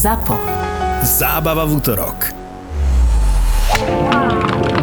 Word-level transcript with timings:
ZAPO. 0.00 0.32
Zábava 1.04 1.68
v 1.68 1.76
útorok. 1.76 2.32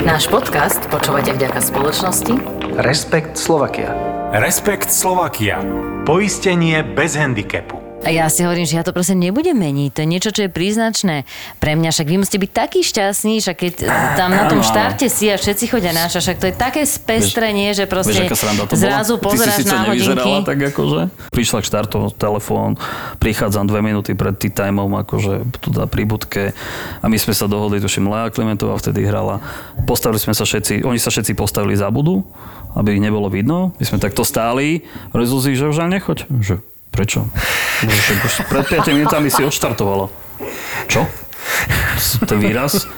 Náš 0.05 0.29
podcast 0.29 0.77
počúvate 0.93 1.33
vďaka 1.33 1.57
spoločnosti 1.57 2.37
Respekt 2.77 3.33
Slovakia. 3.33 3.97
Respekt 4.37 4.93
Slovakia. 4.93 5.57
Poistenie 6.05 6.85
bez 6.85 7.17
handicapu. 7.17 7.76
A 8.07 8.15
ja 8.15 8.31
si 8.31 8.39
hovorím, 8.47 8.63
že 8.63 8.79
ja 8.79 8.87
to 8.87 8.95
proste 8.95 9.19
nebudem 9.19 9.51
meniť. 9.51 9.91
To 9.91 9.99
je 9.99 10.07
niečo, 10.07 10.31
čo 10.31 10.47
je 10.47 10.51
príznačné 10.51 11.27
pre 11.59 11.75
mňa. 11.75 11.91
Však 11.91 12.07
vy 12.07 12.15
musíte 12.23 12.39
byť 12.39 12.51
taký 12.55 12.79
šťastný, 12.87 13.43
že 13.43 13.51
keď 13.51 13.83
tam 14.15 14.31
na 14.31 14.47
tom 14.47 14.63
štarte 14.63 15.11
si 15.11 15.27
a 15.27 15.35
všetci 15.35 15.67
chodia 15.67 15.91
na 15.91 16.07
však 16.07 16.39
to 16.39 16.47
je 16.47 16.55
také 16.55 16.87
spestrenie, 16.87 17.75
že 17.75 17.83
proste 17.83 18.15
Vieš, 18.15 18.31
to 18.31 18.39
bola? 18.39 18.79
zrazu 18.79 19.19
Ty 19.19 19.19
si 19.19 19.27
pozeráš 19.27 19.63
na 19.67 19.79
hodinky. 19.91 20.31
tak 20.47 20.59
akože. 20.71 21.01
Prišla 21.35 21.59
k 21.59 21.65
štartu 21.67 21.97
telefón, 22.15 22.79
prichádzam 23.19 23.67
dve 23.67 23.83
minúty 23.83 24.15
pred 24.15 24.39
tým 24.39 24.55
timeom, 24.55 24.95
akože 25.03 25.59
tu 25.59 25.75
dá 25.75 25.83
pri 25.83 26.07
budke 26.07 26.55
a 27.03 27.05
my 27.11 27.17
sme 27.19 27.35
sa 27.35 27.51
dohodli, 27.51 27.83
tuším, 27.83 28.07
Lea 28.07 28.31
Klementová 28.31 28.79
vtedy 28.79 29.03
hrala. 29.03 29.43
Postavili 29.83 30.23
sme 30.23 30.31
sa 30.31 30.47
všetci, 30.47 30.87
oni 30.87 30.95
sa 30.95 31.11
všetci 31.11 31.35
postavili 31.35 31.75
za 31.75 31.91
budu, 31.91 32.23
aby 32.79 32.95
ich 32.95 33.03
nebolo 33.03 33.27
vidno. 33.27 33.75
My 33.75 33.83
sme 33.83 33.99
takto 33.99 34.23
stáli, 34.23 34.87
Rezuzí, 35.11 35.59
že 35.59 35.67
už 35.67 35.83
ani 35.83 35.99
nechoď. 35.99 36.29
Že, 36.29 36.55
prečo? 36.97 37.29
Však 37.85 38.17
už 38.25 38.33
pred 38.49 38.65
5 38.65 38.97
minútami 38.97 39.29
si 39.29 39.45
odštartovala. 39.45 40.09
Čo? 40.89 41.05
Ten 42.25 42.41
výraz? 42.41 42.89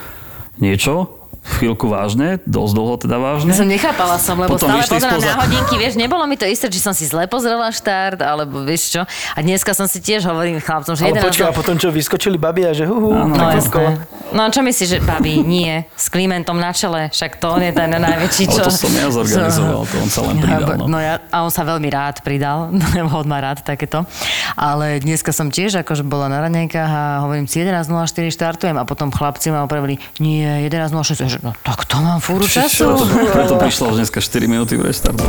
Niečo? 0.55 1.19
Chvíľku 1.39 1.87
vážne? 1.87 2.39
Dosť 2.43 2.73
dlho 2.75 2.95
teda 2.99 3.17
vážne? 3.19 3.51
Som 3.55 3.67
nechápala 3.67 4.19
som, 4.19 4.35
lebo 4.39 4.59
Potom 4.59 4.69
stále 4.69 4.83
pozerám 4.85 5.19
spoza. 5.19 5.31
na 5.33 5.35
hodinky, 5.43 5.75
vieš, 5.79 5.93
nebolo 5.95 6.23
mi 6.27 6.35
to 6.35 6.43
isté, 6.43 6.67
či 6.67 6.79
som 6.79 6.91
si 6.91 7.07
zle 7.07 7.25
pozrela 7.31 7.71
štart, 7.71 8.19
alebo 8.19 8.63
vieš 8.63 8.95
čo. 8.95 9.01
A 9.35 9.39
dneska 9.39 9.71
som 9.71 9.87
si 9.87 10.03
tiež 10.03 10.27
hovorím 10.27 10.59
chlapcom, 10.59 10.95
že 10.95 11.07
Ale 11.07 11.19
11 11.19 11.25
počkaj, 11.25 11.47
a 11.47 11.53
potom 11.55 11.75
čo, 11.79 11.89
vyskočili 11.89 12.35
babi 12.35 12.67
a 12.67 12.71
že 12.75 12.83
hu, 12.87 12.95
hu, 12.95 13.11
Áno, 13.15 13.33
No 13.35 13.45
jasné. 13.55 14.03
No 14.29 14.45
čo 14.53 14.61
myslíš, 14.61 14.87
že 14.87 14.99
babi, 15.01 15.41
nie, 15.41 15.89
s 15.97 16.05
Klimentom 16.11 16.53
na 16.59 16.69
čele, 16.69 17.09
však 17.09 17.41
to 17.41 17.49
on 17.49 17.65
je 17.65 17.73
ten 17.73 17.89
najväčší, 17.89 18.43
čo... 18.45 18.61
Ale 18.61 18.69
to 18.69 18.77
som 18.77 18.93
ja 18.93 19.07
zorganizoval, 19.09 19.81
to 19.89 19.95
on 19.97 20.09
sa 20.11 20.21
len 20.29 20.35
pridal. 20.37 20.69
No. 20.77 20.85
No 20.85 20.97
ja, 21.01 21.17
a 21.33 21.37
on 21.41 21.49
sa 21.49 21.65
veľmi 21.65 21.89
rád 21.89 22.21
pridal, 22.21 22.69
lebo 22.97 23.09
on 23.15 23.25
má 23.25 23.41
rád 23.41 23.65
takéto. 23.65 24.05
Ale 24.53 25.01
dneska 25.01 25.33
som 25.33 25.49
tiež 25.49 25.81
akože 25.81 26.05
bola 26.05 26.29
na 26.29 26.45
raňajkách 26.45 26.91
a 26.93 27.03
hovorím 27.25 27.49
si 27.49 27.63
11.04 27.63 28.29
štartujem 28.29 28.77
a 28.77 28.85
potom 28.85 29.09
chlapci 29.09 29.49
ma 29.49 29.65
opravili, 29.65 29.97
nie, 30.21 30.45
11.06. 30.69 31.28
Že, 31.29 31.45
No 31.45 31.53
tak 31.61 31.85
to 31.85 32.01
mám 32.01 32.17
fúru 32.17 32.49
času. 32.49 32.89
Preto, 32.89 33.05
preto 33.29 33.53
prišla 33.61 33.85
už 33.93 33.95
dneska 34.01 34.17
4 34.17 34.49
minúty 34.49 34.73
v 34.73 34.89
restartu. 34.89 35.21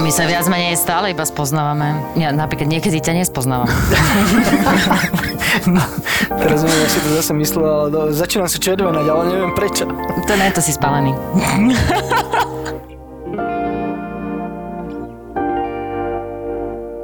My 0.00 0.08
sa 0.08 0.24
viac 0.24 0.48
menej 0.48 0.80
stále 0.80 1.12
iba 1.12 1.28
spoznávame. 1.28 2.00
Ja 2.16 2.32
napríklad 2.32 2.72
niekedy 2.72 3.04
ťa 3.04 3.20
nespoznávam. 3.20 3.68
Teraz 6.40 6.64
neviem, 6.64 6.80
jak 6.88 6.92
si 6.96 7.00
to 7.04 7.10
zase 7.12 7.32
myslel, 7.36 7.68
ale 7.68 7.86
do, 7.92 8.00
začínam 8.16 8.48
sa 8.48 8.56
červenať, 8.56 9.04
ale 9.04 9.22
neviem 9.28 9.52
prečo. 9.52 9.84
To 10.24 10.32
ne, 10.40 10.48
to 10.48 10.64
si 10.64 10.72
spálený. 10.72 11.12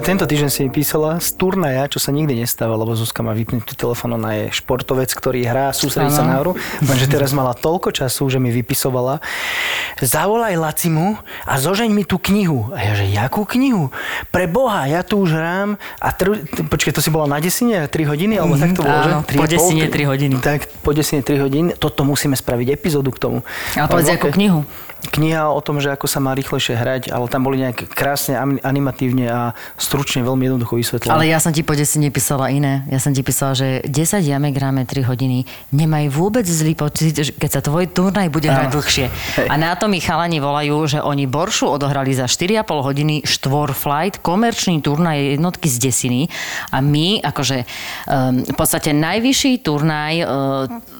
Tento 0.04 0.28
týždeň 0.28 0.50
si 0.52 0.60
mi 0.60 0.68
písala 0.68 1.16
z 1.16 1.32
turnaja, 1.32 1.88
čo 1.88 1.96
sa 1.96 2.12
nikdy 2.12 2.44
nestáva, 2.44 2.76
lebo 2.76 2.92
Zuzka 2.92 3.24
má 3.24 3.32
vypnutý 3.32 3.72
telefón, 3.72 4.20
ona 4.20 4.36
je 4.36 4.44
športovec, 4.52 5.08
ktorý 5.08 5.48
hrá, 5.48 5.72
sústredí 5.72 6.12
sa 6.12 6.20
na 6.20 6.44
hru. 6.44 6.60
Lenže 6.84 7.08
teraz 7.08 7.32
mala 7.32 7.56
toľko 7.56 7.88
času, 7.88 8.28
že 8.28 8.36
mi 8.36 8.52
vypisovala, 8.52 9.24
zavolaj 10.04 10.60
Lacimu 10.60 11.16
a 11.48 11.56
zožeň 11.56 11.88
mi 11.88 12.04
tú 12.04 12.20
knihu. 12.20 12.68
A 12.76 12.84
ja, 12.84 12.92
že 12.92 13.08
jakú 13.08 13.48
knihu? 13.48 13.88
Pre 14.28 14.44
Boha, 14.44 14.84
ja 14.92 15.00
tu 15.00 15.24
už 15.24 15.40
hrám 15.40 15.80
a 15.96 16.08
tr... 16.12 16.36
počkej, 16.68 16.92
to 16.92 17.00
si 17.00 17.08
bola 17.08 17.24
na 17.24 17.40
desine 17.40 17.88
3 17.88 17.88
hodiny, 18.04 18.36
alebo 18.36 18.60
tak 18.60 18.76
to 18.76 18.84
bolo, 18.84 19.00
že? 19.00 19.08
Mhm, 19.08 19.16
áno, 19.16 19.20
Tri 19.24 19.36
po 19.40 19.44
a 19.44 19.48
desine 19.48 19.84
tri- 19.88 20.04
3 20.04 20.12
hodiny. 20.12 20.34
Tak, 20.44 20.60
po 20.84 20.92
desine 20.92 21.24
3 21.24 21.40
hodiny. 21.48 21.68
Toto 21.80 22.04
musíme 22.04 22.36
spraviť 22.36 22.76
epizódu 22.76 23.08
k 23.08 23.18
tomu. 23.24 23.38
Ale 23.72 23.88
povedz, 23.88 24.20
okej. 24.20 24.36
knihu? 24.36 24.68
Kniha 25.04 25.52
o 25.52 25.60
tom, 25.60 25.84
že 25.84 25.92
ako 25.92 26.08
sa 26.08 26.16
má 26.16 26.32
rýchlejšie 26.32 26.80
hrať, 26.80 27.02
ale 27.12 27.28
tam 27.28 27.44
boli 27.44 27.60
nejak 27.60 27.92
krásne, 27.92 28.40
animatívne 28.64 29.28
a 29.28 29.40
stručne, 29.94 30.26
veľmi 30.26 30.50
jednoducho 30.50 30.74
vysvetlené. 30.74 31.14
Ale 31.14 31.30
ja 31.30 31.38
som 31.38 31.54
ti 31.54 31.62
po 31.62 31.78
10 31.78 32.02
písala 32.10 32.50
iné. 32.50 32.82
Ja 32.90 32.98
som 32.98 33.14
ti 33.14 33.22
písala, 33.22 33.54
že 33.54 33.86
10 33.86 34.26
jamek 34.26 34.58
hráme 34.58 34.82
3 34.82 35.06
hodiny. 35.06 35.46
Nemaj 35.70 36.10
vôbec 36.10 36.42
zlý 36.42 36.74
pocit, 36.74 37.14
keď 37.38 37.50
sa 37.50 37.60
tvoj 37.62 37.86
turnaj 37.94 38.26
bude 38.34 38.50
hrať 38.50 38.74
dlhšie. 38.74 39.06
Hej. 39.38 39.46
A 39.46 39.54
na 39.54 39.78
to 39.78 39.86
mi 39.86 40.02
chalani 40.02 40.42
volajú, 40.42 40.90
že 40.90 40.98
oni 40.98 41.30
Boršu 41.30 41.70
odohrali 41.70 42.10
za 42.10 42.26
4,5 42.26 42.66
hodiny 42.66 43.14
štvor 43.22 43.70
flight, 43.70 44.18
komerčný 44.18 44.82
turnaj 44.82 45.38
jednotky 45.38 45.70
z 45.70 45.76
desiny. 45.78 46.22
A 46.74 46.82
my, 46.82 47.22
akože 47.22 47.62
um, 47.62 48.42
v 48.42 48.54
podstate 48.58 48.90
najvyšší 48.90 49.62
turnaj 49.62 50.14
uh, 50.20 50.28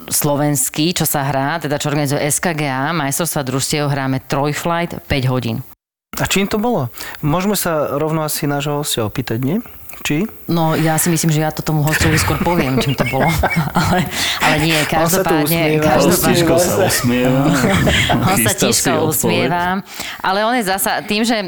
slovenský, 0.07 0.95
čo 0.95 1.03
sa 1.03 1.27
hrá, 1.27 1.59
teda 1.59 1.83
čo 1.83 1.91
organizuje 1.91 2.23
SKGA, 2.31 2.95
majstrovstva 2.95 3.43
družstiev, 3.43 3.91
hráme 3.91 4.23
trojflight 4.31 5.03
5 5.11 5.33
hodín. 5.33 5.74
A 6.15 6.25
čím 6.31 6.47
to 6.47 6.63
bolo? 6.63 6.95
Môžeme 7.27 7.59
sa 7.59 7.99
rovno 7.99 8.23
asi 8.23 8.47
nášho 8.47 8.79
hostia 8.79 9.03
opýtať, 9.03 9.43
nie? 9.43 9.59
Či? 10.05 10.29
No, 10.53 10.77
ja 10.77 11.01
si 11.01 11.09
myslím, 11.09 11.33
že 11.33 11.41
ja 11.41 11.49
to 11.49 11.65
tomu 11.65 11.81
hostovi 11.81 12.21
skôr 12.21 12.37
poviem, 12.45 12.77
čím 12.77 12.93
to 12.93 13.09
bolo. 13.09 13.25
ale, 13.81 14.05
ale 14.45 14.57
nie, 14.61 14.77
On 15.01 15.09
sa 15.09 15.25
tu 15.25 15.33
každopádne... 15.33 15.81
každopádne 15.81 16.45
sa 16.45 16.85
usmieva. 16.93 17.41
on 18.29 18.37
sa 18.37 18.51
si 18.53 18.69
tiško 18.69 19.09
usmieva. 19.09 19.81
Ale 20.21 20.45
on 20.45 20.61
je 20.61 20.69
zasa, 20.69 21.01
tým, 21.09 21.25
že 21.25 21.41
e, 21.41 21.47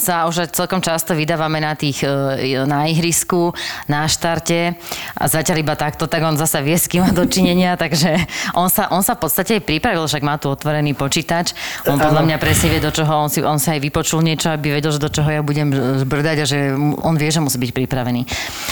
sa 0.00 0.24
už 0.24 0.48
celkom 0.48 0.80
často 0.80 1.12
vydávame 1.12 1.60
na 1.60 1.76
tých, 1.76 2.00
e, 2.00 2.64
na 2.64 2.88
ihrisku, 2.88 3.52
na 3.84 4.08
štarte 4.08 4.80
a 5.20 5.24
zatiaľ 5.28 5.60
iba 5.60 5.76
takto, 5.76 6.08
tak 6.08 6.24
on 6.24 6.40
zasa 6.40 6.64
vie, 6.64 6.80
s 6.80 6.88
kým 6.88 7.04
má 7.04 7.12
dočinenia, 7.12 7.76
takže 7.76 8.16
on 8.56 8.72
sa, 8.72 8.88
on 8.96 9.04
sa 9.04 9.12
v 9.12 9.28
podstate 9.28 9.60
aj 9.60 9.68
pripravil, 9.68 10.08
však 10.08 10.24
má 10.24 10.40
tu 10.40 10.48
otvorený 10.48 10.96
počítač. 10.96 11.52
On 11.84 12.00
podľa 12.00 12.24
mňa 12.24 12.36
presne 12.40 12.72
vie, 12.72 12.80
do 12.80 12.88
čoho, 12.88 13.12
on 13.12 13.28
si, 13.28 13.44
on 13.44 13.60
sa 13.60 13.76
aj 13.76 13.84
vypočul 13.84 14.24
niečo, 14.24 14.48
aby 14.48 14.72
vedel, 14.72 14.88
že 14.88 15.04
do 15.04 15.12
čoho 15.12 15.28
ja 15.28 15.44
budem 15.44 15.68
brdať 16.08 16.36
a 16.40 16.46
že 16.48 16.72
on 17.04 17.20
vie, 17.20 17.28
že 17.28 17.44
musí 17.44 17.60
byť 17.60 17.70
pripravený. 17.76 17.89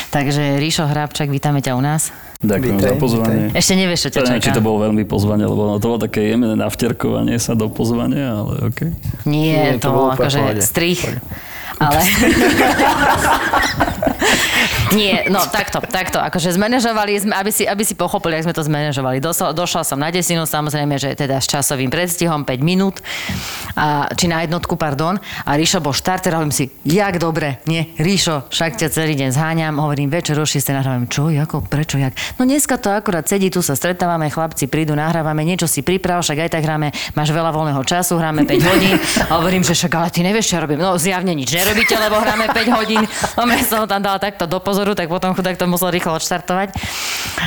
Takže 0.08 0.56
Ríšo 0.56 0.86
Hrábčak, 0.86 1.26
vítame 1.26 1.58
ťa 1.58 1.74
u 1.74 1.82
nás. 1.82 2.14
Ďakujem 2.38 2.76
Vítaj, 2.78 2.94
za 2.94 3.02
pozvanie. 3.02 3.42
Ešte 3.50 3.74
nevieš, 3.74 4.00
čo 4.06 4.10
ťa 4.14 4.20
neviem, 4.22 4.38
či 4.38 4.50
čaká. 4.54 4.56
to 4.56 4.62
bolo 4.62 4.78
veľmi 4.86 5.02
pozvanie, 5.10 5.42
lebo 5.42 5.66
no, 5.66 5.82
to 5.82 5.90
bolo 5.90 5.98
také 5.98 6.30
jemné 6.30 6.54
navterkovanie 6.54 7.34
sa 7.36 7.58
do 7.58 7.66
pozvania, 7.66 8.38
ale 8.38 8.70
okej. 8.70 8.94
Nie, 9.26 9.74
Nie, 9.74 9.82
to 9.82 9.90
to, 9.90 9.96
bolo 9.98 10.08
akože 10.14 10.38
pohode. 10.38 10.62
strich. 10.62 11.02
Ale... 11.78 12.00
Nie, 14.96 15.28
no 15.28 15.44
takto, 15.44 15.84
takto. 15.84 16.16
Akože 16.16 16.56
zmanéžovali 16.56 17.20
sme, 17.20 17.32
aby 17.36 17.50
si, 17.52 17.68
aby 17.68 17.84
si 17.84 17.92
pochopili, 17.92 18.40
ako 18.40 18.44
sme 18.48 18.54
to 18.56 18.64
zmanéžovali. 18.64 19.16
Došla, 19.20 19.52
došla 19.52 19.82
som 19.84 20.00
na 20.00 20.08
desinu, 20.08 20.48
samozrejme, 20.48 20.96
že 20.96 21.12
teda 21.12 21.44
s 21.44 21.46
časovým 21.50 21.92
predstihom 21.92 22.48
5 22.48 22.56
minút, 22.64 23.04
a, 23.76 24.08
či 24.16 24.32
na 24.32 24.40
jednotku, 24.48 24.80
pardon. 24.80 25.20
A 25.44 25.50
Ríšo 25.60 25.84
bol 25.84 25.92
štarter, 25.92 26.32
hovorím 26.32 26.54
si, 26.54 26.72
jak 26.88 27.20
dobre, 27.20 27.60
nie, 27.68 27.92
Ríšo, 28.00 28.48
však 28.48 28.80
ťa 28.80 28.88
celý 28.88 29.12
deň 29.18 29.30
zháňam, 29.36 29.76
hovorím, 29.76 30.08
večer 30.08 30.40
o 30.40 30.46
6 30.48 30.56
nahrávam, 30.72 31.04
čo, 31.04 31.28
ako, 31.28 31.68
prečo, 31.68 32.00
jak. 32.00 32.16
No 32.40 32.48
dneska 32.48 32.80
to 32.80 32.88
akurát 32.88 33.28
sedí, 33.28 33.52
tu 33.52 33.60
sa 33.60 33.76
stretávame, 33.76 34.32
chlapci 34.32 34.72
prídu, 34.72 34.96
nahrávame, 34.96 35.44
niečo 35.44 35.68
si 35.68 35.84
priprav, 35.84 36.24
však 36.24 36.48
aj 36.48 36.50
tak 36.56 36.64
hráme, 36.64 36.96
máš 37.12 37.28
veľa 37.28 37.52
voľného 37.52 37.82
času, 37.84 38.16
hráme 38.16 38.48
5 38.48 38.70
hodín. 38.72 38.96
A 39.28 39.32
hovorím, 39.38 39.60
že 39.60 39.76
však 39.76 39.92
ale 39.92 40.08
ty 40.08 40.24
nevieš, 40.24 40.56
čo 40.56 40.64
robím. 40.64 40.80
No 40.80 40.96
zjavne 40.96 41.36
nič 41.36 41.52
nerobíte, 41.68 41.94
lebo 42.00 42.16
hráme 42.16 42.48
5 42.48 42.78
hodín. 42.80 43.04
No 43.36 43.44
mne 43.44 43.60
som 43.60 43.84
ho 43.84 43.86
tam 43.86 44.00
dala 44.00 44.16
takto 44.16 44.48
do 44.48 44.56
pozoru, 44.56 44.96
tak 44.96 45.12
potom 45.12 45.36
chudák 45.36 45.60
to 45.60 45.68
musel 45.68 45.92
rýchlo 45.92 46.16
odštartovať. 46.16 46.72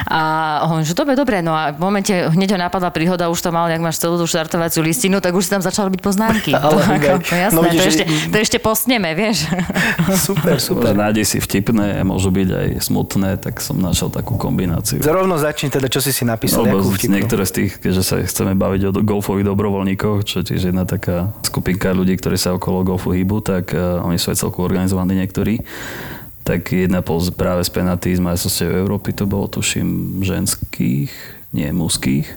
A 0.06 0.22
hovorím, 0.70 0.86
že 0.86 0.94
dobre, 0.94 1.18
dobre, 1.18 1.42
no 1.42 1.58
a 1.58 1.74
v 1.74 1.80
momente 1.82 2.14
hneď 2.14 2.54
ho 2.54 2.60
napadla 2.60 2.94
príhoda, 2.94 3.34
už 3.34 3.42
to 3.42 3.50
mal, 3.50 3.66
jak 3.66 3.82
máš 3.82 3.98
celú 3.98 4.22
tú 4.22 4.30
štartovaciu 4.30 4.86
listinu, 4.86 5.18
tak 5.18 5.34
už 5.34 5.50
si 5.50 5.52
tam 5.52 5.66
začal 5.66 5.90
robiť 5.90 6.02
poznámky. 6.06 6.52
Ale 6.62 6.78
to, 6.78 6.86
ako, 6.86 7.12
to 7.26 7.34
jasné, 7.34 7.56
No 7.56 7.62
to, 7.62 7.66
vidíš, 7.68 7.86
ešte, 7.88 8.04
že- 8.06 8.30
to 8.30 8.38
ešte 8.38 8.58
postneme, 8.62 9.10
vieš. 9.18 9.50
Super, 10.28 10.62
super. 10.62 10.94
Že 10.94 11.02
nádej 11.02 11.26
si 11.26 11.38
vtipné, 11.40 12.04
môžu 12.04 12.30
byť 12.30 12.50
aj 12.52 12.68
smutné, 12.84 13.30
tak 13.42 13.58
som 13.58 13.80
našiel 13.80 14.14
takú 14.14 14.38
kombináciu. 14.38 15.02
Rovno 15.02 15.40
začni 15.40 15.72
teda, 15.72 15.90
čo 15.90 15.98
si 15.98 16.14
si 16.14 16.24
napísal, 16.24 16.68
jakú 16.68 16.94
vtipnú. 16.94 17.18
niektoré 17.18 17.44
z 17.48 17.54
tých, 17.58 17.72
keďže 17.80 18.04
sa 18.04 18.16
chceme 18.22 18.54
baviť 18.54 18.82
o 18.86 19.02
golfových 19.02 19.48
dobrovoľníkoch, 19.48 20.18
čo 20.24 20.44
je 20.44 20.54
tiež 20.54 20.72
jedna 20.72 20.84
taká 20.86 21.32
skupinka 21.42 21.90
ľudí, 21.92 22.14
ktorí 22.16 22.36
sa 22.36 22.54
okolo 22.54 22.84
golfu 22.86 23.12
hýbu, 23.12 23.42
tak 23.42 23.72
uh, 23.74 24.04
oni 24.12 24.20
sú 24.20 24.36
aj 24.36 24.44
celku 24.44 24.60
organizovaní 24.60 25.16
niektorí. 25.16 25.64
Tak 26.44 26.76
jedna 26.76 27.00
pol 27.00 27.24
z- 27.24 27.32
práve 27.32 27.64
z 27.64 27.72
penalty 27.72 28.12
z 28.12 28.22
majstrovstiev 28.22 28.76
Európy, 28.76 29.16
to 29.16 29.24
bolo 29.24 29.48
tuším 29.48 30.20
ženských, 30.20 31.12
nie 31.56 31.70
mužských. 31.72 32.28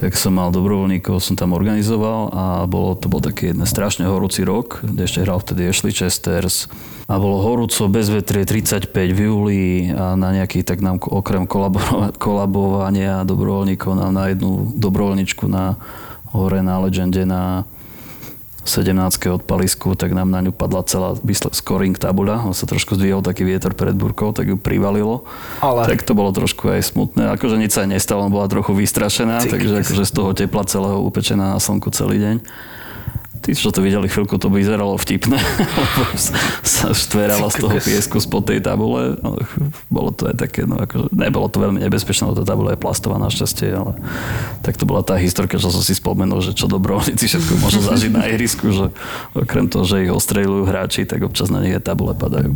Tak 0.00 0.16
som 0.16 0.32
mal 0.32 0.48
dobrovoľníkov, 0.48 1.20
som 1.20 1.36
tam 1.36 1.52
organizoval 1.52 2.32
a 2.32 2.44
bolo, 2.64 2.96
to 2.96 3.12
bol 3.12 3.20
taký 3.20 3.52
jeden 3.52 3.68
strašne 3.68 4.08
horúci 4.08 4.48
rok, 4.48 4.80
kde 4.80 5.04
ešte 5.04 5.20
hral 5.20 5.44
vtedy 5.44 5.68
Ashley 5.68 5.92
Chesters 5.92 6.72
a 7.04 7.20
bolo 7.20 7.44
horúco, 7.44 7.84
bez 7.92 8.08
vetrie, 8.08 8.48
35 8.48 8.88
v 9.12 9.20
júli 9.28 9.62
a 9.92 10.16
na 10.16 10.32
nejaký, 10.32 10.64
tak 10.64 10.80
nám 10.80 11.04
okrem 11.04 11.44
kolaboro- 11.44 12.16
kolabovania 12.16 13.28
dobrovoľníkov 13.28 13.92
nám 13.92 14.16
na 14.16 14.32
jednu 14.32 14.72
dobrovoľničku 14.80 15.44
na 15.44 15.76
hore 16.32 16.64
na 16.64 16.80
Legende 16.80 17.28
na 17.28 17.68
17 18.64 18.92
od 19.32 19.42
palisku, 19.42 19.96
tak 19.96 20.12
nám 20.12 20.28
na 20.28 20.44
ňu 20.44 20.52
padla 20.52 20.84
celá 20.84 21.16
scoring 21.52 21.96
tabuľa. 21.96 22.44
On 22.44 22.52
sa 22.52 22.68
trošku 22.68 22.94
zdvihol 22.94 23.24
taký 23.24 23.48
vietor 23.48 23.72
pred 23.72 23.96
burkou, 23.96 24.36
tak 24.36 24.52
ju 24.52 24.56
privalilo. 24.60 25.24
Ale- 25.64 25.88
Tak 25.88 26.04
to 26.04 26.12
bolo 26.12 26.28
trošku 26.30 26.68
aj 26.68 26.84
smutné. 26.84 27.32
Akože 27.34 27.56
nič 27.56 27.72
sa 27.72 27.88
nestalo, 27.88 28.28
bola 28.28 28.46
trochu 28.46 28.76
vystrašená, 28.76 29.44
Ty 29.44 29.56
takže 29.56 29.80
akože 29.84 30.04
z 30.04 30.12
toho 30.12 30.30
tepla 30.36 30.64
celého 30.68 31.00
upečená 31.00 31.56
na 31.56 31.60
slnku 31.60 31.88
celý 31.90 32.20
deň. 32.20 32.36
Tí, 33.40 33.56
čo 33.56 33.72
to 33.72 33.80
videli 33.80 34.04
chvíľku, 34.04 34.36
to 34.36 34.52
by 34.52 34.60
vyzeralo 34.60 35.00
vtipné, 35.00 35.40
lebo 35.40 36.02
sa 36.76 36.92
štverala 36.92 37.48
z 37.48 37.56
toho 37.64 37.76
piesku 37.80 38.20
spod 38.20 38.44
tej 38.44 38.60
tabule. 38.60 39.16
No, 39.24 39.40
bolo 39.88 40.12
to 40.12 40.28
aj 40.28 40.36
také, 40.36 40.68
no 40.68 40.76
akože, 40.76 41.08
nebolo 41.16 41.48
to 41.48 41.56
veľmi 41.64 41.80
nebezpečné, 41.80 42.28
lebo 42.28 42.36
tá 42.36 42.44
tabula 42.44 42.76
je 42.76 42.82
plastová 42.84 43.16
našťastie, 43.16 43.72
ale 43.72 43.96
tak 44.60 44.76
to 44.76 44.84
bola 44.84 45.00
tá 45.00 45.16
historka, 45.16 45.56
čo 45.56 45.72
som 45.72 45.80
si 45.80 45.96
spomenul, 45.96 46.44
že 46.44 46.52
čo 46.52 46.68
dobrovoľníci 46.68 47.24
všetko 47.32 47.52
môžu 47.64 47.80
zažiť 47.80 48.12
na 48.12 48.28
ihrisku, 48.28 48.68
že 48.68 48.92
okrem 49.32 49.72
toho, 49.72 49.88
že 49.88 50.04
ich 50.04 50.12
ostreľujú 50.12 50.68
hráči, 50.68 51.08
tak 51.08 51.24
občas 51.24 51.48
na 51.48 51.64
nich 51.64 51.72
aj 51.72 51.88
tabule 51.88 52.12
padajú. 52.12 52.52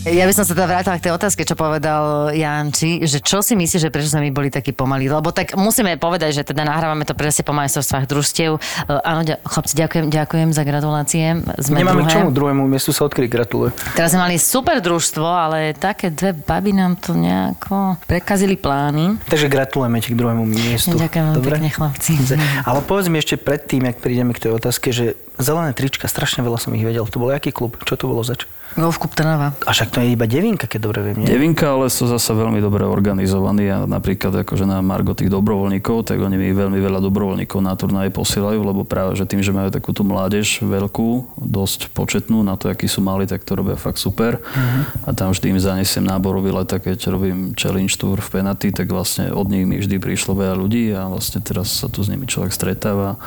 Ja 0.00 0.24
by 0.24 0.32
som 0.32 0.48
sa 0.48 0.56
teda 0.56 0.64
vrátila 0.64 0.96
k 0.96 1.04
tej 1.04 1.12
otázke, 1.12 1.44
čo 1.44 1.52
povedal 1.52 2.32
Janči, 2.32 3.04
že 3.04 3.20
čo 3.20 3.44
si 3.44 3.52
myslíš, 3.52 3.84
že 3.84 3.92
prečo 3.92 4.08
sme 4.08 4.24
my 4.24 4.32
boli 4.32 4.48
takí 4.48 4.72
pomalí? 4.72 5.04
Lebo 5.04 5.28
tak 5.28 5.52
musíme 5.54 5.92
povedať, 5.94 6.40
že 6.40 6.42
teda 6.42 6.64
nahrávame 6.64 7.04
to 7.04 7.12
presne 7.12 7.44
po 7.44 7.52
majstrovstvách 7.52 8.08
družstiev. 8.08 8.56
E, 8.56 8.60
Áno, 8.96 9.20
ďa- 9.22 9.36
chlapci, 9.44 9.76
ďakujem, 9.76 10.08
ďakujem 10.08 10.48
za 10.50 10.64
gratulácie. 10.64 11.24
Sme 11.60 11.84
Nemáme 11.84 12.08
druhé. 12.08 12.12
čomu 12.16 12.32
druhému 12.32 12.64
miestu 12.64 12.96
sa 12.96 13.04
odkryť, 13.04 13.28
gratulujem. 13.28 13.76
Teraz 13.92 14.16
sme 14.16 14.24
mali 14.24 14.40
super 14.40 14.80
družstvo, 14.80 15.20
ale 15.20 15.76
také 15.76 16.08
dve 16.08 16.32
baby 16.32 16.72
nám 16.72 16.96
to 16.96 17.12
nejako 17.12 18.00
prekazili 18.08 18.56
plány. 18.56 19.20
Takže 19.28 19.52
gratulujeme 19.52 20.00
ti 20.00 20.10
k 20.10 20.16
druhému 20.16 20.48
miestu. 20.48 20.96
Ďakujem 20.96 21.36
Dobre? 21.36 21.60
pekne, 21.60 21.68
chlapci. 21.68 22.16
Ale 22.64 22.80
povedz 22.80 23.12
mi 23.12 23.20
ešte 23.20 23.36
predtým, 23.36 23.84
jak 23.84 24.00
prídeme 24.00 24.32
k 24.32 24.48
tej 24.48 24.56
otázke, 24.56 24.96
že 24.96 25.12
zelené 25.36 25.76
trička, 25.76 26.08
strašne 26.08 26.40
veľa 26.40 26.56
som 26.56 26.72
ich 26.72 26.80
vedel. 26.80 27.04
To 27.04 27.20
bol 27.20 27.28
aký 27.28 27.52
klub? 27.52 27.76
Čo 27.84 28.00
to 28.00 28.08
bolo 28.08 28.24
zač? 28.24 28.48
Golf 28.80 28.96
Cup 28.96 29.12
Trnava. 29.12 29.52
A 29.68 29.70
však 29.70 29.92
to 29.92 30.00
je 30.00 30.16
iba 30.16 30.24
devinka, 30.24 30.64
keď 30.64 30.80
dobre 30.88 31.00
viem, 31.04 31.22
nie? 31.22 31.28
Devinka, 31.28 31.76
ale 31.76 31.92
sú 31.92 32.08
zasa 32.08 32.32
veľmi 32.32 32.58
dobre 32.58 32.88
organizovaní 32.88 33.68
a 33.68 33.84
napríklad 33.84 34.42
akože 34.42 34.64
na 34.64 34.80
Margo 34.80 35.12
tých 35.12 35.28
dobrovoľníkov, 35.28 36.08
tak 36.08 36.18
oni 36.18 36.40
mi 36.40 36.48
veľmi 36.56 36.80
veľa 36.80 37.04
dobrovoľníkov 37.04 37.60
na 37.60 37.76
turnaje 37.76 38.08
posielajú, 38.08 38.60
lebo 38.64 38.82
práve, 38.88 39.14
že 39.20 39.28
tým, 39.28 39.44
že 39.44 39.52
majú 39.52 39.68
takúto 39.68 40.00
mládež 40.00 40.64
veľkú, 40.64 41.36
dosť 41.36 41.92
početnú 41.92 42.40
na 42.40 42.56
to, 42.56 42.72
akí 42.72 42.88
sú 42.88 43.04
mali, 43.04 43.28
tak 43.28 43.44
to 43.44 43.52
robia 43.54 43.76
fakt 43.76 44.00
super. 44.00 44.40
Uh-huh. 44.40 44.82
A 45.04 45.12
tam 45.12 45.30
vždy 45.30 45.52
im 45.52 45.60
zanesiem 45.60 46.02
náborový 46.08 46.50
let, 46.56 46.72
keď 46.72 47.12
robím 47.12 47.52
challenge 47.52 48.00
tour 48.00 48.16
v 48.16 48.28
Penaty, 48.40 48.72
tak 48.72 48.88
vlastne 48.88 49.28
od 49.30 49.46
nich 49.52 49.68
mi 49.68 49.76
vždy 49.76 50.00
prišlo 50.00 50.32
veľa 50.32 50.56
ľudí 50.56 50.90
a 50.96 51.06
vlastne 51.12 51.44
teraz 51.44 51.68
sa 51.68 51.92
tu 51.92 52.00
s 52.00 52.08
nimi 52.08 52.24
človek 52.24 52.54
stretáva 52.54 53.20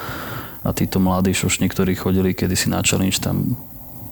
a 0.63 0.69
títo 0.71 0.97
mladí 1.03 1.35
šušni, 1.35 1.67
ktorí 1.67 1.99
chodili 1.99 2.31
kedysi 2.31 2.71
na 2.71 2.79
challenge 2.79 3.19
tam 3.19 3.59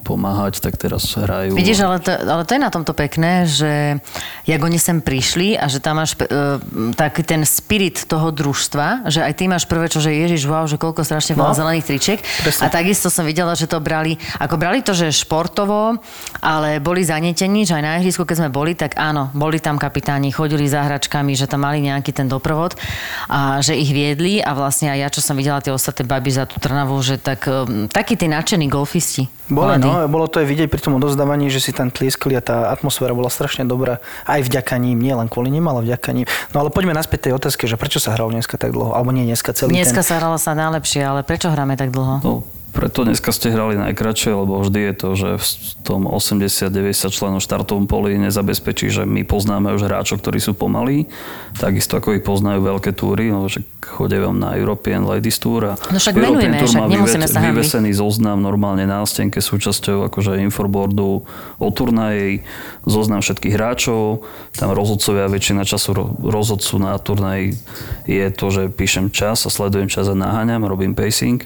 pomáhať, 0.02 0.60
tak 0.60 0.76
teraz 0.76 1.06
hrajú. 1.14 1.54
Vidíš, 1.54 1.86
ale 1.86 2.02
to, 2.02 2.10
ale 2.12 2.44
to 2.44 2.58
je 2.58 2.62
na 2.62 2.68
tomto 2.68 2.92
pekné, 2.92 3.46
že 3.46 4.02
jak 4.44 4.58
oni 4.60 4.76
sem 4.76 4.98
prišli 5.00 5.54
a 5.56 5.70
že 5.70 5.78
tam 5.78 6.02
máš 6.02 6.18
uh, 6.18 6.58
taký 6.94 7.22
ten 7.22 7.46
spirit 7.46 8.04
toho 8.04 8.34
družstva, 8.34 9.06
že 9.08 9.22
aj 9.22 9.34
ty 9.38 9.46
máš 9.46 9.70
prvé, 9.70 9.88
čo 9.88 10.02
že 10.02 10.10
ježiš, 10.10 10.50
wow, 10.50 10.66
že 10.66 10.76
koľko 10.76 11.06
strašne 11.06 11.38
veľa 11.38 11.54
No. 11.54 11.58
zelených 11.58 11.86
tričiek. 11.86 12.20
Presne. 12.42 12.66
A 12.66 12.68
takisto 12.68 13.08
som 13.08 13.22
videla, 13.24 13.54
že 13.54 13.70
to 13.70 13.78
brali, 13.78 14.18
ako 14.38 14.58
brali 14.58 14.82
to, 14.82 14.92
že 14.92 15.14
športovo, 15.14 16.02
ale 16.42 16.82
boli 16.82 17.06
zanetení, 17.06 17.64
že 17.64 17.78
aj 17.78 17.84
na 17.84 17.92
ihrisku, 18.02 18.26
keď 18.26 18.38
sme 18.42 18.50
boli, 18.50 18.74
tak 18.74 18.98
áno, 18.98 19.30
boli 19.32 19.62
tam 19.62 19.78
kapitáni, 19.78 20.34
chodili 20.34 20.66
za 20.66 20.82
hračkami, 20.82 21.38
že 21.38 21.46
tam 21.46 21.62
mali 21.62 21.84
nejaký 21.84 22.10
ten 22.10 22.26
doprovod 22.26 22.74
a 23.28 23.62
že 23.62 23.78
ich 23.78 23.92
viedli 23.92 24.42
a 24.42 24.56
vlastne 24.56 24.90
aj 24.90 24.98
ja, 24.98 25.08
čo 25.12 25.22
som 25.22 25.38
videla 25.38 25.62
tie 25.62 25.70
ostatné 25.70 26.02
baby 26.04 26.32
za 26.32 26.50
tú 26.50 26.58
Trnavu, 26.58 26.98
že 27.00 27.20
tak, 27.20 27.46
um, 27.46 27.86
takí 27.86 28.16
tí 28.16 28.26
nadšení 28.26 28.66
golfisti. 28.66 29.28
Bolo, 29.52 29.76
no, 29.76 30.08
bolo 30.08 30.26
to 30.32 30.40
aj 30.40 30.48
vidieť 30.48 30.72
pri 30.72 30.80
tom 30.80 30.96
odozdávaní, 30.96 31.52
že 31.52 31.60
si 31.60 31.76
tam 31.76 31.92
tlieskali 31.92 32.40
a 32.40 32.42
tá 32.42 32.72
atmosféra 32.72 33.12
bola 33.12 33.28
strašne 33.28 33.68
dobrá. 33.68 34.00
Aj 34.24 34.40
vďaka 34.40 34.80
ním, 34.80 35.04
nie 35.04 35.12
len 35.12 35.28
kvôli 35.28 35.52
nim, 35.52 35.68
ale 35.68 35.84
vďaka 35.84 36.10
ním. 36.16 36.26
No 36.56 36.64
ale 36.64 36.72
poďme 36.72 36.96
naspäť 36.96 37.30
tej 37.30 37.34
otázke, 37.36 37.68
že 37.68 37.76
prečo 37.76 38.00
sa 38.00 38.16
hralo 38.16 38.32
dneska 38.32 38.56
tak 38.56 38.72
dlho? 38.72 38.96
Alebo 38.96 39.12
nie 39.12 39.28
dneska 39.28 39.52
celý 39.52 39.76
Dneska 39.76 40.02
ten... 40.02 40.08
sa 40.08 40.14
hralo 40.24 40.40
sa 40.40 40.56
najlepšie, 40.56 41.04
ale 41.04 41.28
prečo 41.28 41.52
hráme 41.52 41.76
tak 41.76 41.92
dlho? 41.92 42.24
No, 42.24 42.48
preto 42.72 43.04
dneska 43.04 43.36
ste 43.36 43.52
hrali 43.52 43.76
najkračšie, 43.76 44.32
lebo 44.32 44.64
vždy 44.64 44.80
je 44.80 44.94
to, 44.96 45.10
že 45.20 45.30
v 45.38 45.46
tom 45.84 46.08
80-90 46.08 47.12
členov 47.12 47.44
štartovom 47.44 47.84
poli 47.86 48.16
nezabezpečí, 48.16 48.88
že 48.88 49.04
my 49.04 49.28
poznáme 49.28 49.76
už 49.76 49.92
hráčov, 49.92 50.24
ktorí 50.24 50.40
sú 50.40 50.56
pomalí, 50.56 51.12
takisto 51.60 52.00
ako 52.00 52.16
ich 52.16 52.24
poznajú 52.24 52.64
veľké 52.64 52.96
túry, 52.96 53.28
lebo 53.28 53.52
však 53.52 53.66
chodia 53.84 54.24
vám 54.24 54.40
na 54.40 54.56
European 54.56 55.04
Ladies 55.04 55.36
Tour 55.38 55.74
a 55.74 55.74
No 55.92 56.00
však 56.00 56.16
European 56.16 56.56
menujeme, 56.56 56.58
Tour 56.64 56.70
však 56.72 56.80
má 56.80 56.88
nemusíme 56.88 57.28
sa 57.28 57.40
hanbiť. 57.44 57.50
vyvesený 57.52 57.92
zoznam 57.92 58.38
normálne 58.40 58.88
na 58.88 59.04
stenke 59.04 59.44
súčasťou 59.44 60.08
akože 60.08 60.40
infoboardu 60.40 61.28
o 61.60 61.68
turnaji, 61.76 62.48
zoznam 62.88 63.20
všetkých 63.20 63.54
hráčov, 63.60 64.24
tam 64.56 64.72
rozhodcovia 64.72 65.28
väčšina 65.28 65.68
času 65.68 65.90
ro- 65.92 66.12
rozhodcu 66.18 66.80
na 66.80 66.96
turnaji 66.96 67.60
je 68.08 68.26
to, 68.32 68.46
že 68.48 68.62
píšem 68.72 69.12
čas 69.12 69.44
a 69.44 69.50
sledujem 69.52 69.92
čas 69.92 70.08
a 70.08 70.16
naháňam, 70.16 70.64
robím 70.64 70.96
pacing 70.96 71.44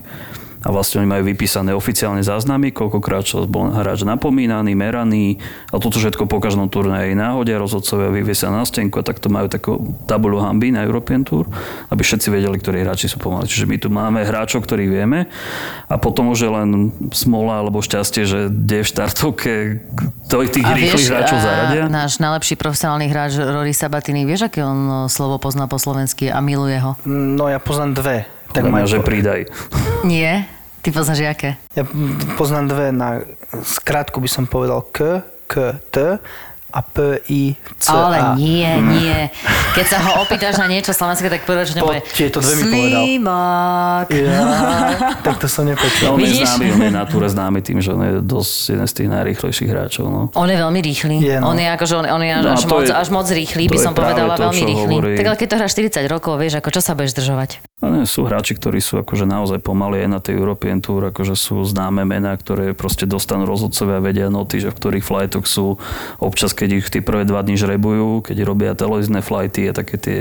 a 0.65 0.73
vlastne 0.73 1.05
oni 1.05 1.09
majú 1.13 1.23
vypísané 1.29 1.77
oficiálne 1.77 2.25
záznamy, 2.25 2.73
koľkokrát 2.73 3.21
čo 3.21 3.45
bol 3.45 3.69
hráč 3.69 4.01
napomínaný, 4.01 4.73
meraný 4.73 5.37
a 5.69 5.77
toto 5.77 6.01
všetko 6.01 6.25
po 6.25 6.41
každom 6.41 6.65
turnaji 6.73 7.13
náhodia, 7.13 7.61
rozhodcovia 7.61 8.09
vyviesia 8.09 8.49
na 8.49 8.65
stenku 8.65 8.97
a 8.97 9.05
takto 9.05 9.29
majú 9.29 9.45
takú 9.45 9.77
tabuľu 10.09 10.41
hamby 10.41 10.73
na 10.73 10.81
European 10.81 11.21
Tour, 11.21 11.45
aby 11.93 12.01
všetci 12.01 12.33
vedeli, 12.33 12.57
ktorí 12.57 12.81
hráči 12.81 13.05
sú 13.05 13.21
pomalí. 13.21 13.45
Čiže 13.45 13.69
my 13.69 13.77
tu 13.77 13.93
máme 13.93 14.25
hráčov, 14.25 14.65
ktorých 14.65 14.89
vieme 14.89 15.29
a 15.85 15.95
potom 16.01 16.33
už 16.33 16.39
je 16.41 16.49
len 16.49 16.69
smola 17.13 17.61
alebo 17.61 17.85
šťastie, 17.85 18.25
že 18.25 18.49
kde 18.49 18.81
v 18.81 18.87
štartovke 18.89 19.53
to 20.25 20.41
tých 20.49 20.65
rýchlych 20.65 21.07
hráčov 21.13 21.37
a 21.37 21.43
zaradia. 21.45 21.83
náš 21.85 22.17
najlepší 22.17 22.57
profesionálny 22.57 23.05
hráč 23.05 23.37
Rory 23.37 23.69
Sabatini, 23.69 24.25
vieš, 24.25 24.49
aké 24.49 24.65
on 24.65 24.79
o, 24.89 24.97
slovo 25.05 25.37
pozná 25.37 25.69
po 25.69 25.77
slovensky 25.77 26.33
a 26.33 26.41
miluje 26.41 26.81
ho? 26.81 26.97
No 27.05 27.45
ja 27.45 27.61
poznám 27.61 27.93
dve. 27.93 28.17
Tak 28.55 28.71
majú- 28.71 28.87
že 28.87 29.03
pridaj. 29.03 29.51
Nie? 30.07 30.47
Ty 30.85 30.93
poznáš 30.93 31.25
aké? 31.25 31.57
Ja 31.73 31.81
poznám 32.37 32.69
dve 32.69 32.93
na 32.93 33.25
skrátku 33.65 34.21
by 34.21 34.29
som 34.29 34.45
povedal 34.45 34.85
K, 34.93 35.25
K, 35.49 35.81
T 35.89 36.21
a 36.75 36.83
P, 36.83 36.95
I, 37.25 37.41
C, 37.77 37.87
Ale 37.87 38.17
A. 38.17 38.35
nie, 38.35 38.67
nie. 38.67 39.31
Keď 39.71 39.85
sa 39.87 39.97
ho 40.01 40.19
opýtaš 40.19 40.59
na 40.59 40.67
niečo 40.67 40.91
slovenské, 40.91 41.25
tak 41.25 41.41
prvé, 41.41 41.63
čo 41.63 41.71
Po- 41.73 41.87
nepovie. 41.87 42.03
tieto 42.11 42.37
dve 42.37 42.53
mi 42.53 42.63
povedal. 42.69 43.03
Ja, 44.11 44.43
tak 45.21 45.35
to 45.37 45.47
som 45.47 45.63
nepočul. 45.63 46.11
On 46.11 46.19
je 46.19 46.35
známy, 46.37 46.65
on 46.69 46.81
je 46.81 46.91
na 46.91 47.03
túre 47.05 47.25
známy 47.25 47.59
tým, 47.61 47.79
že 47.79 47.89
on 47.89 48.01
je 48.01 48.13
dosť 48.19 48.53
jeden 48.69 48.85
z 48.85 48.93
tých 48.93 49.09
najrýchlejších 49.09 49.69
hráčov. 49.69 50.05
No. 50.05 50.21
On 50.33 50.45
je 50.45 50.57
veľmi 50.57 50.79
rýchly. 50.81 51.15
Je, 51.17 51.35
no. 51.35 51.49
On 51.49 51.57
je 51.57 51.63
akože, 51.65 51.93
on, 51.95 52.05
on 52.05 52.21
je 52.21 52.33
No 52.35 52.49
a 52.49 52.53
až, 52.53 52.63
moc, 52.65 52.83
je- 52.83 52.91
až 52.93 53.07
moc 53.09 53.25
rýchly, 53.25 53.63
to 53.63 53.71
by 53.71 53.77
je 53.77 53.81
som 53.81 53.93
povedala, 53.93 54.35
to, 54.35 54.43
veľmi 54.43 54.63
rýchly. 54.65 54.95
hovorí- 54.95 55.15
Tak 55.15 55.25
ale 55.25 55.37
keď 55.37 55.47
to 55.47 55.55
hráš 55.57 55.71
40 55.73 56.05
rokov, 56.07 56.33
vieš, 56.35 56.53
ako 56.55 56.69
čo 56.69 56.81
sa 56.81 56.91
budeš 56.91 57.13
držovať? 57.15 57.49
A 57.77 57.89
nie, 57.89 58.03
sú 58.05 58.23
hráči, 58.23 58.51
ktorí 58.53 58.79
sú 58.79 58.97
akože 58.97 59.23
naozaj 59.23 59.59
pomalí 59.59 60.01
aj 60.01 60.09
na 60.09 60.19
tej 60.19 60.35
European 60.35 60.79
Tour, 60.79 61.07
akože 61.07 61.35
sú 61.35 61.61
známe 61.61 62.03
mená, 62.03 62.33
ktoré 62.33 62.71
proste 62.71 63.05
dostanú 63.05 63.45
rozhodcovia, 63.45 63.99
vedia 63.99 64.27
noty, 64.27 64.59
že 64.59 64.69
v 64.69 64.75
ktorých 64.75 65.05
flightoch 65.05 65.45
sú. 65.45 65.77
Občas, 66.17 66.51
keď 66.51 66.64
ich 66.71 66.89
tie 66.89 67.01
prvé 67.03 67.27
dva 67.27 67.41
dní 67.45 67.57
žrebujú, 67.59 68.25
keď 68.25 68.37
robia 68.45 68.71
televízne 68.77 69.21
flighty 69.21 69.69
a 69.69 69.73
také 69.75 69.95
tie, 69.97 70.19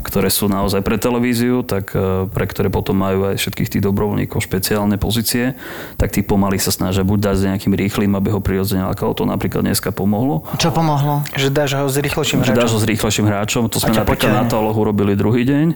ktoré 0.00 0.26
sú 0.26 0.46
naozaj 0.46 0.80
pre 0.80 0.96
televíziu, 0.96 1.60
tak 1.60 1.90
e, 1.90 2.24
pre 2.26 2.44
ktoré 2.44 2.66
potom 2.66 2.94
majú 2.94 3.28
aj 3.28 3.36
všetkých 3.36 3.68
tých 3.68 3.82
dobrovoľníkov 3.82 4.40
špeciálne 4.40 4.96
pozície, 4.96 5.54
tak 5.94 6.10
tí 6.10 6.20
pomaly 6.20 6.56
sa 6.56 6.68
snažia 6.68 7.00
buď 7.00 7.18
dať 7.22 7.34
s 7.36 7.42
nejakým 7.44 7.72
rýchlým, 7.72 8.12
aby 8.12 8.28
ho 8.28 8.38
prirodzene 8.38 8.82
lákalo. 8.84 9.12
To 9.12 9.24
napríklad 9.24 9.60
dneska 9.62 9.90
pomohlo. 9.90 10.48
Čo 10.56 10.70
pomohlo? 10.70 11.20
Že 11.32 11.48
dáš 11.50 11.76
ho 11.76 11.86
s 11.86 11.96
rýchlejším 11.96 12.40
Že 12.40 12.50
dáš 12.50 12.56
hráčom. 12.56 12.72
ho 12.72 12.78
s 12.78 12.86
rýchlejším 12.86 13.26
hráčom. 13.26 13.62
To 13.66 13.76
sme 13.76 13.92
napríklad 13.92 14.30
na 14.32 14.44
Taloch 14.44 14.74
urobili 14.74 15.12
druhý 15.12 15.44
deň. 15.44 15.66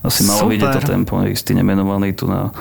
Asi 0.00 0.22
malo 0.22 0.46
Super. 0.46 0.52
vidieť 0.54 0.70
to 0.72 0.80
tempo. 0.84 1.18
Istí 1.18 1.52
nemenovaní 1.52 2.14
tu 2.14 2.24
na 2.24 2.54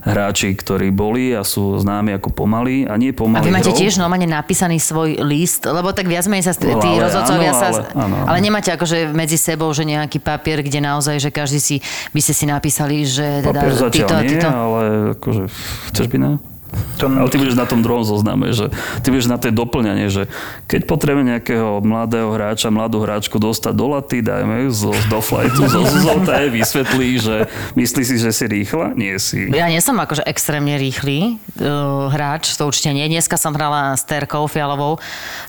hráči, 0.00 0.50
ktorí 0.52 0.88
boli 0.90 1.30
a 1.30 1.42
sú 1.42 1.76
známi 1.76 2.16
ako 2.16 2.32
pomalí. 2.32 2.84
A 2.84 2.96
nie 2.96 3.10
A 3.10 3.14
pomalí 3.14 3.44
vy 3.44 3.52
máte 3.52 3.68
hrou. 3.68 3.78
tiež 3.78 3.98
normálne 3.98 4.24
napísaný 4.24 4.78
svoj 4.78 5.20
list, 5.20 5.62
lebo 5.62 5.92
tak 5.92 6.06
viac 6.06 6.24
menej 6.24 6.44
sa 6.44 6.54
No, 6.54 6.78
tí 6.78 6.88
ale 6.88 7.02
rozhodcovia 7.02 7.50
áno, 7.50 7.58
sa... 7.58 7.66
ale- 7.68 7.82
áno, 7.92 8.14
áno. 8.14 8.24
ale 8.24 8.38
nemáte 8.40 8.70
akože 8.70 9.10
medzi 9.10 9.34
sebou, 9.34 9.68
že 9.70 9.82
nejaký 9.82 10.18
papier, 10.18 10.61
kde 10.62 10.78
naozaj, 10.80 11.18
že 11.18 11.30
každý 11.34 11.58
si, 11.58 11.76
by 12.14 12.20
ste 12.22 12.34
si 12.34 12.44
napísali, 12.46 13.02
že 13.02 13.42
teda 13.42 13.52
Papier 13.52 13.74
zatiaľ 13.74 13.90
títo 13.90 14.14
nie, 14.18 14.28
títo. 14.30 14.48
ale 14.48 14.80
akože 15.18 15.42
chceš 15.90 16.06
by 16.08 16.16
ne? 16.18 16.51
To- 16.98 17.10
Ale 17.10 17.28
ty 17.28 17.36
budeš 17.36 17.58
na 17.58 17.66
tom 17.68 17.82
druhom 17.84 18.06
zozname, 18.06 18.54
že 18.54 18.72
ty 19.02 19.12
budeš 19.12 19.28
na 19.28 19.36
tej 19.36 19.52
doplňanie, 19.52 20.08
že 20.08 20.30
keď 20.70 20.86
potrebujeme 20.88 21.36
nejakého 21.36 21.82
mladého 21.84 22.30
hráča, 22.32 22.72
mladú 22.72 23.02
hráčku 23.02 23.36
dostať 23.36 23.74
do 23.76 23.86
laty, 23.92 24.24
dajme 24.24 24.68
ju 24.68 24.70
zo, 24.70 24.92
do 25.10 25.18
flightu, 25.20 25.66
zo 25.68 25.82
Zolta 25.84 26.40
jej 26.40 26.50
vysvetlí, 26.50 27.08
že 27.20 27.36
myslí 27.76 28.02
si, 28.06 28.14
že 28.16 28.30
si 28.32 28.44
rýchla? 28.48 28.96
Nie 28.96 29.18
si. 29.20 29.50
Ja 29.52 29.68
nie 29.68 29.82
som 29.84 29.98
akože 30.00 30.24
extrémne 30.24 30.78
rýchly 30.78 31.36
uh, 31.60 32.08
hráč, 32.08 32.54
to 32.56 32.64
určite 32.64 32.94
nie. 32.96 33.04
Dneska 33.10 33.36
som 33.36 33.52
hrala 33.52 33.92
s 33.98 34.06
Terkou 34.06 34.46
Fialovou. 34.48 34.96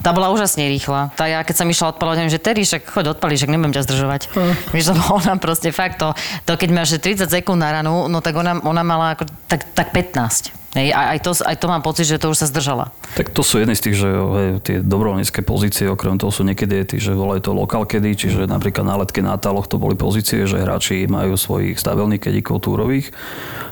Tá 0.03 0.11
bola 0.11 0.33
úžasne 0.33 0.67
rýchla. 0.67 1.13
Tá 1.15 1.29
ja 1.29 1.45
keď 1.45 1.55
som 1.63 1.67
išla 1.69 1.95
odpalovať, 1.95 2.33
že 2.33 2.41
Terry, 2.41 2.65
však 2.65 2.89
choď 2.91 3.05
odpaliť, 3.15 3.37
však 3.39 3.51
nebudem 3.53 3.73
ťa 3.77 3.85
zdržovať. 3.87 4.21
Hm. 4.35 4.53
Víš, 4.73 4.85
lebo 4.91 5.03
ona 5.21 5.37
proste 5.37 5.69
fakt 5.71 6.01
to, 6.01 6.11
to 6.43 6.57
keď 6.57 6.69
máš 6.73 6.97
30 6.99 7.29
sekúnd 7.29 7.61
na 7.61 7.79
ranu, 7.79 8.09
no 8.11 8.19
tak 8.19 8.35
ona, 8.35 8.59
ona 8.63 8.81
mala 8.83 9.15
ako, 9.15 9.29
tak, 9.47 9.63
tak 9.77 9.93
15. 9.93 10.62
Hej, 10.73 10.89
a 10.89 11.13
aj 11.13 11.19
to, 11.21 11.31
aj 11.37 11.57
to 11.61 11.67
mám 11.69 11.85
pocit, 11.85 12.09
že 12.09 12.17
to 12.17 12.33
už 12.33 12.41
sa 12.41 12.49
zdržala. 12.49 12.89
Tak 13.13 13.29
to 13.29 13.45
sú 13.45 13.61
jedny 13.61 13.77
z 13.77 13.83
tých, 13.85 13.97
že 14.01 14.09
hej, 14.09 14.49
tie 14.65 14.77
dobrovoľnícke 14.81 15.45
pozície, 15.45 15.85
okrem 15.85 16.17
toho 16.17 16.33
sú 16.33 16.41
niekedy 16.41 16.81
tí, 16.89 16.97
že 16.97 17.13
volajú 17.13 17.45
to 17.45 17.51
lokal 17.53 17.85
kedy, 17.85 18.17
čiže 18.17 18.49
napríklad 18.49 18.81
na 18.81 18.97
letke 18.97 19.21
na 19.21 19.37
táloch 19.37 19.69
to 19.69 19.77
boli 19.77 19.93
pozície, 19.93 20.49
že 20.49 20.57
hráči 20.57 21.05
majú 21.05 21.37
svojich 21.37 21.77
stabilných 21.77 22.25
kedíkov 22.25 22.65
túrových, 22.65 23.13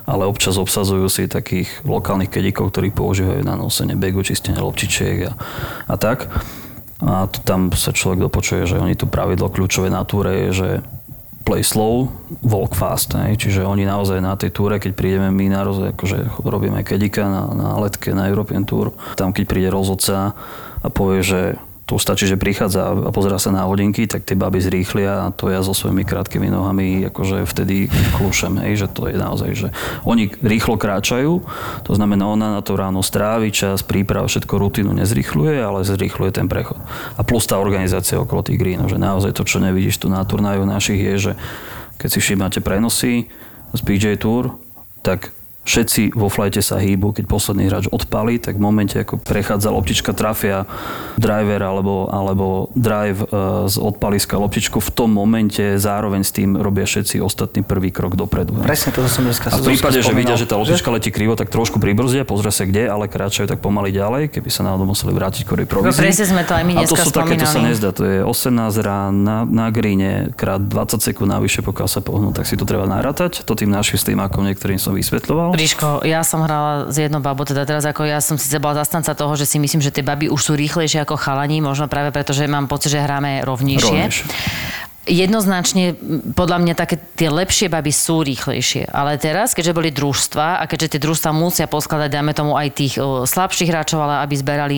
ale 0.06 0.30
občas 0.30 0.62
obsazujú 0.62 1.10
si 1.10 1.26
takých 1.26 1.74
lokálnych 1.90 2.30
kedíkov, 2.30 2.70
ktorí 2.70 2.94
používajú 2.94 3.42
na 3.42 3.58
nosenie 3.58 3.98
begu, 3.98 4.22
čistenie 4.22 4.62
loptičiek 4.62 5.26
a, 5.26 5.34
a 5.90 5.96
tak. 5.98 6.30
A 7.02 7.26
tam 7.26 7.74
sa 7.74 7.90
človek 7.90 8.30
dopočuje, 8.30 8.70
že 8.70 8.78
oni 8.78 8.94
tu 8.94 9.10
pravidlo 9.10 9.50
kľúčové 9.50 9.90
na 9.90 10.06
túre 10.06 10.46
je, 10.46 10.50
že 10.54 10.70
play 11.42 11.66
slow, 11.66 12.10
walk 12.46 12.78
fast. 12.78 13.14
Hej. 13.18 13.42
Čiže 13.48 13.66
oni 13.66 13.84
naozaj 13.86 14.22
na 14.22 14.38
tej 14.38 14.54
túre, 14.54 14.78
keď 14.78 14.92
prídeme 14.94 15.30
my 15.34 15.46
na 15.50 15.62
roz, 15.66 15.82
akože 15.82 16.42
robíme 16.42 16.86
kedika 16.86 17.26
na, 17.26 17.44
na 17.52 17.70
letke 17.82 18.14
na 18.14 18.30
European 18.30 18.64
Tour, 18.64 18.94
tam 19.18 19.34
keď 19.34 19.44
príde 19.50 19.70
rozhodca 19.74 20.38
a 20.82 20.88
povie, 20.90 21.22
že 21.26 21.42
tu 21.90 21.98
stačí, 21.98 22.30
že 22.30 22.40
prichádza 22.40 22.94
a 22.94 23.12
pozera 23.12 23.42
sa 23.42 23.52
na 23.52 23.68
hodinky, 23.68 24.08
tak 24.08 24.24
tie 24.24 24.38
baby 24.38 24.62
zrýchlia 24.64 25.28
a 25.28 25.34
to 25.34 25.52
ja 25.52 25.60
so 25.66 25.76
svojimi 25.76 26.08
krátkými 26.08 26.48
nohami 26.48 27.04
akože 27.10 27.44
vtedy 27.44 27.92
kľúšem, 28.16 28.62
hej, 28.64 28.86
že 28.86 28.88
to 28.88 29.10
je 29.10 29.18
naozaj, 29.18 29.50
že 29.58 29.68
oni 30.08 30.32
rýchlo 30.40 30.80
kráčajú, 30.80 31.44
to 31.84 31.92
znamená 31.92 32.30
ona 32.30 32.48
na 32.56 32.62
to 32.64 32.80
ráno 32.80 33.04
strávi 33.04 33.52
čas, 33.52 33.84
príprava, 33.84 34.30
všetko 34.30 34.54
rutinu 34.56 34.96
nezrýchľuje, 34.96 35.58
ale 35.60 35.84
zrýchľuje 35.84 36.32
ten 36.32 36.48
prechod. 36.48 36.80
A 37.18 37.26
plus 37.26 37.44
tá 37.50 37.60
organizácia 37.60 38.16
okolo 38.16 38.46
tých 38.46 38.62
greenov, 38.62 38.88
že 38.88 39.02
naozaj 39.02 39.36
to, 39.36 39.44
čo 39.44 39.60
nevidíš 39.60 40.00
tu 40.00 40.08
na 40.08 40.24
turnaju 40.24 40.64
našich 40.64 41.02
je, 41.02 41.16
že 41.18 41.34
keď 41.98 42.10
si 42.14 42.20
všimáte 42.24 42.60
prenosy 42.64 43.28
z 43.76 43.82
PJ 43.84 44.22
Tour, 44.22 44.56
tak 45.02 45.34
všetci 45.62 46.18
vo 46.18 46.26
flajte 46.26 46.60
sa 46.66 46.82
hýbu, 46.82 47.14
keď 47.14 47.26
posledný 47.30 47.70
hráč 47.70 47.86
odpalí, 47.94 48.42
tak 48.42 48.58
v 48.58 48.62
momente, 48.66 48.98
ako 48.98 49.22
prechádza 49.22 49.70
loptička, 49.70 50.12
trafia 50.18 50.66
driver 51.22 51.62
alebo, 51.62 52.10
alebo 52.10 52.74
drive 52.74 53.22
e, 53.22 53.70
z 53.70 53.76
odpaliska 53.78 54.42
loptičku, 54.42 54.82
v 54.82 54.92
tom 54.92 55.14
momente 55.14 55.78
zároveň 55.78 56.26
s 56.26 56.34
tým 56.34 56.58
robia 56.58 56.90
všetci 56.90 57.22
ostatní 57.22 57.62
prvý 57.62 57.94
krok 57.94 58.18
dopredu. 58.18 58.58
Presne, 58.66 58.90
toto 58.90 59.06
som 59.06 59.22
dneska 59.22 59.54
A 59.54 59.62
v 59.62 59.78
prípade, 59.78 60.02
že 60.02 60.14
vidia, 60.18 60.34
že 60.34 60.50
tá 60.50 60.58
loptička 60.58 60.90
letí 60.90 61.14
krivo, 61.14 61.38
tak 61.38 61.54
trošku 61.54 61.78
pribrzdia, 61.78 62.26
pozria 62.26 62.50
sa 62.50 62.66
kde, 62.66 62.90
ale 62.90 63.06
kráčajú 63.06 63.46
tak 63.46 63.62
pomaly 63.62 63.94
ďalej, 63.94 64.34
keby 64.34 64.50
sa 64.50 64.66
náhodou 64.66 64.90
museli 64.90 65.14
vrátiť 65.14 65.46
kvôli 65.46 65.70
provízii. 65.70 66.02
presne 66.02 66.26
sme 66.26 66.42
to 66.42 66.58
aj 66.58 66.64
my 66.66 66.74
A 66.82 66.90
to 66.90 66.98
sú 66.98 67.14
také, 67.14 67.38
to 67.38 67.46
sa 67.46 67.62
nezdá, 67.62 67.94
to 67.94 68.04
je 68.04 68.20
18 68.26 68.58
rán 68.82 69.14
na, 69.22 69.46
na 69.46 69.70
gríne, 69.70 70.34
krát 70.34 70.58
20 70.58 70.98
sekúnd 70.98 71.30
navyše, 71.30 71.62
pokiaľ 71.62 71.88
sa 71.88 72.02
pohnú, 72.02 72.34
tak 72.34 72.50
si 72.50 72.58
to 72.58 72.66
treba 72.66 72.90
narátať. 72.90 73.46
To 73.46 73.54
tým 73.54 73.70
našim 73.70 74.02
slimákom 74.02 74.42
niektorým 74.50 74.82
som 74.82 74.98
vysvetľoval. 74.98 75.51
Príško, 75.52 76.08
ja 76.08 76.24
som 76.24 76.42
hrala 76.42 76.88
s 76.88 76.96
jednou 76.98 77.20
babou, 77.20 77.44
teda 77.44 77.68
teraz 77.68 77.84
ako 77.84 78.08
ja 78.08 78.24
som 78.24 78.40
síce 78.40 78.58
bola 78.58 78.82
zastanca 78.82 79.12
toho, 79.12 79.36
že 79.36 79.46
si 79.46 79.60
myslím, 79.60 79.84
že 79.84 79.92
tie 79.92 80.02
baby 80.02 80.32
už 80.32 80.42
sú 80.42 80.54
rýchlejšie 80.56 81.04
ako 81.04 81.20
chalani, 81.20 81.60
možno 81.60 81.92
práve 81.92 82.10
preto, 82.10 82.32
že 82.32 82.50
mám 82.50 82.72
pocit, 82.72 82.96
že 82.96 83.04
hráme 83.04 83.44
rovnejšie. 83.44 83.86
Rovnejšie. 83.86 84.26
Jednoznačne, 85.02 85.98
podľa 86.38 86.62
mňa 86.62 86.74
také 86.78 87.02
tie 87.18 87.26
lepšie 87.26 87.74
baby 87.74 87.90
sú 87.90 88.22
rýchlejšie. 88.22 88.86
Ale 88.94 89.18
teraz, 89.18 89.58
keďže 89.58 89.74
boli 89.74 89.90
družstva 89.90 90.62
a 90.62 90.64
keďže 90.70 90.94
tie 90.94 91.02
družstva 91.02 91.34
musia 91.34 91.66
poskladať, 91.66 92.10
dáme 92.14 92.38
tomu 92.38 92.54
aj 92.54 92.70
tých 92.70 93.02
o, 93.02 93.26
slabších 93.26 93.74
hráčov, 93.74 93.98
ale 93.98 94.22
aby 94.22 94.38
zberali 94.38 94.78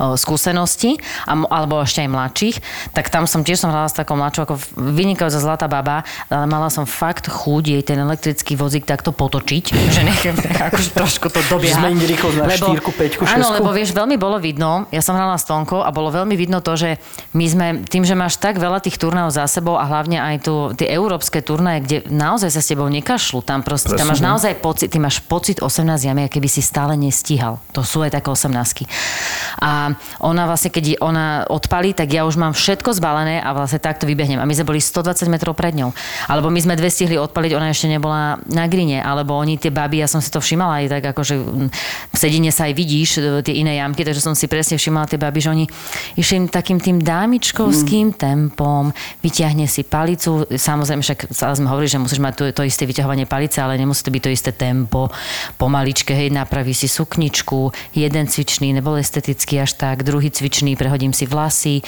o, 0.00 0.16
skúsenosti, 0.16 0.96
a, 1.28 1.36
alebo 1.52 1.84
ešte 1.84 2.00
aj 2.00 2.08
mladších, 2.08 2.56
tak 2.96 3.12
tam 3.12 3.28
som 3.28 3.44
tiež 3.44 3.60
som 3.60 3.68
hrala 3.68 3.92
s 3.92 3.96
takou 4.00 4.16
mladšou, 4.16 4.48
ako 4.48 4.56
vynikajúca 4.72 5.36
zlatá 5.36 5.68
baba, 5.68 6.00
ale 6.32 6.48
mala 6.48 6.72
som 6.72 6.88
fakt 6.88 7.28
chuť 7.28 7.62
jej 7.68 7.82
ten 7.84 8.00
elektrický 8.00 8.56
vozík 8.56 8.88
takto 8.88 9.12
potočiť, 9.12 9.64
že 10.00 10.00
nechem 10.00 10.32
akože 10.64 10.96
trošku 10.96 11.28
to 11.28 11.44
dobieha. 11.44 11.76
Zmeniť 11.76 12.08
rýchlosť 12.08 12.36
na 12.40 12.48
štyrku, 12.56 12.90
päťku, 12.96 13.22
Áno, 13.28 13.52
šesťku? 13.52 13.56
lebo 13.60 13.68
vieš, 13.76 13.92
veľmi 13.92 14.16
bolo 14.16 14.40
vidno, 14.40 14.88
ja 14.88 15.04
som 15.04 15.12
hrala 15.12 15.36
s 15.36 15.44
Tonkou 15.44 15.84
a 15.84 15.92
bolo 15.92 16.08
veľmi 16.08 16.32
vidno 16.40 16.64
to, 16.64 16.72
že 16.72 16.96
my 17.36 17.44
sme, 17.44 17.66
tým, 17.84 18.08
že 18.08 18.16
máš 18.16 18.40
tak 18.40 18.56
veľa 18.56 18.80
tých 18.80 18.96
turnajov 18.96 19.36
za 19.36 19.57
sebou 19.58 19.74
a 19.74 19.84
hlavne 19.90 20.22
aj 20.22 20.36
tu 20.46 20.54
tie 20.78 20.86
európske 20.94 21.42
turnaje, 21.42 21.82
kde 21.82 21.96
naozaj 22.06 22.54
sa 22.54 22.62
s 22.62 22.70
tebou 22.70 22.86
nekašľú, 22.86 23.42
tam 23.42 23.66
proste, 23.66 23.90
tam 23.98 24.06
máš 24.06 24.22
naozaj 24.22 24.54
pocit, 24.62 24.94
ty 24.94 25.02
máš 25.02 25.18
pocit 25.18 25.58
18 25.58 26.06
jamy, 26.06 26.30
keby 26.30 26.46
si 26.46 26.62
stále 26.62 26.94
nestíhal. 26.94 27.58
To 27.74 27.82
sú 27.82 28.06
aj 28.06 28.14
také 28.14 28.30
18 28.30 28.54
A 29.58 29.92
ona 30.22 30.42
vlastne, 30.46 30.70
keď 30.70 31.02
ona 31.02 31.42
odpalí, 31.50 31.92
tak 31.92 32.14
ja 32.14 32.22
už 32.22 32.38
mám 32.38 32.54
všetko 32.54 32.94
zbalené 32.94 33.42
a 33.42 33.50
vlastne 33.50 33.82
takto 33.82 34.06
vybehnem. 34.06 34.38
A 34.38 34.46
my 34.46 34.54
sme 34.54 34.68
boli 34.70 34.80
120 34.80 35.26
metrov 35.26 35.58
pred 35.58 35.74
ňou. 35.74 35.90
Alebo 36.30 36.52
my 36.52 36.60
sme 36.62 36.78
dve 36.78 36.92
stihli 36.92 37.18
odpaliť, 37.18 37.50
ona 37.58 37.74
ešte 37.74 37.90
nebola 37.90 38.38
na 38.46 38.64
grine. 38.70 39.02
Alebo 39.02 39.34
oni 39.34 39.58
tie 39.58 39.74
baby, 39.74 40.04
ja 40.04 40.08
som 40.08 40.22
si 40.22 40.30
to 40.30 40.38
všimala 40.38 40.84
aj 40.84 40.86
tak, 41.00 41.02
akože 41.16 41.34
mm, 41.34 41.68
v 42.14 42.16
sedine 42.16 42.50
sa 42.54 42.70
aj 42.70 42.74
vidíš 42.76 43.10
e, 43.18 43.42
tie 43.42 43.58
iné 43.58 43.80
jamky, 43.82 44.06
takže 44.06 44.22
som 44.22 44.36
si 44.36 44.46
presne 44.46 44.78
všimala 44.78 45.10
tie 45.10 45.18
baby, 45.18 45.40
že 45.42 45.50
oni 45.50 45.64
išli 46.14 46.46
takým 46.46 46.78
tým 46.78 47.02
dámičkovským 47.02 48.14
tempom, 48.14 48.94
vyťahne 49.48 49.64
si 49.64 49.80
palicu, 49.80 50.44
samozrejme 50.44 51.00
však 51.00 51.32
sme 51.32 51.72
hovorili, 51.72 51.88
že 51.88 51.96
musíš 51.96 52.20
mať 52.20 52.34
to, 52.36 52.44
to 52.52 52.68
isté 52.68 52.84
vyťahovanie 52.84 53.24
palice, 53.24 53.56
ale 53.64 53.80
nemusí 53.80 54.04
to 54.04 54.12
byť 54.12 54.22
to 54.28 54.30
isté 54.36 54.50
tempo, 54.52 55.08
pomaličke, 55.56 56.12
hej, 56.12 56.28
napraví 56.28 56.76
si 56.76 56.84
sukničku, 56.84 57.72
jeden 57.96 58.28
cvičný, 58.28 58.76
nebol 58.76 59.00
estetický 59.00 59.64
až 59.64 59.80
tak, 59.80 60.04
druhý 60.04 60.28
cvičný, 60.28 60.76
prehodím 60.76 61.16
si 61.16 61.24
vlasy, 61.24 61.80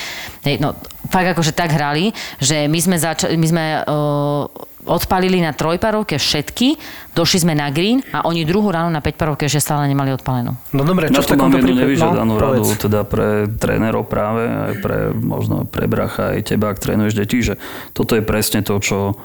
hej, 0.48 0.56
no 0.56 0.72
fakt 1.12 1.36
akože 1.36 1.52
tak 1.52 1.76
hrali, 1.76 2.16
že 2.40 2.64
my 2.64 2.80
sme, 2.80 2.96
zača- 2.96 3.28
my 3.28 3.46
sme 3.46 3.64
uh, 3.84 4.69
odpalili 4.88 5.44
na 5.44 5.52
trojparovke 5.52 6.16
všetky, 6.16 6.80
došli 7.12 7.44
sme 7.44 7.54
na 7.56 7.68
green 7.68 8.00
a 8.16 8.24
oni 8.24 8.48
druhú 8.48 8.72
ráno 8.72 8.88
na 8.88 9.04
päťparovke 9.04 9.44
ešte 9.44 9.60
stále 9.60 9.84
nemali 9.90 10.14
odpalenú. 10.16 10.56
No 10.72 10.82
dobre, 10.86 11.12
čo 11.12 11.20
Na 11.20 11.26
v 11.26 11.30
takomto 11.36 11.58
prípade? 11.60 11.84
nevyžiadanú 11.84 12.34
No, 12.34 12.40
radu, 12.40 12.64
teda 12.76 13.04
pre 13.04 13.50
trénerov 13.50 14.08
práve, 14.08 14.48
aj 14.48 14.74
pre 14.80 14.98
možno 15.12 15.68
pre 15.68 15.84
bracha, 15.84 16.32
aj 16.38 16.54
teba, 16.54 16.72
ak 16.72 16.80
trénuješ 16.80 17.14
deti, 17.18 17.44
že 17.44 17.60
toto 17.92 18.16
je 18.16 18.24
presne 18.24 18.64
to, 18.64 18.76
čo 18.80 19.20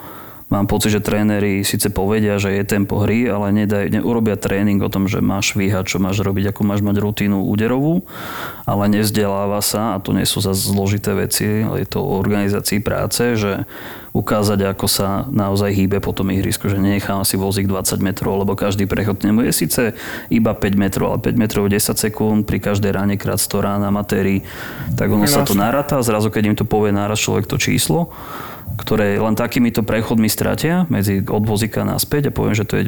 mám 0.45 0.69
pocit, 0.69 0.93
že 0.93 1.01
tréneri 1.01 1.65
síce 1.65 1.89
povedia, 1.89 2.37
že 2.37 2.53
je 2.53 2.61
tempo 2.61 3.01
hry, 3.01 3.25
ale 3.25 3.49
nedaj, 3.49 3.89
neurobia 3.89 4.37
tréning 4.37 4.77
o 4.77 4.93
tom, 4.93 5.09
že 5.09 5.17
máš 5.17 5.57
víhať, 5.57 5.89
čo 5.89 5.97
máš 5.97 6.21
robiť, 6.21 6.53
ako 6.53 6.61
máš 6.61 6.85
mať 6.85 7.01
rutínu 7.01 7.49
úderovú, 7.49 8.05
ale 8.69 8.85
nevzdeláva 8.93 9.57
sa, 9.65 9.97
a 9.97 10.01
to 10.03 10.13
nie 10.13 10.21
sú 10.21 10.45
zase 10.45 10.69
zložité 10.69 11.17
veci, 11.17 11.65
ale 11.65 11.81
je 11.81 11.89
to 11.89 12.05
o 12.05 12.21
organizácii 12.21 12.77
práce, 12.77 13.33
že 13.41 13.65
ukázať, 14.15 14.71
ako 14.71 14.87
sa 14.87 15.27
naozaj 15.27 15.75
hýbe 15.75 15.99
po 15.99 16.15
tom 16.15 16.31
ihrisku, 16.31 16.71
že 16.71 16.79
nenechám 16.79 17.27
si 17.27 17.35
vozík 17.35 17.67
20 17.67 17.99
metrov, 17.99 18.39
lebo 18.39 18.55
každý 18.55 18.87
prechod 18.87 19.19
nemu 19.19 19.43
je 19.43 19.51
síce 19.51 19.81
iba 20.31 20.55
5 20.55 20.79
metrov, 20.79 21.11
ale 21.11 21.19
5 21.19 21.35
metrov 21.35 21.67
10 21.67 21.83
sekúnd 21.99 22.47
pri 22.47 22.63
každej 22.63 22.95
ráne 22.95 23.19
krát 23.19 23.43
100 23.43 23.59
rán 23.59 23.83
amatéri, 23.83 24.47
tak 24.95 25.11
ono 25.11 25.27
sa 25.27 25.43
to 25.43 25.51
naráta. 25.51 25.99
A 25.99 26.07
zrazu, 26.07 26.31
keď 26.31 26.43
im 26.47 26.55
to 26.55 26.63
povie 26.63 26.95
náraz 26.95 27.19
človek 27.19 27.43
to 27.43 27.59
číslo, 27.59 28.15
ktoré 28.75 29.17
len 29.19 29.35
takýmito 29.39 29.81
prechodmi 29.81 30.27
stratia 30.27 30.83
medzi 30.91 31.23
od 31.23 31.43
vozíka 31.47 31.87
naspäť. 31.87 32.29
A 32.29 32.35
poviem, 32.35 32.55
že 32.55 32.67
to 32.67 32.75
je 32.79 32.85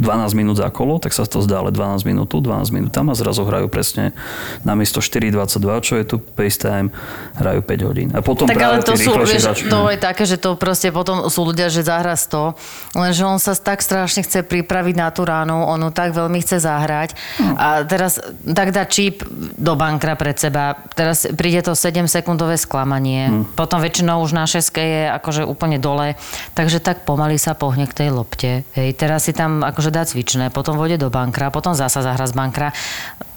12 0.00 0.32
minút 0.32 0.56
za 0.60 0.68
kolo, 0.72 0.96
tak 0.96 1.12
sa 1.12 1.28
to 1.28 1.44
zdá 1.44 1.60
ale 1.60 1.72
12 1.72 2.08
minút 2.08 2.32
tu, 2.32 2.40
12 2.40 2.72
minút 2.72 2.92
tam 2.92 3.12
a 3.12 3.14
zrazu 3.16 3.44
hrajú 3.44 3.68
presne 3.68 4.16
namiesto 4.64 5.04
4.22, 5.04 5.86
čo 5.86 5.94
je 6.00 6.04
tu 6.08 6.16
pace 6.20 6.56
time, 6.56 6.88
hrajú 7.36 7.60
5 7.60 7.88
hodín. 7.88 8.08
A 8.16 8.24
potom 8.24 8.48
Tak 8.48 8.56
ale 8.60 8.80
to 8.80 8.96
sú, 8.96 9.12
vieš, 9.12 9.68
to 9.68 9.80
je 9.92 9.98
také, 10.00 10.24
že 10.24 10.40
to 10.40 10.56
proste 10.56 10.88
potom 10.92 11.28
sú 11.28 11.44
ľudia, 11.44 11.68
že 11.68 11.84
zahra 11.84 12.16
100, 12.16 12.96
lenže 12.96 13.22
on 13.28 13.36
sa 13.36 13.52
tak 13.52 13.84
strašne 13.84 14.24
chce 14.24 14.40
pripraviť 14.44 14.94
na 14.96 15.08
tú 15.12 15.28
ránu, 15.28 15.68
on 15.68 15.80
ju 15.84 15.90
tak 15.92 16.16
veľmi 16.16 16.40
chce 16.40 16.64
zahrať. 16.64 17.12
A 17.60 17.84
teraz 17.84 18.16
tak 18.44 18.72
dá 18.72 18.88
číp 18.88 19.20
do 19.60 19.76
bankra 19.76 20.16
pred 20.16 20.36
seba, 20.36 20.80
teraz 20.96 21.28
príde 21.36 21.60
to 21.60 21.76
7 21.76 22.08
sekundové 22.08 22.56
sklamanie, 22.56 23.44
potom 23.52 23.80
väčšinou 23.84 24.24
už 24.24 24.32
na 24.32 24.48
šeske 24.48 24.80
je 24.80 25.02
akože 25.30 25.46
úplne 25.46 25.78
dole, 25.78 26.18
takže 26.58 26.82
tak 26.82 27.06
pomaly 27.06 27.38
sa 27.38 27.54
pohne 27.54 27.86
k 27.86 27.94
tej 28.02 28.08
lopte, 28.10 28.66
hej, 28.74 28.98
teraz 28.98 29.30
si 29.30 29.32
tam 29.32 29.62
akože 29.62 29.94
dá 29.94 30.02
cvičné, 30.02 30.50
potom 30.50 30.74
vode 30.74 30.98
do 30.98 31.06
bankra, 31.06 31.54
potom 31.54 31.70
zasa 31.70 32.02
zahra 32.02 32.26
z 32.26 32.34
bankra 32.34 32.74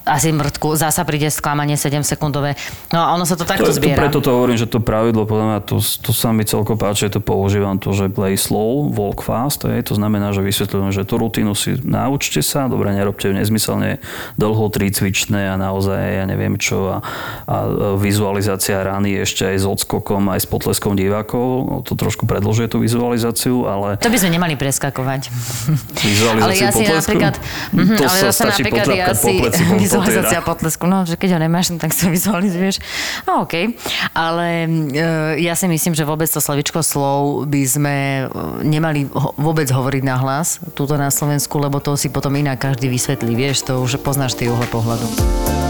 asi 0.04 0.36
mŕtku, 0.36 0.76
zasa 0.76 1.08
príde 1.08 1.32
sklamanie 1.32 1.80
7 1.80 2.04
sekundové. 2.04 2.60
No 2.92 3.08
a 3.08 3.16
ono 3.16 3.24
sa 3.24 3.40
to 3.40 3.48
takto 3.48 3.72
to, 3.72 3.72
to, 3.72 3.80
zbiera. 3.80 3.96
preto 3.96 4.20
to 4.20 4.36
hovorím, 4.36 4.60
že 4.60 4.68
to 4.68 4.84
pravidlo, 4.84 5.24
podľa 5.24 5.46
mňa, 5.48 5.60
to, 5.64 5.80
to 5.80 6.12
sa 6.12 6.36
mi 6.36 6.44
celko 6.44 6.76
páči, 6.76 7.08
to 7.08 7.24
používam 7.24 7.80
to, 7.80 7.96
že 7.96 8.12
play 8.12 8.36
slow, 8.36 8.92
walk 8.92 9.24
fast, 9.24 9.64
to, 9.64 9.72
je, 9.72 9.80
to 9.80 9.96
znamená, 9.96 10.36
že 10.36 10.44
vysvetľujem, 10.44 10.92
že 10.92 11.08
tú 11.08 11.16
rutinu 11.16 11.56
si 11.56 11.80
naučte 11.80 12.44
sa, 12.44 12.68
dobre, 12.68 12.92
nerobte 12.92 13.32
nezmyselne 13.32 14.04
dlho 14.36 14.68
tri 14.68 14.92
cvičné 14.92 15.52
a 15.52 15.56
naozaj, 15.56 15.96
ja 15.96 16.26
neviem 16.28 16.60
čo, 16.60 17.00
a, 17.00 17.02
a 17.48 17.56
vizualizácia 17.96 18.84
rany 18.84 19.24
ešte 19.24 19.48
aj 19.48 19.58
s 19.64 19.66
odskokom, 19.66 20.28
aj 20.36 20.44
s 20.44 20.48
potleskom 20.52 21.00
divákov, 21.00 21.48
no, 21.64 21.76
to 21.80 21.96
trošku 21.96 22.28
predlžuje 22.28 22.68
tú 22.68 22.84
vizualizáciu, 22.84 23.72
ale 23.72 23.96
To 24.04 24.12
by 24.12 24.20
sme 24.20 24.36
nemali 24.36 24.60
preskakovať. 24.60 25.32
vizualizáciu 26.04 26.44
ale 26.44 26.54
ja 26.60 26.70
si 26.76 26.84
potlesku, 26.84 27.16
napríklad, 27.16 27.36
mhm, 27.72 27.96
to 27.96 28.04
ale 28.04 28.18
sa 28.20 28.30
stačí 28.36 28.62
napríklad 28.68 28.88
ja 28.92 29.08
po 29.08 29.16
si 29.16 29.32
pleci, 29.40 29.62
po- 29.64 29.72
po 29.72 29.78
vizualizácia 29.94 30.42
tej- 30.42 30.48
potlesku, 30.50 30.86
no, 30.90 31.06
že 31.06 31.14
keď 31.14 31.38
ho 31.38 31.40
nemáš, 31.46 31.70
no, 31.70 31.78
tak 31.78 31.94
si 31.94 32.08
ho 32.08 32.10
vizualizuješ. 32.10 32.82
No 33.30 33.46
OK, 33.46 33.78
ale 34.18 34.66
e, 34.66 35.42
ja 35.46 35.54
si 35.54 35.70
myslím, 35.70 35.94
že 35.94 36.08
vôbec 36.08 36.26
to 36.30 36.42
slovičko 36.42 36.82
slov 36.82 37.46
by 37.46 37.62
sme 37.66 37.96
e, 37.96 38.24
nemali 38.66 39.06
ho, 39.14 39.38
vôbec 39.38 39.70
hovoriť 39.70 40.04
na 40.04 40.18
hlas 40.18 40.58
túto 40.74 40.98
na 40.98 41.14
Slovensku, 41.14 41.56
lebo 41.62 41.78
to 41.78 41.94
si 41.94 42.10
potom 42.10 42.34
inak 42.34 42.60
každý 42.60 42.90
vysvetlí, 42.90 43.32
vieš, 43.38 43.66
to 43.70 43.80
už 43.80 44.02
poznáš 44.02 44.34
tie 44.34 44.50
uhle 44.50 44.66
pohľadu. 44.68 45.63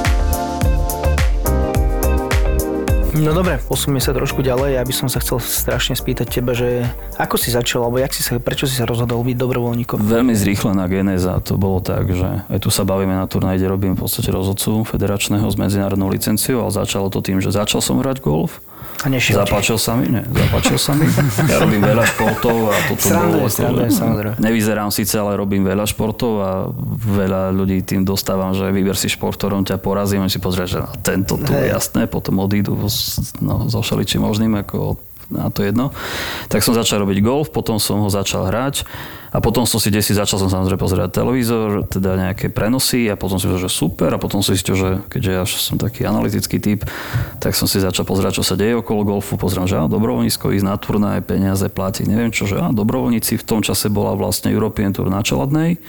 No 3.13 3.29
dobre, 3.29 3.61
posunieme 3.69 4.01
sa 4.01 4.09
trošku 4.09 4.41
ďalej. 4.41 4.73
Ja 4.73 4.81
by 4.81 4.89
som 4.89 5.05
sa 5.05 5.21
chcel 5.21 5.37
strašne 5.37 5.93
spýtať 5.93 6.33
teba, 6.33 6.57
že 6.57 6.81
ako 7.21 7.37
si 7.37 7.53
začal, 7.53 7.85
alebo 7.85 8.01
jak 8.01 8.09
si 8.09 8.25
sa, 8.25 8.41
prečo 8.41 8.65
si 8.65 8.73
sa 8.73 8.89
rozhodol 8.89 9.21
byť 9.21 9.37
dobrovoľníkom? 9.37 10.01
Veľmi 10.01 10.33
zrýchlená 10.33 10.89
genéza. 10.89 11.37
To 11.45 11.53
bolo 11.53 11.77
tak, 11.77 12.09
že 12.09 12.41
aj 12.49 12.57
tu 12.65 12.73
sa 12.73 12.81
bavíme 12.81 13.13
na 13.13 13.29
turnaj, 13.29 13.61
kde 13.61 13.69
robím 13.69 13.93
v 13.93 14.09
podstate 14.09 14.33
rozhodcu 14.33 14.81
federačného 14.89 15.45
s 15.45 15.53
medzinárodnou 15.53 16.09
licenciou, 16.09 16.65
ale 16.65 16.73
začalo 16.73 17.13
to 17.13 17.21
tým, 17.21 17.37
že 17.37 17.53
začal 17.53 17.85
som 17.85 18.01
hrať 18.01 18.17
golf. 18.17 18.65
A 19.01 19.07
nešiel 19.09 19.41
ti. 19.41 19.49
Zapáčil 19.49 19.77
sa 19.81 19.97
mi? 19.97 20.05
Nie, 20.07 20.23
zapáčil 20.23 20.77
sa 20.77 20.91
mi. 20.93 21.09
Ja 21.51 21.59
robím 21.59 21.83
veľa 21.83 22.05
športov 22.07 22.71
a 22.71 22.75
toto 22.87 23.03
Srandujem, 23.03 23.45
bolo... 23.45 23.51
srandujem, 23.51 23.91
samozrejme. 23.91 24.35
Nevyzerám 24.39 24.89
síce, 24.93 25.15
ale 25.17 25.35
robím 25.35 25.65
veľa 25.65 25.85
športov 25.89 26.33
a 26.39 26.51
veľa 26.97 27.51
ľudí 27.51 27.83
tým 27.83 28.07
dostávam, 28.07 28.53
že 28.55 28.69
vyber 28.71 28.95
si 28.95 29.11
šport, 29.11 29.35
ktorom 29.35 29.67
ťa 29.67 29.81
porazím. 29.81 30.23
Oni 30.23 30.31
si 30.31 30.39
pozrieť, 30.39 30.67
že 30.67 30.79
tento 31.03 31.35
tu 31.35 31.51
Hej. 31.51 31.75
jasné, 31.75 32.07
potom 32.07 32.39
odídu 32.39 32.77
no, 33.43 33.67
so 33.67 33.79
všeličím 33.83 34.23
možným, 34.23 34.55
ako 34.61 34.97
na 35.33 35.49
to 35.49 35.65
jedno. 35.65 35.89
Tak 36.47 36.61
som 36.61 36.77
začal 36.77 37.01
robiť 37.01 37.19
golf, 37.25 37.49
potom 37.49 37.81
som 37.81 37.99
ho 38.05 38.09
začal 38.13 38.45
hrať 38.47 38.85
a 39.33 39.41
potom 39.41 39.65
som 39.65 39.81
si 39.81 39.89
desi 39.89 40.13
začal 40.13 40.37
som 40.37 40.45
samozrejme 40.45 40.77
pozerať 40.77 41.09
televízor, 41.17 41.89
teda 41.89 42.13
nejaké 42.21 42.53
prenosy 42.53 43.09
a 43.09 43.17
potom 43.17 43.41
si 43.41 43.49
povedal, 43.49 43.65
že 43.65 43.73
super 43.73 44.13
a 44.13 44.21
potom 44.21 44.45
som 44.45 44.53
zistil, 44.53 44.77
že 44.77 44.89
keďže 45.09 45.31
ja 45.33 45.43
som 45.49 45.81
taký 45.81 46.05
analytický 46.05 46.61
typ, 46.61 46.85
tak 47.41 47.57
som 47.57 47.65
si 47.65 47.81
začal 47.81 48.05
pozerať, 48.05 48.37
čo 48.37 48.43
sa 48.45 48.53
deje 48.53 48.77
okolo 48.77 49.17
golfu, 49.17 49.33
pozerám, 49.41 49.65
že 49.65 49.81
á, 49.81 49.89
dobrovoľnícko 49.89 50.53
ísť 50.53 50.65
na 50.69 50.77
turnaj, 50.77 51.25
peniaze 51.25 51.65
platiť, 51.65 52.05
neviem 52.05 52.29
čo, 52.29 52.45
že 52.45 52.61
á, 52.61 52.69
dobrovoľníci 52.69 53.41
v 53.41 53.43
tom 53.43 53.65
čase 53.65 53.89
bola 53.89 54.13
vlastne 54.13 54.53
European 54.53 54.93
Tour 54.93 55.09
na 55.09 55.25
Čeladnej 55.25 55.81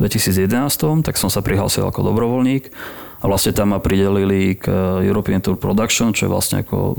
v 0.00 0.08
2011, 0.08 1.04
tak 1.04 1.20
som 1.20 1.28
sa 1.28 1.44
prihlásil 1.44 1.84
ako 1.84 2.00
dobrovoľník 2.00 2.72
a 3.20 3.24
vlastne 3.28 3.52
tam 3.52 3.76
ma 3.76 3.78
pridelili 3.84 4.56
k 4.56 4.72
European 5.04 5.44
Tour 5.44 5.60
Production, 5.60 6.16
čo 6.16 6.24
je 6.24 6.32
vlastne 6.32 6.64
ako 6.64 6.96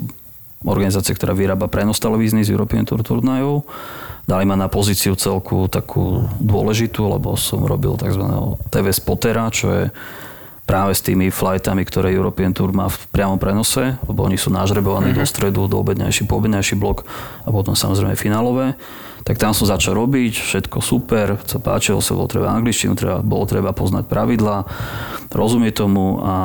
organizácia, 0.65 1.15
ktorá 1.15 1.33
vyrába 1.33 1.65
prenos 1.65 1.97
televízny 1.97 2.45
z 2.45 2.53
European 2.53 2.85
Tour 2.85 3.01
turnajov. 3.01 3.65
Dali 4.29 4.45
ma 4.45 4.53
na 4.53 4.69
pozíciu 4.69 5.17
celku 5.17 5.65
takú 5.65 6.29
dôležitú, 6.37 7.09
lebo 7.09 7.33
som 7.33 7.65
robil 7.65 7.97
tzv. 7.97 8.21
TV 8.69 8.85
spotera, 8.93 9.49
čo 9.49 9.67
je 9.73 9.83
práve 10.69 10.93
s 10.93 11.01
tými 11.01 11.33
flightami, 11.33 11.83
ktoré 11.83 12.13
European 12.13 12.53
Tour 12.53 12.71
má 12.71 12.87
v 12.87 12.95
priamom 13.11 13.41
prenose, 13.41 13.97
lebo 14.07 14.23
oni 14.23 14.37
sú 14.37 14.53
nažrebovaní 14.53 15.11
do 15.11 15.25
stredu, 15.25 15.65
do 15.65 15.81
obednejší, 15.81 16.29
po 16.29 16.37
obednejší 16.39 16.77
blok 16.77 17.03
a 17.43 17.49
potom 17.49 17.73
samozrejme 17.73 18.13
finálové. 18.15 18.77
Tak 19.21 19.37
tam 19.37 19.53
som 19.53 19.69
začal 19.69 19.93
robiť, 19.93 20.33
všetko 20.33 20.77
super, 20.81 21.37
sa 21.45 21.61
páčilo 21.61 22.01
sa, 22.01 22.17
bolo 22.17 22.27
treba 22.27 22.49
angličtinu, 22.51 22.97
treba, 22.97 23.21
bolo 23.21 23.45
treba 23.45 23.69
poznať 23.71 24.09
pravidlá, 24.09 24.65
rozumieť 25.31 25.85
tomu 25.85 26.19
a 26.19 26.35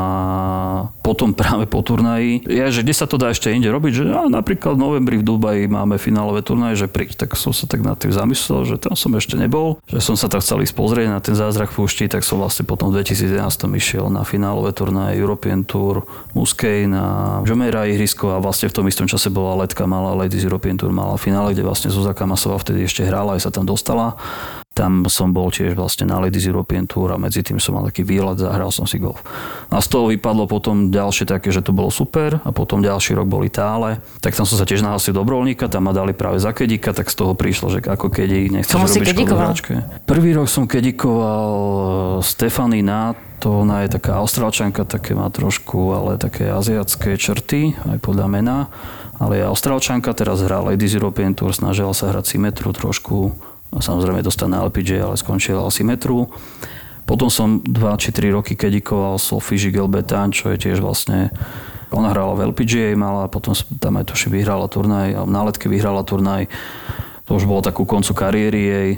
potom 1.02 1.32
práve 1.32 1.66
po 1.66 1.82
turnaji, 1.82 2.44
je, 2.46 2.64
že 2.70 2.80
kde 2.84 2.94
sa 2.94 3.06
to 3.08 3.16
dá 3.16 3.32
ešte 3.32 3.50
inde 3.50 3.66
robiť, 3.72 3.92
že 3.92 4.04
a 4.12 4.28
napríklad 4.28 4.76
v 4.76 4.82
novembri 4.82 5.16
v 5.18 5.26
Dubaji 5.26 5.64
máme 5.66 5.96
finálové 5.96 6.44
turnaje, 6.44 6.86
že 6.86 6.90
príď, 6.90 7.26
tak 7.26 7.34
som 7.34 7.50
sa 7.50 7.64
tak 7.66 7.82
nad 7.82 7.96
tým 7.98 8.12
zamyslel, 8.12 8.68
že 8.68 8.76
tam 8.76 8.94
som 8.94 9.10
ešte 9.16 9.34
nebol, 9.40 9.80
že 9.88 9.98
som 10.04 10.14
sa 10.14 10.28
tak 10.30 10.44
chcel 10.44 10.62
ísť 10.62 10.74
pozrieť 10.76 11.08
na 11.10 11.20
ten 11.24 11.34
zázrak 11.34 11.72
púšti, 11.72 12.06
tak 12.06 12.22
som 12.22 12.38
vlastne 12.38 12.68
potom 12.68 12.92
v 12.92 13.02
2011 13.02 13.42
išiel 13.76 14.06
na 14.12 14.22
finálové 14.22 14.70
turnaje 14.76 15.18
European 15.18 15.64
Tour 15.64 16.06
Muskej 16.36 16.86
na 16.86 17.40
Jumeirah 17.42 17.88
ihrisko 17.88 18.36
a 18.36 18.42
vlastne 18.42 18.68
v 18.68 18.76
tom 18.76 18.86
istom 18.86 19.06
čase 19.08 19.32
bola 19.32 19.64
letka 19.64 19.88
malá 19.88 20.14
Ladies 20.14 20.44
European 20.44 20.76
Tour 20.78 20.92
mala 20.92 21.16
finále, 21.16 21.56
kde 21.56 21.64
vlastne 21.64 21.88
Zuzaka 21.88 22.28
Masová 22.28 22.58
vtedy 22.66 22.82
ešte 22.82 23.06
hrála, 23.06 23.38
aj 23.38 23.46
sa 23.46 23.54
tam 23.54 23.62
dostala. 23.62 24.18
Tam 24.76 25.08
som 25.08 25.32
bol 25.32 25.48
tiež 25.48 25.72
vlastne 25.72 26.04
na 26.04 26.20
Ladies 26.20 26.44
European 26.44 26.84
Tour 26.84 27.08
a 27.08 27.16
medzi 27.16 27.40
tým 27.40 27.56
som 27.56 27.80
mal 27.80 27.88
taký 27.88 28.04
výlet, 28.04 28.36
zahral 28.36 28.68
som 28.68 28.84
si 28.84 29.00
golf. 29.00 29.24
A 29.72 29.80
z 29.80 29.88
toho 29.88 30.12
vypadlo 30.12 30.44
potom 30.44 30.92
ďalšie 30.92 31.24
také, 31.24 31.48
že 31.48 31.64
to 31.64 31.72
bolo 31.72 31.88
super 31.88 32.44
a 32.44 32.50
potom 32.52 32.84
ďalší 32.84 33.16
rok 33.16 33.24
boli 33.24 33.48
tále. 33.48 34.04
Tak 34.20 34.36
tam 34.36 34.44
som 34.44 34.60
sa 34.60 34.68
tiež 34.68 34.84
nahlásil 34.84 35.16
dobrovoľníka, 35.16 35.72
tam 35.72 35.88
ma 35.88 35.96
dali 35.96 36.12
práve 36.12 36.44
za 36.44 36.52
kedika, 36.52 36.92
tak 36.92 37.08
z 37.08 37.16
toho 37.16 37.32
prišlo, 37.32 37.72
že 37.72 37.80
ako 37.88 38.12
kedi, 38.12 38.52
si 38.52 38.76
robiť 38.76 39.16
škodu. 39.16 40.04
Prvý 40.04 40.36
rok 40.36 40.44
som 40.44 40.68
kedikoval 40.68 42.20
Stefany 42.20 42.84
Nát, 42.84 43.16
to 43.40 43.64
ona 43.64 43.84
je 43.84 43.96
taká 43.96 44.20
austrálčanka, 44.20 44.88
také 44.88 45.12
má 45.16 45.28
trošku, 45.28 45.92
ale 45.96 46.20
také 46.20 46.48
aziatské 46.48 47.20
črty, 47.20 47.76
aj 47.84 48.00
podľa 48.00 48.26
mena. 48.28 48.56
Ale 49.16 49.40
je 49.40 49.44
austrálčanka, 49.48 50.12
teraz 50.12 50.44
hrá 50.44 50.60
Ladies 50.60 50.92
European 50.92 51.32
Tour, 51.32 51.56
snažila 51.56 51.96
sa 51.96 52.12
hrať 52.12 52.36
symetru 52.36 52.72
trošku. 52.76 53.32
A 53.72 53.80
samozrejme 53.80 54.20
dostala 54.20 54.60
na 54.60 54.62
LPG, 54.68 55.00
ale 55.00 55.16
skončila 55.16 55.66
symetru. 55.72 56.28
Potom 57.06 57.30
som 57.30 57.62
2 57.62 58.02
či 58.02 58.10
3 58.12 58.34
roky 58.34 58.58
kedikoval 58.58 59.16
Sophie 59.16 59.70
Gilbetan, 59.70 60.34
čo 60.34 60.50
je 60.52 60.58
tiež 60.58 60.82
vlastne 60.82 61.30
ona 61.94 62.10
hrála 62.10 62.34
v 62.34 62.50
LPGA, 62.50 62.98
mala, 62.98 63.30
potom 63.30 63.54
tam 63.78 64.02
aj 64.02 64.10
tuši 64.10 64.28
vyhrala 64.28 64.66
turnaj, 64.66 65.08
a 65.14 65.20
na 65.22 65.46
letke 65.46 65.70
vyhrala 65.70 66.02
turnaj. 66.02 66.50
To 67.30 67.38
už 67.38 67.46
bolo 67.46 67.62
takú 67.62 67.86
koncu 67.86 68.10
kariéry 68.10 68.60
jej. 68.60 68.90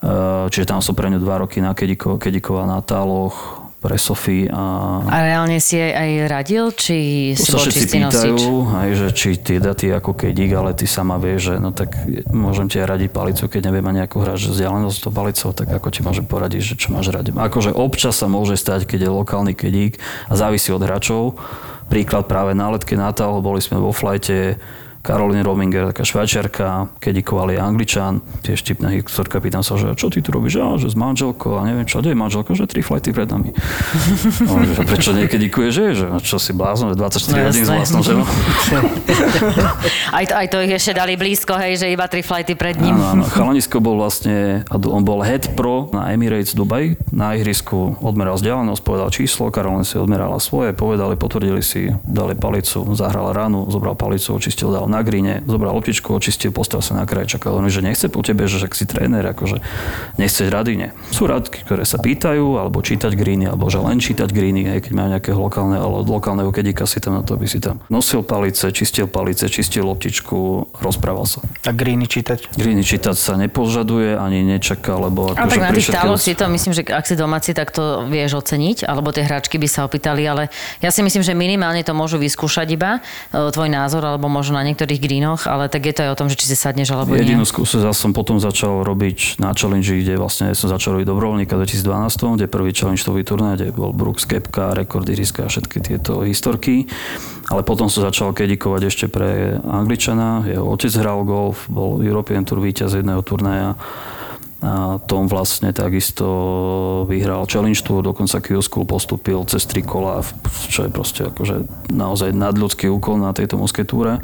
Eh, 0.00 0.44
Čiže 0.48 0.70
tam 0.70 0.80
som 0.80 0.96
pre 0.96 1.12
ňu 1.12 1.20
dva 1.20 1.44
roky 1.44 1.60
nakediko- 1.60 2.16
kedikoval 2.16 2.64
na 2.64 2.80
táloch 2.80 3.59
pre 3.80 3.96
Sofii 3.96 4.52
a 4.52 4.62
A 5.08 5.16
reálne 5.24 5.56
si 5.56 5.80
jej 5.80 5.90
aj 5.96 6.10
radil, 6.28 6.68
či 6.76 6.96
si 7.32 7.48
bol 7.48 7.64
čistý 7.64 7.96
pýtajú, 7.96 8.36
nosič? 8.36 8.76
aj, 8.76 8.90
že 8.92 9.08
či 9.16 9.28
ty 9.40 9.56
daty 9.56 9.88
ako 9.88 10.12
kedík, 10.12 10.52
ale 10.52 10.76
ty 10.76 10.84
sama 10.84 11.16
vieš, 11.16 11.50
že 11.50 11.54
no 11.56 11.72
tak 11.72 11.96
môžem 12.28 12.68
ti 12.68 12.76
aj 12.76 12.86
radiť 12.92 13.08
palicu, 13.08 13.48
keď 13.48 13.72
neviem 13.72 13.88
ani 13.88 14.04
ako 14.04 14.36
že 14.36 14.52
vzdialenosť 14.52 14.98
to 15.00 15.10
palicou, 15.10 15.50
tak 15.56 15.68
ako 15.72 15.88
ti 15.88 16.00
môžem 16.04 16.28
poradiť, 16.28 16.60
že 16.60 16.74
čo 16.76 16.92
máš 16.92 17.08
radiť. 17.08 17.32
Akože 17.32 17.72
občas 17.72 18.20
sa 18.20 18.28
môže 18.28 18.60
stať, 18.60 18.84
keď 18.84 19.08
je 19.08 19.10
lokálny 19.10 19.52
kedík 19.56 19.96
a 20.28 20.36
závisí 20.36 20.68
od 20.70 20.84
hráčov. 20.84 21.40
Príklad 21.88 22.28
práve 22.30 22.54
na 22.54 22.70
letke 22.70 22.94
Natal, 22.94 23.40
boli 23.42 23.58
sme 23.58 23.80
vo 23.80 23.90
flajte, 23.90 24.60
Caroline 25.00 25.40
Rominger, 25.40 25.96
taká 25.96 26.04
švajčiarka, 26.04 27.00
kedikoval 27.00 27.48
je 27.50 27.58
Angličan, 27.58 28.20
tiež 28.44 28.60
tipná 28.60 28.92
historka, 28.92 29.40
pýtam 29.40 29.64
sa, 29.64 29.80
že 29.80 29.96
čo 29.96 30.12
ty 30.12 30.20
tu 30.20 30.28
robíš, 30.28 30.60
a, 30.60 30.76
že 30.76 30.92
s 30.92 30.96
manželkou 30.96 31.56
a 31.56 31.64
neviem 31.64 31.88
čo, 31.88 32.04
kde 32.04 32.12
je 32.12 32.18
manželka, 32.20 32.52
že 32.52 32.68
tri 32.68 32.84
flighty 32.84 33.16
pred 33.16 33.28
nami. 33.28 33.50
No, 34.40 34.66
že 34.66 34.82
prečo 34.82 35.12
nekedikuješ, 35.14 35.72
že, 35.72 35.86
že 35.94 36.06
čo 36.20 36.36
si 36.36 36.50
blázon, 36.52 36.92
že 36.92 36.96
24 36.98 37.30
No, 37.30 37.38
hodín 37.48 37.64
s 37.64 37.70
vlastnou 37.70 38.02
ženou. 38.02 38.26
Aj 40.16 40.24
to, 40.26 40.34
aj 40.34 40.46
to 40.50 40.56
ich 40.66 40.72
ešte 40.74 40.92
dali 40.96 41.14
blízko, 41.14 41.54
hej, 41.56 41.78
že 41.80 41.86
iba 41.88 42.04
tri 42.10 42.20
flighty 42.20 42.58
pred 42.58 42.76
ním. 42.76 42.98
Áno, 42.98 43.22
áno. 43.22 43.24
Chalanisko 43.30 43.78
bol 43.78 43.96
vlastne, 43.96 44.66
on 44.70 45.06
bol 45.06 45.22
head 45.22 45.54
pro 45.54 45.86
na 45.94 46.10
Emirates 46.10 46.52
Dubai. 46.52 46.98
Na 47.14 47.38
ihrisku 47.38 47.94
odmeral 48.02 48.36
vzdialenosť, 48.36 48.82
povedal 48.82 49.08
číslo, 49.14 49.54
Karolina 49.54 49.86
si 49.86 49.96
odmerala 49.96 50.42
svoje, 50.42 50.74
povedali, 50.74 51.14
potvrdili 51.14 51.62
si, 51.62 51.94
dali 52.02 52.34
palicu, 52.34 52.82
zahral 52.98 53.30
ránu, 53.30 53.70
zobral 53.70 53.94
palicu, 53.94 54.34
očistil, 54.34 54.74
dal 54.74 54.89
na 54.90 55.06
gríne, 55.06 55.46
zobral 55.46 55.78
loptičku, 55.78 56.10
očistil, 56.10 56.50
postavil 56.50 56.82
sa 56.82 56.98
na 56.98 57.06
kraj, 57.06 57.30
čakal 57.30 57.54
on, 57.54 57.70
že 57.70 57.80
nechce 57.80 58.10
po 58.10 58.26
tebe, 58.26 58.50
že 58.50 58.58
si 58.74 58.84
tréner, 58.86 59.22
akože 59.22 59.62
nechceš 60.18 60.50
rady, 60.50 60.72
nie. 60.74 60.88
Sú 61.14 61.30
radky, 61.30 61.62
ktoré 61.62 61.86
sa 61.86 62.02
pýtajú, 62.02 62.58
alebo 62.58 62.82
čítať 62.82 63.14
gríny, 63.14 63.46
alebo 63.46 63.70
že 63.70 63.78
len 63.78 64.02
čítať 64.02 64.26
gríny, 64.32 64.66
aj 64.66 64.88
keď 64.88 64.92
majú 64.96 65.08
nejakého 65.14 65.38
lokálne, 65.38 65.76
ale 65.78 66.00
od 66.00 66.08
lokálneho 66.08 66.50
kedika 66.50 66.88
si 66.88 66.98
tam 66.98 67.20
na 67.20 67.22
to, 67.22 67.36
aby 67.36 67.46
si 67.46 67.60
tam 67.60 67.78
nosil 67.92 68.24
palice, 68.24 68.72
čistil 68.72 69.04
palice, 69.04 69.44
čistil 69.52 69.84
loptičku, 69.84 70.72
rozprával 70.80 71.28
sa. 71.28 71.44
A 71.68 71.76
greeny 71.76 72.08
čítať. 72.08 72.56
Griny 72.56 72.80
čítať 72.80 73.12
sa 73.12 73.36
nepožaduje, 73.36 74.16
ani 74.16 74.40
nečaká, 74.40 74.96
lebo 74.96 75.36
A 75.36 75.44
akože 75.44 75.52
tak 75.52 75.60
na 75.60 75.70
tých 75.76 75.92
táloch 75.92 76.20
si 76.22 76.32
to, 76.32 76.48
myslím, 76.48 76.72
že 76.72 76.82
ak 76.88 77.04
si 77.04 77.14
domáci, 77.20 77.52
tak 77.52 77.68
to 77.68 78.08
vieš 78.08 78.40
oceniť, 78.40 78.88
alebo 78.88 79.12
tie 79.12 79.28
hráčky 79.28 79.60
by 79.60 79.68
sa 79.68 79.84
opýtali, 79.84 80.24
ale 80.24 80.48
ja 80.80 80.88
si 80.88 81.04
myslím, 81.04 81.20
že 81.20 81.36
minimálne 81.36 81.84
to 81.84 81.92
môžu 81.92 82.16
vyskúšať 82.16 82.72
iba, 82.72 83.04
e, 83.34 83.52
tvoj 83.52 83.68
názor, 83.68 84.00
alebo 84.00 84.32
možno 84.32 84.56
na 84.56 84.64
niektoré 84.64 84.79
niektorých 84.80 85.04
greenoch, 85.04 85.44
ale 85.44 85.68
tak 85.68 85.84
je 85.84 85.92
to 85.92 86.00
aj 86.08 86.10
o 86.16 86.18
tom, 86.24 86.32
že 86.32 86.40
či 86.40 86.48
si 86.48 86.56
sadneš 86.56 86.96
alebo 86.96 87.12
nie. 87.12 87.20
Jedinú 87.20 87.44
skúsenosť 87.44 88.00
som 88.00 88.16
potom 88.16 88.40
začal 88.40 88.80
robiť 88.80 89.36
na 89.36 89.52
challenge, 89.52 89.92
kde 89.92 90.16
vlastne 90.16 90.56
som 90.56 90.72
začal 90.72 90.96
robiť 90.96 91.04
dobrovoľníka 91.04 91.52
v 91.52 91.68
2012, 91.68 92.40
kde 92.40 92.46
prvý 92.48 92.72
challengeový 92.72 93.20
turnaj, 93.28 93.60
kde 93.60 93.76
bol 93.76 93.92
Brooks 93.92 94.24
Kepka, 94.24 94.72
rekordy 94.72 95.12
riska 95.12 95.44
a 95.44 95.52
všetky 95.52 95.84
tieto 95.84 96.24
historky. 96.24 96.88
Ale 97.52 97.60
potom 97.60 97.92
som 97.92 98.00
začal 98.00 98.32
kedikovať 98.32 98.82
ešte 98.88 99.06
pre 99.12 99.60
Angličana, 99.60 100.48
jeho 100.48 100.64
otec 100.64 100.96
hral 100.96 101.28
golf, 101.28 101.68
bol 101.68 102.00
European 102.00 102.48
Tour 102.48 102.64
víťaz 102.64 102.96
jedného 102.96 103.20
turnaja 103.20 103.76
a 104.60 105.00
Tom 105.08 105.24
vlastne 105.24 105.72
takisto 105.72 106.28
vyhral 107.08 107.48
Challenge 107.48 107.80
Tour, 107.80 108.04
dokonca 108.04 108.44
Q 108.44 108.60
School 108.60 108.84
postupil 108.84 109.40
cez 109.48 109.64
tri 109.64 109.80
kola, 109.80 110.20
čo 110.68 110.84
je 110.84 110.90
proste 110.92 111.24
akože 111.32 111.88
naozaj 111.88 112.36
nadľudský 112.36 112.92
úkol 112.92 113.16
na 113.20 113.32
tejto 113.32 113.56
musketúre 113.56 114.20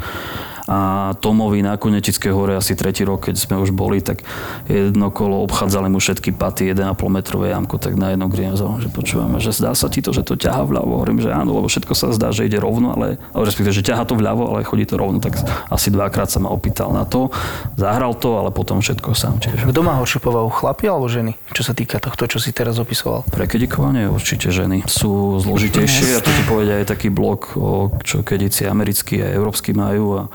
a 0.66 1.14
Tomovi 1.22 1.62
na 1.62 1.78
Kunetické 1.78 2.34
hore 2.34 2.58
asi 2.58 2.74
tretí 2.74 3.06
rok, 3.06 3.30
keď 3.30 3.38
sme 3.38 3.54
už 3.62 3.70
boli, 3.70 4.02
tak 4.02 4.26
jedno 4.66 5.14
kolo 5.14 5.46
obchádzali 5.46 5.86
mu 5.86 6.02
všetky 6.02 6.34
paty 6.34 6.74
1,5 6.74 6.98
metrové 7.06 7.54
jamko, 7.54 7.78
tak 7.78 7.94
na 7.94 8.10
jedno 8.14 8.26
green 8.26 8.58
že 8.58 8.90
počúvame, 8.90 9.38
že 9.38 9.54
zdá 9.54 9.78
sa 9.78 9.86
ti 9.86 10.02
to, 10.02 10.10
že 10.10 10.26
to 10.26 10.34
ťaha 10.34 10.66
vľavo. 10.66 10.98
Hovorím, 10.98 11.22
že 11.22 11.30
áno, 11.30 11.54
lebo 11.54 11.70
všetko 11.70 11.94
sa 11.94 12.10
zdá, 12.10 12.34
že 12.34 12.50
ide 12.50 12.58
rovno, 12.58 12.98
ale, 12.98 13.22
ale 13.30 13.42
respektíve, 13.46 13.74
že 13.74 13.86
ťaha 13.86 14.10
to 14.10 14.18
vľavo, 14.18 14.50
ale 14.50 14.66
chodí 14.66 14.82
to 14.88 14.98
rovno, 14.98 15.22
tak 15.22 15.38
asi 15.70 15.94
dvakrát 15.94 16.26
sa 16.26 16.42
ma 16.42 16.50
opýtal 16.50 16.90
na 16.90 17.06
to. 17.06 17.30
Zahral 17.78 18.18
to, 18.18 18.34
ale 18.34 18.50
potom 18.50 18.82
všetko 18.82 19.14
sám 19.14 19.38
tiež. 19.38 19.70
Kto 19.70 19.80
má 19.86 20.02
horšiu 20.02 20.18
povahu, 20.18 20.50
chlapi 20.50 20.90
alebo 20.90 21.06
ženy? 21.06 21.38
Čo 21.54 21.62
sa 21.62 21.72
týka 21.78 22.02
tohto, 22.02 22.26
čo 22.26 22.42
si 22.42 22.50
teraz 22.50 22.82
opisoval? 22.82 23.22
Pre 23.30 23.46
kedikovanie 23.46 24.10
určite 24.10 24.50
ženy 24.50 24.82
sú 24.90 25.38
zložitejšie 25.38 26.18
a 26.18 26.24
to 26.24 26.30
ti 26.32 26.42
povedia 26.48 26.82
aj 26.82 26.90
taký 26.90 27.12
blok, 27.12 27.54
o 27.54 27.92
čo 28.02 28.26
kedici 28.26 28.66
americkí 28.66 29.22
a 29.22 29.30
európsky 29.30 29.76
majú 29.76 30.26
a 30.26 30.32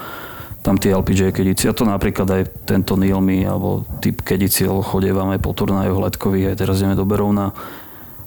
tam 0.62 0.78
tie 0.78 0.94
LPG 0.94 1.34
kedici. 1.34 1.66
A 1.66 1.74
to 1.74 1.86
napríklad 1.86 2.30
aj 2.30 2.44
tento 2.70 2.94
Nilmi 2.94 3.46
alebo 3.46 3.86
typ 4.00 4.22
kediciel 4.22 4.82
chodívame 4.86 5.42
po 5.42 5.54
turnajoch 5.58 5.98
letkových, 5.98 6.54
aj 6.54 6.58
teraz 6.58 6.80
ideme 6.82 6.98
do 6.98 7.06
Berovna. 7.06 7.54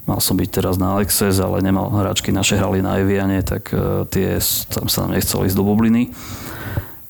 Mal 0.05 0.21
som 0.21 0.37
byť 0.37 0.49
teraz 0.53 0.77
na 0.77 0.93
Alexes, 0.93 1.41
ale 1.41 1.65
nemal 1.65 1.89
hráčky 1.89 2.29
naše 2.29 2.61
hrali 2.61 2.77
na 2.77 3.01
Eviane, 3.01 3.41
tak 3.41 3.73
uh, 3.73 4.05
tie, 4.05 4.37
tam 4.69 4.85
sa 4.85 5.07
nám 5.07 5.17
nechcel 5.17 5.49
ísť 5.49 5.57
do 5.57 5.65
bubliny. 5.65 6.13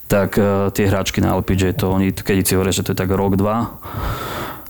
Tak 0.07 0.39
uh, 0.39 0.71
tie 0.71 0.87
hráčky 0.87 1.19
na 1.19 1.35
LPG, 1.35 1.75
to 1.75 1.91
oni, 1.91 2.15
keď 2.15 2.45
si 2.47 2.55
hovoria, 2.55 2.71
že 2.71 2.87
to 2.87 2.95
je 2.95 3.01
tak 3.03 3.11
rok, 3.11 3.35
dva, 3.35 3.75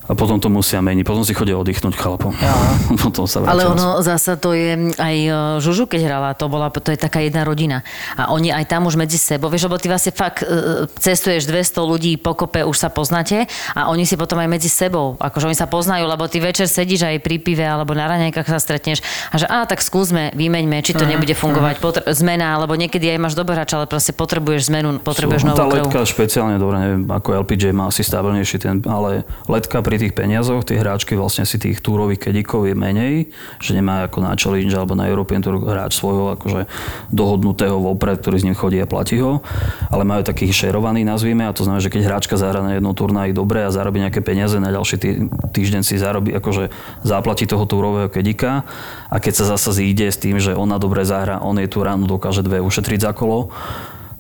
a 0.06 0.13
potom 0.13 0.38
to 0.38 0.48
musia 0.54 0.80
meniť. 0.82 1.04
Potom 1.06 1.26
si 1.26 1.34
chodia 1.34 1.58
oddychnúť 1.58 1.98
chlapom. 1.98 2.34
potom 3.06 3.26
sa 3.26 3.41
Ale 3.46 3.65
ono 3.65 4.00
zasa 4.06 4.38
to 4.38 4.54
je 4.54 4.94
aj 4.96 5.15
e, 5.26 5.32
Žužu, 5.62 5.89
keď 5.89 6.02
hrala, 6.06 6.30
to 6.38 6.46
bola, 6.46 6.70
to 6.70 6.94
je 6.94 7.00
taká 7.00 7.26
jedna 7.26 7.41
rodina. 7.41 7.82
A 8.13 8.30
oni 8.30 8.54
aj 8.54 8.70
tam 8.70 8.86
už 8.86 8.96
medzi 8.96 9.18
sebou, 9.18 9.50
vieš, 9.50 9.65
lebo 9.65 9.82
ty 9.82 9.89
vlastne 9.89 10.13
fakt 10.13 10.46
e, 10.46 10.86
cestuješ 11.02 11.50
200 11.50 11.82
ľudí 11.82 12.12
pokope, 12.22 12.62
už 12.62 12.78
sa 12.78 12.94
poznáte 12.94 13.50
a 13.74 13.89
oni 13.89 14.06
si 14.06 14.13
potom 14.13 14.38
aj 14.38 14.50
medzi 14.50 14.70
sebou, 14.70 15.18
akože 15.18 15.50
oni 15.50 15.58
sa 15.58 15.65
poznajú, 15.65 16.06
lebo 16.06 16.30
ty 16.30 16.38
večer 16.38 16.70
sedíš 16.70 17.08
aj 17.10 17.18
pri 17.26 17.41
pive 17.41 17.65
alebo 17.65 17.98
na 17.98 18.06
raňajkách 18.06 18.46
sa 18.46 18.62
stretneš 18.62 19.02
a 19.34 19.41
že 19.41 19.50
a 19.50 19.65
tak 19.65 19.82
skúsme, 19.82 20.30
vymeňme, 20.38 20.82
či 20.86 20.94
to 20.94 21.08
nebude 21.08 21.34
fungovať, 21.34 21.76
potr- 21.82 22.06
zmena, 22.13 22.60
alebo 22.60 22.78
niekedy 22.78 23.10
aj 23.10 23.20
máš 23.20 23.34
dobrý 23.34 23.58
hráč, 23.58 23.74
ale 23.74 23.89
proste 23.89 24.13
potrebuješ 24.13 24.70
zmenu, 24.70 25.02
potrebuješ 25.02 25.48
novú 25.48 25.58
Tá 25.58 25.65
krv. 25.65 25.88
letka 25.88 26.00
špeciálne, 26.06 26.60
dobre, 26.60 26.76
neviem, 26.78 27.02
ako 27.08 27.41
LPG 27.48 27.72
má 27.72 27.88
asi 27.89 28.04
stabilnejší 28.04 28.58
ten, 28.62 28.84
ale 28.86 29.24
letka 29.48 29.80
pri 29.80 29.94
pri 29.95 30.12
tých 30.12 30.19
peniazoch, 30.19 30.67
tie 30.67 30.75
hráčky 30.75 31.15
vlastne 31.15 31.47
si 31.47 31.55
tých 31.55 31.79
túrových 31.79 32.27
kedikov 32.27 32.67
je 32.67 32.75
menej, 32.75 33.31
že 33.63 33.71
nemá 33.71 34.03
ako 34.03 34.27
na 34.27 34.36
Challenge 34.36 34.75
alebo 34.75 34.91
na 34.91 35.08
European 35.08 35.39
Tour 35.39 35.63
hráč 35.63 35.95
svojho 35.95 36.36
akože 36.36 36.67
dohodnutého 37.15 37.79
vopred, 37.79 38.19
ktorý 38.19 38.43
z 38.43 38.45
ním 38.51 38.60
chodí 38.60 38.75
a 38.84 38.91
platí 38.91 39.23
ho, 39.23 39.39
ale 39.88 40.03
majú 40.03 40.27
takých 40.27 40.51
šerovaný 40.51 41.08
nazvime 41.08 41.47
a 41.47 41.55
to 41.55 41.63
znamená, 41.63 41.79
že 41.79 41.88
keď 41.88 42.12
hráčka 42.12 42.36
zahra 42.36 42.60
na 42.60 42.75
jednom 42.75 42.91
turnaji 42.91 43.31
dobre 43.31 43.63
a 43.63 43.71
zarobí 43.71 44.03
nejaké 44.03 44.19
peniaze, 44.19 44.60
na 44.60 44.67
ďalší 44.67 44.95
tý, 44.99 45.31
týždeň 45.31 45.88
si 45.88 45.95
zarobí, 45.95 46.36
akože 46.36 46.75
zaplatí 47.08 47.47
toho 47.47 47.63
túrového 47.63 48.12
kedika 48.12 48.67
a 49.08 49.23
keď 49.23 49.47
sa 49.47 49.55
zasa 49.55 49.71
zíde 49.71 50.12
s 50.12 50.19
tým, 50.19 50.43
že 50.43 50.60
ona 50.60 50.75
dobre 50.75 51.08
zahra, 51.08 51.39
on 51.39 51.55
jej 51.55 51.71
tú 51.71 51.88
ránu 51.88 52.03
dokáže 52.03 52.43
dve 52.43 52.60
ušetriť 52.60 52.99
za 52.99 53.15
kolo, 53.15 53.47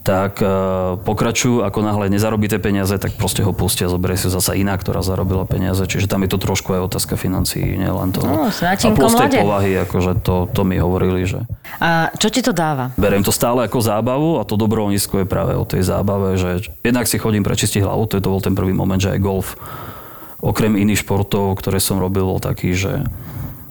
tak 0.05 0.37
e, 0.37 0.45
pokračujú, 1.01 1.65
ako 1.65 1.81
náhle 1.81 2.13
nezarobí 2.13 2.45
tie 2.45 2.61
peniaze, 2.61 2.93
tak 3.01 3.17
proste 3.17 3.41
ho 3.41 3.49
pustia, 3.57 3.89
zoberie 3.89 4.13
si 4.21 4.29
zasa 4.29 4.53
iná, 4.53 4.77
ktorá 4.77 5.01
zarobila 5.01 5.49
peniaze. 5.49 5.81
Čiže 5.81 6.05
tam 6.05 6.21
je 6.21 6.29
to 6.29 6.37
trošku 6.37 6.77
aj 6.77 6.93
otázka 6.93 7.17
financií, 7.17 7.73
nielen 7.73 8.13
to. 8.13 8.21
No, 8.21 8.45
a 8.45 8.89
plus 8.93 9.17
tej 9.17 9.41
povahy, 9.41 9.73
akože 9.81 10.21
to, 10.21 10.45
to 10.53 10.61
mi 10.61 10.77
hovorili, 10.77 11.25
že... 11.25 11.41
A 11.81 12.13
čo 12.21 12.29
ti 12.29 12.45
to 12.45 12.53
dáva? 12.53 12.93
Beriem 13.01 13.25
to 13.25 13.33
stále 13.33 13.65
ako 13.65 13.81
zábavu 13.81 14.37
a 14.37 14.45
to 14.45 14.53
dobrovoľníctvo 14.61 15.25
je 15.25 15.27
práve 15.27 15.57
o 15.57 15.65
tej 15.65 15.81
zábave, 15.81 16.37
že 16.37 16.69
jednak 16.85 17.09
si 17.09 17.17
chodím 17.17 17.41
prečistiť 17.41 17.81
hlavu, 17.81 18.05
to, 18.05 18.21
je 18.21 18.23
to 18.23 18.29
bol 18.29 18.45
ten 18.45 18.53
prvý 18.53 18.77
moment, 18.77 19.01
že 19.01 19.17
aj 19.17 19.19
golf, 19.25 19.57
okrem 20.37 20.77
iných 20.77 21.01
športov, 21.01 21.57
ktoré 21.57 21.81
som 21.81 21.97
robil, 21.97 22.29
bol 22.29 22.37
taký, 22.37 22.77
že 22.77 23.01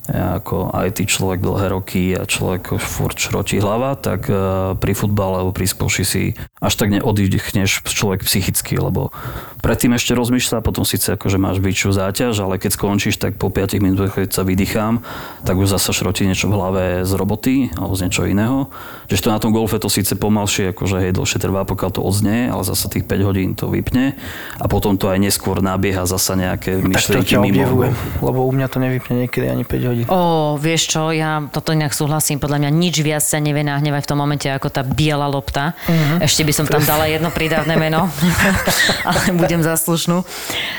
ja 0.05 0.37
ako 0.37 0.69
IT 0.85 1.09
človek 1.09 1.41
dlhé 1.41 1.73
roky 1.73 2.13
a 2.13 2.29
človek 2.29 2.77
furt 2.77 3.17
šrotí 3.17 3.57
hlava, 3.57 3.97
tak 3.97 4.29
e, 4.29 4.37
pri 4.77 4.93
futbale 4.93 5.41
alebo 5.41 5.57
pri 5.57 5.65
skvoši 5.65 6.05
si 6.05 6.23
až 6.61 6.77
tak 6.77 6.93
neoddychneš 6.93 7.89
človek 7.89 8.21
psychicky, 8.21 8.77
lebo 8.77 9.17
predtým 9.65 9.97
ešte 9.97 10.13
rozmýšľa, 10.13 10.61
potom 10.61 10.85
síce 10.85 11.17
akože 11.17 11.41
máš 11.41 11.65
väčšiu 11.65 11.97
záťaž, 11.97 12.37
ale 12.45 12.61
keď 12.61 12.77
skončíš, 12.77 13.17
tak 13.17 13.41
po 13.41 13.49
5 13.49 13.81
minútach, 13.81 14.13
keď 14.13 14.29
sa 14.29 14.45
vydýcham, 14.45 15.01
tak 15.49 15.57
už 15.57 15.73
zasa 15.73 15.97
šrotí 15.97 16.29
niečo 16.29 16.53
v 16.53 16.57
hlave 16.61 16.85
z 17.09 17.13
roboty 17.17 17.73
alebo 17.73 17.97
z 17.97 18.05
niečo 18.05 18.29
iného. 18.29 18.69
Že 19.09 19.25
to 19.25 19.29
na 19.33 19.41
tom 19.41 19.57
golfe 19.57 19.81
to 19.81 19.89
síce 19.89 20.13
pomalšie, 20.13 20.77
akože 20.77 21.01
hej, 21.01 21.17
dlhšie 21.17 21.41
trvá, 21.41 21.65
pokiaľ 21.65 21.91
to 21.97 22.05
odznie, 22.05 22.53
ale 22.53 22.61
zasa 22.61 22.93
tých 22.93 23.09
5 23.09 23.25
hodín 23.25 23.57
to 23.57 23.73
vypne 23.73 24.21
a 24.61 24.65
potom 24.69 25.01
to 25.01 25.09
aj 25.09 25.17
neskôr 25.17 25.65
nabieha 25.65 26.05
zasa 26.05 26.37
nejaké 26.37 26.85
myšlienky 26.85 27.41
mimo. 27.41 27.89
lebo 28.21 28.45
u 28.45 28.53
mňa 28.53 28.69
to 28.69 28.85
nevypne 28.85 29.25
niekedy 29.25 29.49
ani 29.49 29.65
5 29.65 29.81
hodín 29.89 29.94
hodín. 29.95 30.07
O, 30.11 30.55
vieš 30.59 30.91
čo, 30.91 31.15
ja 31.15 31.47
toto 31.49 31.71
inak 31.71 31.95
súhlasím. 31.95 32.43
Podľa 32.43 32.67
mňa 32.67 32.71
nič 32.75 33.01
viac 33.01 33.23
sa 33.23 33.39
nevie 33.39 33.63
nahnevať 33.63 34.03
v 34.05 34.11
tom 34.11 34.19
momente 34.19 34.51
ako 34.51 34.69
tá 34.69 34.83
biela 34.83 35.31
lopta. 35.31 35.79
Uh-huh. 35.87 36.19
Ešte 36.19 36.43
by 36.43 36.53
som 36.53 36.67
tam 36.67 36.83
dala 36.83 37.07
jedno 37.07 37.31
pridávne 37.31 37.79
meno, 37.79 38.11
ale 39.09 39.21
budem 39.39 39.63
zaslušnú. 39.63 40.27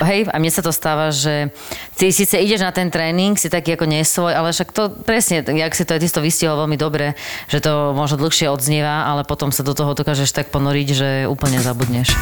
Hej, 0.03 0.27
a 0.29 0.35
mne 0.35 0.51
sa 0.51 0.61
to 0.61 0.75
stáva, 0.75 1.09
že 1.09 1.49
ty 1.95 2.11
síce 2.11 2.35
ideš 2.35 2.61
na 2.61 2.75
ten 2.75 2.91
tréning, 2.91 3.39
si 3.39 3.47
taký 3.47 3.79
ako 3.79 3.87
nesvoj, 3.87 4.35
ale 4.35 4.51
však 4.51 4.69
to 4.75 4.91
presne, 5.07 5.41
jak 5.41 5.73
si 5.73 5.87
to 5.87 5.95
aj 5.95 6.01
ty 6.03 6.07
to 6.11 6.21
vystihol 6.21 6.59
veľmi 6.67 6.75
dobre, 6.75 7.15
že 7.47 7.63
to 7.63 7.95
možno 7.95 8.19
dlhšie 8.21 8.51
odznieva, 8.51 9.07
ale 9.07 9.23
potom 9.23 9.49
sa 9.49 9.63
do 9.63 9.71
toho 9.71 9.95
dokážeš 9.95 10.35
tak 10.35 10.51
ponoriť, 10.51 10.87
že 10.91 11.09
úplne 11.31 11.57
zabudneš. 11.63 12.13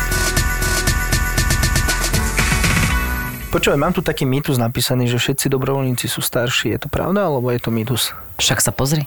Počúvaj, 3.53 3.77
mám 3.77 3.93
tu 3.93 4.01
taký 4.01 4.25
mýtus 4.25 4.57
napísaný, 4.57 5.05
že 5.05 5.21
všetci 5.21 5.45
dobrovoľníci 5.45 6.09
sú 6.09 6.25
starší. 6.25 6.73
Je 6.73 6.79
to 6.81 6.89
pravda, 6.89 7.29
alebo 7.29 7.53
je 7.53 7.61
to 7.61 7.69
mýtus? 7.69 8.09
Však 8.33 8.65
sa 8.65 8.73
pozri. 8.73 9.05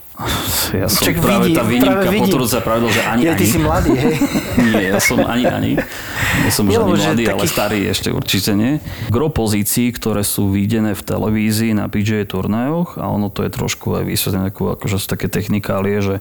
Ja 0.71 0.87
som 0.87 1.03
Čak 1.03 1.19
práve 1.19 1.51
vidí, 1.51 1.59
tá 1.59 1.67
výnimka 1.67 2.09
potvrdzuje 2.09 2.63
pravidlo, 2.63 2.89
že 2.95 3.03
ani 3.05 3.27
ja, 3.27 3.35
ani. 3.35 3.41
ty 3.43 3.45
si 3.45 3.59
mladý, 3.59 3.91
hej? 3.99 4.15
nie, 4.71 4.85
ja 4.95 4.99
som 5.03 5.19
ani 5.19 5.45
ani. 5.51 5.73
Ja 6.47 6.51
som 6.55 6.65
už 6.71 6.79
ani 6.79 6.95
mladý, 6.95 7.25
taký... 7.27 7.35
ale 7.35 7.45
starý 7.51 7.79
ešte 7.91 8.09
určite 8.15 8.55
nie. 8.55 8.79
Gro 9.11 9.35
pozícií, 9.35 9.91
ktoré 9.91 10.23
sú 10.23 10.55
videné 10.55 10.95
v 10.95 11.03
televízii 11.03 11.75
na 11.75 11.91
PGA 11.91 12.23
turnajoch 12.23 13.03
a 13.03 13.11
ono 13.11 13.27
to 13.27 13.43
je 13.43 13.51
trošku 13.51 13.99
aj 13.99 14.05
vysvetlené, 14.07 14.55
akože 14.55 14.97
sú 14.97 15.07
také 15.11 15.27
technikálie, 15.27 15.99
že 15.99 16.15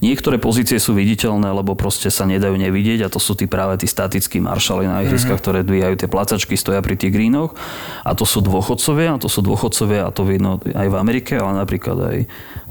niektoré 0.00 0.40
pozície 0.40 0.80
sú 0.80 0.96
viditeľné, 0.96 1.52
lebo 1.52 1.76
proste 1.76 2.08
sa 2.08 2.24
nedajú 2.24 2.56
nevidieť 2.56 3.04
a 3.04 3.12
to 3.12 3.20
sú 3.20 3.36
tí 3.36 3.44
práve 3.44 3.76
tí 3.78 3.86
statickí 3.86 4.40
maršali 4.40 4.88
na 4.88 5.04
ihriskách, 5.04 5.38
mm-hmm. 5.38 5.44
ktoré 5.44 5.60
dvíhajú 5.60 5.94
tie 6.00 6.08
placačky, 6.08 6.56
stoja 6.56 6.80
pri 6.80 6.96
tých 6.96 7.12
greenoch 7.12 7.52
a 8.00 8.16
to 8.16 8.24
sú 8.24 8.40
dôchodcovia, 8.40 9.14
a 9.14 9.20
to 9.20 9.28
sú 9.28 9.44
dôchodcovia 9.44 10.08
a 10.08 10.10
to 10.10 10.24
vidno 10.24 10.56
aj 10.64 10.88
v 10.88 10.96
Amerike, 10.96 11.36
ale 11.36 11.62
napríklad 11.62 11.98
aj 12.00 12.18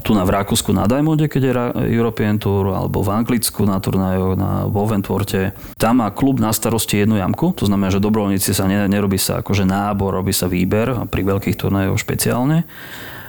tu 0.06 0.14
na 0.14 0.22
v 0.22 0.38
Rakúsku 0.38 0.70
na 0.70 0.86
Diamonde, 0.86 1.26
keď 1.26 1.42
je 1.42 1.52
European 1.90 2.38
Tour, 2.38 2.72
alebo 2.72 3.02
v 3.02 3.10
Anglicku 3.10 3.66
na 3.66 3.82
turnajoch, 3.82 4.34
na 4.38 4.50
Woventworte. 4.70 5.50
Tam 5.74 5.98
má 5.98 6.08
klub 6.14 6.38
na 6.38 6.54
starosti 6.54 7.02
jednu 7.02 7.18
jamku, 7.18 7.56
to 7.58 7.66
znamená, 7.66 7.90
že 7.90 8.02
dobrovoľníci 8.02 8.54
sa 8.54 8.70
nerobí 8.70 9.18
sa 9.18 9.42
akože 9.42 9.66
nábor, 9.66 10.14
robí 10.14 10.30
sa 10.30 10.46
výber, 10.46 10.94
a 10.94 11.02
pri 11.08 11.26
veľkých 11.26 11.58
turnajoch 11.58 11.98
špeciálne. 11.98 12.62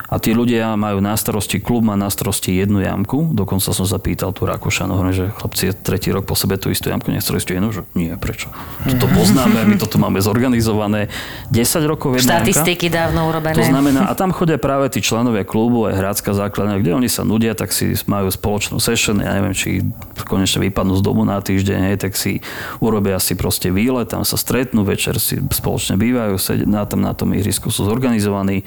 A 0.07 0.23
tí 0.23 0.31
ľudia 0.31 0.71
majú 0.79 1.03
na 1.03 1.19
starosti, 1.19 1.59
klub 1.59 1.83
má 1.83 1.99
na 1.99 2.07
starosti 2.07 2.55
jednu 2.55 2.79
jamku. 2.79 3.35
Dokonca 3.35 3.75
som 3.75 3.83
zapýtal 3.83 4.31
tu 4.31 4.47
Rakúšanu, 4.47 4.95
že 5.11 5.35
chlapci, 5.35 5.75
tretí 5.75 6.15
rok 6.15 6.23
po 6.23 6.31
sebe 6.31 6.55
tú 6.55 6.71
istú 6.71 6.87
jamku 6.87 7.11
nechceli 7.11 7.43
ste 7.43 7.59
jednu, 7.59 7.75
že 7.75 7.83
nie, 7.91 8.15
prečo? 8.15 8.47
Toto 8.87 9.11
poznáme, 9.11 9.67
my 9.67 9.75
toto 9.75 9.99
máme 9.99 10.23
zorganizované. 10.23 11.11
10 11.51 11.83
rokov 11.83 12.23
jedna 12.23 12.39
Štatistiky 12.39 12.87
jamka. 12.87 12.97
dávno 13.03 13.19
urobené. 13.27 13.59
To 13.59 13.67
znamená, 13.67 14.07
a 14.07 14.15
tam 14.15 14.31
chodia 14.31 14.55
práve 14.55 14.87
tí 14.87 15.03
členovia 15.03 15.43
klubu, 15.43 15.91
aj 15.91 15.99
hrácka 15.99 16.31
základňa, 16.31 16.79
kde 16.79 16.91
oni 16.95 17.09
sa 17.11 17.27
nudia, 17.27 17.51
tak 17.51 17.75
si 17.75 17.91
majú 18.07 18.31
spoločnú 18.31 18.79
session, 18.79 19.19
ja 19.19 19.35
neviem, 19.35 19.51
či 19.51 19.83
konečne 20.23 20.63
vypadnú 20.71 20.95
z 20.95 21.03
domu 21.03 21.27
na 21.27 21.43
týždeň, 21.43 21.79
hej, 21.91 21.97
tak 21.99 22.15
si 22.15 22.39
urobia 22.79 23.19
si 23.19 23.35
proste 23.35 23.75
výlet, 23.75 24.07
tam 24.07 24.23
sa 24.23 24.39
stretnú, 24.39 24.87
večer 24.87 25.19
si 25.19 25.39
spoločne 25.51 25.99
bývajú, 25.99 26.35
sedia 26.39 26.67
na 26.67 26.87
tom, 26.87 27.03
na 27.03 27.11
tom 27.11 27.35
ihrisku 27.35 27.67
sú 27.67 27.83
zorganizovaní. 27.87 28.63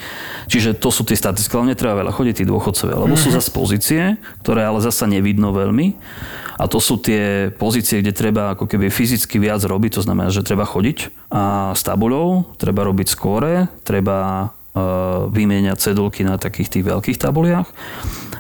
Čiže 0.49 0.77
to 0.77 0.93
sú 0.93 1.05
tie 1.09 1.17
štatistiky, 1.31 1.55
ale 1.55 1.73
netreba 1.73 1.95
veľa 2.03 2.11
chodiť 2.11 2.35
tí 2.43 2.45
dôchodcovia, 2.45 2.99
lebo 2.99 3.15
sú 3.15 3.31
mhm. 3.31 3.37
zase 3.39 3.51
pozície, 3.55 4.03
ktoré 4.43 4.67
ale 4.67 4.83
zasa 4.83 5.07
nevidno 5.07 5.55
veľmi. 5.55 5.95
A 6.61 6.69
to 6.69 6.77
sú 6.77 7.01
tie 7.01 7.49
pozície, 7.57 8.05
kde 8.05 8.13
treba 8.13 8.53
ako 8.53 8.69
keby 8.69 8.93
fyzicky 8.93 9.41
viac 9.41 9.65
robiť, 9.65 9.97
to 9.97 10.05
znamená, 10.05 10.29
že 10.29 10.45
treba 10.45 10.69
chodiť 10.69 11.31
a 11.33 11.73
s 11.73 11.81
tabuľou, 11.81 12.53
treba 12.61 12.85
robiť 12.85 13.09
skóre, 13.09 13.73
treba 13.81 14.53
e, 14.77 14.85
vymieňať 15.33 15.81
cedulky 15.81 16.21
na 16.21 16.37
takých 16.37 16.69
tých 16.69 16.85
veľkých 16.85 17.17
tabuliach. 17.17 17.65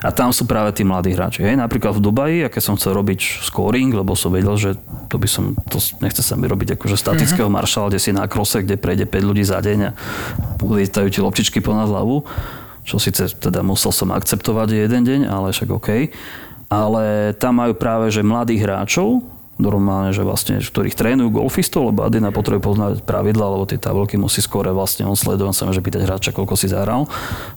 A 0.04 0.12
tam 0.12 0.36
sú 0.36 0.44
práve 0.44 0.72
tí 0.76 0.84
mladí 0.84 1.12
hráči. 1.12 1.44
Hej. 1.44 1.60
Napríklad 1.60 1.96
v 1.96 2.04
Dubaji, 2.04 2.38
aké 2.44 2.60
som 2.60 2.76
chcel 2.76 2.96
robiť 2.96 3.44
scoring, 3.44 3.92
lebo 3.92 4.16
som 4.16 4.32
vedel, 4.32 4.56
že 4.56 4.76
to 5.08 5.16
by 5.16 5.28
som, 5.28 5.56
to 5.68 5.76
nechce 6.00 6.20
sa 6.20 6.36
mi 6.36 6.48
robiť 6.48 6.76
akože 6.76 6.96
statického 7.00 7.48
uh-huh. 7.48 7.60
maršala, 7.60 7.92
kde 7.92 8.00
si 8.00 8.10
na 8.12 8.24
krose, 8.24 8.64
kde 8.64 8.80
prejde 8.80 9.04
5 9.04 9.28
ľudí 9.28 9.44
za 9.44 9.60
deň 9.60 9.78
a 9.80 9.90
lietajú 10.60 11.08
ti 11.08 11.20
loptičky 11.20 11.60
ponad 11.64 11.88
hlavu 11.88 12.24
čo 12.84 12.96
síce 13.00 13.28
teda 13.36 13.60
musel 13.64 13.92
som 13.92 14.10
akceptovať 14.12 14.74
jeden 14.74 15.02
deň, 15.04 15.20
ale 15.28 15.52
však 15.52 15.68
OK. 15.70 15.90
Ale 16.70 17.34
tam 17.34 17.58
majú 17.58 17.74
práve, 17.74 18.14
že 18.14 18.22
mladých 18.22 18.62
hráčov, 18.62 19.26
normálne, 19.60 20.10
že 20.16 20.24
vlastne, 20.24 20.58
ktorých 20.58 20.96
trénujú 20.96 21.28
golfistov, 21.30 21.92
lebo 21.92 22.08
Adina 22.08 22.32
potrebuje 22.32 22.64
poznať 22.64 22.94
pravidla, 23.04 23.46
lebo 23.52 23.68
tie 23.68 23.76
tabulky 23.76 24.16
musí 24.16 24.40
skôr 24.40 24.64
vlastne 24.72 25.04
on 25.04 25.14
sledovať, 25.14 25.52
sa 25.52 25.68
môže 25.68 25.84
pýtať 25.84 26.08
hráča, 26.08 26.30
koľko 26.32 26.56
si 26.56 26.72
zahral, 26.72 27.06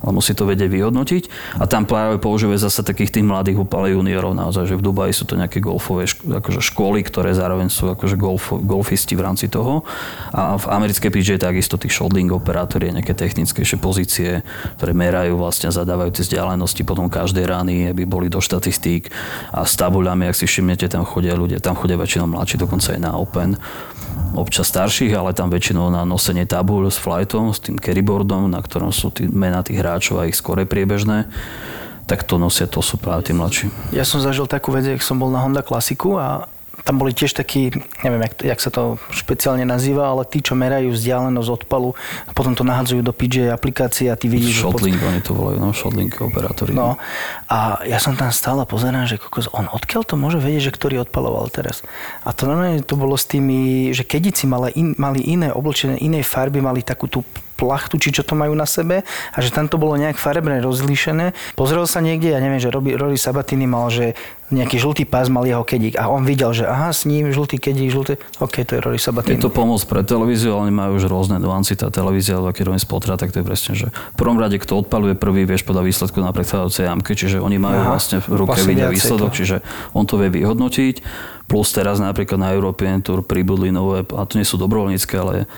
ale 0.04 0.12
musí 0.12 0.36
to 0.36 0.44
vedieť 0.44 0.68
vyhodnotiť. 0.68 1.24
A 1.60 1.66
tam 1.66 1.88
práve 1.88 2.20
používajú 2.20 2.60
zase 2.60 2.84
takých 2.84 3.20
tých 3.20 3.26
mladých 3.26 3.64
úplne 3.64 3.96
juniorov 3.96 4.36
naozaj, 4.36 4.68
že 4.68 4.76
v 4.76 4.86
Dubaji 4.86 5.14
sú 5.16 5.24
to 5.24 5.40
nejaké 5.40 5.64
golfové 5.64 6.06
akože 6.10 6.60
školy, 6.60 7.02
ktoré 7.08 7.32
zároveň 7.32 7.72
sú 7.72 7.90
akože 7.92 8.16
golf, 8.20 8.52
golfisti 8.52 9.16
v 9.16 9.24
rámci 9.24 9.48
toho. 9.48 9.88
A 10.36 10.60
v 10.60 10.66
americkej 10.68 11.10
PGA 11.10 11.38
takisto 11.40 11.80
tých 11.80 11.96
shotling 11.96 12.30
operátori, 12.34 12.92
nejaké 12.92 13.16
technickejšie 13.16 13.78
pozície, 13.80 14.44
ktoré 14.78 14.92
merajú 14.92 15.40
vlastne, 15.40 15.72
zadávajú 15.72 16.12
tie 16.20 16.24
vzdialenosti 16.28 16.82
potom 16.84 17.08
každej 17.08 17.46
rány, 17.48 17.76
aby 17.94 18.04
boli 18.04 18.28
do 18.28 18.42
štatistík 18.42 19.14
a 19.54 19.64
s 19.64 19.78
tabuľami, 19.78 20.28
ak 20.30 20.36
si 20.36 20.46
všimnete, 20.50 20.90
tam 20.90 21.06
chodia 21.06 21.38
ľudia, 21.38 21.62
tam 21.64 21.78
chodia 21.78 21.93
bude 21.94 22.10
väčšinou 22.10 22.26
mladší, 22.26 22.58
dokonca 22.58 22.98
aj 22.98 23.00
na 23.06 23.14
Open 23.14 23.54
občas 24.34 24.74
starších, 24.74 25.14
ale 25.14 25.38
tam 25.38 25.54
väčšinou 25.54 25.94
na 25.94 26.02
nosenie 26.10 26.50
tabuľ 26.50 26.90
s 26.90 26.98
flightom, 26.98 27.54
s 27.54 27.62
tým 27.62 27.78
carryboardom, 27.78 28.50
na 28.50 28.58
ktorom 28.66 28.90
sú 28.90 29.14
tí 29.14 29.30
mená 29.30 29.62
tých 29.62 29.78
hráčov 29.78 30.18
a 30.18 30.26
ich 30.26 30.38
skore 30.38 30.66
priebežné 30.66 31.30
tak 32.04 32.28
to 32.28 32.36
nosia, 32.36 32.68
to 32.68 32.84
sú 32.84 33.00
práve 33.00 33.24
tí 33.24 33.32
mladší. 33.32 33.72
Ja 33.96 34.04
som 34.04 34.20
zažil 34.20 34.44
takú 34.44 34.76
vec, 34.76 34.84
jak 34.84 35.00
som 35.00 35.16
bol 35.16 35.32
na 35.32 35.40
Honda 35.40 35.64
Klasiku 35.64 36.20
a 36.20 36.52
tam 36.84 37.00
boli 37.00 37.16
tiež 37.16 37.32
takí, 37.32 37.72
neviem, 38.04 38.28
jak, 38.28 38.34
jak 38.44 38.60
sa 38.60 38.68
to 38.68 39.00
špeciálne 39.16 39.64
nazýva, 39.64 40.12
ale 40.12 40.28
tí, 40.28 40.44
čo 40.44 40.52
merajú 40.52 40.92
vzdialenosť 40.92 41.64
odpalu 41.64 41.96
a 42.28 42.32
potom 42.36 42.60
to 42.60 42.68
nahadzujú 42.68 43.00
do 43.00 43.16
PJ 43.16 43.56
aplikácie 43.56 44.12
a 44.12 44.20
ty 44.20 44.28
vidíš... 44.28 44.68
Shotlink, 44.68 45.00
pod... 45.00 45.08
oni 45.08 45.22
to 45.24 45.32
volajú, 45.32 45.58
no, 45.64 45.72
shotlink 45.72 46.20
operátori. 46.20 46.76
No, 46.76 47.00
a 47.48 47.80
ja 47.88 48.04
som 48.04 48.20
tam 48.20 48.36
stále 48.36 48.68
pozerám, 48.68 49.08
že 49.08 49.16
kokos, 49.16 49.48
on 49.56 49.72
odkiaľ 49.72 50.04
to 50.04 50.20
môže 50.20 50.44
vedieť, 50.44 50.70
že 50.70 50.76
ktorý 50.76 51.08
odpaloval 51.08 51.48
teraz. 51.48 51.88
A 52.28 52.36
to 52.36 52.52
normálne 52.52 52.84
to 52.84 53.00
bolo 53.00 53.16
s 53.16 53.32
tými, 53.32 53.96
že 53.96 54.04
kedici 54.04 54.44
mali, 54.44 54.76
in, 54.76 54.92
mali 55.00 55.24
iné 55.24 55.56
oblečené, 55.56 55.96
inej 56.04 56.28
farby, 56.28 56.60
mali 56.60 56.84
takú 56.84 57.08
tú 57.08 57.24
plachtu, 57.64 57.96
či 57.96 58.12
čo 58.12 58.28
to 58.28 58.36
majú 58.36 58.52
na 58.52 58.68
sebe 58.68 59.08
a 59.08 59.38
že 59.40 59.56
tam 59.56 59.72
to 59.72 59.80
bolo 59.80 59.96
nejak 59.96 60.20
farebne 60.20 60.60
rozlíšené. 60.60 61.32
Pozrel 61.56 61.88
sa 61.88 62.04
niekde, 62.04 62.36
ja 62.36 62.44
neviem, 62.44 62.60
že 62.60 62.68
Rory, 62.68 63.16
Sabatini 63.16 63.64
mal, 63.64 63.88
že 63.88 64.20
nejaký 64.52 64.78
žltý 64.78 65.04
pás 65.08 65.32
mal 65.32 65.48
jeho 65.48 65.64
kedík 65.64 65.96
a 65.96 66.12
on 66.12 66.28
videl, 66.28 66.52
že 66.52 66.68
aha, 66.68 66.92
s 66.92 67.08
ním 67.08 67.32
žltý 67.32 67.58
kedík, 67.58 67.90
žltý, 67.90 68.20
ok, 68.44 68.56
to 68.68 68.72
je 68.78 68.80
Rory 68.84 69.00
Sabatini. 69.00 69.40
Je 69.40 69.48
to 69.48 69.50
pomoc 69.50 69.80
pre 69.88 70.04
televíziu, 70.04 70.54
ale 70.54 70.70
oni 70.70 70.74
majú 70.76 70.92
už 71.00 71.08
rôzne 71.08 71.40
nuancy. 71.40 71.80
Tá 71.80 71.88
televízia, 71.90 72.38
alebo 72.38 72.52
keď 72.52 72.64
robím 72.70 72.84
spotra, 72.84 73.16
tak 73.16 73.32
to 73.32 73.40
je 73.42 73.46
presne, 73.48 73.72
že 73.74 73.88
v 73.90 74.16
prvom 74.20 74.38
rade, 74.38 74.60
kto 74.60 74.84
odpaluje 74.84 75.16
prvý, 75.16 75.48
vieš 75.48 75.64
podať 75.64 75.88
výsledku 75.88 76.20
na 76.20 76.36
predchádzajúcej 76.36 76.86
jamke, 76.86 77.16
čiže 77.16 77.40
oni 77.40 77.58
majú 77.58 77.80
aha, 77.82 77.90
vlastne 77.96 78.18
v 78.22 78.36
ruke 78.44 78.60
vidia 78.62 78.92
výsledok, 78.92 79.32
to. 79.34 79.38
čiže 79.42 79.58
on 79.96 80.04
to 80.04 80.20
vie 80.20 80.30
vyhodnotiť. 80.30 80.96
Plus 81.48 81.68
teraz 81.74 81.98
napríklad 81.98 82.38
na 82.38 82.54
European 82.54 83.02
Tour 83.02 83.26
pribudli 83.26 83.74
nové, 83.74 84.06
a 84.06 84.22
to 84.28 84.38
nie 84.38 84.46
sú 84.46 84.62
dobrovoľnícke, 84.62 85.16
ale 85.18 85.50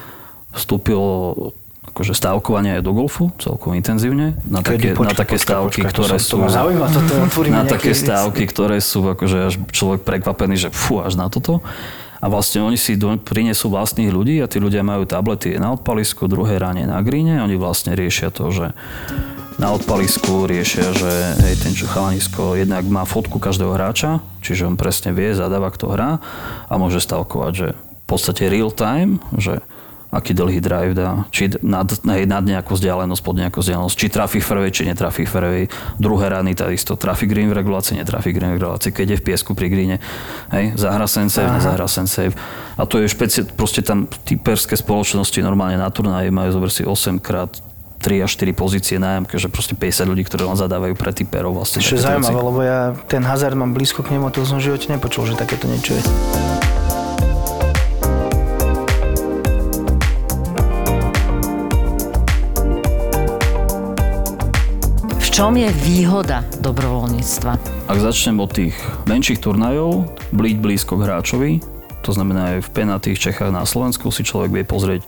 vstúpilo 0.55 1.51
akože 1.95 2.11
stávkovanie 2.11 2.75
aj 2.75 2.83
do 2.83 2.91
golfu 2.91 3.31
celkom 3.39 3.71
intenzívne. 3.71 4.35
Na 4.43 4.59
také, 4.59 4.91
počkej, 4.91 5.07
na 5.07 5.15
také 5.15 5.39
počkej, 5.39 5.47
stávky, 5.47 5.79
počkej, 5.79 5.91
ktoré 5.95 6.15
sú... 6.19 6.35
To 6.43 6.51
zaujíma, 6.51 6.87
toto 6.91 7.13
na 7.47 7.63
také 7.63 7.95
stávky, 7.95 8.43
ktoré 8.51 8.83
sú 8.83 8.99
akože 9.15 9.37
až 9.47 9.53
človek 9.71 10.03
prekvapený, 10.03 10.59
že 10.59 10.69
fú, 10.75 10.99
až 10.99 11.15
na 11.15 11.31
toto. 11.31 11.63
A 12.19 12.27
vlastne 12.27 12.67
oni 12.67 12.75
si 12.75 12.99
do, 12.99 13.15
prinesú 13.15 13.71
vlastných 13.71 14.11
ľudí 14.11 14.43
a 14.43 14.51
tí 14.51 14.59
ľudia 14.59 14.83
majú 14.83 15.07
tablety 15.07 15.55
na 15.55 15.71
odpalisku, 15.71 16.27
druhé 16.27 16.59
ráne 16.59 16.83
na 16.83 16.99
gríne. 16.99 17.39
Oni 17.39 17.55
vlastne 17.55 17.95
riešia 17.95 18.27
to, 18.27 18.51
že 18.51 18.75
na 19.55 19.71
odpalisku 19.71 20.43
riešia, 20.43 20.91
že 20.91 21.11
hej, 21.47 21.55
ten 21.63 21.71
čo 21.71 21.87
chalanisko 21.87 22.59
jednak 22.59 22.83
má 22.91 23.07
fotku 23.07 23.39
každého 23.39 23.71
hráča, 23.71 24.19
čiže 24.43 24.67
on 24.67 24.75
presne 24.75 25.15
vie, 25.15 25.31
zadáva, 25.31 25.71
kto 25.71 25.95
hrá 25.95 26.19
a 26.67 26.73
môže 26.75 26.99
stavkovať, 26.99 27.51
že 27.55 27.67
v 27.71 28.05
podstate 28.05 28.51
real 28.51 28.67
time, 28.67 29.23
že 29.39 29.63
aký 30.11 30.31
dlhý 30.37 30.59
drive 30.61 30.93
dá, 30.93 31.25
či 31.33 31.51
nad, 31.65 31.85
hej, 31.89 32.23
nad 32.29 32.43
nejakú 32.45 32.77
vzdialenosť, 32.77 33.21
pod 33.21 33.35
nejakú 33.37 33.59
vzdialenosť, 33.59 33.95
či 33.95 34.07
trafí 34.09 34.39
fairway, 34.39 34.71
či 34.71 34.87
netrafí 34.87 35.25
fairway. 35.25 35.67
Druhé 35.97 36.31
rany 36.31 36.53
takisto 36.53 36.95
trafí 36.95 37.25
green 37.25 37.49
v 37.51 37.57
regulácii, 37.57 37.97
netrafí 37.99 38.31
green 38.31 38.55
v 38.55 38.61
regulácii, 38.61 38.93
keď 38.93 39.07
je 39.15 39.17
v 39.19 39.23
piesku 39.23 39.51
pri 39.57 39.67
greene, 39.67 39.97
hej, 40.53 40.75
zahra 40.77 41.09
save, 41.09 41.27
nezahra 41.29 41.87
save. 41.89 42.33
A 42.75 42.83
to 42.85 42.99
je 43.01 43.07
špeci- 43.07 43.47
proste 43.47 43.81
tam 43.81 44.07
typerské 44.07 44.75
spoločnosti 44.75 45.39
normálne 45.41 45.79
na 45.79 45.89
turnaji 45.89 46.29
majú 46.29 46.49
zober 46.51 46.71
si 46.71 46.83
8 46.83 47.19
krát 47.23 47.51
3 48.05 48.21
až 48.21 48.37
4 48.37 48.53
pozície 48.53 49.01
na 49.01 49.17
jamke, 49.17 49.33
že 49.41 49.49
proste 49.49 49.73
50 49.73 50.05
ľudí, 50.05 50.23
ktorí 50.29 50.45
len 50.45 50.53
zadávajú 50.53 50.93
pre 50.93 51.09
typerov 51.09 51.57
vlastne. 51.57 51.81
Čo 51.81 51.97
je 51.97 52.05
zaujímavé, 52.05 52.37
lebo 52.37 52.61
ja 52.61 52.93
ten 53.09 53.25
hazard 53.25 53.57
mám 53.57 53.73
blízko 53.73 54.05
k 54.05 54.13
nemu 54.13 54.29
a 54.29 54.31
to 54.31 54.45
som 54.45 54.61
v 54.61 54.69
živote 54.69 54.93
nepočul, 54.93 55.25
že 55.25 55.33
takéto 55.33 55.65
niečo 55.65 55.97
je. 55.97 56.54
Čom 65.35 65.59
je 65.59 65.67
výhoda 65.83 66.47
dobrovoľníctva? 66.63 67.59
Ak 67.91 67.99
začnem 67.99 68.39
od 68.39 68.55
tých 68.55 68.71
menších 69.03 69.43
turnajov, 69.43 70.07
blíť 70.31 70.63
blízko 70.63 70.95
k 70.95 71.11
hráčovi, 71.11 71.51
to 72.07 72.15
znamená 72.15 72.55
aj 72.55 72.63
v 72.63 72.69
penatých 72.71 73.19
Čechách 73.19 73.51
na 73.51 73.67
Slovensku 73.67 74.15
si 74.15 74.23
človek 74.23 74.55
vie 74.55 74.63
pozrieť 74.63 75.03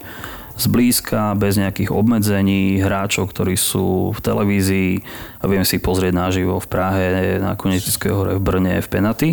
zblízka, 0.60 1.32
bez 1.32 1.56
nejakých 1.56 1.88
obmedzení, 1.96 2.76
hráčov, 2.76 3.32
ktorí 3.32 3.56
sú 3.56 4.12
v 4.12 4.20
televízii 4.20 5.00
a 5.40 5.48
viem 5.48 5.64
si 5.64 5.80
pozrieť 5.80 6.12
naživo 6.12 6.60
v 6.60 6.68
Prahe, 6.68 7.40
na 7.40 7.56
Konetickej 7.56 8.12
hore, 8.12 8.32
v 8.36 8.44
Brne, 8.44 8.84
v 8.84 8.88
Penaty 8.92 9.30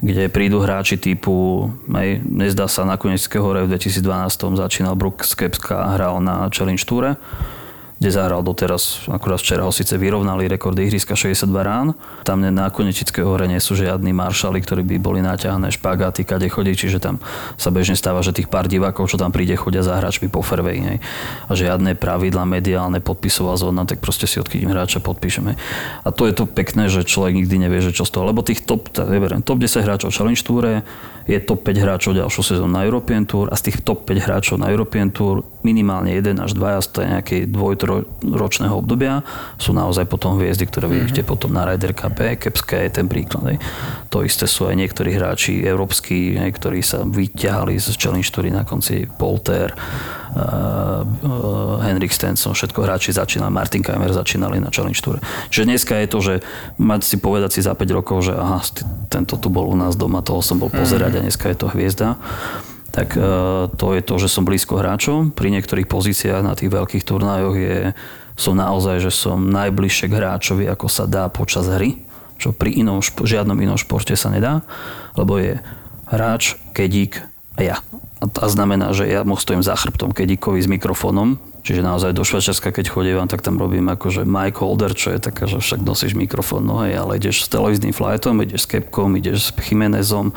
kde 0.00 0.32
prídu 0.32 0.64
hráči 0.64 0.96
typu, 0.96 1.68
aj, 1.92 2.24
nezdá 2.24 2.68
sa, 2.68 2.84
na 2.84 3.00
Konetickej 3.00 3.40
hore 3.40 3.64
v 3.64 3.72
2012 3.72 4.04
začínal 4.60 4.96
Brooks 5.00 5.32
Kepska 5.32 5.80
a 5.80 5.96
hral 5.96 6.20
na 6.20 6.44
Challenge 6.52 6.80
Toure 6.84 7.16
kde 8.00 8.16
zahral 8.16 8.40
doteraz, 8.40 9.04
akurát 9.12 9.36
včera 9.36 9.68
ho 9.68 9.68
síce 9.68 9.92
vyrovnali 10.00 10.48
rekord 10.48 10.72
ihriska 10.80 11.12
62 11.12 11.52
rán. 11.60 11.92
Tam 12.24 12.40
na 12.40 12.72
Konetickej 12.72 13.20
hore 13.20 13.44
nie 13.44 13.60
sú 13.60 13.76
žiadni 13.76 14.16
maršali, 14.16 14.56
ktorí 14.64 14.80
by 14.88 14.96
boli 14.96 15.20
naťahané 15.20 15.68
špagáty, 15.68 16.24
kade 16.24 16.48
chodí, 16.48 16.72
čiže 16.72 16.96
tam 16.96 17.20
sa 17.60 17.68
bežne 17.68 18.00
stáva, 18.00 18.24
že 18.24 18.32
tých 18.32 18.48
pár 18.48 18.72
divákov, 18.72 19.12
čo 19.12 19.20
tam 19.20 19.28
príde, 19.28 19.52
chodia 19.52 19.84
za 19.84 20.00
hráčmi 20.00 20.32
po 20.32 20.40
fairway. 20.40 20.96
A 21.44 21.52
žiadne 21.52 21.92
pravidla 21.92 22.48
mediálne 22.48 23.04
podpisová 23.04 23.60
zóna, 23.60 23.84
tak 23.84 24.00
proste 24.00 24.24
si 24.24 24.40
odkýdim 24.40 24.72
hráča 24.72 25.04
podpíšeme. 25.04 25.60
A 26.00 26.08
to 26.08 26.24
je 26.24 26.32
to 26.32 26.48
pekné, 26.48 26.88
že 26.88 27.04
človek 27.04 27.36
nikdy 27.36 27.68
nevie, 27.68 27.84
že 27.84 27.92
čo 27.92 28.08
z 28.08 28.16
toho, 28.16 28.24
lebo 28.32 28.40
tých 28.40 28.64
top, 28.64 28.96
neberiem, 28.96 29.44
top 29.44 29.60
10 29.60 29.84
hráčov 29.84 30.08
Challenge 30.08 30.40
Tour 30.40 30.80
je 31.28 31.38
top 31.38 31.62
5 31.62 31.78
hráčov 31.78 32.16
ďalšiu 32.16 32.42
sezónu 32.42 32.72
na 32.74 32.82
European 32.82 33.28
Tour 33.28 33.52
a 33.52 33.54
z 33.54 33.70
tých 33.70 33.84
top 33.84 34.08
5 34.08 34.24
hráčov 34.24 34.56
na 34.58 34.72
European 34.72 35.12
Tour 35.12 35.44
minimálne 35.62 36.10
jeden 36.16 36.40
až 36.40 36.56
dvaja 36.56 36.80
z 36.80 37.06
nejakej 37.06 37.40
dvojročného 38.22 38.74
obdobia 38.74 39.26
sú 39.58 39.74
naozaj 39.74 40.06
potom 40.06 40.38
hviezdy, 40.38 40.66
ktoré 40.66 40.86
mm-hmm. 40.86 41.00
vidíte 41.10 41.22
potom 41.26 41.50
na 41.50 41.66
Ryder 41.66 41.92
Cup. 41.92 42.16
Kepské 42.20 42.88
je 42.88 43.02
ten 43.02 43.06
príklad. 43.10 43.54
Hej. 43.54 43.58
To 44.14 44.22
isté 44.22 44.46
sú 44.46 44.70
aj 44.70 44.76
niektorí 44.78 45.14
hráči 45.14 45.62
európsky, 45.62 46.38
hej, 46.38 46.50
ktorí 46.54 46.80
sa 46.80 47.02
vyťahali 47.02 47.74
z 47.76 47.96
Challenge 47.98 48.30
Toury 48.30 48.50
na 48.54 48.62
konci 48.62 49.06
Polter, 49.06 49.74
uh, 49.74 51.02
uh, 51.02 51.82
Henrik 51.82 52.14
Stenson, 52.14 52.54
všetko 52.54 52.86
hráči 52.86 53.14
začínali, 53.14 53.50
Martin 53.50 53.82
Keimer 53.82 54.10
začínali 54.14 54.62
na 54.62 54.70
Challenge 54.70 54.98
Tour. 54.98 55.18
Čiže 55.50 55.64
dneska 55.66 55.94
je 55.98 56.08
to, 56.10 56.18
že 56.22 56.34
mať 56.78 57.00
si 57.06 57.16
povedať 57.18 57.58
si 57.58 57.60
za 57.62 57.74
5 57.74 57.98
rokov, 57.98 58.30
že 58.30 58.34
aha, 58.34 58.62
tento 59.10 59.38
tu 59.38 59.48
bol 59.50 59.66
u 59.66 59.76
nás 59.78 59.98
doma, 59.98 60.22
toho 60.22 60.42
som 60.42 60.58
bol 60.58 60.70
pozerať 60.70 61.16
mm-hmm. 61.16 61.22
a 61.22 61.26
dneska 61.26 61.46
je 61.50 61.56
to 61.58 61.66
hviezda 61.72 62.08
tak 62.90 63.14
e, 63.14 63.22
to 63.74 63.86
je 63.94 64.02
to, 64.02 64.14
že 64.18 64.28
som 64.30 64.42
blízko 64.42 64.78
hráčom. 64.78 65.30
Pri 65.30 65.54
niektorých 65.54 65.86
pozíciách 65.86 66.42
na 66.42 66.58
tých 66.58 66.70
veľkých 66.74 67.06
turnajoch 67.06 67.56
je, 67.56 67.76
som 68.34 68.58
naozaj, 68.58 69.02
že 69.02 69.12
som 69.14 69.50
najbližšie 69.50 70.10
k 70.10 70.16
hráčovi, 70.18 70.64
ako 70.66 70.86
sa 70.90 71.06
dá 71.06 71.30
počas 71.30 71.70
hry, 71.70 72.02
čo 72.40 72.50
pri 72.50 72.74
inom, 72.82 72.98
žiadnom 73.02 73.58
inom 73.60 73.78
športe 73.78 74.16
sa 74.18 74.32
nedá, 74.32 74.66
lebo 75.14 75.38
je 75.38 75.60
hráč, 76.10 76.58
kedík 76.74 77.22
a 77.54 77.60
ja. 77.62 77.76
A 78.20 78.28
to 78.28 78.44
znamená, 78.48 78.92
že 78.92 79.08
ja 79.08 79.24
mu 79.24 79.38
stojím 79.38 79.64
za 79.64 79.78
chrbtom 79.78 80.12
kedíkovi 80.12 80.60
s 80.60 80.68
mikrofónom, 80.68 81.40
Čiže 81.60 81.84
naozaj 81.84 82.16
do 82.16 82.24
Švajčiarska, 82.24 82.72
keď 82.72 82.86
chodím, 82.88 83.28
tak 83.28 83.44
tam 83.44 83.60
robím 83.60 83.92
akože 83.92 84.24
mic 84.24 84.56
holder, 84.56 84.96
čo 84.96 85.12
je 85.12 85.20
taká, 85.20 85.44
že 85.44 85.60
však 85.60 85.84
nosíš 85.84 86.16
mikrofón, 86.16 86.64
no 86.64 86.80
hej, 86.84 86.96
ale 86.96 87.20
ideš 87.20 87.44
s 87.44 87.48
televíznym 87.52 87.92
flightom, 87.92 88.40
ideš 88.40 88.64
s 88.64 88.70
Kepkom, 88.76 89.12
ideš 89.20 89.50
s 89.50 89.60
Chimenezom 89.60 90.32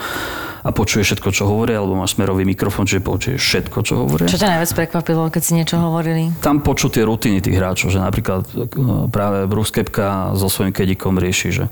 a 0.63 0.71
počuješ 0.71 1.11
všetko, 1.11 1.29
čo 1.35 1.43
hovoria, 1.43 1.83
alebo 1.83 1.99
máš 1.99 2.15
smerový 2.15 2.47
mikrofón, 2.47 2.87
čiže 2.87 3.03
počuješ 3.03 3.39
všetko, 3.43 3.77
čo 3.83 3.93
hovoria. 3.99 4.31
Čo 4.31 4.39
ťa 4.39 4.55
najviac 4.55 4.71
prekvapilo, 4.71 5.27
keď 5.27 5.41
si 5.43 5.51
niečo 5.59 5.75
hovorili? 5.75 6.31
Tam 6.39 6.63
počuť 6.63 6.99
tie 6.99 7.03
rutiny 7.03 7.43
tých 7.43 7.59
hráčov, 7.59 7.91
že 7.91 7.99
napríklad 7.99 8.47
e, 8.55 8.71
práve 9.11 9.43
Bruce 9.51 9.75
Kepka 9.75 10.31
so 10.39 10.47
svojím 10.47 10.71
kedikom 10.71 11.19
rieši, 11.19 11.49
že 11.51 11.63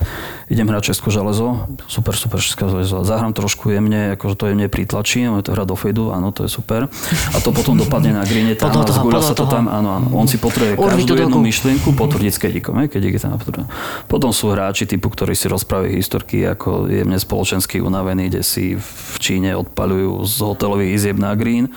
idem 0.52 0.68
hrať 0.68 0.92
Česko 0.92 1.08
železo, 1.08 1.72
super, 1.88 2.20
super 2.20 2.44
Česko 2.44 2.68
železo, 2.68 3.08
zahrám 3.08 3.32
trošku 3.32 3.72
jemne, 3.72 4.20
akože 4.20 4.36
to 4.36 4.52
jemne 4.52 4.68
pritlačí, 4.68 5.24
on 5.24 5.40
to 5.40 5.56
hrá 5.56 5.64
do 5.64 5.80
fejdu, 5.80 6.12
áno, 6.12 6.36
to 6.36 6.44
je 6.44 6.52
super. 6.52 6.92
A 7.32 7.38
to 7.40 7.56
potom 7.56 7.80
dopadne 7.80 8.12
na 8.12 8.28
grine 8.28 8.60
tam 8.60 8.76
Podľa 8.76 8.84
a 8.84 8.88
toho, 8.92 8.98
zguľa 9.00 9.20
podľa 9.24 9.30
sa 9.32 9.36
to 9.42 9.50
tam, 9.50 9.66
áno, 9.66 9.90
áno. 9.98 10.08
On 10.14 10.30
si 10.30 10.38
potrebuje 10.38 10.78
Urvi 10.78 11.04
tú 11.04 11.18
každú 11.18 11.26
jednu 11.26 11.38
doku. 11.42 11.48
myšlienku 11.50 11.90
potvrdiť 11.98 12.32
s 12.32 12.40
kedikom, 12.40 12.78
hej, 12.86 12.88
kedik 12.94 13.18
je 13.18 13.22
tam 13.26 13.34
potvrdený. 13.42 13.68
Potom 14.06 14.30
sú 14.30 14.54
hráči 14.54 14.86
typu, 14.86 15.10
ktorí 15.10 15.34
si 15.34 15.50
rozprávajú 15.50 15.98
historky, 15.98 16.46
ako 16.46 16.86
jemne 16.88 17.18
spoločensky 17.18 17.82
unavení, 17.82 18.30
kde 18.30 18.46
si 18.46 18.78
v 18.78 19.16
Číne 19.18 19.58
odpaľujú 19.58 20.22
z 20.30 20.36
hotelových 20.46 20.92
izieb 20.96 21.18
na 21.18 21.34
green 21.34 21.74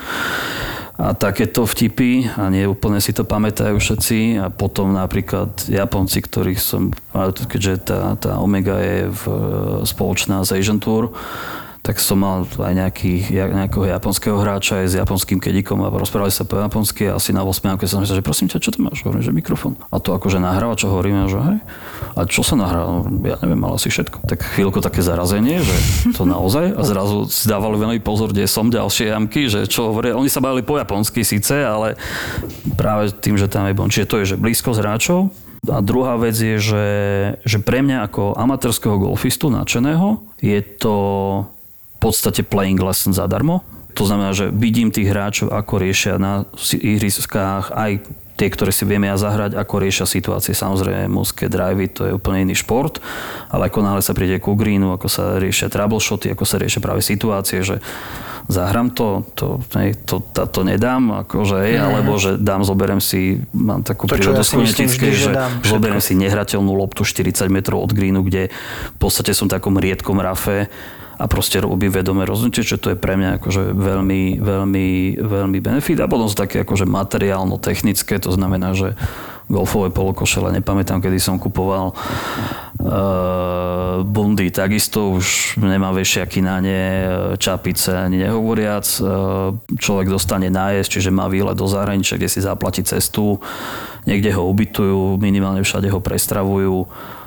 a 0.94 1.10
takéto 1.10 1.66
vtipy 1.66 2.30
a 2.38 2.46
nie 2.54 2.70
úplne 2.70 3.02
si 3.02 3.10
to 3.10 3.26
pamätajú 3.26 3.82
všetci 3.82 4.38
a 4.38 4.46
potom 4.46 4.94
napríklad 4.94 5.66
Japonci, 5.66 6.22
ktorých 6.22 6.60
som, 6.62 6.94
keďže 7.50 7.90
tá, 7.90 8.14
tá 8.14 8.38
Omega 8.38 8.78
je 8.78 9.10
v, 9.10 9.22
spoločná 9.82 10.46
z 10.46 10.62
Asian 10.62 10.78
Tour, 10.78 11.10
tak 11.84 12.00
som 12.00 12.16
mal 12.16 12.48
aj 12.48 12.72
nejaký, 12.72 13.28
ja- 13.28 13.52
nejakého 13.52 13.84
japonského 13.84 14.40
hráča 14.40 14.80
aj 14.80 14.86
s 14.88 14.94
japonským 14.96 15.36
kedikom 15.36 15.84
a 15.84 15.92
rozprávali 15.92 16.32
sa 16.32 16.48
po 16.48 16.56
japonsky 16.56 17.12
a 17.12 17.20
asi 17.20 17.36
na 17.36 17.44
8 17.44 17.76
keď 17.76 17.88
som 17.92 18.00
myslel, 18.00 18.24
že 18.24 18.24
prosím 18.24 18.48
ťa, 18.48 18.56
čo 18.64 18.72
tu 18.72 18.80
máš? 18.80 19.04
Hovorím, 19.04 19.20
že 19.20 19.36
mikrofón. 19.36 19.76
A 19.92 20.00
to 20.00 20.16
akože 20.16 20.40
nahráva, 20.40 20.80
čo 20.80 20.88
hovoríme, 20.88 21.28
že 21.28 21.36
hej. 21.44 21.58
A 22.16 22.24
čo 22.24 22.40
sa 22.40 22.56
nahrá? 22.56 23.04
Ja 23.28 23.36
neviem, 23.44 23.60
ale 23.68 23.76
asi 23.76 23.92
všetko. 23.92 24.24
Tak 24.24 24.56
chvíľku 24.56 24.80
také 24.80 25.04
zarazenie, 25.04 25.60
že 25.60 25.76
to 26.16 26.24
naozaj. 26.24 26.72
A 26.72 26.80
zrazu 26.88 27.28
si 27.28 27.44
dávali 27.52 27.76
veľmi 27.76 28.00
pozor, 28.00 28.32
kde 28.32 28.48
som 28.48 28.72
ďalšie 28.72 29.12
jamky, 29.12 29.52
že 29.52 29.68
čo 29.68 29.92
hovoria. 29.92 30.16
Oni 30.16 30.32
sa 30.32 30.40
bavili 30.40 30.64
po 30.64 30.80
japonsky 30.80 31.20
síce, 31.20 31.52
ale 31.52 32.00
práve 32.80 33.12
tým, 33.12 33.36
že 33.36 33.44
tam 33.44 33.68
je 33.68 33.76
bon. 33.76 33.92
Čiže 33.92 34.08
to 34.08 34.16
je, 34.24 34.32
že 34.32 34.40
blízko 34.40 34.72
z 34.72 34.80
hráčov, 34.80 35.20
a 35.64 35.80
druhá 35.80 36.20
vec 36.20 36.36
je, 36.36 36.60
že, 36.60 36.86
že 37.40 37.56
pre 37.56 37.80
mňa 37.80 38.04
ako 38.12 38.36
amatérskeho 38.36 39.00
golfistu 39.00 39.48
nadšeného 39.48 40.20
je 40.44 40.60
to 40.60 40.96
podstate 42.04 42.44
playing 42.44 42.76
lesson 42.76 43.16
zadarmo. 43.16 43.64
To 43.94 44.04
znamená, 44.04 44.34
že 44.34 44.50
vidím 44.50 44.90
tých 44.90 45.08
hráčov, 45.08 45.54
ako 45.54 45.78
riešia 45.78 46.18
na 46.18 46.44
ihriskách 46.74 47.70
aj 47.70 48.04
tie, 48.34 48.48
ktoré 48.50 48.74
si 48.74 48.82
vieme 48.82 49.06
ja 49.06 49.14
zahrať, 49.14 49.54
ako 49.54 49.74
riešia 49.78 50.06
situácie. 50.10 50.58
Samozrejme, 50.58 51.06
mužské 51.06 51.46
drivey, 51.46 51.86
to 51.86 52.10
je 52.10 52.12
úplne 52.18 52.42
iný 52.50 52.58
šport, 52.58 52.98
ale 53.46 53.70
ako 53.70 53.78
náhle 53.86 54.02
sa 54.02 54.10
príde 54.10 54.42
ku 54.42 54.58
greenu, 54.58 54.90
ako 54.90 55.06
sa 55.06 55.38
riešia 55.38 55.70
troubleshoty, 55.70 56.34
ako 56.34 56.42
sa 56.42 56.58
riešia 56.58 56.82
práve 56.82 56.98
situácie, 56.98 57.62
že 57.62 57.78
zahrám 58.50 58.92
to, 58.92 59.24
to, 59.38 59.62
hej, 59.78 59.96
to, 60.04 60.20
to, 60.20 60.44
to 60.50 60.60
nedám, 60.66 61.24
akože, 61.24 61.56
hej, 61.64 61.80
alebo 61.80 62.18
že 62.20 62.36
dám, 62.36 62.66
zoberiem 62.66 63.00
si, 63.00 63.40
mám 63.56 63.80
takú 63.80 64.04
To, 64.04 64.18
prírodu 64.18 64.42
ja 64.42 64.44
vždy, 64.44 64.84
že 64.90 65.14
že 65.14 65.32
zoberiem 65.64 66.02
si 66.02 66.12
nehrateľnú 66.18 66.74
loptu 66.74 67.06
40 67.06 67.48
metrov 67.48 67.80
od 67.80 67.94
greenu, 67.96 68.20
kde 68.20 68.52
v 68.92 68.98
podstate 69.00 69.32
som 69.32 69.48
v 69.48 69.56
takom 69.56 69.78
riedkom 69.80 70.20
rafe 70.20 70.68
a 71.24 71.26
proste 71.26 71.56
robím 71.56 71.88
vedomé 71.88 72.28
rozhodnutie, 72.28 72.60
čo 72.60 72.76
to 72.76 72.92
je 72.92 73.00
pre 73.00 73.16
mňa 73.16 73.40
akože 73.40 73.72
veľmi, 73.72 74.44
veľmi, 74.44 74.88
veľmi 75.24 75.58
benefit. 75.64 75.96
A 76.04 76.06
potom 76.10 76.28
sú 76.28 76.36
také 76.36 76.60
akože 76.60 76.84
materiálno-technické, 76.84 78.20
to 78.20 78.28
znamená, 78.28 78.76
že 78.76 78.92
golfové 79.48 79.88
polokošele, 79.88 80.52
nepamätám, 80.60 81.00
kedy 81.00 81.16
som 81.20 81.40
kupoval 81.40 81.96
uh, 81.96 84.04
bundy, 84.04 84.52
takisto 84.52 85.16
už 85.16 85.56
nemá 85.64 85.96
vešiaky 85.96 86.44
na 86.44 86.60
ne, 86.60 86.84
čapice 87.40 87.92
ani 87.92 88.20
nehovoriac. 88.24 88.84
Uh, 89.00 89.56
človek 89.80 90.12
dostane 90.12 90.52
nájsť, 90.52 90.88
čiže 90.88 91.08
má 91.08 91.32
výlet 91.32 91.56
do 91.56 91.64
zahraničia, 91.64 92.20
kde 92.20 92.28
si 92.28 92.44
zaplatí 92.44 92.84
cestu, 92.84 93.40
niekde 94.04 94.28
ho 94.36 94.44
ubytujú, 94.44 95.16
minimálne 95.16 95.64
všade 95.64 95.88
ho 95.88 96.04
prestravujú 96.04 96.84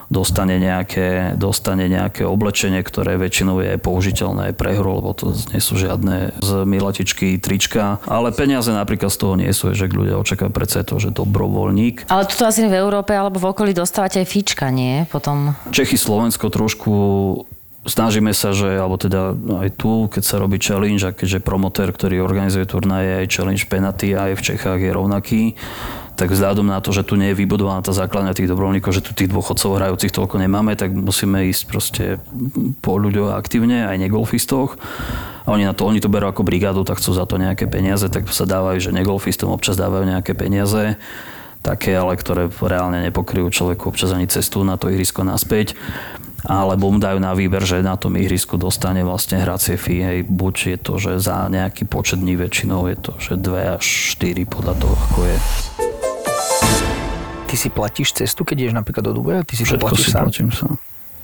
dostane 0.08 0.56
nejaké, 0.60 1.36
dostane 1.36 1.92
nejaké 1.92 2.24
oblečenie, 2.24 2.80
ktoré 2.80 3.20
väčšinou 3.20 3.60
je 3.60 3.76
použiteľné 3.76 4.52
aj 4.52 4.54
pre 4.56 4.72
hru, 4.80 5.04
lebo 5.04 5.12
to 5.12 5.36
nie 5.52 5.60
sú 5.60 5.76
žiadne 5.76 6.40
z 6.40 6.52
milatičky, 6.64 7.36
trička. 7.40 8.00
Ale 8.08 8.32
peniaze 8.32 8.72
napríklad 8.72 9.12
z 9.12 9.18
toho 9.20 9.34
nie 9.36 9.52
sú, 9.52 9.76
že 9.76 9.92
ľudia 9.92 10.16
očakávajú 10.20 10.54
predsa 10.56 10.88
to, 10.88 11.00
že 11.00 11.12
dobrovoľník. 11.12 12.08
Ale 12.08 12.24
tuto 12.28 12.48
asi 12.48 12.64
v 12.64 12.76
Európe 12.76 13.12
alebo 13.12 13.40
v 13.40 13.52
okolí 13.52 13.72
dostávate 13.76 14.24
aj 14.24 14.28
fíčka, 14.28 14.72
nie? 14.72 15.04
Potom... 15.12 15.56
Čechy, 15.76 16.00
Slovensko 16.00 16.48
trošku 16.48 16.94
snažíme 17.88 18.36
sa, 18.36 18.52
že, 18.52 18.78
alebo 18.78 19.00
teda 19.00 19.34
aj 19.64 19.70
tu, 19.80 20.12
keď 20.12 20.24
sa 20.24 20.36
robí 20.38 20.60
challenge 20.60 21.08
a 21.08 21.16
keďže 21.16 21.40
promotér, 21.40 21.90
ktorý 21.96 22.20
organizuje 22.20 22.68
turnaje, 22.68 23.24
aj 23.24 23.32
challenge 23.32 23.66
penalty 23.72 24.14
aj 24.14 24.36
v 24.36 24.46
Čechách 24.54 24.80
je 24.84 24.92
rovnaký, 24.92 25.44
tak 26.18 26.34
vzhľadom 26.34 26.66
na 26.66 26.82
to, 26.82 26.90
že 26.90 27.06
tu 27.06 27.14
nie 27.14 27.30
je 27.32 27.38
vybudovaná 27.38 27.86
tá 27.86 27.94
základňa 27.94 28.34
tých 28.34 28.50
dobrovoľníkov, 28.50 28.90
že 28.90 29.06
tu 29.06 29.14
tých 29.14 29.30
dôchodcov 29.30 29.78
hrajúcich 29.78 30.10
toľko 30.10 30.42
nemáme, 30.42 30.74
tak 30.74 30.90
musíme 30.90 31.46
ísť 31.54 31.64
proste 31.70 32.04
po 32.82 32.98
ľuďoch 32.98 33.38
aktívne, 33.38 33.86
aj 33.86 34.02
negolfistoch. 34.02 34.82
A 35.46 35.54
oni, 35.54 35.70
na 35.70 35.78
to, 35.78 35.86
oni 35.86 36.02
to 36.02 36.10
berú 36.10 36.26
ako 36.28 36.42
brigádu, 36.42 36.82
tak 36.82 36.98
chcú 36.98 37.14
za 37.14 37.30
to 37.30 37.38
nejaké 37.38 37.70
peniaze, 37.70 38.10
tak 38.10 38.26
sa 38.34 38.50
dávajú, 38.50 38.82
že 38.82 38.92
negolfistom 38.92 39.54
občas 39.54 39.78
dávajú 39.78 40.10
nejaké 40.10 40.34
peniaze 40.34 40.98
také, 41.62 41.94
ale 41.94 42.18
ktoré 42.18 42.50
reálne 42.50 43.06
nepokryjú 43.06 43.54
človeku 43.54 43.94
občas 43.94 44.10
ani 44.10 44.26
cestu 44.26 44.66
na 44.66 44.76
to 44.76 44.90
ihrisko 44.90 45.22
naspäť 45.22 45.78
alebo 46.48 46.94
mu 46.94 47.02
dajú 47.02 47.20
na 47.20 47.36
výber, 47.36 47.66
že 47.66 47.84
na 47.84 48.00
tom 48.00 48.16
ihrisku 48.16 48.56
dostane 48.56 49.04
vlastne 49.04 49.42
hracie 49.42 49.76
fee, 49.76 50.00
hej, 50.00 50.20
buď 50.24 50.56
je 50.56 50.78
to, 50.78 50.94
že 50.96 51.12
za 51.20 51.52
nejaký 51.52 51.84
počet 51.90 52.24
dní 52.24 52.40
väčšinou 52.40 52.88
je 52.88 52.96
to, 52.96 53.14
že 53.20 53.34
2 53.36 53.76
až 53.82 53.86
4 54.16 54.48
podľa 54.48 54.74
toho, 54.80 54.96
ako 54.96 55.20
je. 55.28 55.38
Ty 57.48 57.56
si 57.56 57.72
platíš 57.72 58.12
cestu, 58.12 58.44
keď 58.44 58.68
ideš 58.68 58.76
napríklad 58.76 59.08
do 59.08 59.16
Dubaja? 59.16 59.42
Ty 59.48 59.54
si 59.56 59.64
to 59.64 59.80
Všetko 59.80 59.84
platíš 59.88 60.04
si 60.04 60.12
sám? 60.12 60.24
platím 60.28 60.50
sám. 60.52 60.76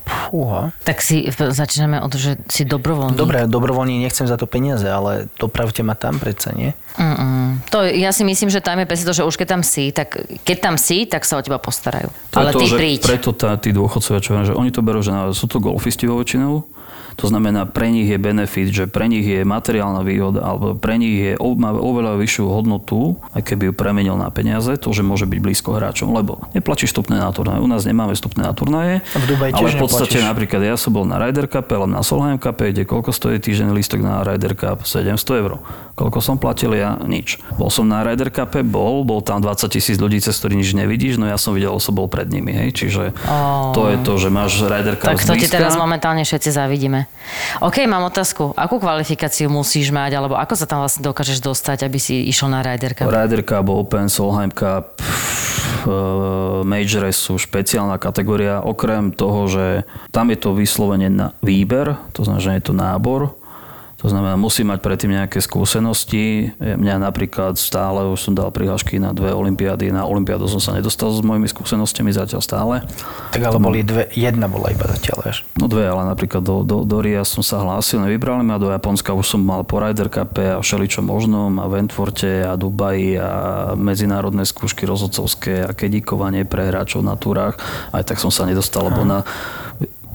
Fúha. 0.03 0.75
Tak 0.83 0.99
si 0.99 1.31
začíname 1.31 2.03
od 2.03 2.11
toho, 2.11 2.19
že 2.19 2.33
si 2.51 2.67
dobrovoľný. 2.67 3.15
Dobre, 3.15 3.47
dobrovoľne 3.47 4.03
nechcem 4.03 4.27
za 4.27 4.35
to 4.35 4.43
peniaze, 4.43 4.83
ale 4.83 5.31
dopravte 5.39 5.79
ma 5.79 5.95
tam 5.95 6.19
predsa, 6.19 6.51
nie? 6.51 6.75
Mm-mm. 6.99 7.63
To, 7.71 7.87
ja 7.87 8.11
si 8.11 8.27
myslím, 8.27 8.51
že 8.51 8.59
tam 8.59 8.83
je 8.83 8.87
presne 8.87 9.07
to, 9.07 9.15
že 9.15 9.23
už 9.23 9.39
keď 9.39 9.47
tam 9.55 9.61
si, 9.63 9.95
tak 9.95 10.19
keď 10.43 10.57
tam 10.59 10.75
si, 10.75 11.07
tak 11.07 11.23
sa 11.23 11.39
o 11.39 11.41
teba 11.43 11.55
postarajú. 11.55 12.11
To 12.11 12.35
Ale 12.35 12.51
to, 12.51 12.59
ty 12.59 12.67
príď. 12.75 12.99
Preto 13.07 13.31
tá, 13.31 13.55
tí 13.55 13.71
dôchodcovia, 13.71 14.19
čo 14.19 14.35
viem, 14.35 14.43
že 14.43 14.51
oni 14.51 14.75
to 14.75 14.83
berú, 14.83 14.99
že 14.99 15.15
sú 15.31 15.47
to 15.47 15.63
golfisti 15.63 16.03
vo 16.03 16.19
väčšinou, 16.19 16.67
to 17.15 17.25
znamená, 17.25 17.65
pre 17.65 17.87
nich 17.87 18.05
je 18.05 18.15
benefit, 18.15 18.67
že 18.67 18.83
pre 18.85 19.05
nich 19.05 19.23
je 19.23 19.41
materiálna 19.41 20.01
výhoda, 20.01 20.41
alebo 20.41 20.73
pre 20.73 20.95
nich 20.95 21.15
je, 21.15 21.33
o- 21.35 21.53
má 21.53 21.71
oveľa 21.71 22.15
vyššiu 22.15 22.45
hodnotu, 22.45 22.99
aj 23.31 23.43
keby 23.43 23.69
ju 23.69 23.73
premenil 23.73 24.15
na 24.15 24.27
peniaze, 24.27 24.73
to, 24.75 24.89
že 24.89 25.01
môže 25.01 25.23
byť 25.23 25.39
blízko 25.39 25.73
hráčom, 25.73 26.09
lebo 26.09 26.43
neplatíš 26.51 26.89
vstupné 26.89 27.17
na 27.17 27.29
turnaje. 27.29 27.57
U 27.57 27.67
nás 27.67 27.83
nemáme 27.83 28.11
vstupné 28.11 28.43
na 28.43 28.51
turnaje, 28.51 29.05
A 29.07 29.17
v 29.17 29.25
Dubaji 29.25 29.51
ale 29.53 29.69
v 29.69 29.77
podstate 29.77 30.17
neplatíš. 30.17 30.29
napríklad 30.29 30.61
ja 30.63 30.75
som 30.75 30.91
bol 30.91 31.03
na 31.03 31.17
Ryder 31.17 31.47
Cup, 31.47 31.67
ale 31.69 31.85
na 31.85 32.01
Solheim 32.01 32.37
Cup, 32.37 32.57
kde 32.57 32.83
koľko 32.83 33.09
stojí 33.09 33.37
týždeň 33.37 33.71
lístok 33.71 33.99
na 33.99 34.21
Ryder 34.21 34.53
Cup? 34.53 34.81
700 34.81 35.13
eur. 35.37 35.61
Koľko 35.93 36.19
som 36.19 36.35
platil 36.35 36.73
ja? 36.73 36.97
Nič. 36.97 37.37
Bol 37.53 37.69
som 37.69 37.85
na 37.85 38.01
Ryder 38.01 38.27
Cupe, 38.27 38.65
bol, 38.65 39.05
bol 39.05 39.21
tam 39.21 39.37
20 39.37 39.69
tisíc 39.69 39.95
ľudí, 39.95 40.17
cez 40.17 40.33
ktorých 40.33 40.57
nič 40.57 40.69
nevidíš, 40.73 41.21
no 41.21 41.29
ja 41.29 41.37
som 41.37 41.53
videl, 41.53 41.69
som 41.77 41.93
bol 41.93 42.09
pred 42.09 42.25
nimi, 42.25 42.49
hej, 42.49 42.73
čiže 42.73 43.13
to 43.71 43.81
je 43.87 43.97
to, 44.01 44.13
že 44.17 44.27
máš 44.27 44.57
Ryder 44.57 44.97
Cup 44.97 45.13
Tak 45.13 45.21
to 45.21 45.37
ti 45.37 45.45
teraz 45.45 45.77
momentálne 45.77 46.25
všetci 46.25 46.49
závidíme. 46.49 47.02
OK, 47.61 47.85
mám 47.85 48.05
otázku. 48.09 48.51
Akú 48.57 48.81
kvalifikáciu 48.81 49.47
musíš 49.47 49.93
mať, 49.93 50.17
alebo 50.17 50.35
ako 50.35 50.53
sa 50.57 50.65
tam 50.65 50.81
vlastne 50.81 51.05
dokážeš 51.05 51.39
dostať, 51.39 51.85
aby 51.85 51.97
si 52.01 52.27
išiel 52.27 52.49
na 52.49 52.65
Ryder 52.65 52.97
Cup? 52.97 53.09
Ryder 53.09 53.43
Cup, 53.45 53.65
Open, 53.69 54.09
Solheim 54.09 54.51
Cup, 54.51 54.99
uh, 55.85 56.61
Major 56.65 57.05
sú 57.13 57.35
špeciálna 57.37 57.99
kategória, 57.99 58.63
okrem 58.63 59.11
toho, 59.11 59.47
že 59.51 59.65
tam 60.09 60.31
je 60.31 60.37
to 60.39 60.55
vyslovene 60.55 61.11
na 61.11 61.27
výber, 61.43 61.99
to 62.15 62.23
znamená, 62.23 62.41
že 62.41 62.55
je 62.57 62.63
to 62.63 62.73
nábor, 62.73 63.35
to 64.03 64.11
znamená, 64.11 64.35
musí 64.35 64.67
mať 64.67 64.83
predtým 64.83 65.15
nejaké 65.15 65.39
skúsenosti. 65.39 66.51
Mňa 66.59 67.07
napríklad 67.07 67.55
stále, 67.55 68.03
už 68.11 68.19
som 68.19 68.33
dal 68.35 68.51
prihlášky 68.51 68.99
na 68.99 69.15
dve 69.15 69.31
olympiády, 69.31 69.95
na 69.95 70.03
olympiádu 70.03 70.51
som 70.51 70.59
sa 70.59 70.75
nedostal 70.75 71.07
s 71.15 71.23
mojimi 71.23 71.47
skúsenostiami 71.47 72.11
zatiaľ 72.11 72.41
stále. 72.43 72.75
Tak 73.31 73.39
ale 73.39 73.63
boli 73.63 73.79
dve, 73.79 74.11
jedna 74.11 74.51
bola 74.51 74.75
iba 74.75 74.83
zatiaľ, 74.91 75.23
vieš. 75.23 75.47
No 75.55 75.71
dve, 75.71 75.87
ale 75.87 76.03
napríklad 76.03 76.43
do, 76.43 76.67
do, 76.67 76.83
do 76.83 76.99
Ria 76.99 77.23
som 77.23 77.39
sa 77.39 77.63
hlásil, 77.63 78.03
nevybrali 78.03 78.43
ma, 78.43 78.59
do 78.59 78.75
Japonska 78.75 79.15
už 79.15 79.23
som 79.23 79.39
mal 79.39 79.63
po 79.63 79.79
Ryder 79.79 80.11
Cupe 80.11 80.51
a 80.51 80.59
všeličo 80.59 80.99
možnom 80.99 81.55
a 81.63 81.71
Ventforte 81.71 82.43
a 82.43 82.59
Dubaji 82.59 83.15
a 83.15 83.31
medzinárodné 83.79 84.43
skúšky 84.43 84.83
rozhodcovské 84.83 85.63
a 85.63 85.71
kedíkovanie 85.71 86.43
pre 86.43 86.67
hráčov 86.67 87.07
na 87.07 87.15
túrach. 87.15 87.55
Aj 87.95 88.03
tak 88.03 88.19
som 88.19 88.27
sa 88.27 88.43
nedostal, 88.43 88.91
lebo 88.91 89.07
na 89.07 89.23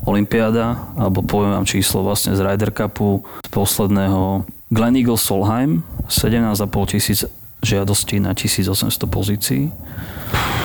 Olympiáda, 0.09 0.97
alebo 0.97 1.21
poviem 1.21 1.53
vám 1.53 1.69
číslo 1.69 2.01
vlastne 2.01 2.33
z 2.33 2.41
Ryder 2.41 2.73
Cupu 2.73 3.29
z 3.45 3.49
posledného 3.53 4.49
Glen 4.73 4.95
Eagle 4.97 5.21
Solheim, 5.21 5.85
17,5 6.09 6.93
tisíc 6.93 7.29
žiadostí 7.61 8.17
na 8.23 8.33
1800 8.33 8.89
pozícií. 9.09 9.69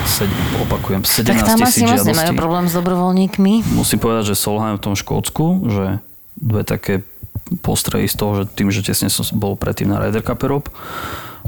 Sed, 0.04 0.28
opakujem, 0.60 1.04
17 1.04 1.24
Tak 1.24 1.38
tam 1.42 1.58
asi 1.64 1.82
moc 1.84 2.00
nemajú 2.04 2.32
žiadostí. 2.32 2.36
problém 2.36 2.64
s 2.68 2.74
dobrovoľníkmi. 2.76 3.52
Musím 3.72 3.98
povedať, 3.98 4.32
že 4.32 4.34
Solheim 4.36 4.76
v 4.76 4.82
tom 4.84 4.94
Škótsku, 4.94 5.44
že 5.68 5.84
dve 6.38 6.62
také 6.62 7.02
postrehy 7.64 8.08
z 8.08 8.14
toho, 8.16 8.32
že 8.40 8.44
tým, 8.52 8.68
že 8.72 8.84
tesne 8.84 9.08
som 9.12 9.24
bol 9.36 9.56
predtým 9.56 9.88
na 9.90 10.00
Ryder 10.00 10.24
Cup 10.24 10.40
Europe, 10.44 10.68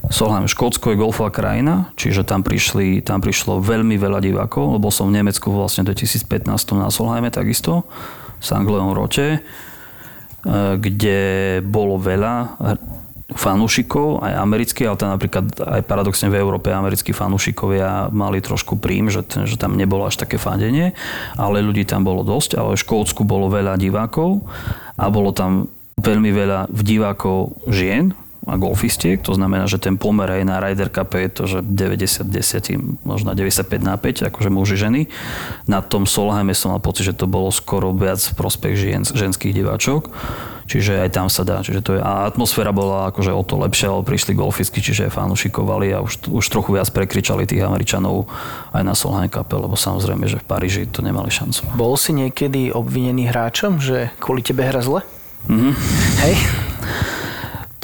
Solheim, 0.06 0.46
Škótsko 0.46 0.94
je 0.94 1.00
golfová 1.00 1.34
krajina, 1.34 1.90
čiže 1.98 2.22
tam, 2.22 2.46
prišli, 2.46 3.02
tam 3.02 3.18
prišlo 3.18 3.58
veľmi 3.58 3.98
veľa 3.98 4.22
divákov, 4.22 4.78
lebo 4.78 4.90
som 4.94 5.10
v 5.10 5.18
Nemecku 5.18 5.50
vlastne 5.50 5.82
v 5.82 5.94
2015 5.94 6.46
na 6.78 6.88
Solheime 6.94 7.34
takisto, 7.34 7.90
v. 8.38 8.70
Leon 8.70 8.94
Rote, 8.94 9.28
eh, 9.38 9.40
kde 10.78 11.18
bolo 11.66 11.98
veľa 11.98 12.34
fanúšikov, 13.34 14.22
aj 14.22 14.38
americkí, 14.38 14.86
ale 14.86 14.94
tam 14.94 15.10
napríklad 15.18 15.50
aj 15.58 15.82
paradoxne 15.82 16.30
v 16.30 16.38
Európe 16.38 16.70
americkí 16.70 17.10
fanúšikovia 17.10 18.14
mali 18.14 18.38
trošku 18.38 18.78
príjm, 18.78 19.10
že, 19.10 19.26
že 19.26 19.58
tam 19.58 19.74
nebolo 19.74 20.06
až 20.06 20.22
také 20.22 20.38
fandenie, 20.38 20.94
ale 21.34 21.66
ľudí 21.66 21.82
tam 21.82 22.06
bolo 22.06 22.22
dosť, 22.22 22.54
ale 22.54 22.78
v 22.78 22.82
Škótsku 22.86 23.26
bolo 23.26 23.50
veľa 23.50 23.74
divákov 23.74 24.46
a 24.94 25.10
bolo 25.10 25.34
tam 25.34 25.66
veľmi 25.98 26.30
veľa 26.30 26.70
divákov 26.70 27.66
žien, 27.66 28.14
a 28.46 28.54
golfistiek, 28.54 29.18
to 29.18 29.34
znamená, 29.34 29.66
že 29.66 29.82
ten 29.82 29.98
pomer 29.98 30.30
aj 30.30 30.42
na 30.46 30.62
Ryder 30.62 30.86
Cup 30.94 31.18
je 31.18 31.26
to, 31.26 31.42
že 31.50 31.58
90, 31.66 32.30
10, 32.30 33.02
možno 33.02 33.34
95 33.34 33.82
na 33.82 33.98
5, 33.98 34.30
akože 34.30 34.50
muži, 34.54 34.78
ženy. 34.78 35.10
Na 35.66 35.82
tom 35.82 36.06
Solheime 36.06 36.54
som 36.54 36.70
mal 36.70 36.78
pocit, 36.78 37.10
že 37.10 37.18
to 37.18 37.26
bolo 37.26 37.50
skoro 37.50 37.90
viac 37.90 38.22
v 38.22 38.34
prospech 38.38 38.74
žien, 38.78 39.02
ženských 39.02 39.50
diváčok. 39.50 40.14
Čiže 40.66 40.98
aj 40.98 41.10
tam 41.14 41.26
sa 41.30 41.46
dá. 41.46 41.62
Čiže 41.62 41.80
to 41.82 41.90
je, 41.98 42.00
a 42.02 42.26
atmosféra 42.26 42.74
bola 42.74 43.10
akože 43.10 43.30
o 43.30 43.42
to 43.46 43.58
lepšia, 43.58 43.90
lebo 43.90 44.02
prišli 44.02 44.34
golfistky, 44.34 44.82
čiže 44.82 45.10
fanúšikovali 45.14 45.94
a 45.94 46.02
už, 46.02 46.30
už 46.30 46.44
trochu 46.46 46.74
viac 46.74 46.90
prekričali 46.90 47.46
tých 47.46 47.62
Američanov 47.62 48.26
aj 48.74 48.82
na 48.82 48.94
Solheim 48.94 49.30
Cup, 49.30 49.46
lebo 49.50 49.78
samozrejme, 49.78 50.26
že 50.26 50.42
v 50.42 50.46
Paríži 50.46 50.82
to 50.90 51.06
nemali 51.06 51.30
šancu. 51.30 51.70
Bol 51.78 51.94
si 51.94 52.14
niekedy 52.14 52.74
obvinený 52.74 53.30
hráčom, 53.30 53.78
že 53.78 54.10
kvôli 54.18 54.42
tebe 54.42 54.66
hra 54.66 54.82
zle? 54.82 55.06
Mm-hmm. 55.46 55.72
Hej? 56.26 56.34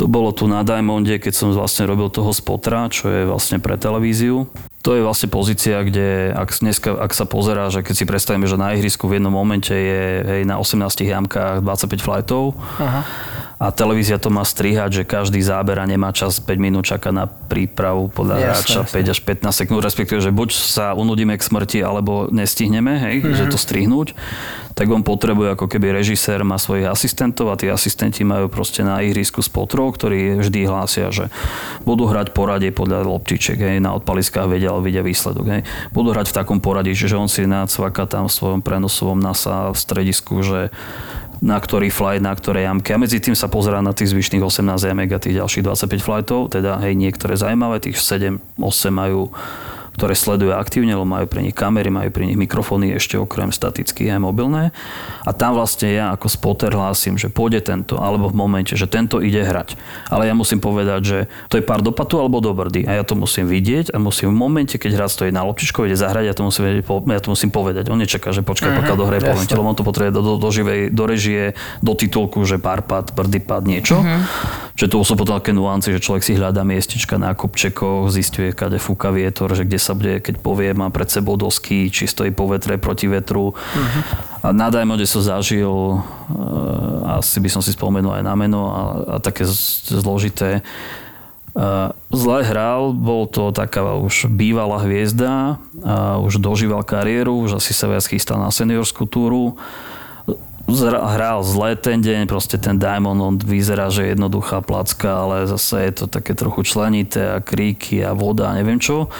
To 0.02 0.10
bolo 0.10 0.34
tu 0.34 0.50
na 0.50 0.66
Diamonde, 0.66 1.22
keď 1.22 1.30
som 1.30 1.54
vlastne 1.54 1.86
robil 1.86 2.10
toho 2.10 2.34
spotra, 2.34 2.90
čo 2.90 3.06
je 3.06 3.22
vlastne 3.22 3.62
pre 3.62 3.78
televíziu. 3.78 4.50
To 4.82 4.98
je 4.98 5.06
vlastne 5.06 5.30
pozícia, 5.30 5.78
kde 5.78 6.34
ak, 6.34 6.58
dneska, 6.58 6.90
ak 6.98 7.14
sa 7.14 7.22
pozerá, 7.22 7.70
že 7.70 7.86
keď 7.86 7.94
si 7.94 8.02
predstavíme, 8.02 8.42
že 8.50 8.58
na 8.58 8.74
ihrisku 8.74 9.06
v 9.06 9.22
jednom 9.22 9.30
momente 9.30 9.70
je 9.70 10.02
hej, 10.26 10.42
na 10.42 10.58
18 10.58 11.06
jamkách 11.06 11.62
25 11.62 12.02
flightov 12.02 12.58
Aha. 12.82 13.06
a 13.62 13.70
televízia 13.70 14.18
to 14.18 14.26
má 14.34 14.42
strihať, 14.42 14.90
že 14.90 15.02
každý 15.06 15.38
záber 15.38 15.78
a 15.78 15.86
nemá 15.86 16.10
čas 16.10 16.42
5 16.42 16.50
minút 16.58 16.90
čaká 16.90 17.14
na 17.14 17.30
prípravu 17.30 18.10
podľa 18.10 18.58
hráča 18.58 18.82
5 18.82 19.06
až 19.06 19.18
15 19.22 19.54
sekúnd, 19.54 19.86
respektíve, 19.86 20.18
že 20.18 20.34
buď 20.34 20.50
sa 20.50 20.98
unudíme 20.98 21.38
k 21.38 21.46
smrti, 21.46 21.78
alebo 21.78 22.26
nestihneme, 22.34 22.98
hej, 22.98 23.16
mm-hmm. 23.22 23.38
že 23.38 23.44
to 23.46 23.54
strihnúť 23.54 24.18
tak 24.72 24.88
on 24.88 25.04
potrebuje, 25.04 25.54
ako 25.54 25.66
keby 25.68 25.92
režisér 25.92 26.42
má 26.42 26.56
svojich 26.56 26.88
asistentov 26.88 27.52
a 27.52 27.58
tí 27.60 27.68
asistenti 27.68 28.24
majú 28.24 28.48
proste 28.48 28.80
na 28.80 29.04
ihrisku 29.04 29.44
spotrov, 29.44 29.94
ktorí 29.96 30.40
vždy 30.40 30.60
hlásia, 30.64 31.12
že 31.12 31.28
budú 31.84 32.08
hrať 32.08 32.32
poradie 32.32 32.72
podľa 32.72 33.04
loptiček, 33.04 33.60
hej, 33.60 33.78
na 33.84 33.92
odpaliskách 33.96 34.48
vedia, 34.48 34.72
ale 34.72 34.84
vidia 34.88 35.04
výsledok. 35.04 35.46
Hej. 35.48 35.62
Budú 35.92 36.16
hrať 36.16 36.32
v 36.32 36.36
takom 36.40 36.58
poradí, 36.58 36.96
že 36.96 37.12
on 37.12 37.28
si 37.28 37.44
nacvaka 37.44 38.08
tam 38.08 38.26
v 38.28 38.36
svojom 38.36 38.60
prenosovom 38.64 39.20
NASA 39.20 39.72
v 39.72 39.76
stredisku, 39.76 40.40
že 40.40 40.72
na 41.42 41.58
ktorý 41.58 41.90
flight, 41.90 42.22
na 42.22 42.30
ktoré 42.30 42.70
jamky. 42.70 42.94
A 42.94 43.02
medzi 43.02 43.18
tým 43.18 43.34
sa 43.34 43.50
pozerá 43.50 43.82
na 43.82 43.90
tých 43.90 44.14
zvyšných 44.14 44.46
18 44.46 44.78
jamek 44.78 45.10
a 45.10 45.18
tých 45.18 45.42
ďalších 45.42 45.66
25 45.66 46.06
flightov, 46.06 46.40
teda 46.54 46.78
hej, 46.86 46.94
niektoré 46.94 47.34
zaujímavé, 47.34 47.82
tých 47.82 47.98
7, 47.98 48.38
8 48.62 48.94
majú 48.94 49.34
ktoré 49.92 50.16
sledujú 50.16 50.56
aktívne, 50.56 50.96
lebo 50.96 51.04
majú 51.04 51.28
pri 51.28 51.44
nich 51.44 51.56
kamery, 51.56 51.92
majú 51.92 52.08
pri 52.08 52.24
nich 52.32 52.38
mikrofóny 52.40 52.96
ešte 52.96 53.20
okrem 53.20 53.52
statických 53.52 54.16
aj 54.16 54.20
mobilné. 54.24 54.72
A 55.22 55.30
tam 55.36 55.52
vlastne 55.54 55.92
ja 55.92 56.10
ako 56.16 56.26
spotter 56.32 56.72
hlásim, 56.72 57.20
že 57.20 57.28
pôjde 57.28 57.60
tento, 57.60 58.00
alebo 58.00 58.32
v 58.32 58.36
momente, 58.36 58.72
že 58.72 58.88
tento 58.88 59.20
ide 59.20 59.44
hrať. 59.44 59.76
Ale 60.08 60.24
ja 60.24 60.34
musím 60.34 60.64
povedať, 60.64 61.00
že 61.04 61.18
to 61.52 61.60
je 61.60 61.64
pár 61.64 61.84
dopatu 61.84 62.16
alebo 62.16 62.40
do 62.40 62.56
brdy. 62.56 62.88
A 62.88 62.98
ja 63.00 63.04
to 63.04 63.12
musím 63.12 63.44
vidieť 63.46 63.92
a 63.92 64.00
musím 64.00 64.32
v 64.32 64.36
momente, 64.40 64.80
keď 64.80 64.96
hráč 64.96 65.12
stojí 65.20 65.30
na 65.30 65.44
loptičko, 65.44 65.84
ide 65.84 65.96
zahrať, 66.00 66.24
ja 66.32 66.34
to 66.34 66.42
musím, 66.48 66.80
ja 66.80 67.20
to 67.20 67.28
musím 67.28 67.50
povedať. 67.52 67.92
On 67.92 68.00
nečaká, 68.00 68.32
že 68.32 68.40
počkaj, 68.40 68.72
uh-huh, 68.72 68.80
pokiaľ 68.82 68.96
dohraje 68.96 69.20
po 69.28 69.36
lebo 69.36 69.68
on 69.68 69.76
to 69.76 69.84
potrebuje 69.84 70.12
do, 70.16 70.22
do, 70.24 70.34
do, 70.40 70.48
živej, 70.48 70.88
do 70.88 71.04
režie, 71.04 71.52
do 71.84 71.92
titulku, 71.92 72.40
že 72.48 72.56
pár 72.56 72.80
pad, 72.88 73.12
brdý 73.12 73.44
pad, 73.44 73.68
niečo. 73.68 74.00
Uh-huh. 74.00 74.24
Že 74.72 74.86
to 74.88 74.96
sú 75.04 75.14
potom 75.20 75.36
také 75.36 75.52
nuance, 75.52 75.92
že 75.92 76.00
človek 76.00 76.24
si 76.24 76.32
hľadá 76.32 76.64
miestečka 76.64 77.20
na 77.20 77.36
kopčekoch, 77.36 78.08
zistuje, 78.08 78.56
kade 78.56 78.80
fúka 78.80 79.12
vietor, 79.12 79.52
že 79.52 79.68
kde 79.68 79.81
sa 79.82 79.98
bude, 79.98 80.22
keď 80.22 80.38
povie, 80.38 80.70
má 80.70 80.88
pred 80.94 81.10
sebou 81.10 81.34
dosky, 81.34 81.90
či 81.90 82.06
stojí 82.06 82.30
po 82.30 82.46
vetre, 82.46 82.78
proti 82.78 83.10
vetru. 83.10 83.50
Uh-huh. 83.50 84.02
A 84.46 84.54
na 84.54 84.70
Diamondde 84.70 85.04
som 85.10 85.18
zažil, 85.18 85.66
uh, 85.66 86.00
asi 87.18 87.42
by 87.42 87.50
som 87.50 87.62
si 87.62 87.74
spomenul 87.74 88.14
aj 88.14 88.22
na 88.22 88.34
meno 88.38 88.70
a, 88.70 88.82
a 89.06 89.16
také 89.18 89.42
zložité. 89.90 90.62
Uh, 91.52 91.92
zle 92.08 92.48
hral, 92.48 92.96
bol 92.96 93.28
to 93.28 93.52
taká 93.52 93.84
už 94.00 94.30
bývalá 94.32 94.80
hviezda, 94.80 95.60
uh, 95.84 96.16
už 96.24 96.40
dožíval 96.40 96.80
kariéru, 96.80 97.44
už 97.44 97.60
asi 97.60 97.76
sa 97.76 97.90
viac 97.90 98.06
chystal 98.08 98.40
na 98.40 98.48
seniorskú 98.48 99.04
túru 99.04 99.58
hral 100.80 101.42
zle 101.42 101.74
ten 101.76 101.98
deň, 102.00 102.30
proste 102.30 102.56
ten 102.56 102.78
Diamond, 102.78 103.18
on 103.18 103.34
vyzerá, 103.36 103.90
že 103.90 104.06
je 104.06 104.12
jednoduchá 104.14 104.62
placka, 104.62 105.26
ale 105.26 105.50
zase 105.50 105.90
je 105.90 105.92
to 105.92 106.04
také 106.06 106.38
trochu 106.38 106.62
členité 106.62 107.36
a 107.36 107.42
kríky 107.42 108.00
a 108.00 108.14
voda 108.14 108.50
a 108.50 108.56
neviem 108.56 108.78
čo 108.78 109.10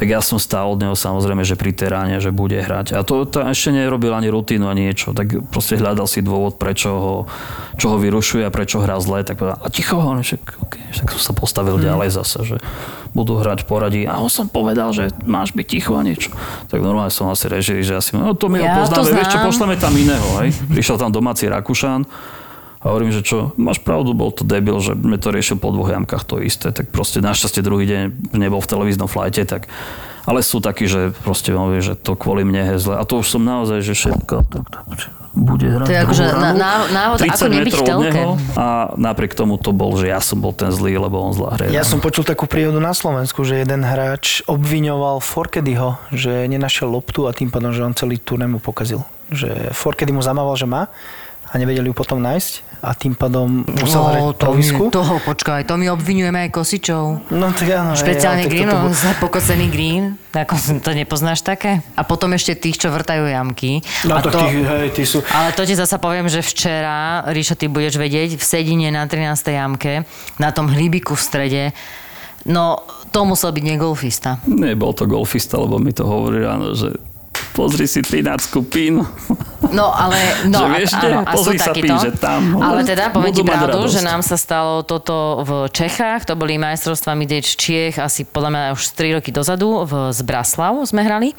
tak 0.00 0.08
ja 0.08 0.24
som 0.24 0.40
stál 0.40 0.72
od 0.72 0.80
neho 0.80 0.96
samozrejme, 0.96 1.44
že 1.44 1.60
pri 1.60 1.76
teráne, 1.76 2.24
že 2.24 2.32
bude 2.32 2.56
hrať. 2.56 2.96
A 2.96 3.04
to, 3.04 3.28
to 3.28 3.44
ešte 3.44 3.68
nerobil 3.68 4.16
ani 4.16 4.32
rutínu, 4.32 4.64
ani 4.64 4.88
niečo. 4.88 5.12
Tak 5.12 5.52
proste 5.52 5.76
hľadal 5.76 6.08
si 6.08 6.24
dôvod, 6.24 6.56
prečo 6.56 6.88
ho, 6.88 7.14
čo 7.76 7.92
ho 7.92 7.96
vyrušuje 8.00 8.48
a 8.48 8.50
prečo 8.50 8.80
hrá 8.80 8.96
zle. 8.96 9.28
Tak 9.28 9.36
povedal, 9.36 9.60
a 9.60 9.68
ticho, 9.68 10.00
však, 10.00 10.42
okay, 10.64 10.80
však 10.96 11.12
som 11.20 11.20
sa 11.20 11.32
postavil 11.36 11.76
hmm. 11.76 11.84
ďalej 11.84 12.08
zase, 12.16 12.38
že 12.48 12.56
budú 13.12 13.44
hrať 13.44 13.68
poradí. 13.68 14.08
A 14.08 14.16
on 14.24 14.32
som 14.32 14.48
povedal, 14.48 14.96
že 14.96 15.12
máš 15.28 15.52
byť 15.52 15.66
ticho 15.68 15.92
a 15.92 16.00
niečo. 16.00 16.32
Tak 16.72 16.80
normálne 16.80 17.12
som 17.12 17.28
asi 17.28 17.52
režil, 17.52 17.84
že 17.84 18.00
asi, 18.00 18.16
no 18.16 18.32
to 18.32 18.48
my 18.48 18.56
ja 18.56 18.80
ho 18.80 18.88
poznáme, 18.88 19.20
vieš 19.20 19.36
čo, 19.36 19.38
pošleme 19.44 19.76
tam 19.76 19.92
iného. 20.00 20.28
Hej. 20.40 20.56
Prišiel 20.64 20.96
tam 20.96 21.12
domáci 21.12 21.44
Rakúšan, 21.44 22.08
a 22.80 22.84
hovorím, 22.88 23.12
že 23.12 23.20
čo, 23.20 23.52
máš 23.60 23.76
pravdu, 23.84 24.16
bol 24.16 24.32
to 24.32 24.40
debil, 24.40 24.80
že 24.80 24.96
sme 24.96 25.20
to 25.20 25.28
riešil 25.28 25.60
po 25.60 25.68
dvoch 25.68 25.92
jamkách 25.92 26.24
to 26.24 26.40
isté, 26.40 26.72
tak 26.72 26.88
proste 26.88 27.20
našťastie 27.20 27.60
druhý 27.60 27.84
deň 27.84 28.32
nebol 28.32 28.64
v 28.64 28.70
televíznom 28.72 29.04
flajte, 29.04 29.44
tak 29.44 29.68
ale 30.24 30.44
sú 30.44 30.60
takí, 30.60 30.84
že 30.88 31.12
proste 31.24 31.52
hovorí, 31.52 31.80
že 31.80 31.96
to 31.96 32.12
kvôli 32.16 32.44
mne 32.44 32.76
je 32.76 32.76
zle. 32.80 32.94
A 33.00 33.04
to 33.08 33.24
už 33.24 33.36
som 33.36 33.42
naozaj, 33.44 33.80
že 33.80 33.96
všetko 33.96 34.46
bude 35.32 35.66
hrať. 35.66 35.86
To 35.88 35.94
je 35.96 36.00
akože 36.02 36.24
návod, 36.92 37.18
ako 37.24 37.46
nebyť 37.48 37.74
v 37.74 37.82
telke. 37.86 38.20
A 38.58 38.92
napriek 39.00 39.32
tomu 39.32 39.56
to 39.56 39.72
bol, 39.72 39.96
že 39.96 40.12
ja 40.12 40.20
som 40.20 40.38
bol 40.42 40.52
ten 40.52 40.68
zlý, 40.68 41.00
lebo 41.00 41.20
on 41.24 41.32
zlá 41.32 41.56
hre. 41.56 41.72
Ja 41.72 41.88
som 41.88 42.04
počul 42.04 42.28
takú 42.28 42.44
príhodu 42.44 42.78
na 42.82 42.92
Slovensku, 42.92 43.48
že 43.48 43.64
jeden 43.64 43.80
hráč 43.80 44.44
obviňoval 44.44 45.24
Forkedyho, 45.24 45.96
že 46.12 46.46
nenašiel 46.46 46.92
loptu 46.92 47.24
a 47.24 47.32
tým 47.32 47.48
pádom, 47.48 47.72
že 47.72 47.80
on 47.80 47.96
celý 47.96 48.20
turné 48.20 48.44
mu 48.44 48.60
pokazil. 48.60 49.00
Že 49.32 49.72
Forkedy 49.72 50.12
mu 50.12 50.20
zamával, 50.20 50.58
že 50.58 50.68
má 50.68 50.92
a 51.50 51.58
nevedeli 51.58 51.90
ju 51.90 51.94
potom 51.94 52.22
nájsť 52.22 52.70
a 52.80 52.96
tým 52.96 53.12
pádom 53.12 53.60
musel 53.68 54.00
no, 54.00 54.08
hrať 54.08 54.22
to 54.40 54.50
mi, 54.56 54.64
toho, 54.88 55.14
počkaj, 55.20 55.68
to 55.68 55.76
my 55.76 55.92
obvinujeme 55.92 56.48
aj 56.48 56.50
Kosičov. 56.54 57.28
No 57.28 57.52
tak 57.52 57.68
áno. 57.76 57.92
Špeciálne 57.92 58.48
green, 58.48 58.72
to, 58.72 58.88
to... 58.88 59.12
pokosený 59.20 59.66
green, 59.68 60.16
ako 60.32 60.80
to 60.80 60.90
nepoznáš 60.96 61.44
také? 61.44 61.84
A 61.92 62.08
potom 62.08 62.32
ešte 62.32 62.56
tých, 62.56 62.80
čo 62.80 62.88
vrtajú 62.88 63.28
jamky. 63.28 63.84
No 64.08 64.16
a 64.16 64.24
to, 64.24 64.32
tých, 64.32 64.64
hej, 64.64 64.88
tí 64.96 65.04
sú... 65.04 65.20
Ale 65.28 65.52
to 65.52 65.68
ti 65.68 65.76
zasa 65.76 66.00
poviem, 66.00 66.32
že 66.32 66.40
včera, 66.40 67.28
Ríšo, 67.28 67.52
ty 67.52 67.68
budeš 67.68 68.00
vedieť, 68.00 68.40
v 68.40 68.44
Sedine 68.44 68.88
na 68.88 69.04
13. 69.04 69.28
jamke, 69.52 70.08
na 70.40 70.48
tom 70.48 70.72
hlíbiku 70.72 71.12
v 71.12 71.20
strede, 71.20 71.62
no 72.48 72.80
to 73.12 73.28
musel 73.28 73.52
byť. 73.52 73.64
Nie, 74.48 74.72
bol 74.72 74.96
to 74.96 75.04
golfista, 75.04 75.60
lebo 75.60 75.76
mi 75.76 75.92
to 75.92 76.08
hovorí 76.08 76.40
ráno, 76.40 76.72
že 76.72 76.96
pozri 77.52 77.86
si 77.86 78.00
13 78.02 78.40
skupín. 78.40 79.04
No 79.70 79.92
ale, 79.92 80.18
no 80.48 80.64
že 80.64 80.66
vieš, 80.76 80.90
áno, 80.98 81.22
a 81.22 81.32
pozri 81.36 81.58
sa 81.60 81.72
pín, 81.76 81.94
že 82.00 82.16
tam. 82.16 82.58
Ale 82.58 82.82
teda, 82.82 83.12
poviem 83.12 83.34
ti 83.36 83.44
pravdu, 83.44 83.86
že 83.86 84.00
nám 84.02 84.24
sa 84.24 84.34
stalo 84.34 84.82
toto 84.82 85.44
v 85.46 85.50
Čechách, 85.70 86.26
to 86.26 86.34
boli 86.34 86.58
majstrovstvá 86.58 87.12
Midage 87.14 87.54
Čiech 87.54 88.00
asi 88.00 88.26
podľa 88.26 88.50
mňa 88.50 88.62
už 88.74 88.82
3 88.96 89.16
roky 89.20 89.30
dozadu, 89.30 89.84
v 89.86 90.10
Zbraslav 90.10 90.74
sme 90.88 91.04
hrali. 91.06 91.36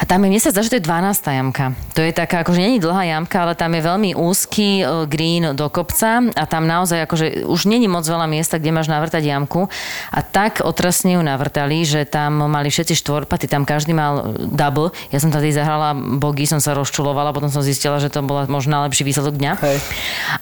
A 0.00 0.08
tam 0.08 0.24
je, 0.24 0.32
mne 0.32 0.40
sa 0.40 0.52
zdá, 0.52 0.64
že 0.64 0.72
to 0.72 0.78
je 0.80 0.88
12. 0.88 1.28
jamka. 1.28 1.64
To 1.92 2.00
je 2.00 2.12
taká, 2.12 2.40
akože 2.40 2.60
není 2.60 2.80
dlhá 2.80 3.04
jamka, 3.04 3.36
ale 3.36 3.52
tam 3.54 3.76
je 3.76 3.82
veľmi 3.84 4.10
úzky 4.16 4.80
e, 4.80 4.84
green 5.06 5.52
do 5.52 5.68
kopca 5.68 6.24
a 6.34 6.44
tam 6.48 6.66
naozaj 6.66 7.04
akože 7.04 7.44
už 7.46 7.70
není 7.70 7.86
moc 7.86 8.02
veľa 8.04 8.26
miesta, 8.26 8.58
kde 8.58 8.74
máš 8.74 8.88
navrtať 8.88 9.22
jamku. 9.22 9.70
A 10.10 10.20
tak 10.24 10.64
otrasne 10.64 11.16
ju 11.16 11.22
navrtali, 11.22 11.84
že 11.84 12.08
tam 12.08 12.48
mali 12.48 12.72
všetci 12.72 12.96
štvorpaty, 12.96 13.46
tam 13.46 13.68
každý 13.68 13.94
mal 13.94 14.34
double. 14.36 14.90
Ja 15.12 15.20
som 15.20 15.30
tady 15.30 15.52
zahrala 15.52 15.92
bogy, 15.94 16.48
som 16.48 16.58
sa 16.58 16.74
rozčulovala, 16.74 17.36
potom 17.36 17.52
som 17.52 17.60
zistila, 17.62 18.00
že 18.02 18.08
to 18.08 18.24
bola 18.24 18.48
možno 18.48 18.80
najlepší 18.80 19.04
výsledok 19.04 19.36
dňa. 19.36 19.52
Hej. 19.60 19.78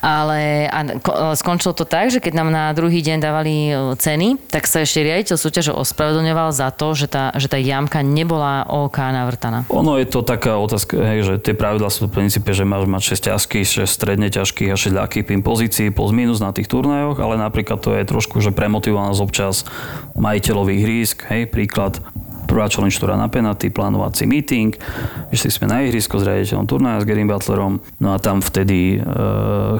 Ale 0.02 0.40
a 0.70 0.78
ale 0.88 1.36
skončilo 1.36 1.74
to 1.74 1.84
tak, 1.84 2.14
že 2.14 2.22
keď 2.22 2.32
nám 2.38 2.48
na 2.54 2.64
druhý 2.72 3.02
deň 3.02 3.18
dávali 3.18 3.54
e, 3.68 3.72
ceny, 3.98 4.38
tak 4.48 4.64
sa 4.70 4.86
ešte 4.86 5.02
riaditeľ 5.04 5.36
súťaže 5.36 5.72
ospravedlňoval 5.74 6.48
za 6.54 6.70
to, 6.70 6.94
že 6.94 7.10
tá, 7.10 7.34
že 7.34 7.50
tá 7.50 7.58
jamka 7.58 8.00
nebola 8.00 8.64
OK 8.68 8.96
navrtaná. 9.00 9.47
Ono 9.72 9.96
je 9.98 10.06
to 10.06 10.20
taká 10.22 10.56
otázka, 10.60 10.98
hej, 10.98 11.20
že 11.24 11.34
tie 11.40 11.54
pravidlá 11.56 11.88
sú 11.88 12.06
v 12.06 12.22
princípe, 12.22 12.50
že 12.52 12.68
máš 12.68 12.86
mať 12.86 13.02
6 13.16 13.28
ťažkých, 13.32 13.66
6 13.82 13.88
stredne 13.88 14.28
ťažkých 14.28 14.70
a 14.72 14.76
6 14.76 14.98
ľahkých 14.98 15.24
pin 15.26 15.40
pozícií 15.40 15.88
plus 15.90 16.12
minus 16.12 16.38
na 16.38 16.52
tých 16.52 16.68
turnajoch, 16.70 17.18
ale 17.18 17.40
napríklad 17.40 17.80
to 17.80 17.96
je 17.96 18.04
trošku, 18.06 18.40
že 18.44 18.54
premotivovanosť 18.54 19.20
občas 19.20 19.66
majiteľových 20.16 20.80
hrísk, 20.84 21.16
hej, 21.28 21.48
príklad 21.48 22.00
prvá 22.48 22.64
challenge 22.72 22.96
túra 22.96 23.20
na 23.20 23.28
penalty, 23.28 23.68
plánovací 23.68 24.24
meeting, 24.24 24.72
išli 25.28 25.52
sme 25.52 25.68
na 25.68 25.84
ihrisko 25.84 26.16
s 26.16 26.24
riaditeľom 26.24 26.64
turnaja, 26.64 27.04
s 27.04 27.06
Gary 27.06 27.28
Butlerom, 27.28 27.84
no 28.00 28.08
a 28.08 28.16
tam 28.16 28.40
vtedy 28.40 28.96
e, 28.96 28.98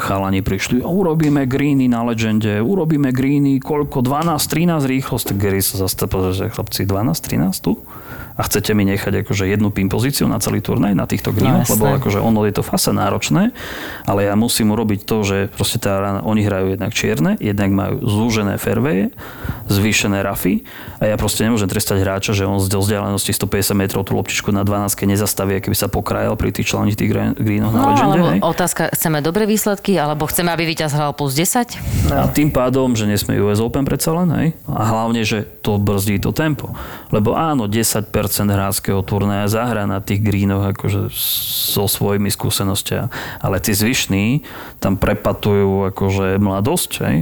chalani 0.04 0.44
prišli, 0.44 0.84
"A 0.84 0.88
urobíme 0.92 1.48
greeny 1.48 1.88
na 1.88 2.04
legende, 2.04 2.60
urobíme 2.60 3.08
greeny, 3.08 3.56
koľko, 3.56 4.04
12, 4.04 4.44
13 4.52 4.84
rýchlosť, 4.84 5.32
tak 5.32 5.36
Gary 5.40 5.64
sa 5.64 5.80
zastavil, 5.80 6.36
že 6.36 6.52
chlapci, 6.52 6.84
12, 6.84 7.24
13 7.24 7.64
tu? 7.64 7.80
A 8.38 8.46
chcete 8.46 8.70
mi 8.70 8.86
nechať 8.86 9.26
akože 9.26 9.44
jednu 9.44 9.68
pin 9.68 9.90
pozíciu 9.90 10.24
na 10.24 10.38
celý 10.38 10.62
turnaj, 10.62 10.94
na 10.94 11.04
týchto 11.04 11.34
greenoch, 11.34 11.66
jasné. 11.66 11.74
lebo 11.74 11.84
akože 11.98 12.22
ono 12.22 12.46
je 12.46 12.54
to 12.54 12.62
fasa 12.62 12.94
náročné, 12.94 13.50
ale 14.06 14.24
ja 14.24 14.32
musím 14.32 14.70
urobiť 14.70 15.02
to, 15.02 15.16
že 15.20 15.36
proste 15.50 15.76
tá 15.76 15.98
rána, 15.98 16.22
oni 16.22 16.46
hrajú 16.46 16.70
jednak 16.70 16.94
čierne, 16.94 17.34
jednak 17.36 17.68
majú 17.68 17.98
zúžené 18.00 18.54
fairwaye, 18.56 19.10
zvýšené 19.66 20.22
rafy 20.22 20.62
a 20.96 21.06
ja 21.06 21.16
proste 21.16 21.42
nemôžem 21.42 21.66
trestať 21.66 21.98
hráča, 21.98 22.30
že 22.30 22.46
on 22.46 22.56
z 22.56 22.70
vzdialenosti 22.70 23.34
150 23.34 23.74
metrov 23.74 24.02
tú 24.02 24.14
loptičku 24.14 24.48
na 24.48 24.62
12 24.62 24.94
nezastaví, 25.04 25.58
keby 25.58 25.74
sa 25.74 25.90
pokrajal 25.90 26.38
pri 26.38 26.54
tých 26.54 26.70
členitých 26.70 27.10
greenoch 27.34 27.74
na 27.74 27.80
No, 27.80 27.90
legende. 27.90 28.38
alebo 28.38 28.46
otázka, 28.46 28.94
chceme 28.94 29.18
dobré 29.18 29.44
výsledky, 29.44 29.96
alebo 29.96 30.24
chceme, 30.24 30.48
aby 30.48 30.62
víťaz 30.64 30.94
hral 30.94 31.10
plus 31.10 31.34
10? 31.34 31.74
A 32.14 32.30
tým 32.30 32.48
pádom, 32.48 32.94
že 32.94 33.04
nesme 33.04 33.34
US 33.40 33.58
Open 33.58 33.82
predsa 33.82 34.14
len, 34.14 34.28
hej? 34.30 34.48
A 34.70 34.82
hlavne, 34.86 35.26
že 35.26 35.42
to 35.58 35.74
brzdí 35.76 36.20
to 36.20 36.30
tempo. 36.30 36.70
Lebo 37.10 37.34
áno, 37.34 37.66
10% 37.66 38.06
hráckého 38.28 39.00
turnaja 39.00 39.48
zahrá 39.48 39.88
na 39.88 40.04
tých 40.04 40.20
greenoch 40.20 40.74
akože 40.76 41.08
so 41.12 41.84
svojimi 41.88 42.28
skúsenostiami. 42.28 43.08
Ale 43.40 43.56
tí 43.58 43.72
zvyšní 43.72 44.44
tam 44.78 44.94
prepatujú 44.94 45.90
akože 45.94 46.38
mladosť, 46.38 46.90
hej? 47.06 47.16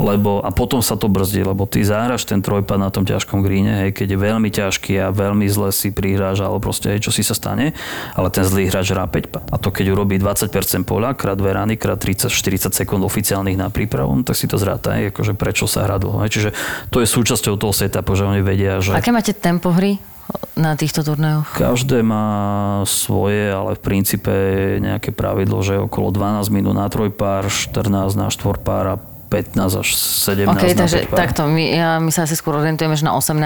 Lebo, 0.00 0.42
a 0.42 0.50
potom 0.50 0.82
sa 0.82 0.98
to 0.98 1.06
brzdí, 1.06 1.46
lebo 1.46 1.66
ty 1.66 1.84
zahraš 1.86 2.26
ten 2.26 2.42
trojpad 2.42 2.78
na 2.78 2.90
tom 2.90 3.06
ťažkom 3.06 3.44
greene, 3.44 3.86
hej, 3.86 3.90
keď 3.94 4.16
je 4.16 4.18
veľmi 4.18 4.48
ťažký 4.50 4.98
a 4.98 5.14
veľmi 5.14 5.46
zle 5.46 5.70
si 5.70 5.94
prihráš, 5.94 6.42
alebo 6.42 6.58
proste, 6.58 6.90
hej, 6.90 7.06
čo 7.06 7.10
si 7.14 7.22
sa 7.22 7.34
stane, 7.34 7.76
ale 8.14 8.28
ten 8.34 8.42
zlý 8.42 8.66
hráč 8.70 8.90
hrá 8.90 9.06
5 9.06 9.32
pad. 9.32 9.44
A 9.50 9.56
to 9.58 9.70
keď 9.70 9.94
urobí 9.94 10.18
20% 10.18 10.50
poľa, 10.86 11.14
krát 11.14 11.38
dve 11.38 11.54
rány, 11.54 11.78
krát 11.78 11.98
30-40 11.98 12.74
sekúnd 12.74 13.02
oficiálnych 13.06 13.58
na 13.58 13.70
prípravu, 13.70 14.10
no 14.10 14.22
tak 14.26 14.34
si 14.34 14.50
to 14.50 14.58
zráta, 14.58 14.98
hej, 14.98 15.14
akože 15.14 15.38
prečo 15.38 15.70
sa 15.70 15.86
hrá 15.86 15.98
dlho. 16.02 16.26
Hej. 16.26 16.30
Čiže 16.34 16.50
to 16.90 16.98
je 17.02 17.06
súčasťou 17.06 17.54
toho 17.54 17.74
setupu, 17.74 18.18
že 18.18 18.26
oni 18.26 18.42
vedia, 18.42 18.82
že... 18.82 18.94
Aké 18.94 19.14
máte 19.14 19.34
tempo 19.36 19.70
hry 19.70 20.00
na 20.58 20.76
týchto 20.76 21.00
turnajoch? 21.06 21.56
Každé 21.56 22.04
má 22.04 22.26
svoje, 22.84 23.50
ale 23.52 23.76
v 23.76 23.80
princípe 23.80 24.32
nejaké 24.82 25.14
pravidlo, 25.14 25.62
že 25.64 25.78
okolo 25.78 26.12
12 26.12 26.50
minút 26.52 26.76
na 26.76 26.86
trojpár, 26.90 27.48
14 27.48 28.18
na 28.18 28.28
štvorpár 28.28 28.84
a 28.86 28.96
15 29.30 29.80
až 29.80 29.88
17 29.94 30.50
OK, 30.50 30.64
na 30.74 30.74
takže 30.74 30.98
takto, 31.06 31.46
my, 31.46 31.64
ja, 31.70 31.90
my 32.02 32.10
sa 32.10 32.26
asi 32.26 32.34
skôr 32.34 32.58
orientujeme 32.58 32.98
že 32.98 33.06
na 33.06 33.14
18 33.14 33.38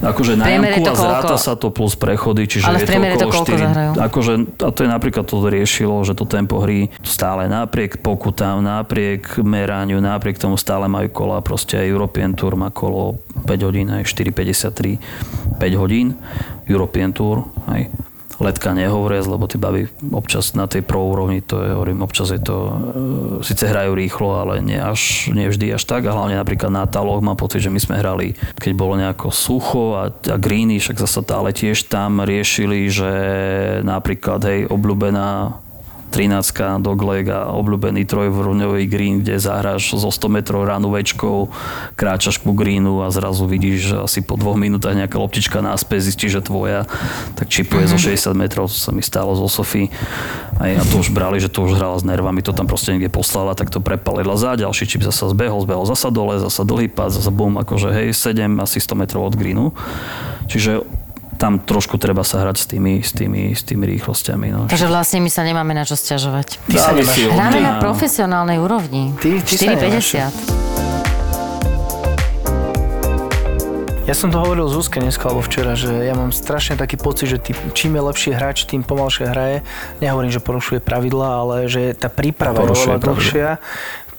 Akože 0.00 0.38
na 0.38 0.46
jamku 0.48 0.86
a 0.86 0.94
zráta 0.94 1.36
sa 1.36 1.58
to 1.58 1.68
plus 1.74 1.98
prechody, 1.98 2.46
čiže 2.46 2.70
Ale 2.70 2.80
je 2.80 2.88
to 2.88 2.94
okolo 2.94 3.42
koľko 3.42 3.52
4. 3.52 3.60
zahrajú? 3.60 3.90
Akože, 3.98 4.32
a 4.62 4.68
to 4.70 4.80
je 4.86 4.88
napríklad 4.88 5.24
to 5.26 5.36
riešilo, 5.42 5.94
že 6.06 6.14
to 6.14 6.24
tempo 6.24 6.62
hry 6.62 6.88
stále 7.02 7.50
napriek 7.50 8.00
pokutám, 8.00 8.64
napriek 8.64 9.42
meraniu, 9.44 10.00
napriek 10.00 10.40
tomu 10.40 10.56
stále 10.56 10.88
majú 10.88 11.10
kola, 11.12 11.44
proste 11.44 11.76
European 11.84 12.32
Tour 12.32 12.56
má 12.56 12.72
kolo 12.72 13.20
5 13.44 13.66
hodín, 13.66 13.92
aj 13.92 14.08
4,53, 14.08 15.58
5 15.58 15.82
hodín, 15.82 16.16
European 16.64 17.12
Tour, 17.12 17.50
aj 17.68 18.09
letka 18.40 18.72
nehovoriac, 18.72 19.28
lebo 19.28 19.44
tí 19.44 19.60
baby 19.60 19.86
občas 20.10 20.56
na 20.56 20.64
tej 20.64 20.80
pro 20.80 21.04
úrovni, 21.04 21.44
to 21.44 21.60
je, 21.60 21.76
hovorím, 21.76 22.00
občas 22.00 22.32
je 22.32 22.40
to, 22.40 22.56
e, 22.66 23.44
síce 23.44 23.68
hrajú 23.68 23.92
rýchlo, 23.92 24.40
ale 24.40 24.64
nie, 24.64 24.80
až, 24.80 25.28
nie 25.30 25.46
vždy 25.52 25.76
až 25.76 25.84
tak. 25.84 26.08
A 26.08 26.16
hlavne 26.16 26.40
napríklad 26.40 26.72
na 26.72 26.88
taloch 26.88 27.20
mám 27.20 27.36
pocit, 27.36 27.60
že 27.60 27.70
my 27.70 27.76
sme 27.76 28.00
hrali, 28.00 28.32
keď 28.56 28.72
bolo 28.72 28.96
nejako 28.96 29.28
sucho 29.28 30.00
a, 30.00 30.08
a 30.08 30.36
greeny, 30.40 30.80
však 30.80 30.98
zase 31.04 31.20
tá, 31.22 31.38
ale 31.38 31.52
tiež 31.52 31.86
tam 31.86 32.24
riešili, 32.24 32.88
že 32.88 33.12
napríklad, 33.84 34.40
hej, 34.48 34.60
obľúbená 34.72 35.60
13 36.10 36.82
dogleg 36.82 37.30
a 37.30 37.54
obľúbený 37.54 38.02
trojvrňový 38.04 38.84
green, 38.90 39.22
kde 39.22 39.38
zahráš 39.38 39.94
zo 39.94 40.10
100 40.10 40.26
metrov 40.26 40.66
ránu 40.66 40.90
večkou, 40.90 41.48
kráčaš 41.94 42.42
ku 42.42 42.50
greenu 42.50 43.06
a 43.06 43.14
zrazu 43.14 43.46
vidíš, 43.46 44.02
asi 44.02 44.20
po 44.20 44.34
dvoch 44.34 44.58
minútach 44.58 44.98
nejaká 44.98 45.16
loptička 45.16 45.62
náspäť 45.62 46.10
zistí, 46.10 46.26
že 46.26 46.42
tvoja, 46.42 46.90
tak 47.38 47.46
čipuje 47.46 47.86
zo 47.86 47.96
60 47.96 48.34
metrov, 48.34 48.66
to 48.66 48.76
sa 48.76 48.90
mi 48.90 49.00
stalo 49.00 49.38
zo 49.38 49.46
Sofy. 49.46 49.88
A 50.60 50.68
ja 50.68 50.82
to 50.84 51.00
už 51.00 51.14
brali, 51.14 51.40
že 51.40 51.48
to 51.48 51.64
už 51.64 51.78
hrala 51.78 51.96
s 51.96 52.04
nervami, 52.04 52.44
to 52.44 52.52
tam 52.52 52.68
proste 52.68 52.92
niekde 52.92 53.08
poslala, 53.08 53.56
tak 53.56 53.72
to 53.72 53.80
prepalila 53.80 54.36
za, 54.36 54.60
ďalší 54.60 54.84
čip 54.84 55.00
zasa 55.00 55.30
zbehol, 55.32 55.64
zbehol 55.64 55.88
zasa 55.88 56.12
dole, 56.12 56.36
zasa 56.36 56.66
dlhý 56.66 56.92
pad, 56.92 57.14
zasa 57.14 57.32
bum, 57.32 57.56
akože 57.56 57.88
hej, 57.94 58.08
7, 58.12 58.60
asi 58.60 58.82
100 58.82 59.00
metrov 59.00 59.30
od 59.30 59.38
greenu. 59.38 59.72
Čiže 60.50 60.99
tam 61.40 61.56
trošku 61.56 61.96
treba 61.96 62.20
sa 62.20 62.44
hrať 62.44 62.56
s 62.60 62.66
tými, 62.68 63.00
s 63.00 63.16
tými, 63.16 63.56
s 63.56 63.64
tými 63.64 63.88
rýchlosťami. 63.88 64.46
No. 64.52 64.60
Takže 64.68 64.84
vlastne 64.84 65.24
my 65.24 65.32
sa 65.32 65.40
nemáme 65.40 65.72
na 65.72 65.88
čo 65.88 65.96
stiažovať. 65.96 66.60
Ty 66.68 66.76
sa 66.76 66.92
nemáš. 66.92 67.16
Hráme 67.16 67.60
na 67.64 67.72
profesionálnej 67.80 68.60
úrovni. 68.60 69.16
Ty- 69.16 69.40
ty 69.40 69.56
sa 69.56 69.72
nemáš. 69.72 70.20
4,50. 70.20 70.90
Ja 74.04 74.18
som 74.18 74.34
to 74.34 74.42
hovoril 74.42 74.66
Zuzke 74.66 74.98
dneska 74.98 75.30
alebo 75.30 75.38
včera, 75.38 75.78
že 75.78 75.86
ja 76.02 76.18
mám 76.18 76.34
strašne 76.34 76.74
taký 76.74 76.98
pocit, 76.98 77.30
že 77.30 77.38
tý, 77.38 77.54
čím 77.70 77.94
je 77.94 78.02
lepší 78.02 78.30
hráč, 78.34 78.66
tým 78.66 78.82
pomalšie 78.82 79.30
hraje. 79.30 79.62
Nehovorím, 80.02 80.34
že 80.34 80.42
porušuje 80.42 80.82
pravidla, 80.82 81.28
ale 81.38 81.56
že 81.70 81.94
tá 81.94 82.10
príprava 82.10 82.58
je 82.58 82.62
Porušuje 82.66 82.90
oveľa 82.90 82.98
pravidlá. 82.98 83.14
dlhšia. 83.14 83.48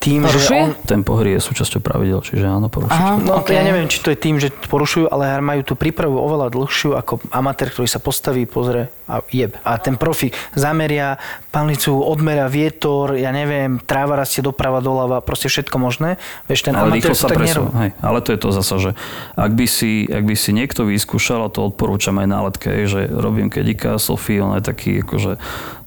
Tým, 0.02 0.26
Porušuje? 0.26 0.58
že 0.58 0.66
on, 0.66 0.70
Tempo 0.82 1.14
hry 1.14 1.38
je 1.38 1.40
súčasťou 1.46 1.78
pravidel, 1.78 2.18
čiže 2.26 2.42
áno, 2.42 2.66
Aha, 2.66 2.74
porušíš. 2.74 3.22
No 3.22 3.38
OK. 3.38 3.54
ja 3.54 3.62
neviem, 3.62 3.86
či 3.86 4.02
to 4.02 4.10
je 4.10 4.18
tým, 4.18 4.42
že 4.42 4.50
porušujú, 4.50 5.06
ale 5.06 5.38
majú 5.38 5.62
tú 5.62 5.74
prípravu 5.78 6.18
oveľa 6.18 6.50
dlhšiu 6.50 6.98
ako 6.98 7.22
amatér, 7.30 7.70
ktorý 7.70 7.86
sa 7.86 8.02
postaví, 8.02 8.42
pozrie 8.50 8.90
a 9.06 9.22
jeb. 9.30 9.54
A 9.62 9.78
ten 9.78 9.94
profík 9.94 10.34
zameria 10.58 11.22
palnicu, 11.54 12.02
odmeria 12.02 12.50
vietor, 12.50 13.14
ja 13.14 13.30
neviem, 13.30 13.78
tráva 13.78 14.18
rastie 14.18 14.42
doprava, 14.42 14.82
doľava, 14.82 15.22
proste 15.22 15.46
všetko 15.46 15.76
možné. 15.78 16.18
Vieš, 16.50 16.66
ten 16.66 16.74
ale 16.74 16.98
rýchlo 16.98 17.14
sa 17.14 17.30
presú. 17.30 17.70
Hej. 17.76 17.94
Ale 18.00 18.18
to 18.24 18.34
je 18.34 18.38
to 18.40 18.48
zasa, 18.50 18.76
že 18.80 18.90
ak 19.38 19.52
by 19.54 19.66
si, 19.70 20.08
ak 20.08 20.24
by 20.26 20.34
si 20.34 20.50
niekto 20.50 20.82
vyskúšal, 20.82 21.46
a 21.46 21.52
to 21.52 21.68
odporúčam 21.68 22.18
aj 22.18 22.26
na 22.26 22.38
letke, 22.48 22.90
že 22.90 23.06
robím 23.06 23.52
kedika, 23.52 24.00
Sofie, 24.00 24.40
on 24.40 24.56
je 24.58 24.64
taký, 24.64 25.04
akože 25.04 25.38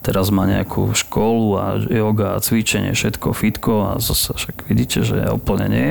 teraz 0.05 0.29
má 0.29 0.45
nejakú 0.45 0.93
školu 0.93 1.45
a 1.55 1.65
yoga 1.81 2.37
a 2.37 2.39
cvičenie, 2.39 2.93
všetko, 2.93 3.33
fitko 3.33 3.73
a 3.83 3.97
zase 3.97 4.31
však 4.31 4.69
vidíte, 4.69 5.01
že 5.01 5.17
ja 5.17 5.33
úplne 5.33 5.65
nie. 5.65 5.89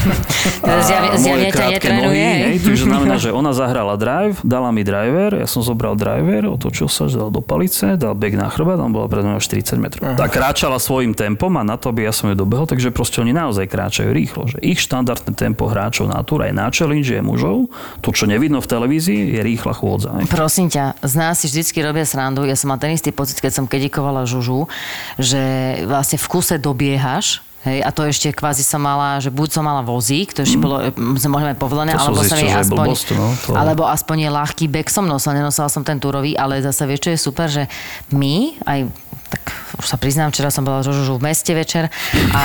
Zjavne- 0.80 1.12
A 1.12 1.18
moje 1.18 1.46
krátke 1.50 1.88
nohy, 1.90 2.16
hej? 2.16 2.56
takže 2.58 2.84
znamená, 2.84 3.16
že 3.16 3.28
ona 3.28 3.52
zahrala 3.52 3.94
drive, 3.94 4.40
dala 4.40 4.70
mi 4.70 4.80
driver, 4.80 5.34
ja 5.34 5.44
som 5.44 5.60
zobral 5.60 5.92
driver, 5.92 6.48
otočil 6.48 6.88
sa, 6.88 7.04
dal 7.06 7.28
do 7.28 7.40
palice, 7.40 7.94
dal 7.94 8.16
bek 8.16 8.32
na 8.32 8.48
chrbát, 8.48 8.80
tam 8.80 8.90
bola 8.90 9.06
pred 9.06 9.20
mňa 9.20 9.36
40 9.36 9.76
metrov. 9.76 10.16
Tak 10.16 10.30
kráčala 10.30 10.80
svojim 10.80 11.12
tempom 11.12 11.52
a 11.54 11.62
na 11.62 11.76
to, 11.76 11.90
aby 11.90 12.04
ja 12.04 12.12
som 12.12 12.30
ju 12.30 12.36
dobehol, 12.36 12.64
takže 12.64 12.88
proste 12.88 13.20
oni 13.20 13.30
naozaj 13.30 13.66
kráčajú 13.66 14.08
rýchlo. 14.08 14.48
Že 14.48 14.58
ich 14.62 14.80
štandardné 14.80 15.34
tempo 15.34 15.68
hráčov 15.68 16.08
na 16.08 16.24
túr 16.24 16.42
aj 16.42 16.52
na 16.54 16.72
challenge 16.72 17.10
je 17.10 17.20
mužov, 17.20 17.68
to 18.00 18.08
čo 18.08 18.24
nevidno 18.24 18.58
v 18.58 18.68
televízii 18.68 19.36
je 19.36 19.40
rýchla 19.42 19.74
chôdza. 19.74 20.14
Hej. 20.16 20.30
Prosím 20.30 20.70
ťa, 20.70 20.96
z 21.02 21.14
nás 21.14 21.34
si 21.36 21.46
vždycky 21.46 21.82
robia 21.82 22.06
srandu. 22.06 22.46
Ja 22.46 22.54
som 22.54 22.70
mal 22.70 22.78
ten 22.78 22.94
istý 22.94 23.10
pocit, 23.18 23.42
keď 23.42 23.52
som 23.58 23.64
kedikovala 23.66 24.22
žužu, 24.30 24.70
že 25.18 25.42
vlastne 25.90 26.22
v 26.22 26.26
kuse 26.30 26.62
dobiehaš, 26.62 27.42
Hej, 27.66 27.82
a 27.82 27.90
to 27.90 28.06
ešte 28.06 28.30
kvázi 28.30 28.62
som 28.62 28.78
mala, 28.78 29.18
že 29.18 29.34
buď 29.34 29.48
som 29.50 29.66
mala 29.66 29.82
vozík, 29.82 30.30
to 30.30 30.46
ešte 30.46 30.62
bolo, 30.62 30.78
mm, 30.78 31.18
sme 31.18 31.34
mohli 31.34 31.50
mať 31.50 31.58
povolené, 31.58 31.90
To 31.90 32.06
alebo 32.06 32.22
som 32.22 32.38
zistil, 32.38 32.54
aspoň, 32.54 32.86
blbosť, 32.86 33.06
no, 33.18 33.26
to- 33.34 33.58
alebo 33.58 33.82
aspoň 33.82 34.16
je 34.22 34.30
ľahký 34.30 34.64
bek 34.70 34.86
som 34.86 35.02
nosila, 35.10 35.34
nenosila 35.34 35.66
som 35.66 35.82
ten 35.82 35.98
túrový, 35.98 36.38
ale 36.38 36.62
zase 36.62 36.86
vieš, 36.86 37.10
čo 37.10 37.10
je 37.10 37.18
super, 37.18 37.50
že 37.50 37.66
my, 38.14 38.62
aj 38.62 38.86
tak 39.28 39.42
už 39.74 39.84
sa 39.90 39.98
priznám, 40.00 40.30
včera 40.32 40.54
som 40.54 40.64
bola 40.64 40.86
žužu 40.86 41.20
v 41.20 41.22
meste 41.28 41.52
večer 41.52 41.90
a 42.32 42.40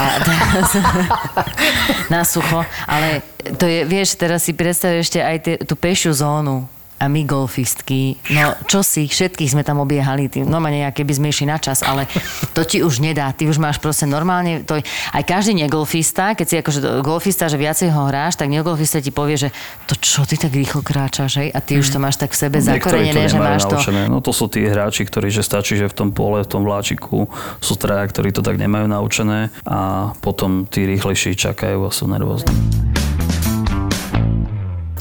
na 2.13 2.25
sucho, 2.27 2.65
ale 2.89 3.23
to 3.55 3.69
je, 3.69 3.85
vieš, 3.87 4.17
teraz 4.19 4.43
si 4.43 4.51
predstav 4.57 4.97
ešte 4.97 5.21
aj 5.21 5.37
tie, 5.39 5.55
tú 5.61 5.77
pešiu 5.77 6.11
zónu. 6.11 6.67
A 6.99 7.05
my 7.09 7.21
golfistky, 7.27 8.15
no 8.31 8.55
čo 8.69 8.85
si, 8.85 9.09
všetkých 9.09 9.53
sme 9.53 9.63
tam 9.65 9.81
obiehali, 9.83 10.29
tým, 10.29 10.47
no 10.47 10.61
nejaké 10.63 11.03
by 11.03 11.13
sme 11.13 11.27
išli 11.29 11.45
na 11.49 11.57
čas, 11.59 11.83
ale 11.83 12.07
to 12.55 12.63
ti 12.63 12.81
už 12.81 13.03
nedá, 13.03 13.29
ty 13.35 13.45
už 13.45 13.59
máš 13.59 13.77
proste 13.77 14.07
normálne, 14.07 14.63
to, 14.63 14.79
aj 15.13 15.23
každý 15.25 15.57
negolfista, 15.57 16.33
keď 16.33 16.45
si 16.47 16.55
akože 16.63 16.79
golfista, 17.03 17.51
že 17.51 17.59
viacej 17.59 17.91
ho 17.91 18.07
hráš, 18.09 18.39
tak 18.39 18.49
negolfista 18.49 19.03
ti 19.03 19.11
povie, 19.13 19.37
že 19.37 19.49
to 19.85 19.93
čo 19.99 20.23
ty 20.23 20.39
tak 20.39 20.53
rýchlo 20.55 20.81
kráčaš, 20.81 21.43
hej? 21.43 21.49
a 21.51 21.59
ty 21.59 21.77
už 21.77 21.93
to 21.93 21.97
máš 21.99 22.17
tak 22.17 22.31
v 22.33 22.37
sebe 22.39 22.57
Niektorí 22.63 23.11
zakorenené, 23.11 23.23
že 23.29 23.39
máš 23.39 23.63
to... 23.67 23.75
naučené. 23.77 24.01
No 24.07 24.23
to 24.23 24.31
sú 24.31 24.49
tí 24.49 24.63
hráči, 24.65 25.05
ktorí, 25.05 25.29
že 25.29 25.45
stačí, 25.45 25.77
že 25.77 25.91
v 25.91 25.95
tom 25.95 26.09
pole, 26.15 26.41
v 26.41 26.49
tom 26.49 26.63
vláčiku 26.65 27.29
sú 27.61 27.73
traja, 27.77 28.07
ktorí 28.07 28.33
to 28.33 28.41
tak 28.41 28.57
nemajú 28.57 28.89
naučené 28.89 29.53
a 29.67 30.11
potom 30.23 30.65
tí 30.65 30.87
rýchlejší 30.89 31.35
čakajú 31.37 31.85
a 31.85 31.89
sú 31.91 32.09
nervózni. 32.09 33.12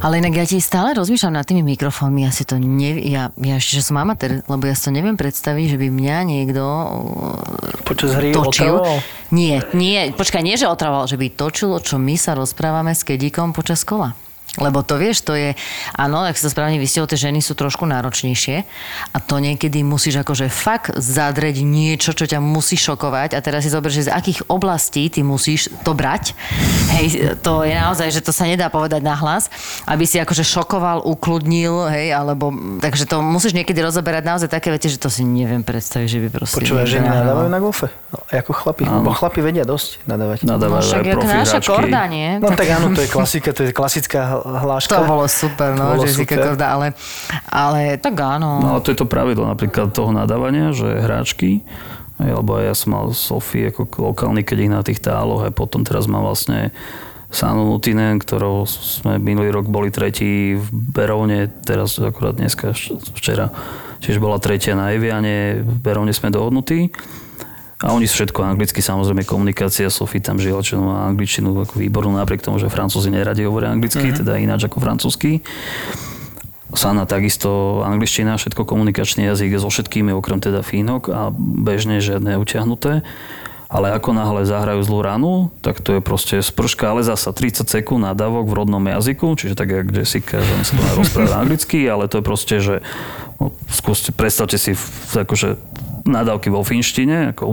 Ale 0.03 0.18
inak 0.18 0.34
ja 0.34 0.42
ti 0.42 0.59
stále 0.59 0.98
rozmýšľam 0.98 1.38
nad 1.38 1.46
tými 1.46 1.62
mikrofónmi, 1.62 2.26
ja 2.26 2.34
si 2.34 2.42
to 2.42 2.59
ne, 2.59 2.98
ja, 3.07 3.30
ja 3.38 3.55
ešte, 3.55 3.78
že 3.78 3.86
som 3.86 4.03
amatér, 4.03 4.42
lebo 4.50 4.66
ja 4.66 4.74
si 4.74 4.90
to 4.90 4.90
neviem 4.90 5.14
predstaviť, 5.14 5.66
že 5.70 5.76
by 5.78 5.88
mňa 5.94 6.16
niekto 6.26 6.62
Počas 7.86 8.18
hry 8.18 8.34
točil. 8.34 8.82
otravoval? 8.82 8.98
Nie, 9.30 9.62
nie, 9.78 10.11
počkaj, 10.11 10.42
nie, 10.42 10.59
že 10.59 10.66
otravoval, 10.66 11.07
že 11.07 11.14
by 11.14 11.38
točilo, 11.38 11.78
čo 11.78 12.03
my 12.03 12.18
sa 12.18 12.34
rozprávame 12.34 12.98
s 12.98 13.07
Kedíkom 13.07 13.55
počas 13.55 13.86
kola. 13.86 14.18
Lebo 14.61 14.84
to 14.84 15.00
vieš, 15.00 15.24
to 15.24 15.32
je, 15.32 15.57
áno, 15.96 16.28
ak 16.28 16.36
si 16.36 16.44
to 16.44 16.53
správne 16.53 16.76
vystihol, 16.76 17.09
tie 17.09 17.16
ženy 17.16 17.40
sú 17.40 17.57
trošku 17.57 17.88
náročnejšie 17.88 18.68
a 19.12 19.16
to 19.16 19.40
niekedy 19.40 19.80
musíš 19.80 20.20
akože 20.20 20.53
fakt 20.53 20.92
zadreť 20.92 21.64
niečo, 21.64 22.12
čo 22.12 22.28
ťa 22.28 22.36
musí 22.36 22.76
šokovať 22.76 23.32
a 23.32 23.40
teraz 23.40 23.64
si 23.64 23.72
zober, 23.72 23.88
že 23.88 24.12
z 24.12 24.12
akých 24.12 24.44
oblastí 24.53 25.09
ty 25.09 25.24
musíš 25.24 25.72
to 25.88 25.96
brať. 25.96 26.36
Hej, 26.92 27.40
to 27.40 27.64
je 27.64 27.72
naozaj, 27.72 28.12
že 28.12 28.20
to 28.20 28.28
sa 28.28 28.44
nedá 28.44 28.68
povedať 28.68 29.00
nahlas, 29.00 29.48
aby 29.88 30.05
si 30.05 30.20
akože 30.20 30.44
šokoval, 30.44 31.00
ukludnil, 31.00 31.88
hej, 31.88 32.12
alebo, 32.12 32.53
takže 32.76 33.09
to 33.09 33.24
musíš 33.24 33.57
niekedy 33.57 33.80
rozoberať 33.80 34.20
naozaj 34.20 34.48
také 34.53 34.68
veci, 34.68 34.92
že 34.92 35.00
to 35.00 35.09
si 35.09 35.24
neviem 35.24 35.64
predstaviť, 35.64 36.09
že 36.12 36.18
by 36.18 36.28
proste... 36.28 36.61
Počúvaš, 36.61 36.92
že 36.92 37.00
nadávajú 37.00 37.48
na 37.48 37.57
golfe? 37.57 37.88
No, 38.12 38.20
ako 38.28 38.53
chlapi. 38.53 38.84
Bo 38.84 39.16
chlapi 39.16 39.40
vedia 39.40 39.64
dosť 39.64 40.05
nadávať. 40.05 40.44
No 40.44 40.61
Nadávajú 40.61 40.84
však 40.84 41.00
aj 41.00 41.09
jak 41.09 41.16
profi 41.16 41.36
naša 41.40 41.61
korda, 41.64 42.03
nie? 42.05 42.28
No 42.36 42.53
tak 42.53 42.68
áno, 42.68 42.92
to 42.92 43.00
je 43.00 43.09
klasika, 43.09 43.57
to 43.57 43.64
je 43.64 43.72
klasická 43.72 44.41
hláška. 44.43 44.99
To 44.99 45.07
bolo 45.07 45.24
super, 45.30 45.74
no, 45.78 45.95
To 45.95 46.03
bolo 46.03 46.05
Jessica 46.05 46.34
super. 46.34 46.47
Korda, 46.53 46.66
ale, 46.74 46.86
ale 47.49 47.80
tak 48.03 48.14
áno. 48.18 48.61
No 48.61 48.68
ale 48.76 48.80
to 48.82 48.90
je 48.90 48.99
to 48.99 49.07
pravidlo 49.07 49.47
napríklad 49.47 49.95
toho 49.95 50.11
nadávania, 50.11 50.74
že 50.74 50.86
hráčky, 50.86 51.62
lebo 52.18 52.59
ja 52.59 52.74
som 52.74 52.95
mal 52.95 53.07
Sofie 53.14 53.70
ako 53.70 53.88
lokálny, 54.12 54.43
keď 54.43 54.57
ich 54.59 54.72
na 54.72 54.82
tých 54.82 55.01
táloch, 55.03 55.47
aj 55.47 55.53
potom 55.55 55.86
teraz 55.86 56.11
mám 56.11 56.26
vlastne 56.26 56.74
Sanu 57.32 57.64
Nutinen, 57.64 58.20
ktorou 58.20 58.68
sme 58.68 59.16
minulý 59.16 59.49
rok 59.49 59.64
boli 59.64 59.88
tretí 59.88 60.53
v 60.53 60.66
Berovne, 60.68 61.49
teraz 61.64 61.97
akurát 61.97 62.36
dneska, 62.36 62.76
včera, 63.16 63.49
čiže 64.05 64.20
bola 64.20 64.36
tretia 64.36 64.76
na 64.76 64.93
Eviane, 64.93 65.64
v 65.64 65.76
Berovne 65.80 66.12
sme 66.12 66.28
dohodnutí. 66.28 66.93
A 67.82 67.90
oni 67.90 68.06
sú 68.06 68.22
všetko 68.22 68.46
anglicky, 68.46 68.78
samozrejme 68.78 69.26
komunikácia, 69.26 69.90
Sofie 69.90 70.22
tam 70.22 70.38
žila, 70.38 70.62
čo 70.62 70.78
má 70.78 71.10
angličtinu 71.10 71.66
ako 71.66 71.82
výbornú, 71.82 72.14
napriek 72.14 72.38
tomu, 72.40 72.62
že 72.62 72.70
francúzi 72.70 73.10
neradi 73.10 73.42
hovoria 73.42 73.74
anglicky, 73.74 73.98
Mhm. 73.98 74.06
mm-hmm. 74.14 74.20
teda 74.22 74.32
ináč 74.38 74.60
ako 74.70 74.78
francúzsky. 74.78 75.42
Sana 76.72 77.04
takisto 77.04 77.82
angličtina, 77.84 78.40
všetko 78.40 78.64
komunikačný 78.64 79.28
jazyk 79.28 79.60
so 79.60 79.68
všetkými, 79.68 80.08
okrem 80.16 80.40
teda 80.40 80.64
fínok 80.64 81.12
a 81.12 81.28
bežne 81.36 82.00
žiadne 82.00 82.40
utiahnuté. 82.40 83.04
Ale 83.68 83.88
ako 83.92 84.12
náhle 84.12 84.44
zahrajú 84.44 84.84
zlú 84.84 85.00
ranu, 85.00 85.32
tak 85.64 85.80
to 85.80 85.96
je 85.96 86.00
proste 86.04 86.36
sprška, 86.44 86.92
ale 86.92 87.00
zasa 87.04 87.32
30 87.32 87.68
sekúnd 87.68 88.04
nadávok 88.04 88.44
v 88.44 88.56
rodnom 88.56 88.84
jazyku, 88.84 89.32
čiže 89.32 89.56
tak 89.56 89.72
jak 89.72 89.88
Jessica, 89.88 90.44
že 90.44 90.54
sa 90.64 90.76
to 90.76 90.92
rozpráva 91.00 91.40
anglicky, 91.40 91.88
ale 91.88 92.04
to 92.04 92.20
je 92.20 92.24
proste, 92.24 92.56
že 92.60 92.84
no, 93.40 93.48
skúste, 93.72 94.12
predstavte 94.12 94.60
si 94.60 94.76
akože 95.16 95.56
nadávky 96.03 96.50
vo 96.50 96.66
finštine, 96.66 97.34
ako 97.34 97.46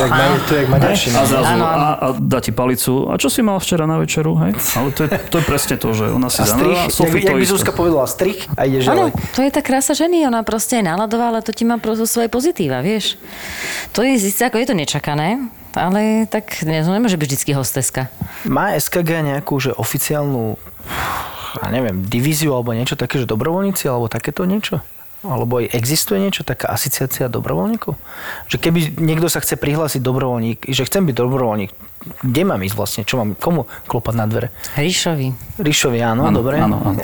jak, 0.00 0.12
je 0.48 0.58
jak 0.64 0.68
maďarština. 0.68 1.16
a 1.20 1.24
zrazu 1.28 1.54
a, 1.60 1.90
a 2.00 2.06
dá 2.16 2.38
ti 2.40 2.52
palicu. 2.52 3.12
A 3.12 3.20
čo 3.20 3.28
si 3.28 3.44
mal 3.44 3.60
včera 3.60 3.84
na 3.84 4.00
večeru, 4.00 4.36
hej? 4.40 4.52
Ale 4.76 4.88
to 4.96 5.06
je, 5.06 5.08
to 5.28 5.36
je 5.40 5.44
presne 5.44 5.76
to, 5.76 5.88
že 5.92 6.08
ona 6.08 6.32
si 6.32 6.40
A 6.40 6.48
strich, 6.48 6.76
zanáva, 6.76 6.88
jak, 6.88 6.96
Sofie 6.96 7.20
jak 7.20 7.28
to 7.28 7.32
by. 7.36 7.44
Zuzka 7.44 7.72
povedala, 7.76 8.06
strich 8.08 8.48
a 8.56 8.64
ideš 8.64 8.88
Áno, 8.88 9.12
to 9.36 9.40
je 9.44 9.50
tá 9.52 9.60
krása 9.60 9.92
ženy, 9.92 10.24
ona 10.24 10.40
proste 10.42 10.80
je 10.80 10.84
náladová, 10.84 11.30
ale 11.30 11.44
to 11.44 11.52
ti 11.52 11.68
má 11.68 11.76
proste 11.76 12.08
svoje 12.08 12.32
pozitíva, 12.32 12.80
vieš. 12.80 13.20
To 13.92 14.00
je 14.00 14.16
síce 14.16 14.40
ako 14.40 14.56
je 14.58 14.66
to 14.72 14.74
nečakané, 14.74 15.38
ale 15.76 16.24
tak 16.30 16.64
ne, 16.64 16.80
to 16.80 16.90
nemôže 16.90 17.20
byť 17.20 17.28
vždycky 17.28 17.50
hosteska. 17.52 18.08
Má 18.48 18.72
SKG 18.78 19.24
nejakú, 19.24 19.60
že 19.60 19.76
oficiálnu, 19.76 20.56
ja 21.60 21.68
neviem, 21.68 22.06
divíziu 22.06 22.56
alebo 22.56 22.72
niečo 22.72 22.96
také, 22.96 23.20
že 23.20 23.28
dobrovoľníci 23.28 23.84
alebo 23.90 24.08
takéto 24.08 24.48
niečo? 24.48 24.80
Alebo 25.24 25.56
existuje 25.58 26.20
niečo, 26.20 26.44
taká 26.44 26.68
asociácia 26.68 27.32
dobrovoľníkov? 27.32 27.96
Že 28.52 28.56
keby 28.60 28.78
niekto 29.00 29.32
sa 29.32 29.40
chce 29.40 29.56
prihlásiť 29.56 30.04
dobrovoľník, 30.04 30.68
že 30.68 30.84
chcem 30.84 31.08
byť 31.08 31.16
dobrovoľník, 31.16 31.72
kde 32.20 32.42
mám 32.44 32.60
ísť 32.60 32.76
vlastne? 32.76 33.02
Čo 33.08 33.24
mám, 33.24 33.32
komu 33.32 33.64
klopať 33.88 34.14
na 34.20 34.28
dvere? 34.28 34.52
Ríšovi. 34.76 35.56
Ríšovi, 35.56 35.98
áno, 36.04 36.28
dobre. 36.28 36.60
Áno, 36.60 36.76
áno. 36.76 37.00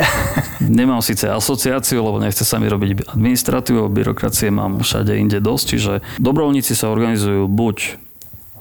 Nemám 0.60 1.00
síce 1.00 1.32
asociáciu, 1.32 2.04
lebo 2.04 2.20
nechce 2.20 2.44
sa 2.44 2.60
mi 2.60 2.68
robiť 2.68 3.08
administratívu, 3.16 3.88
byrokracie 3.88 4.52
mám 4.52 4.84
všade 4.84 5.16
inde 5.16 5.40
dosť, 5.40 5.64
čiže 5.64 5.92
dobrovoľníci 6.20 6.76
sa 6.76 6.92
organizujú 6.92 7.48
buď 7.48 7.96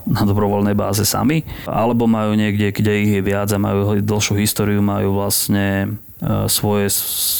na 0.07 0.23
dobrovoľnej 0.23 0.73
báze 0.73 1.03
sami, 1.03 1.43
alebo 1.67 2.07
majú 2.07 2.33
niekde, 2.33 2.71
kde 2.71 2.93
ich 3.03 3.11
je 3.19 3.21
viac 3.21 3.51
a 3.51 3.59
majú 3.59 3.99
dlhšiu 3.99 4.39
históriu, 4.39 4.79
majú 4.79 5.19
vlastne 5.19 5.99
svoje 6.51 6.91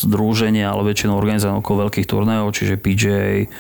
združenia, 0.07 0.71
ale 0.71 0.88
väčšinou 0.95 1.19
organizované 1.19 1.59
okolo 1.59 1.88
veľkých 1.88 2.07
turnajov, 2.07 2.55
čiže 2.55 2.80
PGA, 2.80 3.51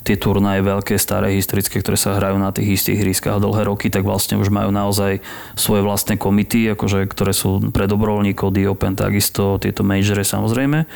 tie 0.00 0.16
turnaje 0.16 0.64
veľké, 0.64 0.96
staré, 0.96 1.36
historické, 1.36 1.80
ktoré 1.80 1.96
sa 2.00 2.16
hrajú 2.16 2.40
na 2.40 2.50
tých 2.54 2.80
istých 2.80 3.04
hryskách 3.04 3.40
dlhé 3.40 3.68
roky, 3.68 3.92
tak 3.92 4.08
vlastne 4.08 4.40
už 4.40 4.48
majú 4.48 4.72
naozaj 4.72 5.20
svoje 5.54 5.84
vlastné 5.84 6.16
komity, 6.16 6.72
akože, 6.72 7.04
ktoré 7.10 7.36
sú 7.36 7.60
pre 7.68 7.84
dobrovoľníkov, 7.84 8.52
The 8.56 8.64
Open 8.72 8.96
takisto, 8.96 9.60
tieto 9.60 9.84
majory 9.84 10.24
samozrejme. 10.24 10.78
E, 10.82 10.86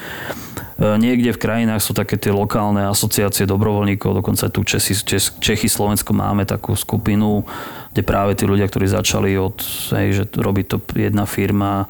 Niekde 0.81 1.37
v 1.37 1.43
krajinách 1.43 1.85
sú 1.85 1.93
také 1.93 2.17
tie 2.17 2.33
lokálne 2.33 2.89
asociácie 2.89 3.45
dobrovoľníkov, 3.45 4.25
dokonca 4.25 4.49
tu 4.49 4.65
Česi, 4.65 4.97
Čes, 4.97 5.37
Čechy, 5.37 5.69
Slovensko 5.69 6.17
máme 6.17 6.49
takú 6.49 6.73
skupinu, 6.73 7.45
kde 7.93 8.03
práve 8.03 8.33
tí 8.41 8.49
ľudia, 8.49 8.65
ktorí 8.67 8.89
začali 8.89 9.37
od, 9.37 9.61
hej, 9.93 10.07
že 10.17 10.25
robí 10.41 10.65
to 10.65 10.81
jedna 10.97 11.29
firma, 11.29 11.87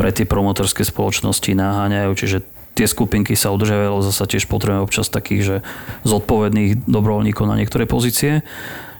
pre 0.00 0.16
tie 0.16 0.24
promotorské 0.24 0.80
spoločnosti 0.80 1.52
naháňajú, 1.52 2.10
čiže 2.16 2.40
tie 2.72 2.88
skupinky 2.88 3.36
sa 3.36 3.52
udržiavajú, 3.52 4.00
zase 4.00 4.24
tiež 4.24 4.48
potrebujeme 4.48 4.80
občas 4.80 5.12
takých, 5.12 5.42
že 5.44 5.56
zodpovedných 6.08 6.88
dobrovoľníkov 6.88 7.44
na 7.44 7.60
niektoré 7.60 7.84
pozície. 7.84 8.40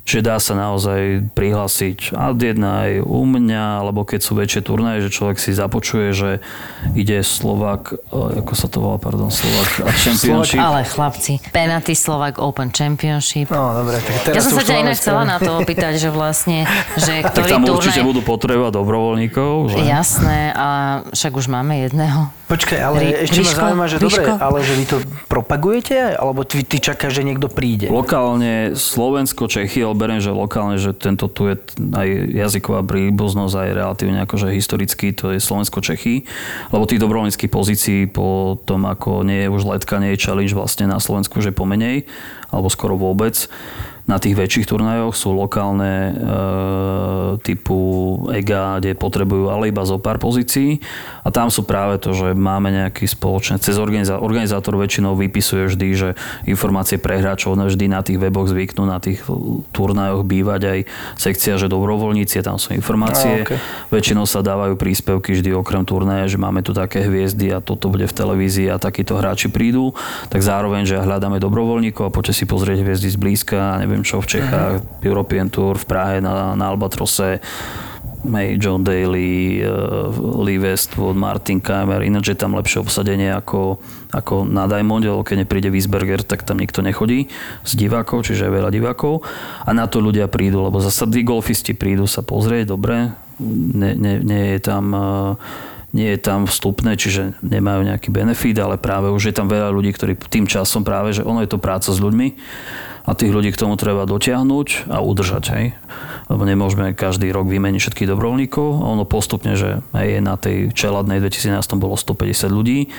Čiže 0.02 0.22
dá 0.22 0.36
sa 0.36 0.54
naozaj 0.54 1.30
prihlásiť 1.32 2.12
ad 2.12 2.40
jedna 2.40 2.88
aj 2.88 2.92
u 3.04 3.22
mňa, 3.22 3.84
alebo 3.84 4.02
keď 4.02 4.20
sú 4.20 4.32
väčšie 4.34 4.60
turnaje, 4.62 5.04
že 5.04 5.10
človek 5.10 5.36
si 5.36 5.52
započuje, 5.52 6.10
že 6.10 6.30
ide 6.92 7.20
Slovak, 7.20 7.94
eh, 7.94 8.40
ako 8.42 8.52
sa 8.52 8.66
to 8.66 8.80
volá, 8.80 8.96
pardon, 8.96 9.28
Slovak 9.28 9.86
a 9.86 9.90
Championship. 9.92 10.58
Ale 10.58 10.82
chlapci, 10.82 11.38
Penalty 11.50 11.94
Slovak 11.94 12.40
Open 12.40 12.72
Championship. 12.72 13.52
No, 13.52 13.84
dobre, 13.84 14.00
tak 14.00 14.14
Ja 14.14 14.22
teraz 14.34 14.48
som 14.48 14.56
to 14.56 14.56
sa 14.60 14.62
ťa 14.66 14.76
inak 14.82 14.96
chcela 14.96 15.22
na 15.22 15.36
to 15.36 15.50
opýtať, 15.60 15.96
že 15.96 16.08
vlastne, 16.10 16.64
že 16.96 17.20
Tak 17.24 17.36
ktorý 17.36 17.50
tam 17.50 17.62
turnaj... 17.62 17.78
určite 17.78 18.00
budú 18.02 18.20
potrebovať 18.24 18.72
dobrovoľníkov. 18.74 19.52
Že? 19.70 19.78
Jasné, 19.86 20.40
a 20.52 20.66
však 21.12 21.32
už 21.36 21.46
máme 21.46 21.84
jedného. 21.84 22.32
Počkaj, 22.50 22.80
ale 22.82 22.96
Rí- 22.98 23.16
ešte 23.30 23.38
ma 23.38 23.46
Ríško? 23.46 23.60
zaujíma, 23.62 23.84
že 23.86 23.96
dobre, 24.02 24.22
Ríško? 24.26 24.32
ale 24.42 24.58
že 24.66 24.72
vy 24.74 24.84
to 24.84 24.96
propagujete, 25.30 25.96
alebo 26.18 26.42
ty, 26.42 26.66
ty 26.66 26.82
čakáš, 26.82 27.14
že 27.14 27.22
niekto 27.22 27.46
príde? 27.46 27.86
Lokálne 27.86 28.74
Slovensko, 28.74 29.46
Čechy, 29.46 29.86
ale 29.90 29.98
beriem, 29.98 30.22
že 30.22 30.30
lokálne, 30.30 30.78
že 30.78 30.94
tento 30.94 31.26
tu 31.26 31.50
je 31.50 31.58
aj 31.74 32.08
jazyková 32.30 32.86
príbuznosť, 32.86 33.54
aj 33.58 33.70
relatívne 33.74 34.22
akože 34.22 34.54
historicky, 34.54 35.10
to 35.10 35.34
je 35.34 35.42
Slovensko-Čechy, 35.42 36.22
lebo 36.70 36.86
tých 36.86 37.02
dobrovoľníckých 37.02 37.50
pozícií 37.50 38.00
po 38.06 38.54
tom, 38.62 38.86
ako 38.86 39.26
nie 39.26 39.42
je 39.44 39.52
už 39.52 39.66
letka, 39.66 39.98
nie 39.98 40.14
je 40.14 40.22
challenge 40.22 40.54
vlastne 40.54 40.86
na 40.86 41.02
Slovensku, 41.02 41.42
že 41.42 41.50
pomenej, 41.50 42.06
alebo 42.54 42.70
skoro 42.70 42.94
vôbec. 42.94 43.50
Na 44.04 44.20
tých 44.20 44.36
väčších 44.36 44.68
turnajoch 44.68 45.16
sú 45.16 45.32
lokálne 45.32 45.92
e, 45.92 46.12
typu 47.40 47.78
EGA, 48.30 48.78
kde 48.82 48.98
potrebujú 48.98 49.48
ale 49.48 49.72
iba 49.72 49.82
zo 49.88 49.96
pár 49.98 50.20
pozícií 50.20 50.82
a 51.24 51.28
tam 51.32 51.48
sú 51.48 51.64
práve 51.64 51.98
to, 51.98 52.12
že 52.14 52.36
máme 52.36 52.70
nejaký 52.70 53.08
spoločný, 53.08 53.58
cez 53.58 53.80
organizá- 53.80 54.20
organizátor 54.20 54.76
väčšinou 54.78 55.18
vypisuje 55.18 55.66
vždy, 55.72 55.88
že 55.96 56.08
informácie 56.46 56.96
pre 56.96 57.18
hráčov 57.18 57.58
vždy 57.58 57.86
na 57.90 58.00
tých 58.00 58.22
weboch 58.22 58.46
zvyknú 58.46 58.86
na 58.86 59.02
tých 59.02 59.26
turnajoch 59.74 60.22
bývať 60.22 60.60
aj 60.62 60.78
sekcia, 61.18 61.58
že 61.58 61.66
dobrovoľníci, 61.66 62.40
tam 62.46 62.56
sú 62.56 62.72
informácie. 62.72 63.42
A, 63.42 63.44
okej. 63.44 63.58
Väčšinou 63.90 64.24
sa 64.24 64.40
dávajú 64.40 64.78
príspevky 64.78 65.34
vždy 65.34 65.50
okrem 65.52 65.82
turnaja, 65.82 66.30
že 66.30 66.38
máme 66.38 66.62
tu 66.62 66.70
také 66.70 67.02
hviezdy 67.02 67.50
a 67.50 67.58
toto 67.58 67.90
bude 67.90 68.06
v 68.06 68.14
televízii 68.14 68.70
a 68.70 68.78
takíto 68.78 69.18
hráči 69.18 69.50
prídu, 69.50 69.92
tak 70.30 70.40
zároveň, 70.46 70.86
že 70.86 70.96
hľadáme 71.02 71.42
dobrovoľníkov 71.42 72.06
a 72.06 72.14
poďte 72.14 72.42
si 72.42 72.44
pozrieť 72.46 72.86
hviezdy 72.86 73.08
zblízka, 73.10 73.82
neviem 73.82 73.89
čo 74.06 74.22
v 74.22 74.30
Čechách, 74.38 75.02
European 75.02 75.50
Tour 75.50 75.74
v 75.74 75.86
Prahe 75.86 76.16
na, 76.22 76.54
na 76.54 76.70
Albatrose, 76.70 77.42
Hej, 78.20 78.60
John 78.60 78.84
Daly, 78.84 79.64
uh, 79.64 80.12
Lee 80.44 80.60
Westwood, 80.60 81.16
Martin 81.16 81.56
Keimer, 81.56 82.04
ináč 82.04 82.36
je 82.36 82.36
tam 82.36 82.52
lepšie 82.52 82.84
obsadenie 82.84 83.32
ako, 83.32 83.80
ako 84.12 84.44
na 84.44 84.68
Diamond, 84.68 85.00
lebo 85.00 85.24
keď 85.24 85.48
nepríde 85.48 85.72
Wiesberger, 85.72 86.20
tak 86.20 86.44
tam 86.44 86.60
nikto 86.60 86.84
nechodí 86.84 87.32
z 87.64 87.72
divákov, 87.80 88.28
čiže 88.28 88.44
je 88.44 88.56
veľa 88.60 88.68
divákov. 88.68 89.24
A 89.64 89.72
na 89.72 89.88
to 89.88 90.04
ľudia 90.04 90.28
prídu, 90.28 90.60
lebo 90.60 90.84
zase 90.84 91.08
tí 91.08 91.24
golfisti 91.24 91.72
prídu 91.72 92.04
sa 92.04 92.20
pozrieť, 92.20 92.76
dobre, 92.76 93.16
nie, 93.40 93.96
nie, 93.96 94.20
nie 94.20 94.44
je 94.52 94.68
tam 94.68 94.84
uh, 94.92 95.40
nie 95.90 96.14
je 96.14 96.22
tam 96.22 96.46
vstupné, 96.46 96.94
čiže 96.94 97.34
nemajú 97.42 97.82
nejaký 97.82 98.14
benefit, 98.14 98.54
ale 98.62 98.78
práve 98.78 99.10
už 99.10 99.32
je 99.32 99.34
tam 99.34 99.50
veľa 99.50 99.74
ľudí, 99.74 99.90
ktorí 99.90 100.14
tým 100.30 100.46
časom 100.46 100.86
práve, 100.86 101.10
že 101.10 101.26
ono 101.26 101.42
je 101.42 101.50
to 101.50 101.58
práca 101.58 101.90
s 101.90 101.98
ľuďmi 101.98 102.36
a 103.04 103.10
tých 103.16 103.32
ľudí 103.32 103.50
k 103.52 103.60
tomu 103.60 103.74
treba 103.80 104.04
dotiahnuť 104.04 104.92
a 104.92 105.00
udržať. 105.00 105.44
Hej. 105.56 105.66
Lebo 106.28 106.42
nemôžeme 106.44 106.92
každý 106.92 107.32
rok 107.32 107.48
vymeniť 107.48 107.80
všetkých 107.80 108.10
dobrovoľníkov. 108.10 108.66
Ono 108.80 109.04
postupne, 109.08 109.56
že 109.56 109.80
hej, 109.96 110.20
na 110.20 110.36
tej 110.36 110.70
čeladnej 110.70 111.18
2011 111.24 111.80
bolo 111.80 111.96
150 111.96 112.48
ľudí 112.52 112.92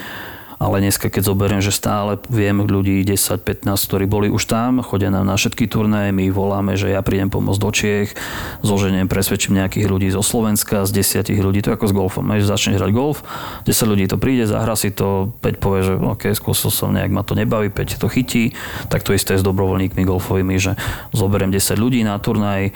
ale 0.61 0.77
dneska, 0.77 1.09
keď 1.09 1.33
zoberiem, 1.33 1.57
že 1.57 1.73
stále 1.73 2.21
viem 2.29 2.61
ľudí 2.61 3.01
10-15, 3.01 3.65
ktorí 3.65 4.05
boli 4.05 4.27
už 4.29 4.45
tam, 4.45 4.85
chodia 4.85 5.09
nám 5.09 5.25
na 5.25 5.33
všetky 5.33 5.65
turné, 5.65 6.13
my 6.13 6.29
voláme, 6.29 6.77
že 6.77 6.93
ja 6.93 7.01
prídem 7.01 7.33
pomôcť 7.33 7.57
do 7.57 7.69
Čiech, 7.73 8.13
zoženiem, 8.61 9.09
presvedčím 9.09 9.57
nejakých 9.57 9.89
ľudí 9.89 10.13
zo 10.13 10.21
Slovenska, 10.21 10.85
z 10.85 11.01
desiatich 11.01 11.41
ľudí, 11.41 11.65
to 11.65 11.73
je 11.73 11.77
ako 11.81 11.89
s 11.89 11.97
golfom. 11.97 12.29
Že 12.29 12.45
začneš 12.45 12.77
hrať 12.77 12.91
golf, 12.93 13.25
10 13.65 13.73
ľudí 13.89 14.05
to 14.05 14.21
príde, 14.21 14.45
zahra 14.45 14.77
si 14.77 14.93
to, 14.93 15.33
5 15.41 15.57
povie, 15.57 15.81
že 15.81 15.93
OK, 15.97 16.29
skúsil 16.37 16.69
som, 16.69 16.93
nejak 16.93 17.09
ma 17.09 17.25
to 17.25 17.33
nebaví, 17.33 17.73
5 17.73 17.97
to 17.97 18.05
chytí, 18.05 18.53
tak 18.93 19.01
to 19.01 19.17
isté 19.17 19.33
s 19.33 19.41
dobrovoľníkmi 19.41 20.05
golfovými, 20.05 20.61
že 20.61 20.77
zoberiem 21.09 21.49
10 21.49 21.73
ľudí 21.81 22.05
na 22.05 22.21
turnaj, 22.21 22.69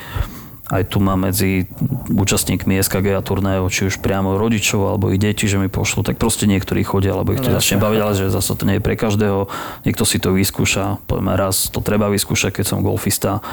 aj 0.66 0.84
tu 0.90 0.98
mám 0.98 1.30
medzi 1.30 1.70
účastníkmi 2.10 2.82
SKG 2.82 3.14
a 3.14 3.22
turnajov, 3.22 3.70
či 3.70 3.86
už 3.86 4.02
priamo 4.02 4.34
rodičov 4.34 4.98
alebo 4.98 5.14
ich 5.14 5.22
deti, 5.22 5.46
že 5.46 5.62
mi 5.62 5.70
pošlu, 5.70 6.02
tak 6.02 6.18
proste 6.18 6.50
niektorí 6.50 6.82
chodia, 6.82 7.14
alebo 7.14 7.38
ich 7.38 7.42
to 7.42 7.54
no, 7.54 7.58
začne 7.62 7.78
baviť, 7.78 8.00
ale 8.02 8.14
že 8.18 8.34
zase 8.34 8.58
to 8.58 8.66
nie 8.66 8.82
je 8.82 8.86
pre 8.86 8.98
každého. 8.98 9.46
Niekto 9.86 10.04
si 10.10 10.18
to 10.18 10.34
vyskúša, 10.34 11.06
poďme 11.06 11.38
raz, 11.38 11.70
to 11.70 11.86
treba 11.86 12.10
vyskúšať, 12.10 12.62
keď 12.62 12.66
som 12.66 12.82
golfista 12.82 13.46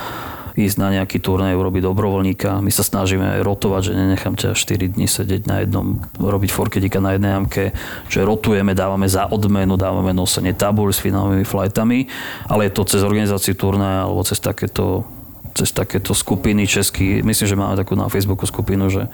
ísť 0.53 0.77
na 0.77 0.89
nejaký 1.01 1.17
turnaj, 1.17 1.57
urobiť 1.57 1.89
dobrovoľníka. 1.89 2.61
My 2.61 2.69
sa 2.69 2.85
snažíme 2.85 3.41
rotovať, 3.41 3.89
že 3.89 3.93
nenechám 3.97 4.37
ťa 4.37 4.53
4 4.53 4.97
dní 4.97 5.09
sedieť 5.09 5.49
na 5.49 5.65
jednom, 5.65 6.05
robiť 6.21 6.51
forkedika 6.53 7.01
na 7.01 7.17
jednej 7.17 7.33
jamke, 7.41 7.73
že 8.13 8.21
rotujeme, 8.21 8.77
dávame 8.77 9.09
za 9.09 9.29
odmenu, 9.33 9.81
dávame 9.81 10.13
nosenie 10.13 10.53
tabuľ 10.53 10.93
s 10.93 11.01
finálnymi 11.01 11.45
flightami, 11.49 12.05
ale 12.53 12.69
je 12.69 12.73
to 12.77 12.85
cez 12.85 13.01
organizáciu 13.01 13.57
turnaja 13.57 14.05
alebo 14.05 14.21
cez 14.29 14.37
takéto 14.45 15.09
cez 15.53 15.69
takéto 15.73 16.17
skupiny 16.17 16.65
český, 16.65 17.21
myslím, 17.21 17.47
že 17.49 17.57
máme 17.57 17.77
takú 17.77 17.93
na 17.93 18.09
Facebooku 18.09 18.49
skupinu, 18.49 18.89
že 18.89 19.09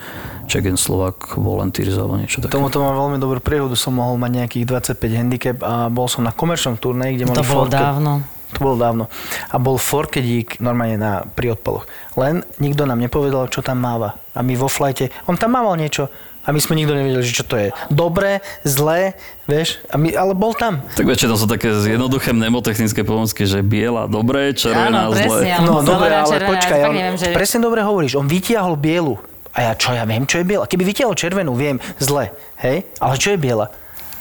Czech 0.47 0.66
and 0.66 0.78
Slovak 0.78 1.34
Volunteers 1.34 1.99
alebo 1.99 2.14
niečo 2.14 2.39
také. 2.39 2.55
Tomuto 2.55 2.78
mám 2.78 2.95
veľmi 2.95 3.18
dobrú 3.18 3.43
príhodu, 3.43 3.74
som 3.74 3.99
mohol 3.99 4.14
mať 4.16 4.47
nejakých 4.47 4.64
25 4.95 5.18
handicap 5.18 5.57
a 5.66 5.91
bol 5.91 6.07
som 6.07 6.22
na 6.22 6.30
komerčnom 6.30 6.78
turnaji, 6.78 7.18
kde 7.18 7.24
mali 7.26 7.39
To 7.39 7.47
bolo 7.47 7.66
forke, 7.66 7.74
dávno. 7.74 8.12
To 8.57 8.59
bolo 8.64 8.76
dávno. 8.80 9.05
A 9.53 9.57
bol 9.61 9.76
forkedík 9.76 10.62
normálne 10.64 10.97
na, 10.97 11.12
pri 11.26 11.53
odpaloch. 11.59 11.84
Len 12.16 12.47
nikto 12.62 12.89
nám 12.89 13.03
nepovedal, 13.03 13.53
čo 13.53 13.61
tam 13.61 13.82
máva. 13.82 14.16
A 14.32 14.41
my 14.41 14.55
vo 14.57 14.70
flajte, 14.70 15.12
on 15.28 15.36
tam 15.36 15.59
mával 15.59 15.76
niečo, 15.76 16.09
a 16.49 16.57
my 16.57 16.61
sme 16.64 16.80
nikto 16.80 16.96
nevedeli, 16.96 17.20
že 17.20 17.36
čo 17.36 17.44
to 17.44 17.61
je. 17.61 17.68
Dobré, 17.92 18.40
zlé, 18.64 19.12
vieš, 19.44 19.84
a 19.92 20.01
my, 20.01 20.16
ale 20.16 20.32
bol 20.32 20.57
tam. 20.57 20.80
Tak 20.96 21.05
väčšinou 21.05 21.36
sú 21.36 21.44
také 21.44 21.68
jednoduché 21.68 22.32
mnemotechnické 22.32 23.05
pomocky, 23.05 23.44
že 23.44 23.61
biela 23.61 24.09
dobré, 24.09 24.57
červená 24.57 25.12
Áno, 25.12 25.12
presne, 25.12 25.28
zlé. 25.28 25.61
No 25.61 25.84
dobre, 25.84 26.16
ale 26.16 26.32
červená, 26.40 26.49
počkaj, 26.57 26.78
on, 26.88 26.94
neviem, 26.96 27.16
že... 27.20 27.26
presne 27.36 27.59
dobre 27.61 27.84
hovoríš, 27.84 28.16
on 28.16 28.24
vytiahol 28.24 28.80
bielu. 28.80 29.20
A 29.53 29.68
ja 29.68 29.72
čo, 29.76 29.92
ja 29.92 30.09
viem, 30.09 30.24
čo 30.24 30.40
je 30.40 30.49
biela. 30.49 30.64
Keby 30.64 30.88
vytiahol 30.88 31.12
červenú, 31.12 31.53
viem, 31.53 31.76
zle, 32.01 32.32
hej? 32.64 32.88
Ale 32.96 33.14
čo 33.20 33.36
je 33.36 33.38
biela? 33.40 33.68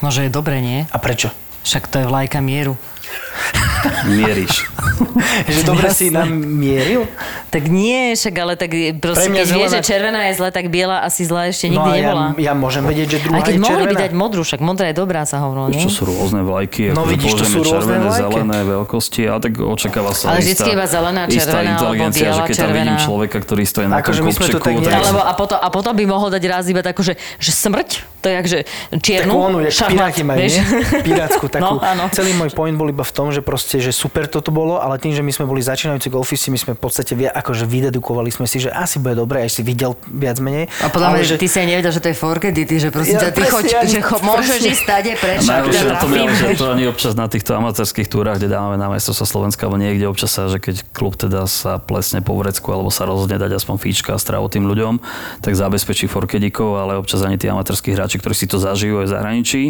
No, 0.04 0.12
že 0.12 0.28
je 0.28 0.32
dobre, 0.34 0.60
nie? 0.60 0.84
A 0.92 0.98
prečo? 1.00 1.32
Však 1.64 1.88
to 1.88 2.04
je 2.04 2.06
vlajka 2.10 2.44
mieru. 2.44 2.76
Mieríš. 4.10 4.66
že 5.48 5.62
dobre 5.64 5.88
si 5.90 6.10
nám 6.10 6.28
mieril? 6.32 7.06
Tak 7.48 7.64
nie, 7.66 8.12
však 8.14 8.36
ale 8.36 8.54
tak 8.54 8.70
proste, 8.98 9.24
Pre 9.24 9.32
mňa 9.32 9.40
keď 9.40 9.48
vie, 9.48 9.56
zelená- 9.62 9.74
že 9.74 9.80
červená 9.82 10.20
je 10.26 10.34
zle, 10.36 10.50
tak 10.50 10.66
biela 10.68 11.00
asi 11.00 11.24
zlá 11.24 11.48
ešte 11.48 11.70
nikdy 11.70 11.80
no 11.80 11.88
a 11.88 11.96
nebola. 11.96 12.24
Ja, 12.34 12.52
ja 12.52 12.54
môžem 12.54 12.84
vedieť, 12.84 13.08
že 13.10 13.18
druhá 13.22 13.36
Aj 13.36 13.44
keď 13.44 13.54
je 13.54 13.62
mohli 13.62 13.76
by 13.78 13.86
červená. 13.88 14.04
dať 14.04 14.12
modrú, 14.14 14.42
však 14.42 14.60
modrá 14.60 14.86
je 14.88 14.96
dobrá, 14.96 15.22
sa 15.24 15.38
hovorilo, 15.40 15.68
nie? 15.70 15.80
Čo 15.80 15.90
sú 15.90 16.04
rôzne 16.06 16.42
vlajky, 16.42 16.92
No 16.92 17.02
akože 17.02 17.12
vidíš, 17.14 17.32
to 17.32 17.46
sú 17.46 17.60
rôzne 17.60 17.72
červené, 17.72 18.06
vlajky. 18.06 18.20
zelené 18.20 18.60
veľkosti, 18.66 19.22
ale 19.24 19.40
tak 19.40 19.54
očakáva 19.56 20.12
sa 20.12 20.24
Ale 20.26 20.36
istá, 20.36 20.44
vždycky 20.44 20.70
iba 20.70 20.86
zelená, 20.86 21.22
červená, 21.26 21.72
inteligencia, 21.72 22.20
že 22.20 22.34
biela, 22.34 22.44
keď 22.44 22.56
tam 22.58 22.68
vidím 22.68 22.76
červená. 22.90 22.98
človeka, 23.00 23.38
ktorý 23.38 23.64
stojí 23.64 23.86
na 23.86 23.96
Akože 23.98 24.20
tom 24.20 24.28
kopčeku, 24.28 24.60
tak 24.60 24.74
nejak- 24.76 24.98
Alebo 24.98 25.22
a 25.22 25.34
potom, 25.34 25.58
a 25.58 25.68
potom 25.70 25.94
by 25.94 26.06
mohol 26.06 26.28
dať 26.28 26.44
raz 26.44 26.64
iba 26.66 26.82
takú, 26.82 27.02
že, 27.02 27.14
že 27.38 27.52
smrť, 27.54 27.90
to 28.18 28.26
je 28.26 28.34
jak, 28.34 28.48
že 28.48 28.60
čiernu, 28.98 29.32
Takú 29.32 29.40
onu, 29.46 29.58
jak 29.62 29.74
piráti 29.88 30.22
majú, 30.22 30.40
nie? 30.42 30.62
Pirátsku 31.02 31.46
takú. 31.56 31.76
No, 31.76 31.80
áno. 31.80 32.04
Celý 32.12 32.34
môj 32.34 32.52
point 32.52 32.74
bol 32.74 32.90
iba 32.98 33.06
v 33.06 33.14
tom, 33.14 33.30
že 33.30 33.46
proste, 33.46 33.78
že 33.78 33.94
super 33.94 34.26
toto 34.26 34.50
bolo, 34.50 34.82
ale 34.82 34.98
tým, 34.98 35.14
že 35.14 35.22
my 35.22 35.30
sme 35.30 35.46
boli 35.46 35.62
začínajúci 35.62 36.10
golfisti, 36.10 36.50
my 36.50 36.58
sme 36.58 36.74
v 36.74 36.82
podstate 36.82 37.14
vie, 37.14 37.30
akože 37.30 37.70
vydedukovali 37.70 38.34
sme 38.34 38.50
si, 38.50 38.58
že 38.58 38.74
asi 38.74 38.98
bude 38.98 39.14
dobre, 39.14 39.46
aj 39.46 39.54
si 39.54 39.62
videl 39.62 39.94
viac 40.10 40.42
menej. 40.42 40.66
A 40.82 40.90
podľa 40.90 41.14
mňa, 41.14 41.24
že 41.24 41.36
ty 41.38 41.46
si 41.46 41.62
aj 41.62 41.68
nevedel, 41.70 41.94
že 41.94 42.02
to 42.02 42.10
je 42.10 42.18
forkedy, 42.18 42.66
že 42.66 42.90
prosím 42.90 43.22
Ja 43.22 43.30
ťa, 43.30 43.30
ty 43.30 43.42
presne, 43.46 43.54
choď, 43.54 43.66
ja- 43.70 43.86
že 43.86 44.00
cho, 44.02 44.18
môžeš 44.18 44.62
ísť 44.66 44.82
stade 44.82 45.12
preč, 45.22 45.40
a 45.46 45.62
Najhoršie 45.62 45.78
ťa 45.78 45.86
na 45.86 45.96
tom 46.02 46.10
je, 46.10 46.18
trafím. 46.18 46.34
že 46.34 46.58
to 46.58 46.66
ani 46.74 46.84
občas 46.90 47.14
na 47.14 47.28
týchto 47.30 47.52
amatérských 47.54 48.08
túrach, 48.10 48.42
kde 48.42 48.50
dávame 48.50 48.82
na 48.82 48.88
majstrovstvo 48.90 49.26
Slovenska, 49.30 49.70
alebo 49.70 49.78
niekde 49.78 50.10
občas 50.10 50.34
sa, 50.34 50.50
že 50.50 50.58
keď 50.58 50.82
klub 50.90 51.14
teda 51.14 51.46
sa 51.46 51.78
plesne 51.78 52.26
po 52.26 52.34
vrecku, 52.34 52.66
alebo 52.74 52.90
sa 52.90 53.06
rozhodne 53.06 53.38
dať 53.38 53.62
aspoň 53.62 53.76
fíčka 53.78 54.16
a 54.16 54.20
stravu 54.20 54.50
tým 54.50 54.66
ľuďom, 54.66 54.98
tak 55.46 55.54
zabezpečí 55.54 56.10
forkedikov, 56.10 56.82
ale 56.82 56.98
občas 56.98 57.22
ani 57.22 57.38
tí 57.38 57.46
amatérskí 57.46 57.94
hráči, 57.94 58.18
ktorí 58.18 58.34
si 58.34 58.50
to 58.50 58.58
zažijú 58.58 59.04
aj 59.04 59.06
v 59.06 59.12
zahraničí, 59.12 59.62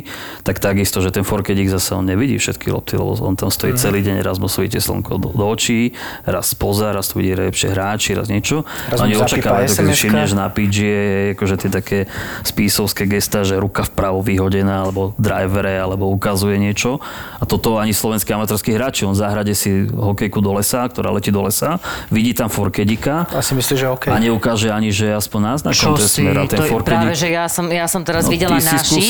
tak 0.46 0.62
takisto, 0.62 1.02
že 1.02 1.12
ten 1.12 1.26
forkedik 1.26 1.68
zase 1.68 1.98
on 1.98 2.06
nevidí 2.06 2.38
všetky 2.38 2.70
lopty, 2.70 2.94
lebo 2.96 3.17
on 3.20 3.34
tam 3.34 3.50
stojí 3.50 3.74
celý 3.76 4.02
deň, 4.02 4.22
raz 4.22 4.38
mu 4.38 4.48
svíti 4.48 4.78
slnko 4.78 5.18
do, 5.18 5.30
do 5.32 5.46
očí, 5.46 5.94
raz 6.24 6.52
spoza, 6.52 6.92
raz 6.92 7.10
to 7.10 7.20
vidí 7.20 7.34
lepšie 7.34 7.72
hráči, 7.72 8.14
raz 8.14 8.28
niečo. 8.28 8.64
Raz 8.88 9.02
Oni 9.02 9.14
očakávajú, 9.14 9.68
keď 9.70 9.86
všimneš 9.92 10.32
na 10.34 10.48
PGA, 10.48 11.34
akože 11.34 11.56
tie 11.58 11.70
také 11.70 12.00
spísovské 12.44 13.06
gesta, 13.06 13.44
že 13.44 13.58
ruka 13.58 13.84
vpravo 13.84 14.22
vyhodená, 14.22 14.84
alebo 14.84 15.12
drivere, 15.18 15.78
alebo 15.78 16.10
ukazuje 16.10 16.58
niečo. 16.58 17.00
A 17.38 17.46
toto 17.46 17.78
ani 17.78 17.94
slovenskí 17.94 18.30
amatérskí 18.32 18.74
hráči. 18.74 19.06
On 19.06 19.14
zahrade 19.14 19.54
si 19.54 19.86
hokejku 19.88 20.40
do 20.42 20.54
lesa, 20.54 20.86
ktorá 20.88 21.12
letí 21.12 21.30
do 21.30 21.42
lesa, 21.44 21.78
vidí 22.10 22.34
tam 22.34 22.48
forkedika 22.48 23.28
Asi 23.34 23.54
myslíš, 23.54 23.78
že 23.80 23.88
OK. 23.88 24.06
a 24.10 24.18
neukáže 24.20 24.70
ani, 24.72 24.90
že 24.94 25.14
aspoň 25.14 25.56
náznakom 25.56 25.96
to 25.98 26.04
je 26.04 26.10
si, 26.10 26.24
a 26.28 26.44
ten 26.46 26.60
to 26.60 26.66
je 26.66 26.72
forkedik. 26.72 26.88
práve, 26.90 27.14
že 27.16 27.28
ja 27.30 27.46
som, 27.50 27.66
ja 27.70 27.86
som 27.90 28.02
teraz 28.04 28.26
No, 28.28 28.34
videla 28.34 28.58
si 28.60 28.68
našich 28.68 29.08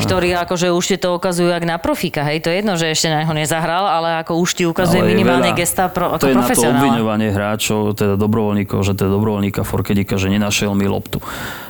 ale- 0.00 0.06
ktorí 0.08 0.28
akože 0.34 0.66
už 0.74 0.84
to 0.98 1.08
ukazujú 1.14 1.48
jak 1.48 1.64
na 1.64 1.76
profíka, 1.78 2.24
hej, 2.26 2.42
to 2.42 2.48
je 2.50 2.56
jedno, 2.60 2.74
že 2.82 2.90
ešte 2.90 3.06
na 3.06 3.22
ho 3.22 3.30
nezahral, 3.30 3.86
ale 3.86 4.18
ako 4.26 4.42
už 4.42 4.50
ti 4.58 4.66
ukazuje 4.66 4.98
Ale 4.98 5.14
minimálne 5.14 5.54
veľa. 5.54 5.60
gesta 5.62 5.86
pro, 5.86 6.18
To 6.18 6.26
ako 6.26 6.26
je 6.26 6.34
na 6.34 6.46
to 6.50 6.62
obviňovanie 6.66 7.28
hráčov, 7.30 7.94
teda 7.94 8.18
dobrovoľníkov, 8.18 8.82
že 8.82 8.98
teda 8.98 9.14
dobrovoľníka 9.14 9.62
Forkedika, 9.62 10.18
že 10.18 10.26
nenašiel 10.26 10.74
mi 10.74 10.90
loptu. 10.90 11.22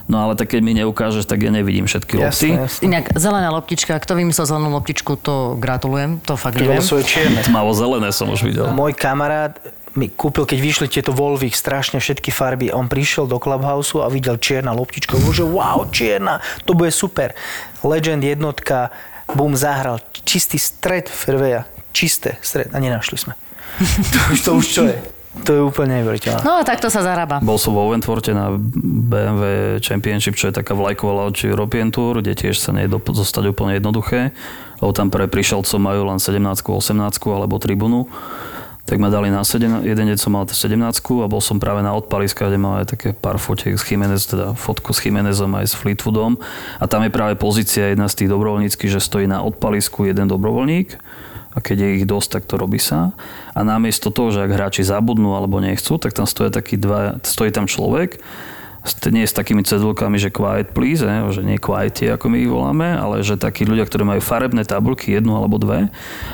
No 0.09 0.25
ale 0.25 0.33
tak 0.35 0.57
keď 0.57 0.61
mi 0.65 0.73
neukážeš, 0.73 1.29
tak 1.29 1.45
ja 1.45 1.53
nevidím 1.53 1.85
všetky 1.85 2.17
lopty. 2.17 2.57
Jasné, 2.57 2.65
jasné. 2.65 2.83
Inak 2.89 3.05
zelená 3.13 3.53
loptička, 3.53 3.93
kto 4.01 4.17
vymyslel 4.17 4.49
zelenú 4.49 4.73
loptičku, 4.73 5.21
to 5.21 5.61
gratulujem, 5.61 6.19
to 6.25 6.35
fakt 6.41 6.57
Ty 6.57 6.65
neviem. 6.65 6.81
bolo 6.81 6.89
svoje 6.89 7.05
čierne. 7.05 7.41
Tmavo 7.45 7.71
zelené 7.77 8.09
som 8.11 8.33
už 8.33 8.41
videl. 8.43 8.73
Môj 8.73 8.97
kamarát 8.97 9.61
mi 9.93 10.09
kúpil, 10.09 10.49
keď 10.49 10.59
vyšli 10.59 10.87
tieto 10.89 11.13
Volvik, 11.13 11.53
strašne 11.53 12.01
všetky 12.01 12.33
farby. 12.33 12.73
On 12.73 12.89
prišiel 12.89 13.29
do 13.29 13.37
Clubhouse 13.37 13.93
a 14.01 14.09
videl 14.09 14.41
čierna 14.41 14.73
loptička. 14.73 15.21
Že 15.21 15.45
wow, 15.45 15.85
čierna, 15.93 16.41
to 16.65 16.73
bude 16.73 16.89
super. 16.89 17.37
Legend 17.85 18.25
jednotka, 18.25 18.89
bum, 19.35 19.57
zahral. 19.57 20.01
Čistý 20.23 20.57
stred 20.57 21.09
fairwaya. 21.09 21.67
Čisté 21.93 22.41
stred. 22.41 22.73
A 22.73 22.79
nenašli 22.81 23.17
sme. 23.19 23.35
to, 24.13 24.19
už, 24.33 24.39
to 24.41 24.51
už 24.57 24.67
čo 24.69 24.83
je? 24.89 24.99
To 25.33 25.51
je 25.57 25.61
úplne 25.65 25.97
neuveriteľné. 26.05 26.45
No 26.45 26.61
a 26.61 26.63
takto 26.63 26.93
sa 26.93 27.01
zarába. 27.01 27.41
Bol 27.41 27.57
som 27.57 27.73
vo 27.73 27.89
Wentworte 27.89 28.37
na 28.37 28.53
BMW 28.53 29.81
Championship, 29.81 30.37
čo 30.37 30.53
je 30.53 30.61
taká 30.61 30.77
vlajková 30.77 31.25
loď 31.25 31.49
European 31.49 31.89
Tour, 31.89 32.21
kde 32.21 32.37
tiež 32.37 32.61
sa 32.61 32.77
dop- 32.85 33.09
zostať 33.09 33.49
úplne 33.49 33.81
jednoduché, 33.81 34.37
lebo 34.85 34.93
tam 34.93 35.09
pre 35.09 35.25
prišelcov 35.25 35.81
majú 35.81 36.05
len 36.05 36.21
17 36.21 36.37
18 36.37 36.93
alebo 37.33 37.57
tribunu. 37.57 38.13
Tak 38.83 38.99
ma 38.99 39.15
dali 39.15 39.31
na 39.31 39.47
7, 39.47 39.87
jeden 39.87 40.05
deň 40.11 40.19
som 40.19 40.35
mal 40.35 40.43
17 40.43 40.75
a 41.23 41.27
bol 41.31 41.39
som 41.39 41.63
práve 41.63 41.87
na 41.87 41.95
odpaliska, 41.95 42.51
kde 42.51 42.59
mal 42.59 42.83
aj 42.83 42.99
také 42.99 43.09
pár 43.15 43.39
fotiek 43.39 43.79
s 43.79 43.87
Jimenez, 43.87 44.27
teda 44.27 44.59
fotku 44.59 44.91
s 44.91 45.07
Jimenezom 45.07 45.55
aj 45.55 45.71
s 45.71 45.75
Fleetwoodom. 45.79 46.43
A 46.83 46.85
tam 46.91 47.07
je 47.07 47.15
práve 47.15 47.39
pozícia 47.39 47.95
jedna 47.95 48.11
z 48.11 48.25
tých 48.25 48.29
dobrovoľníckých, 48.35 48.91
že 48.91 48.99
stojí 48.99 49.31
na 49.31 49.47
odpalisku 49.47 50.05
jeden 50.11 50.27
dobrovoľník 50.27 50.99
a 51.53 51.59
keď 51.61 51.77
je 51.79 51.89
ich 52.01 52.07
dosť, 52.09 52.29
tak 52.41 52.43
to 52.49 52.57
robí 52.57 52.81
sa. 52.81 53.13
A 53.53 53.61
namiesto 53.61 54.09
toho, 54.09 54.33
že 54.33 54.41
ak 54.41 54.51
hráči 54.57 54.83
zabudnú 54.83 55.37
alebo 55.37 55.61
nechcú, 55.61 56.01
tak 56.01 56.17
tam 56.17 56.25
stojí 56.25 56.49
taký 56.49 56.81
dva, 56.81 57.21
stojí 57.21 57.53
tam 57.53 57.69
človek 57.69 58.19
nie 59.15 59.23
s 59.23 59.35
takými 59.35 59.63
cedulkami, 59.63 60.19
že 60.19 60.35
quiet 60.35 60.75
please, 60.75 61.07
ne? 61.07 61.23
že 61.31 61.47
nie 61.47 61.55
quiet 61.55 61.95
ako 62.03 62.27
my 62.27 62.37
ich 62.43 62.51
voláme, 62.51 62.89
ale 62.99 63.23
že 63.23 63.39
takí 63.39 63.63
ľudia, 63.63 63.87
ktorí 63.87 64.03
majú 64.03 64.19
farebné 64.19 64.67
tabulky, 64.67 65.15
jednu 65.15 65.39
alebo 65.39 65.55
dve, 65.63 65.87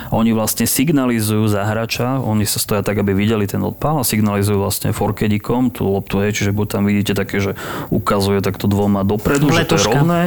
oni 0.08 0.32
vlastne 0.32 0.64
signalizujú 0.64 1.44
za 1.44 1.68
hráča, 1.68 2.24
oni 2.24 2.48
sa 2.48 2.56
stoja 2.56 2.80
tak, 2.80 3.04
aby 3.04 3.12
videli 3.12 3.44
ten 3.44 3.60
odpal 3.60 4.00
a 4.00 4.04
signalizujú 4.06 4.64
vlastne 4.64 4.96
forkedikom 4.96 5.68
tú 5.68 5.92
loptu, 5.92 6.24
hej, 6.24 6.40
čiže 6.40 6.56
buď 6.56 6.66
tam 6.72 6.82
vidíte 6.88 7.12
také, 7.12 7.42
že 7.42 7.52
ukazuje 7.92 8.40
takto 8.40 8.64
dvoma 8.64 9.04
dopredu, 9.04 9.52
že 9.52 9.68
to 9.68 9.76
je 9.76 9.84
Letuška. 9.84 9.92
rovné, 9.92 10.22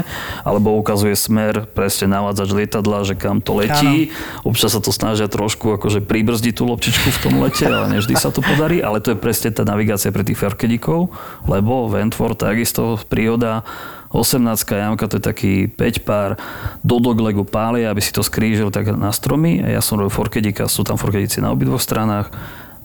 alebo 0.45 0.77
ukazuje 0.77 1.17
smer, 1.17 1.65
presne 1.73 2.05
navádzač 2.13 2.49
lietadla, 2.53 3.01
že 3.01 3.17
kam 3.17 3.41
to 3.41 3.57
letí. 3.57 4.13
Občas 4.45 4.77
sa 4.77 4.81
to 4.83 4.93
snažia 4.93 5.25
trošku 5.25 5.73
akože 5.81 6.05
pribrzdiť 6.05 6.53
tú 6.53 6.69
loptičku 6.69 7.07
v 7.09 7.19
tom 7.23 7.33
lete, 7.41 7.65
ale 7.65 7.97
nevždy 7.97 8.13
sa 8.13 8.29
to 8.29 8.45
podarí, 8.45 8.83
ale 8.83 9.01
to 9.01 9.15
je 9.15 9.17
presne 9.17 9.49
tá 9.49 9.65
navigácia 9.65 10.13
pre 10.13 10.21
tých 10.21 10.37
ferkedikov, 10.37 11.09
lebo 11.49 11.89
Ventford 12.11 12.35
takisto 12.35 12.99
príhoda 13.07 13.63
18 14.11 14.67
jamka, 14.67 15.07
to 15.07 15.15
je 15.15 15.23
taký 15.23 15.53
5 15.71 16.03
pár 16.03 16.35
do 16.83 16.99
doglegu 16.99 17.47
pália, 17.47 17.87
aby 17.87 18.03
si 18.03 18.11
to 18.11 18.19
skrížil 18.19 18.67
tak 18.67 18.91
na 18.91 19.15
stromy. 19.15 19.63
Ja 19.63 19.79
som 19.79 19.95
robil 19.95 20.11
forkedika, 20.11 20.67
sú 20.67 20.83
tam 20.83 20.99
forkedici 20.99 21.39
na 21.39 21.55
obidvoch 21.55 21.79
stranách. 21.79 22.27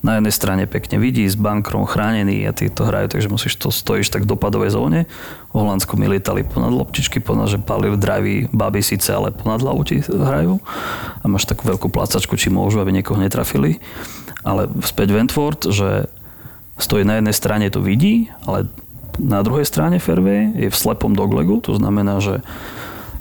Na 0.07 0.23
jednej 0.23 0.31
strane 0.31 0.63
pekne 0.71 1.03
vidí, 1.03 1.27
s 1.27 1.35
bankrom 1.35 1.83
chránený 1.91 2.47
a 2.47 2.55
ty 2.55 2.71
to 2.71 2.87
hrajú, 2.87 3.19
takže 3.19 3.27
musíš 3.27 3.59
to 3.59 3.75
stojíš 3.75 4.15
tak 4.15 4.23
v 4.23 4.39
dopadovej 4.39 4.71
zóne. 4.71 5.11
V 5.51 5.59
Holandsku 5.59 5.99
mi 5.99 6.07
lietali 6.07 6.47
ponad 6.47 6.71
loptičky, 6.71 7.19
ponad, 7.19 7.51
že 7.51 7.59
palili 7.59 7.99
drivey, 7.99 8.47
baby 8.55 8.87
síce, 8.87 9.11
ale 9.11 9.35
ponad 9.35 9.67
hlavu 9.67 9.83
ti 9.83 10.07
hrajú. 10.07 10.63
A 11.19 11.25
máš 11.27 11.51
takú 11.51 11.67
veľkú 11.67 11.91
placačku, 11.91 12.39
či 12.39 12.55
môžu, 12.55 12.79
aby 12.79 12.95
niekoho 12.95 13.19
netrafili. 13.19 13.83
Ale 14.47 14.71
späť 14.87 15.11
Wentworth, 15.11 15.75
že 15.75 16.07
stojí 16.79 17.03
na 17.03 17.19
jednej 17.19 17.35
strane, 17.35 17.67
to 17.73 17.83
vidí, 17.83 18.31
ale 18.47 18.71
na 19.17 19.41
druhej 19.41 19.65
strane 19.65 20.01
fairway 20.01 20.53
je 20.57 20.69
v 20.69 20.77
slepom 20.77 21.13
doglegu, 21.17 21.61
to 21.65 21.77
znamená, 21.77 22.21
že 22.21 22.45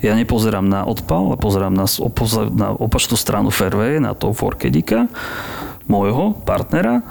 ja 0.04 0.14
nepozerám 0.14 0.68
na 0.68 0.86
odpal, 0.86 1.34
ale 1.34 1.38
pozerám 1.40 1.74
na, 1.74 1.88
na 2.52 2.68
opačnú 2.76 3.16
stranu 3.18 3.50
fairway, 3.50 3.98
na 3.98 4.14
toho 4.14 4.36
forkedika, 4.36 5.08
môjho 5.90 6.36
partnera 6.46 7.02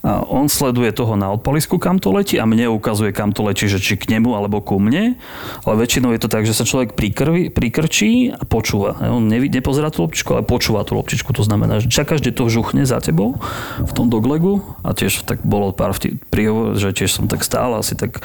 a 0.00 0.24
on 0.24 0.48
sleduje 0.48 0.96
toho 0.96 1.12
na 1.12 1.28
odpalisku, 1.28 1.76
kam 1.76 2.00
to 2.00 2.08
letí 2.08 2.40
a 2.40 2.48
mne 2.48 2.72
ukazuje, 2.72 3.12
kam 3.12 3.36
to 3.36 3.44
letí, 3.44 3.68
že 3.68 3.76
či 3.76 4.00
k 4.00 4.16
nemu 4.16 4.32
alebo 4.32 4.64
ku 4.64 4.80
mne. 4.80 5.20
Ale 5.68 5.74
väčšinou 5.76 6.16
je 6.16 6.20
to 6.24 6.32
tak, 6.32 6.48
že 6.48 6.56
sa 6.56 6.64
človek 6.64 6.96
prikrví, 6.96 7.52
prikrčí 7.52 8.32
a 8.32 8.48
počúva. 8.48 8.96
On 9.12 9.20
nevi, 9.20 9.52
nepozerá 9.52 9.92
tú 9.92 10.08
loptičku, 10.08 10.32
ale 10.32 10.48
počúva 10.48 10.88
tú 10.88 10.96
loptičku. 10.96 11.36
To 11.36 11.44
znamená, 11.44 11.84
že 11.84 11.92
čaká, 11.92 12.16
že 12.16 12.32
to 12.32 12.48
žuchne 12.48 12.88
za 12.88 12.96
tebou 13.04 13.36
v 13.76 13.92
tom 13.92 14.08
doglegu 14.08 14.64
a 14.80 14.96
tiež 14.96 15.28
tak 15.28 15.44
bolo 15.44 15.76
pár 15.76 15.92
príhovor, 16.32 16.80
že 16.80 16.96
tiež 16.96 17.20
som 17.20 17.28
tak 17.28 17.44
stál 17.44 17.76
asi 17.76 17.92
tak 17.92 18.24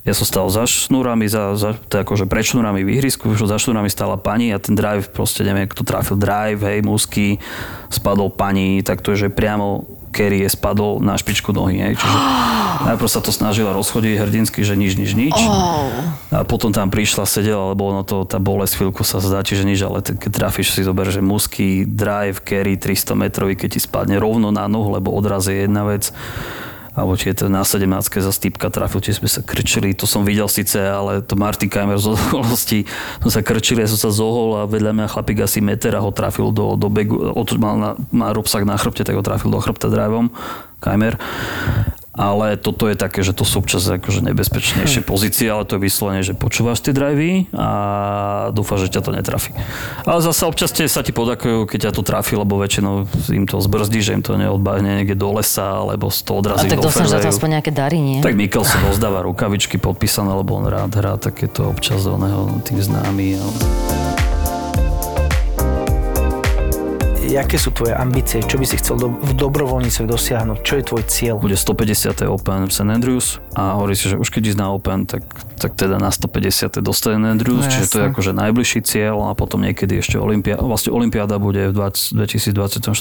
ja 0.00 0.16
som 0.16 0.24
stál 0.24 0.48
za 0.48 0.64
šnúrami, 0.64 1.28
za, 1.28 1.60
za, 1.60 1.76
to 1.76 2.00
akože 2.00 2.24
pred 2.24 2.40
šnúrami 2.40 2.80
v 2.88 2.96
ihrisku, 2.96 3.36
už 3.36 3.44
za 3.44 3.60
šnúrami 3.60 3.92
stála 3.92 4.16
pani 4.16 4.48
a 4.48 4.56
ten 4.56 4.72
drive, 4.72 5.12
proste 5.12 5.44
neviem, 5.44 5.68
kto 5.68 5.84
trafil 5.84 6.16
drive, 6.16 6.64
hej, 6.64 6.80
musky, 6.80 7.36
spadol 7.92 8.32
pani, 8.32 8.80
tak 8.80 9.04
to 9.04 9.12
je, 9.12 9.28
že 9.28 9.36
priamo 9.36 9.99
Kerry 10.10 10.44
spadol 10.50 10.98
na 10.98 11.14
špičku 11.16 11.54
nohy, 11.54 11.78
hej, 11.78 11.94
čiže 11.96 12.18
najprv 12.90 13.08
sa 13.08 13.22
to 13.22 13.30
snažila 13.30 13.70
rozchodiť 13.72 14.20
hrdinsky, 14.20 14.66
že 14.66 14.74
nič, 14.74 14.98
nič, 14.98 15.14
nič. 15.14 15.36
A 16.30 16.42
potom 16.44 16.74
tam 16.74 16.90
prišla, 16.90 17.24
sedela, 17.24 17.72
lebo 17.72 17.90
ono 17.90 18.02
to, 18.02 18.26
tá 18.26 18.42
bolesť 18.42 18.82
chvíľku 18.82 19.02
sa 19.06 19.22
zdá, 19.22 19.42
čiže 19.46 19.66
nič, 19.66 19.80
ale 19.82 20.02
keď 20.02 20.30
trafíš 20.30 20.74
si 20.74 20.82
zober, 20.82 21.08
že 21.08 21.22
musky, 21.22 21.86
drive, 21.86 22.42
carry 22.42 22.74
300 22.76 23.14
metrový, 23.14 23.54
keď 23.54 23.78
ti 23.78 23.80
spadne 23.82 24.18
rovno 24.18 24.50
na 24.50 24.66
nohu, 24.66 24.94
lebo 24.94 25.14
odraz 25.14 25.46
je 25.46 25.64
jedna 25.64 25.86
vec, 25.86 26.10
alebo 26.94 27.14
či 27.14 27.30
je 27.30 27.44
to 27.44 27.46
na 27.46 27.62
17 27.62 27.86
za 28.02 28.32
stýpka 28.34 28.66
trafil, 28.72 28.98
či 28.98 29.14
sme 29.14 29.30
sa 29.30 29.42
krčili, 29.46 29.94
to 29.94 30.10
som 30.10 30.26
videl 30.26 30.50
síce, 30.50 30.78
ale 30.78 31.22
to 31.22 31.38
Marty 31.38 31.70
Keimer 31.70 31.98
z 31.98 32.10
okolností, 32.14 32.88
sme 33.22 33.30
sa 33.30 33.40
krčili, 33.46 33.86
ja 33.86 33.90
som 33.90 33.98
sa 33.98 34.10
zohol 34.10 34.58
a 34.58 34.66
vedľa 34.66 34.92
mňa 34.96 35.06
chlapík 35.12 35.38
asi 35.44 35.62
meter 35.62 35.94
a 35.94 36.02
ho 36.02 36.10
trafil 36.10 36.50
do, 36.50 36.74
do 36.74 36.90
begu, 36.90 37.14
od, 37.14 37.48
mal 37.60 37.74
na, 37.78 37.90
má 38.10 38.34
na 38.34 38.76
chrbte, 38.76 39.06
tak 39.06 39.14
ho 39.14 39.22
trafil 39.22 39.54
do 39.54 39.62
chrbta 39.62 39.86
driveom, 39.86 40.34
Keimer. 40.82 41.14
Ale 42.10 42.58
toto 42.58 42.90
je 42.90 42.98
také, 42.98 43.22
že 43.22 43.30
to 43.30 43.46
sú 43.46 43.62
občas 43.62 43.86
akože 43.86 44.26
nebezpečnejšie 44.26 45.06
pozície, 45.06 45.46
ale 45.46 45.62
to 45.62 45.78
je 45.78 45.86
vyslovene, 45.86 46.26
že 46.26 46.34
počúvaš 46.34 46.82
tie 46.82 46.90
drivey 46.90 47.46
a 47.54 47.68
dúfaš, 48.50 48.90
že 48.90 48.98
ťa 48.98 49.02
to 49.06 49.10
netrafí. 49.14 49.54
Ale 50.02 50.18
zase 50.18 50.42
občas 50.42 50.74
tie 50.74 50.90
sa 50.90 51.06
ti 51.06 51.14
podakujú, 51.14 51.70
keď 51.70 51.78
ťa 51.86 51.92
to 51.94 52.02
trafí, 52.02 52.34
lebo 52.34 52.58
väčšinou 52.58 53.06
im 53.30 53.46
to 53.46 53.62
zbrzdí, 53.62 54.02
že 54.02 54.18
im 54.18 54.22
to 54.26 54.34
neodbahne 54.34 55.00
niekde 55.00 55.14
do 55.14 55.30
lesa, 55.38 55.86
alebo 55.86 56.10
to 56.10 56.32
A 56.34 56.38
odrazí 56.42 56.66
tak 56.66 56.82
do 56.82 56.90
za 56.90 57.22
to 57.22 57.30
aspoň 57.30 57.62
nejaké 57.62 57.70
dary, 57.70 58.02
nie? 58.02 58.18
Tak 58.18 58.34
Mikkelson 58.34 58.90
rozdáva 58.90 59.22
rukavičky 59.22 59.78
podpísané, 59.78 60.34
lebo 60.34 60.58
on 60.58 60.66
rád 60.66 60.90
hrá 60.98 61.14
takéto 61.14 61.70
občas 61.70 62.02
oného 62.10 62.58
tým 62.66 62.82
známy. 62.82 63.38
Ale... 63.38 64.09
Jaké 67.30 67.62
sú 67.62 67.70
tvoje 67.70 67.94
ambície? 67.94 68.42
Čo 68.42 68.58
by 68.58 68.66
si 68.66 68.74
chcel 68.82 68.98
do, 68.98 69.14
v 69.14 69.38
dobrovoľníctve 69.38 70.02
dosiahnuť? 70.02 70.66
Čo 70.66 70.74
je 70.74 70.82
tvoj 70.82 71.02
cieľ? 71.06 71.34
Bude 71.38 71.54
150. 71.54 72.26
Open 72.26 72.66
v 72.66 72.72
St. 72.74 72.90
Andrews 72.90 73.38
a 73.54 73.78
hovorí 73.78 73.94
si, 73.94 74.10
že 74.10 74.18
už 74.18 74.34
keď 74.34 74.50
ísť 74.50 74.58
na 74.58 74.74
Open, 74.74 75.06
tak, 75.06 75.22
tak 75.54 75.78
teda 75.78 76.02
na 76.02 76.10
150. 76.10 76.82
do 76.82 76.90
St. 76.90 77.22
Andrews, 77.22 77.62
No, 77.62 77.70
čiže 77.70 77.86
to 77.86 77.96
je 78.02 78.04
akože 78.10 78.32
najbližší 78.34 78.82
cieľ 78.82 79.30
a 79.30 79.38
potom 79.38 79.62
niekedy 79.62 80.02
ešte 80.02 80.18
Olympia, 80.18 80.58
vlastne 80.58 80.90
Olympiáda 80.90 81.38
bude 81.38 81.70
v 81.70 81.78
20, 81.78 82.18
2024. 82.18 82.98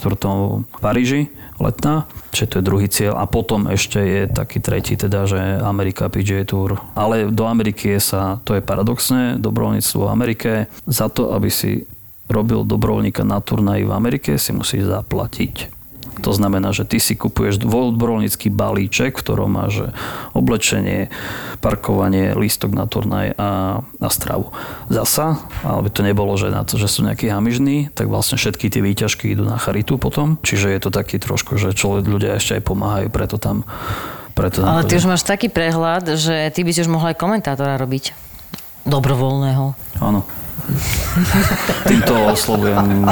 v 0.62 0.78
Paríži 0.78 1.34
letná, 1.58 2.06
čiže 2.30 2.46
to 2.46 2.56
je 2.62 2.64
druhý 2.64 2.86
cieľ 2.86 3.18
a 3.18 3.26
potom 3.26 3.66
ešte 3.66 3.98
je 3.98 4.22
taký 4.30 4.62
tretí, 4.62 4.94
teda, 4.94 5.26
že 5.26 5.58
Amerika 5.58 6.06
PGA 6.06 6.46
Tour. 6.46 6.78
Ale 6.94 7.34
do 7.34 7.50
Ameriky 7.50 7.98
je 7.98 8.14
sa, 8.14 8.38
to 8.46 8.54
je 8.54 8.62
paradoxné, 8.62 9.42
dobrovoľníctvo 9.42 10.06
v 10.06 10.10
Amerike, 10.14 10.52
za 10.86 11.10
to, 11.10 11.34
aby 11.34 11.50
si 11.50 11.90
robil 12.30 12.64
dobrovoľníka 12.64 13.26
na 13.26 13.42
turnaji 13.42 13.84
v 13.84 13.92
Amerike, 13.92 14.38
si 14.38 14.54
musíš 14.54 14.88
zaplatiť. 14.88 15.80
To 16.20 16.36
znamená, 16.36 16.76
že 16.76 16.84
ty 16.84 17.00
si 17.00 17.16
kupuješ 17.16 17.64
dobrovoľnícky 17.64 18.52
balíček, 18.52 19.16
v 19.16 19.24
ktorom 19.24 19.56
máš 19.56 19.88
oblečenie, 20.36 21.08
parkovanie, 21.64 22.36
lístok 22.36 22.76
na 22.76 22.86
turnaj 22.92 23.40
a, 23.40 23.80
a 23.80 24.10
stravu. 24.12 24.52
Zasa, 24.92 25.40
aby 25.64 25.88
to 25.88 26.04
nebolo, 26.04 26.36
že 26.36 26.52
na 26.52 26.68
to, 26.68 26.76
že 26.76 26.92
sú 26.92 27.08
nejakí 27.08 27.32
hamižní, 27.32 27.96
tak 27.96 28.12
vlastne 28.12 28.36
všetky 28.36 28.68
tie 28.68 28.84
výťažky 28.84 29.32
idú 29.32 29.48
na 29.48 29.56
charitu 29.56 29.96
potom. 29.96 30.36
Čiže 30.44 30.76
je 30.76 30.80
to 30.84 30.92
taký 30.92 31.24
trošku, 31.24 31.56
že 31.56 31.72
človek, 31.72 32.04
ľudia 32.04 32.36
ešte 32.36 32.60
aj 32.60 32.64
pomáhajú, 32.68 33.08
preto 33.12 33.40
tam 33.40 33.64
preto 34.36 34.64
tam 34.64 34.72
Ale 34.72 34.88
ty 34.88 34.96
už 34.96 35.04
máš 35.04 35.28
taký 35.28 35.52
prehľad, 35.52 36.16
že 36.16 36.48
ty 36.56 36.64
by 36.64 36.72
si 36.72 36.80
už 36.80 36.88
mohol 36.88 37.12
aj 37.12 37.20
komentátora 37.20 37.76
robiť. 37.76 38.16
Dobrovoľného. 38.88 39.76
Áno. 40.00 40.24
Týmto 41.88 42.14
oslovujem 42.30 43.04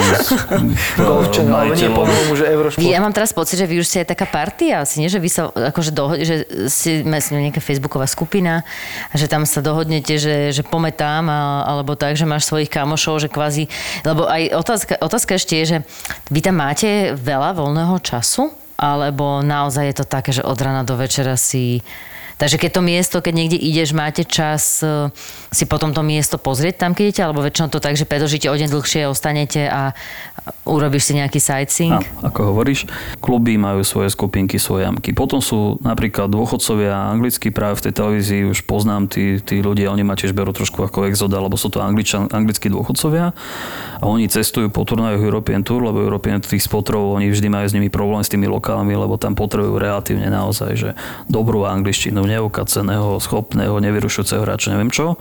ale 1.58 1.74
nie 1.74 1.90
pomohol 1.90 2.24
mu, 2.30 2.36
že 2.38 2.46
Eurošport. 2.48 2.84
Ja 2.86 3.00
mám 3.02 3.14
teraz 3.14 3.34
pocit, 3.34 3.58
že 3.60 3.66
vy 3.66 3.82
už 3.82 3.88
ste 3.88 3.98
aj 4.06 4.14
taká 4.14 4.26
partia, 4.30 4.86
asi 4.86 5.02
nie, 5.02 5.10
že 5.10 5.18
vy 5.18 5.30
sa 5.30 5.50
akože 5.50 5.92
dohod, 5.92 6.22
že 6.22 6.46
si 6.70 7.02
nejaká 7.04 7.60
facebooková 7.60 8.06
skupina, 8.06 8.62
že 9.14 9.26
tam 9.26 9.44
sa 9.44 9.60
dohodnete, 9.60 10.20
že, 10.22 10.54
že 10.54 10.64
pometám, 10.64 11.28
a, 11.28 11.66
alebo 11.66 11.98
tak, 11.98 12.16
že 12.16 12.30
máš 12.30 12.48
svojich 12.48 12.70
kamošov, 12.70 13.26
že 13.26 13.30
kvázi, 13.32 13.68
lebo 14.06 14.30
aj 14.30 14.54
otázka, 14.54 14.94
otázka 15.02 15.32
ešte 15.36 15.54
je, 15.64 15.66
že 15.66 15.78
vy 16.30 16.40
tam 16.40 16.62
máte 16.62 17.14
veľa 17.18 17.58
voľného 17.58 17.98
času, 18.02 18.54
alebo 18.78 19.42
naozaj 19.42 19.90
je 19.90 19.96
to 19.98 20.06
také, 20.06 20.30
že 20.30 20.46
od 20.46 20.58
rana 20.62 20.86
do 20.86 20.94
večera 20.94 21.34
si 21.34 21.82
Takže 22.38 22.62
keď 22.62 22.72
to 22.78 22.82
miesto, 22.86 23.18
keď 23.18 23.34
niekde 23.34 23.58
ideš, 23.58 23.98
máte 23.98 24.22
čas 24.22 24.86
e, 24.86 25.10
si 25.50 25.66
potom 25.66 25.90
to 25.90 26.06
miesto 26.06 26.38
pozrieť 26.38 26.86
tam, 26.86 26.94
keď 26.94 27.04
idete, 27.10 27.22
alebo 27.26 27.42
väčšinou 27.42 27.74
to 27.74 27.82
tak, 27.82 27.98
že 27.98 28.06
predlžíte 28.06 28.46
o 28.54 28.56
deň 28.56 28.70
dlhšie, 28.70 29.10
ostanete 29.10 29.66
a 29.66 29.98
urobíš 30.68 31.12
si 31.12 31.14
nejaký 31.18 31.40
sightseeing? 31.40 32.00
Áno, 32.00 32.28
ako 32.28 32.54
hovoríš, 32.54 32.86
kluby 33.24 33.56
majú 33.56 33.82
svoje 33.82 34.12
skupinky, 34.12 34.60
svoje 34.60 34.88
jamky. 34.88 35.16
Potom 35.16 35.40
sú 35.40 35.80
napríklad 35.82 36.28
dôchodcovia 36.28 37.14
anglickí, 37.16 37.50
práve 37.50 37.80
v 37.80 37.90
tej 37.90 37.94
televízii 37.96 38.42
už 38.52 38.68
poznám 38.68 39.08
tí, 39.08 39.40
tí 39.40 39.64
ľudia, 39.64 39.94
oni 39.94 40.04
ma 40.04 40.20
tiež 40.20 40.36
berú 40.36 40.52
trošku 40.52 40.84
ako 40.84 41.08
exoda, 41.08 41.40
lebo 41.40 41.56
sú 41.56 41.72
to 41.72 41.80
angličan, 41.80 42.28
anglickí 42.30 42.68
dôchodcovia 42.68 43.32
a 43.98 44.04
oni 44.06 44.30
cestujú 44.30 44.70
po 44.70 44.84
turnajoch 44.84 45.24
European 45.24 45.64
Tour, 45.66 45.82
lebo 45.82 46.04
European 46.04 46.44
tých 46.44 46.64
spotrov, 46.64 47.18
oni 47.18 47.32
vždy 47.34 47.48
majú 47.50 47.66
s 47.66 47.76
nimi 47.76 47.90
problém 47.90 48.22
s 48.22 48.30
tými 48.30 48.46
lokálmi, 48.46 48.94
lebo 48.94 49.16
tam 49.16 49.34
potrebujú 49.34 49.80
relatívne 49.80 50.30
naozaj, 50.30 50.72
že 50.78 50.90
dobrú 51.26 51.66
angličtinu, 51.66 52.24
neukaceného, 52.24 53.18
schopného, 53.24 53.80
nevyrušujúceho 53.82 54.44
hráča, 54.44 54.76
neviem 54.76 54.94
čo. 54.94 55.18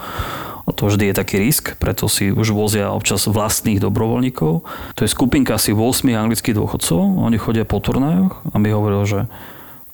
A 0.67 0.75
to 0.75 0.91
vždy 0.91 1.14
je 1.14 1.14
taký 1.14 1.39
risk, 1.39 1.79
preto 1.79 2.11
si 2.11 2.35
už 2.35 2.51
vozia 2.51 2.91
občas 2.91 3.31
vlastných 3.31 3.79
dobrovoľníkov. 3.79 4.53
To 4.67 5.01
je 5.01 5.09
skupinka 5.09 5.55
asi 5.55 5.71
8 5.71 6.11
anglických 6.11 6.59
dôchodcov, 6.59 6.99
oni 6.99 7.39
chodia 7.39 7.62
po 7.62 7.79
turnajoch 7.79 8.43
a 8.51 8.57
mi 8.59 8.75
hovoril, 8.75 9.07
že 9.07 9.21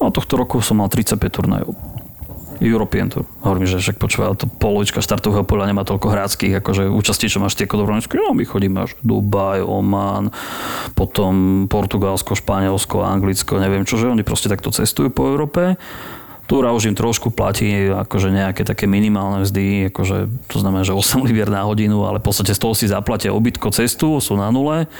no, 0.00 0.08
tohto 0.08 0.40
roku 0.40 0.64
som 0.64 0.80
mal 0.80 0.88
35 0.88 1.20
turnajov. 1.28 1.76
European 2.62 3.10
Tour. 3.10 3.26
Hovorím, 3.42 3.66
že 3.66 3.82
však 3.82 3.98
počúva, 3.98 4.38
to 4.38 4.46
polovička 4.46 5.02
štartového 5.02 5.42
poľa 5.42 5.74
nemá 5.74 5.82
toľko 5.82 6.14
hráckých, 6.14 6.62
akože 6.62 6.86
účastí, 6.94 7.26
čo 7.26 7.42
máš 7.42 7.58
tie 7.58 7.66
ako 7.66 7.82
dobrovoľníčky. 7.82 8.14
No, 8.14 8.32
my 8.32 8.46
chodíme 8.46 8.78
až 8.86 8.94
Dubaj, 9.02 9.66
Oman, 9.66 10.30
potom 10.94 11.66
Portugalsko, 11.66 12.38
Španielsko, 12.38 13.02
Anglicko, 13.02 13.58
neviem 13.58 13.82
čo, 13.82 13.98
že 13.98 14.06
oni 14.06 14.22
proste 14.22 14.46
takto 14.46 14.70
cestujú 14.70 15.10
po 15.10 15.26
Európe 15.26 15.74
Túra 16.50 16.74
už 16.74 16.90
im 16.90 16.96
trošku 16.98 17.30
platí 17.32 17.88
akože 17.88 18.28
nejaké 18.28 18.66
také 18.66 18.90
minimálne 18.90 19.46
mzdy, 19.46 19.88
akože 19.94 20.28
to 20.50 20.56
znamená, 20.58 20.82
že 20.82 20.92
8 20.92 21.22
libier 21.24 21.48
na 21.48 21.64
hodinu, 21.64 22.04
ale 22.04 22.18
v 22.18 22.26
podstate 22.28 22.52
z 22.52 22.60
toho 22.60 22.74
si 22.74 22.90
zaplatia 22.90 23.32
obytko 23.32 23.70
cestu, 23.70 24.18
sú 24.18 24.34
na 24.36 24.50
nule 24.50 24.90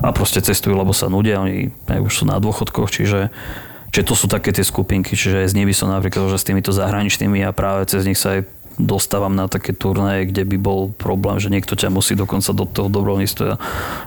a 0.00 0.08
proste 0.16 0.40
cestujú, 0.40 0.74
lebo 0.74 0.96
sa 0.96 1.12
nudia, 1.12 1.44
oni 1.44 1.70
už 1.84 2.12
sú 2.12 2.24
na 2.24 2.40
dôchodkoch, 2.40 2.88
čiže 2.88 3.30
Čiže 3.90 4.06
to 4.06 4.14
sú 4.14 4.26
také 4.30 4.54
tie 4.54 4.62
skupinky, 4.62 5.18
čiže 5.18 5.50
s 5.50 5.50
nimi 5.50 5.74
som 5.74 5.90
napríklad, 5.90 6.30
že 6.30 6.38
s 6.38 6.46
týmito 6.46 6.70
zahraničnými 6.70 7.42
a 7.42 7.50
práve 7.50 7.90
cez 7.90 8.06
nich 8.06 8.14
sa 8.14 8.38
aj 8.38 8.46
dostávam 8.84 9.32
na 9.32 9.46
také 9.46 9.76
turnaje, 9.76 10.28
kde 10.28 10.48
by 10.48 10.56
bol 10.56 10.80
problém, 10.96 11.36
že 11.38 11.52
niekto 11.52 11.76
ťa 11.76 11.92
musí 11.92 12.16
dokonca 12.16 12.50
do 12.56 12.64
toho 12.64 12.88
dobrovoľníctva, 12.88 13.50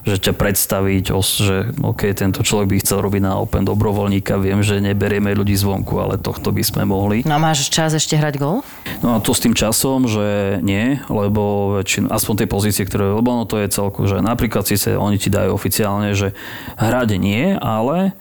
že 0.06 0.16
ťa 0.18 0.34
predstaviť, 0.34 1.04
že 1.14 1.72
OK, 1.80 2.10
tento 2.14 2.42
človek 2.42 2.68
by 2.70 2.76
chcel 2.82 3.00
robiť 3.02 3.22
na 3.24 3.40
Open 3.40 3.64
dobrovoľníka, 3.64 4.42
viem, 4.42 4.66
že 4.66 4.82
neberieme 4.82 5.32
ľudí 5.34 5.54
zvonku, 5.56 5.98
ale 6.02 6.20
tohto 6.20 6.52
by 6.52 6.64
sme 6.66 6.84
mohli. 6.84 7.22
No 7.24 7.38
máš 7.38 7.70
čas 7.70 7.94
ešte 7.94 8.18
hrať 8.18 8.42
golf? 8.42 8.66
No 9.02 9.16
a 9.16 9.24
to 9.24 9.32
s 9.32 9.44
tým 9.44 9.56
časom, 9.56 10.10
že 10.10 10.60
nie, 10.62 11.00
lebo 11.08 11.76
väčšin, 11.80 12.12
aspoň 12.12 12.44
tej 12.44 12.50
pozície, 12.50 12.84
ktoré, 12.84 13.14
lebo 13.14 13.30
ono 13.34 13.46
to 13.48 13.62
je 13.62 13.72
celku, 13.72 14.06
že 14.10 14.20
napríklad 14.20 14.66
síce 14.68 14.96
oni 14.98 15.18
ti 15.22 15.32
dajú 15.32 15.54
oficiálne, 15.56 16.16
že 16.18 16.36
hrať 16.76 17.16
nie, 17.20 17.56
ale 17.60 18.16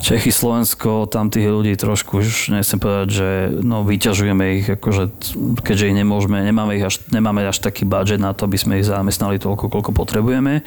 Čechy, 0.00 0.32
Slovensko, 0.32 1.04
tam 1.12 1.28
tých 1.28 1.44
ľudí 1.44 1.76
trošku 1.76 2.24
už 2.24 2.56
nechcem 2.56 2.80
povedať, 2.80 3.08
že 3.12 3.28
no, 3.60 3.84
vyťažujeme 3.84 4.44
ich, 4.56 4.66
akože, 4.72 5.12
keďže 5.60 5.92
ich 5.92 5.96
nemôžeme, 6.00 6.40
nemáme, 6.40 6.80
ich 6.80 6.84
až, 6.88 7.04
nemáme 7.12 7.44
až 7.44 7.60
taký 7.60 7.84
budget 7.84 8.16
na 8.16 8.32
to, 8.32 8.48
aby 8.48 8.56
sme 8.56 8.80
ich 8.80 8.88
zamestnali 8.88 9.36
toľko, 9.36 9.68
koľko 9.68 9.92
potrebujeme 9.92 10.64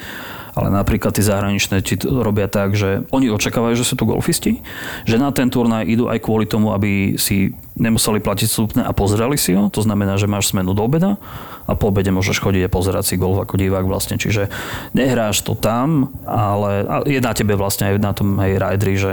ale 0.54 0.70
napríklad 0.70 1.10
tí 1.10 1.22
zahraničné 1.22 1.82
ti 1.82 1.98
robia 2.06 2.46
tak, 2.46 2.78
že 2.78 3.02
oni 3.10 3.30
očakávajú, 3.34 3.74
že 3.74 3.86
sú 3.86 3.98
tu 3.98 4.06
golfisti, 4.06 4.62
že 5.02 5.18
na 5.18 5.34
ten 5.34 5.50
turnaj 5.50 5.82
idú 5.86 6.06
aj 6.06 6.22
kvôli 6.22 6.46
tomu, 6.46 6.70
aby 6.70 7.18
si 7.18 7.54
nemuseli 7.74 8.22
platiť 8.22 8.48
súpne 8.48 8.82
a 8.86 8.94
pozerali 8.94 9.34
si 9.34 9.50
ho. 9.50 9.66
To 9.74 9.82
znamená, 9.82 10.14
že 10.14 10.30
máš 10.30 10.54
smenu 10.54 10.78
do 10.78 10.86
obeda 10.86 11.18
a 11.66 11.74
po 11.74 11.90
obede 11.90 12.14
môžeš 12.14 12.38
chodiť 12.38 12.70
a 12.70 12.70
pozerať 12.70 13.04
si 13.10 13.14
golf 13.18 13.42
ako 13.42 13.58
divák 13.58 13.82
vlastne. 13.82 14.14
Čiže 14.14 14.46
nehráš 14.94 15.42
to 15.42 15.58
tam, 15.58 16.14
ale 16.22 16.86
je 17.10 17.18
na 17.18 17.34
tebe 17.34 17.58
vlastne 17.58 17.90
aj 17.90 17.94
na 17.98 18.12
tom 18.14 18.38
aj 18.38 18.62
ridery, 18.62 18.94
že 18.94 19.12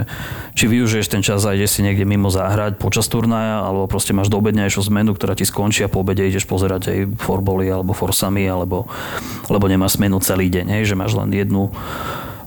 či 0.54 0.70
využiješ 0.70 1.10
ten 1.10 1.26
čas 1.26 1.42
a 1.48 1.58
ideš 1.58 1.80
si 1.80 1.82
niekde 1.82 2.06
mimo 2.06 2.30
zahrať 2.30 2.78
počas 2.78 3.10
turnaja, 3.10 3.66
alebo 3.66 3.90
proste 3.90 4.14
máš 4.14 4.30
do 4.30 4.38
obednejšiu 4.38 4.84
zmenu, 4.94 5.18
ktorá 5.18 5.34
ti 5.34 5.48
skončí 5.48 5.82
a 5.82 5.90
po 5.90 6.06
obede 6.06 6.22
ideš 6.22 6.46
pozerať 6.46 6.92
aj 6.92 7.00
forboly 7.18 7.66
alebo 7.66 7.98
forsami, 7.98 8.46
alebo, 8.46 8.86
lebo 9.50 9.66
nemáš 9.66 9.98
smenu 9.98 10.22
celý 10.22 10.54
deň, 10.54 10.70
hej, 10.78 10.94
že 10.94 11.00
máš 11.00 11.18
len 11.18 11.31
jednu 11.34 11.72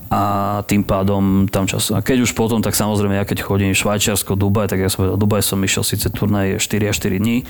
a 0.05 0.21
tým 0.69 0.85
pádom 0.85 1.49
tam 1.49 1.65
čas. 1.65 1.89
A 1.89 1.99
keď 1.99 2.29
už 2.29 2.37
potom, 2.37 2.61
tak 2.61 2.77
samozrejme, 2.77 3.17
ja 3.17 3.25
keď 3.25 3.41
chodím 3.41 3.73
Švajčiarsko, 3.73 4.37
Dubaj, 4.37 4.69
tak 4.69 4.85
ja 4.85 4.87
som 4.87 5.03
povedal, 5.03 5.17
Dubaj 5.17 5.41
som 5.41 5.57
išiel 5.59 5.81
síce 5.81 6.07
turnaj 6.13 6.61
4 6.61 6.93
až 6.93 6.95
4 7.01 7.17
dní, 7.17 7.41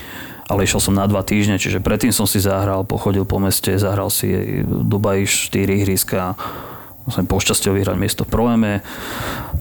ale 0.47 0.63
išiel 0.63 0.79
som 0.79 0.95
na 0.95 1.03
2 1.03 1.19
týždne, 1.27 1.59
čiže 1.59 1.83
predtým 1.83 2.15
som 2.15 2.23
si 2.23 2.39
zahral, 2.39 2.87
pochodil 2.87 3.27
po 3.27 3.43
meste, 3.43 3.75
zahral 3.75 4.07
si 4.07 4.63
Dubaj 4.65 5.27
4 5.27 5.83
ihriska, 5.83 6.39
musím 7.05 7.29
pošťastie 7.29 7.69
vyhrať 7.69 7.97
miesto 8.01 8.25
v 8.25 8.33
Proeme 8.33 8.71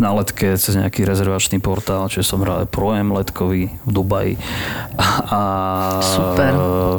na 0.01 0.11
letke 0.17 0.57
cez 0.57 0.75
nejaký 0.75 1.05
rezervačný 1.05 1.61
portál, 1.61 2.09
čiže 2.09 2.35
som 2.35 2.41
hral 2.41 2.65
Proem 2.67 3.13
letkový 3.13 3.69
v 3.85 3.91
Dubaji. 3.93 4.35
A 5.29 5.41
Super. 6.01 6.53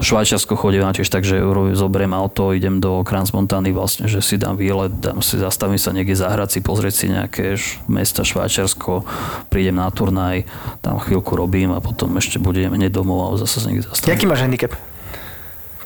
Švajčiarsko 0.06 0.54
chodím 0.54 0.86
tiež 0.86 1.10
tak, 1.10 1.26
že 1.26 1.42
zoberiem 1.74 2.14
auto, 2.14 2.54
idem 2.54 2.78
do 2.78 3.02
Kranz 3.02 3.34
Montany 3.34 3.74
vlastne, 3.74 4.06
že 4.06 4.22
si 4.22 4.38
dám 4.38 4.56
výlet, 4.56 4.94
dám 5.02 5.26
si, 5.26 5.42
zastavím 5.42 5.82
sa 5.82 5.92
niekde 5.92 6.14
zahrať 6.14 6.56
si, 6.56 6.60
pozrieť 6.62 6.94
si 6.94 7.06
nejaké 7.10 7.58
mesta 7.90 8.22
Švajčiarsko, 8.22 9.04
prídem 9.50 9.82
na 9.82 9.90
turnaj, 9.90 10.46
tam 10.86 11.02
chvíľku 11.02 11.34
robím 11.34 11.74
a 11.74 11.82
potom 11.82 12.14
ešte 12.22 12.38
budem 12.38 12.70
hneď 12.70 12.94
domov 12.94 13.34
a 13.34 13.42
zase 13.42 13.60
sa 13.60 13.68
niekde 13.74 13.90
zastavím. 13.90 14.14
Jaký 14.14 14.26
máš 14.30 14.46
handicap? 14.46 14.72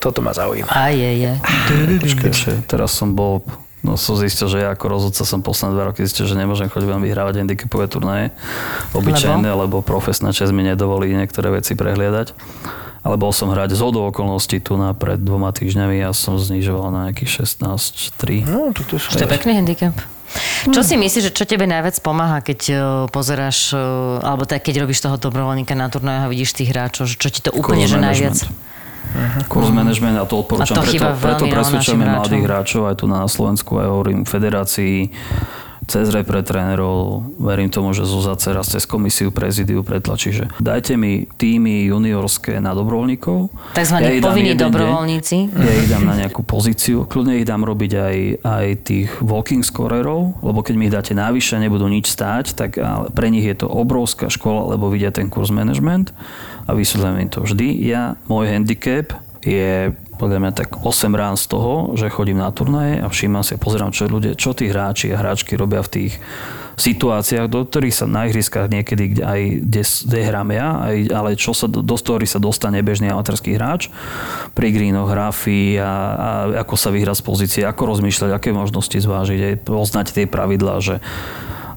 Toto 0.00 0.24
ma 0.24 0.32
zaujíma. 0.32 0.72
A 0.72 0.88
je, 0.92 1.10
je. 1.28 1.32
Počkej, 2.00 2.64
teraz 2.64 2.96
som 2.96 3.12
bol 3.12 3.44
No 3.80 3.96
som 3.96 4.12
zistil, 4.20 4.44
že 4.52 4.60
ja 4.60 4.76
ako 4.76 4.92
rozhodca 4.92 5.24
som 5.24 5.40
posledné 5.40 5.72
dva 5.72 5.84
roky 5.88 6.04
zistil, 6.04 6.28
že 6.28 6.36
nemôžem 6.36 6.68
chodiť 6.68 6.88
vám 6.88 7.00
vyhrávať 7.00 7.40
handicapové 7.40 7.88
turnaje. 7.88 8.26
Obyčajné, 8.92 9.48
lebo? 9.48 9.80
lebo 9.80 9.86
profesná 9.86 10.36
časť 10.36 10.52
mi 10.52 10.68
nedovolí 10.68 11.08
niektoré 11.16 11.48
veci 11.48 11.72
prehliadať. 11.72 12.36
Ale 13.00 13.16
bol 13.16 13.32
som 13.32 13.48
hrať 13.48 13.72
z 13.72 13.80
hodou 13.80 14.04
okolností 14.12 14.60
tu 14.60 14.76
na 14.76 14.92
pred 14.92 15.16
dvoma 15.16 15.56
týždňami 15.56 16.04
a 16.04 16.12
som 16.12 16.36
znižoval 16.36 16.92
na 16.92 17.00
nejakých 17.08 17.48
16-3. 17.48 18.44
No, 18.44 18.76
toto 18.76 19.00
sú... 19.00 19.16
To 19.16 19.24
je 19.24 19.32
pekný 19.32 19.56
handicap. 19.56 19.96
Čo 20.68 20.84
si 20.84 20.94
myslíš, 20.94 21.32
že 21.32 21.34
čo 21.34 21.48
tebe 21.48 21.64
najviac 21.64 21.96
pomáha, 22.04 22.38
keď 22.44 22.60
uh, 22.70 22.78
pozeráš, 23.10 23.72
uh, 23.74 24.20
alebo 24.22 24.44
tak, 24.46 24.62
keď 24.62 24.84
robíš 24.84 25.02
toho 25.02 25.16
dobrovoľníka 25.16 25.72
na 25.74 25.88
turnajoch 25.90 26.28
a 26.28 26.30
vidíš 26.30 26.54
tých 26.54 26.70
hráčov, 26.70 27.08
čo 27.08 27.28
ti 27.32 27.40
to 27.40 27.50
úplne, 27.50 27.88
že 27.88 27.98
najviac? 27.98 28.36
Uh-huh. 29.10 29.42
Kurz 29.50 29.74
management 29.74 30.22
a 30.22 30.24
to 30.28 30.38
odporúčam. 30.38 30.78
A 30.78 30.84
to 30.84 30.86
preto, 30.86 31.06
preto 31.18 31.44
presvedčame 31.50 32.06
mladých 32.06 32.44
hráčov 32.46 32.82
aj 32.86 32.96
tu 33.02 33.06
na 33.10 33.26
Slovensku, 33.26 33.80
aj 33.82 33.86
hovorím 33.90 34.18
federácii, 34.22 35.10
cez 35.88 36.12
repre 36.12 36.44
trénerov, 36.44 37.24
verím 37.40 37.72
tomu, 37.72 37.96
že 37.96 38.04
Zuza 38.04 38.36
raz 38.36 38.68
cez 38.68 38.84
komisiu 38.84 39.32
prezidiu 39.32 39.80
pretlačí, 39.80 40.34
že 40.34 40.44
dajte 40.60 40.98
mi 41.00 41.24
týmy 41.26 41.88
juniorské 41.88 42.60
na 42.60 42.76
dobrovoľníkov. 42.76 43.52
Takzvaní 43.72 44.20
ja 44.20 44.24
povinní 44.24 44.52
dobrovoľníci. 44.58 45.36
Deň, 45.50 45.64
ja 45.64 45.72
ich 45.80 45.88
dám 45.88 46.04
na 46.04 46.14
nejakú 46.20 46.42
pozíciu, 46.44 47.08
kľudne 47.08 47.40
ich 47.40 47.48
dám 47.48 47.64
robiť 47.64 47.92
aj, 47.96 48.16
aj 48.44 48.66
tých 48.84 49.08
walking 49.24 49.64
scorerov, 49.64 50.36
lebo 50.44 50.60
keď 50.60 50.74
mi 50.76 50.86
ich 50.90 50.94
dáte 50.94 51.12
navyše, 51.16 51.56
nebudú 51.56 51.88
nič 51.88 52.10
stáť, 52.10 52.44
tak 52.54 52.70
pre 53.14 53.26
nich 53.32 53.46
je 53.46 53.56
to 53.56 53.66
obrovská 53.66 54.28
škola, 54.28 54.76
lebo 54.76 54.92
vidia 54.92 55.14
ten 55.14 55.32
kurz 55.32 55.48
management 55.54 56.12
a 56.68 56.76
vysvetľujem 56.76 57.16
im 57.22 57.30
to 57.30 57.40
vždy. 57.42 57.68
Ja, 57.82 58.14
môj 58.30 58.52
handicap 58.52 59.29
je 59.40 59.96
podľa 60.20 60.38
mňa 60.40 60.52
tak 60.52 60.68
8 60.84 61.16
rán 61.16 61.40
z 61.40 61.48
toho, 61.48 61.96
že 61.96 62.12
chodím 62.12 62.44
na 62.44 62.52
turnaje 62.52 63.00
a 63.00 63.08
všímam 63.08 63.40
si 63.40 63.56
a 63.56 63.62
pozerám, 63.62 63.88
čo 63.88 64.04
ľudia, 64.04 64.36
čo 64.36 64.52
tí 64.52 64.68
hráči 64.68 65.08
a 65.12 65.20
hráčky 65.20 65.56
robia 65.56 65.80
v 65.80 65.92
tých 65.96 66.12
situáciách, 66.80 67.48
do 67.52 67.64
ktorých 67.64 67.92
sa 67.92 68.06
na 68.08 68.24
ihriskách 68.28 68.72
niekedy 68.72 69.16
kde 69.16 69.22
aj 69.24 69.40
kde, 69.68 69.82
kde 69.84 70.20
hrám 70.24 70.48
ja, 70.52 70.68
aj, 70.80 70.96
ale 71.12 71.30
čo 71.36 71.52
sa, 71.52 71.68
do, 71.68 71.80
ktorých 71.80 72.32
sa 72.32 72.40
dostane 72.40 72.80
bežný 72.80 73.12
amatérský 73.12 73.56
hráč. 73.56 73.92
Pri 74.56 74.72
greenoch, 74.72 75.12
a, 75.12 75.28
a 75.84 76.30
ako 76.64 76.74
sa 76.80 76.88
vyhrať 76.88 77.20
z 77.20 77.24
pozície, 77.24 77.62
ako 77.64 77.96
rozmýšľať, 77.96 78.30
aké 78.32 78.56
možnosti 78.56 78.96
zvážiť, 78.96 79.40
aj 79.40 79.54
poznať 79.68 80.06
tie 80.16 80.24
pravidlá, 80.24 80.80
že 80.80 81.04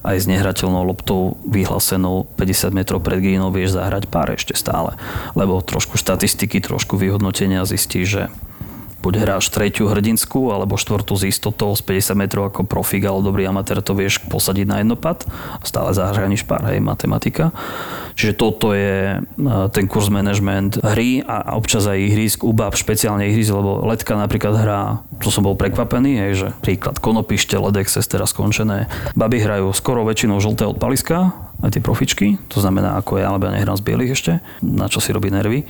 aj 0.04 0.16
s 0.20 0.28
nehrateľnou 0.28 0.84
loptou 0.84 1.40
vyhlásenou 1.48 2.28
50 2.36 2.76
metrov 2.76 3.00
pred 3.00 3.24
greenom 3.24 3.48
vieš 3.50 3.80
zahrať 3.80 4.04
pár 4.12 4.36
ešte 4.36 4.52
stále. 4.52 5.00
Lebo 5.32 5.64
trošku 5.64 5.96
štatistiky, 5.96 6.60
trošku 6.60 7.00
vyhodnotenia 7.00 7.64
zistí, 7.64 8.04
že 8.04 8.28
buď 9.04 9.14
hráš 9.20 9.52
tretiu 9.52 9.92
hrdinskú 9.92 10.48
alebo 10.48 10.80
štvrtú 10.80 11.12
z 11.20 11.28
istotou 11.28 11.76
z 11.76 11.84
50 11.84 12.16
metrov 12.16 12.48
ako 12.48 12.64
profik, 12.64 13.04
ale 13.04 13.20
dobrý 13.20 13.44
amatér 13.44 13.84
to 13.84 13.92
vieš 13.92 14.24
posadiť 14.24 14.64
na 14.64 14.80
jednopad 14.80 15.28
stále 15.60 15.92
zahraníš 15.92 16.48
pár, 16.48 16.64
hej, 16.72 16.80
matematika. 16.80 17.52
Čiže 18.16 18.32
toto 18.38 18.72
je 18.72 19.20
ten 19.74 19.84
kurz 19.90 20.08
management 20.08 20.80
hry 20.80 21.20
a 21.20 21.58
občas 21.58 21.84
aj 21.84 21.98
ihrisk, 21.98 22.46
UBAB 22.46 22.72
špeciálne 22.78 23.26
ihrisk, 23.28 23.52
lebo 23.52 23.84
letka 23.84 24.14
napríklad 24.16 24.54
hrá, 24.56 24.80
to 25.20 25.28
som 25.28 25.44
bol 25.44 25.58
prekvapený, 25.58 26.12
hej, 26.24 26.32
že 26.38 26.48
príklad 26.62 26.96
Konopište, 27.02 27.58
Ledex, 27.58 27.98
teraz 28.06 28.30
skončené. 28.30 28.86
Baby 29.18 29.42
hrajú 29.42 29.74
skoro 29.74 30.06
väčšinou 30.06 30.38
žlté 30.38 30.64
odpaliska, 30.64 31.34
aj 31.60 31.74
tie 31.74 31.82
profičky, 31.82 32.26
to 32.46 32.62
znamená 32.62 32.96
ako 33.02 33.18
ja, 33.18 33.34
alebo 33.34 33.50
ja 33.50 33.58
nehrám 33.58 33.74
z 33.74 33.82
bielých 33.82 34.14
ešte, 34.14 34.32
na 34.62 34.86
čo 34.86 35.02
si 35.02 35.10
robí 35.10 35.34
nervy. 35.34 35.66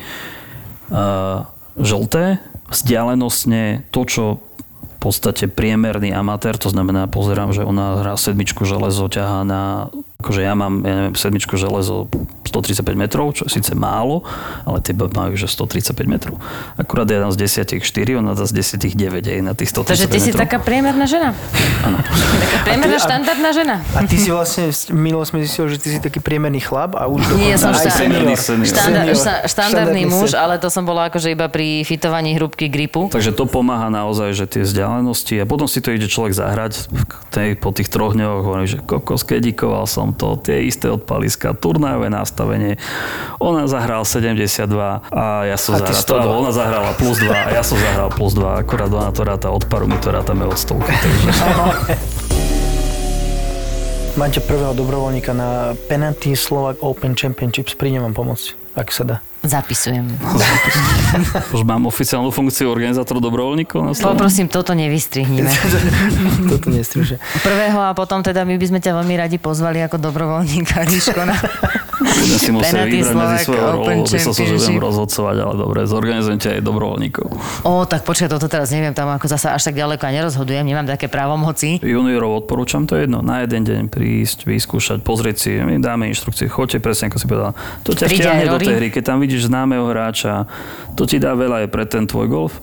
Uh, 0.92 1.48
žlté, 1.80 2.44
vzdialenostne 2.68 3.84
to, 3.92 4.00
čo 4.04 4.24
v 4.38 4.96
podstate 5.00 5.52
priemerný 5.52 6.16
amatér, 6.16 6.56
to 6.56 6.72
znamená, 6.72 7.04
pozerám, 7.10 7.52
že 7.52 7.60
ona 7.60 8.00
hrá 8.00 8.16
sedmičku 8.16 8.64
železo, 8.64 9.04
ťahá 9.12 9.44
na 9.44 9.92
akože 10.24 10.40
ja 10.40 10.56
mám, 10.56 10.80
ja 10.80 10.94
neviem, 10.96 11.12
sedmičku 11.12 11.60
železo 11.60 12.08
135 12.48 12.80
metrov, 12.96 13.36
čo 13.36 13.44
je 13.44 13.60
síce 13.60 13.76
málo, 13.76 14.24
ale 14.64 14.80
tie 14.80 14.96
majú, 14.96 15.36
že 15.36 15.44
135 15.44 15.92
metrov. 16.08 16.40
Akurát 16.80 17.04
ja 17.04 17.20
dám 17.20 17.28
z 17.28 17.44
10 17.44 17.84
4, 17.84 18.16
ona 18.24 18.32
dá 18.32 18.48
z 18.48 18.56
10 18.56 18.80
9 18.80 19.20
aj 19.20 19.40
na 19.44 19.52
tých 19.52 19.68
135 19.76 19.84
Takže 19.92 20.06
ty 20.08 20.16
metrov. 20.16 20.24
si 20.24 20.30
taká 20.32 20.56
priemerná 20.64 21.04
žena. 21.04 21.36
Áno. 21.84 22.00
taká 22.00 22.56
priemerná, 22.64 22.96
a 22.96 22.96
ty, 22.96 23.04
štandardná 23.04 23.50
žena. 23.52 23.74
A 23.92 24.00
ty 24.08 24.16
si 24.16 24.32
vlastne, 24.32 24.72
minulo 24.96 25.28
sme 25.28 25.44
zistili, 25.44 25.76
že 25.76 25.78
ty 25.84 25.88
si 25.92 25.98
taký 26.00 26.24
priemerný 26.24 26.64
chlap 26.64 26.96
a 26.96 27.04
už 27.04 27.20
Nie, 27.36 27.60
som 27.60 27.76
aj 27.76 27.92
senior. 27.92 28.24
senior. 28.40 28.64
Štandard, 28.64 29.12
štandardný, 29.12 29.52
štandardný 29.52 30.02
muž, 30.08 30.32
ale 30.32 30.56
to 30.56 30.72
som 30.72 30.88
bola 30.88 31.12
akože 31.12 31.36
iba 31.36 31.52
pri 31.52 31.84
fitovaní 31.84 32.32
hrubky 32.40 32.72
gripu. 32.72 33.12
Takže 33.12 33.36
to 33.36 33.44
pomáha 33.44 33.92
naozaj, 33.92 34.32
že 34.32 34.48
tie 34.48 34.62
vzdialenosti 34.64 35.42
a 35.42 35.44
potom 35.44 35.68
si 35.68 35.84
to 35.84 35.92
ide 35.92 36.08
človek 36.08 36.32
zahrať 36.32 36.88
tej, 37.34 37.58
po 37.58 37.74
tých 37.74 37.90
troch 37.90 38.14
dňoch, 38.14 38.40
hovorí, 38.46 38.64
že 38.70 38.78
kokos, 38.80 39.26
kedikoval 39.26 39.84
som 39.90 40.13
to, 40.14 40.38
tie 40.38 40.64
isté 40.64 40.88
odpaliska, 40.88 41.52
turnajové 41.58 42.08
nastavenie. 42.08 42.80
Ona 43.42 43.66
zahral 43.66 44.06
72 44.06 44.64
a 45.10 45.24
ja 45.44 45.58
som 45.58 45.76
zahral, 45.76 46.30
ona 46.30 46.54
zahrala 46.54 46.94
plus 46.94 47.18
2 47.20 47.30
a 47.30 47.48
ja 47.52 47.62
som 47.66 47.76
zahral 47.76 48.08
plus 48.14 48.32
2, 48.38 48.62
akorát 48.62 48.88
ona 48.88 49.10
to 49.10 49.22
ráta 49.26 49.50
od 49.50 49.66
paru, 49.66 49.90
my 49.90 49.98
to 49.98 50.14
rátame 50.14 50.46
od 50.46 50.56
stovky. 50.56 50.94
Takže... 50.94 51.28
Máte 54.14 54.38
prvého 54.38 54.78
dobrovoľníka 54.78 55.34
na 55.34 55.74
Penalty 55.90 56.38
Slovak 56.38 56.78
Open 56.86 57.18
Championships. 57.18 57.74
Prídem 57.74 57.98
vám 57.98 58.14
pomôcť, 58.14 58.54
ak 58.74 58.88
sa 58.90 59.02
dá. 59.06 59.16
Zapisujem. 59.44 60.08
Už 61.52 61.62
mám 61.62 61.86
oficiálnu 61.86 62.32
funkciu 62.34 62.72
organizátor 62.72 63.20
dobrovoľníkov 63.22 63.78
na 63.86 63.92
Slovensku. 63.94 64.16
Poprosím, 64.18 64.46
toto 64.50 64.72
nevystrihnime. 64.74 65.52
Toto 66.50 66.72
nestriže. 66.72 67.20
Prvého 67.44 67.78
a 67.78 67.92
potom 67.92 68.24
teda 68.24 68.42
my 68.48 68.56
by 68.56 68.66
sme 68.66 68.80
ťa 68.80 68.96
veľmi 68.98 69.14
radi 69.14 69.36
pozvali 69.36 69.84
ako 69.84 70.00
dobrovoľníka 70.00 70.82
Ríško 70.88 71.22
na 71.28 71.36
Budem 72.14 72.38
si 72.38 72.50
Penalty 72.54 72.96
vybrať 73.02 73.14
medzi 73.14 73.36
svojou 73.44 73.66
rolou, 73.74 74.06
myslel 74.06 74.32
som, 74.32 74.44
že 74.46 74.56
budem 74.56 74.78
rozhodcovať, 74.78 75.36
ale 75.42 75.54
dobre, 75.58 75.78
zorganizujem 75.84 76.38
ťa 76.38 76.50
aj 76.56 76.60
dobrovoľníkov. 76.62 77.26
O, 77.66 77.70
tak 77.84 78.06
počkaj, 78.06 78.28
toto 78.30 78.46
teraz 78.46 78.70
neviem, 78.70 78.94
tam 78.94 79.10
ako 79.10 79.26
zasa 79.26 79.52
až 79.52 79.62
tak 79.70 79.74
ďaleko 79.74 80.02
a 80.06 80.10
nerozhodujem, 80.14 80.64
nemám 80.64 80.86
také 80.86 81.10
právomoci. 81.10 81.82
Juniorov 81.82 82.46
odporúčam 82.46 82.86
to 82.86 82.94
jedno, 82.94 83.20
na 83.20 83.42
jeden 83.42 83.66
deň 83.66 83.82
prísť, 83.90 84.46
vyskúšať, 84.46 85.02
pozrieť 85.02 85.36
si, 85.36 85.50
my 85.58 85.82
dáme 85.82 86.06
inštrukcie, 86.08 86.46
choďte 86.46 86.78
presne 86.80 87.10
ako 87.10 87.18
si 87.18 87.26
povedala. 87.26 87.52
To 87.82 87.92
ťa 87.92 88.06
vtiahne 88.06 88.46
do 88.46 88.58
tej 88.62 88.74
hry, 88.78 88.88
keď 88.94 89.02
tam 89.14 89.18
vidíš 89.18 89.50
známeho 89.50 89.90
hráča, 89.90 90.46
to 90.94 91.04
ti 91.04 91.18
dá 91.18 91.34
veľa 91.34 91.66
aj 91.66 91.68
pre 91.68 91.84
ten 91.84 92.06
tvoj 92.06 92.26
golf. 92.30 92.54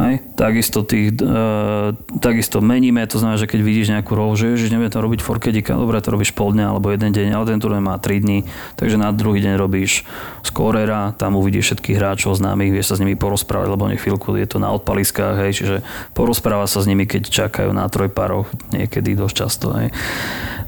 Hej. 0.00 0.24
Takisto, 0.32 0.80
tých, 0.80 1.12
e, 1.20 1.92
takisto 2.24 2.64
meníme, 2.64 3.04
to 3.04 3.20
znamená, 3.20 3.36
že 3.36 3.44
keď 3.44 3.60
vidíš 3.60 3.92
nejakú 3.92 4.16
rolu, 4.16 4.32
že 4.32 4.56
ježiš, 4.56 4.72
neviem 4.72 4.88
tam 4.88 5.04
robiť 5.04 5.20
forkedika, 5.20 5.76
dobre, 5.76 6.00
to 6.00 6.08
robíš 6.08 6.32
pol 6.32 6.56
dňa 6.56 6.72
alebo 6.72 6.88
jeden 6.88 7.12
deň, 7.12 7.36
ale 7.36 7.44
ten 7.44 7.60
turnaj 7.60 7.84
má 7.84 8.00
3 8.00 8.24
dní, 8.24 8.38
takže 8.80 8.96
na 8.96 9.12
druhý 9.12 9.44
deň 9.44 9.60
robíš 9.60 10.08
skorera, 10.40 11.12
tam 11.20 11.36
uvidíš 11.36 11.76
všetkých 11.76 11.98
hráčov 12.00 12.32
známych, 12.32 12.72
vieš 12.72 12.92
sa 12.92 12.96
s 12.96 13.02
nimi 13.04 13.12
porozprávať, 13.12 13.68
lebo 13.68 13.84
oni 13.84 14.00
chvíľku 14.00 14.32
je 14.40 14.48
to 14.48 14.56
na 14.56 14.72
odpaliskách, 14.72 15.36
hej, 15.44 15.52
čiže 15.52 15.76
porozpráva 16.16 16.64
sa 16.64 16.80
s 16.80 16.88
nimi, 16.88 17.04
keď 17.04 17.28
čakajú 17.28 17.70
na 17.76 17.84
trojparoch, 17.92 18.48
niekedy 18.72 19.12
dosť 19.12 19.34
často. 19.36 19.66
Hej. 19.76 19.92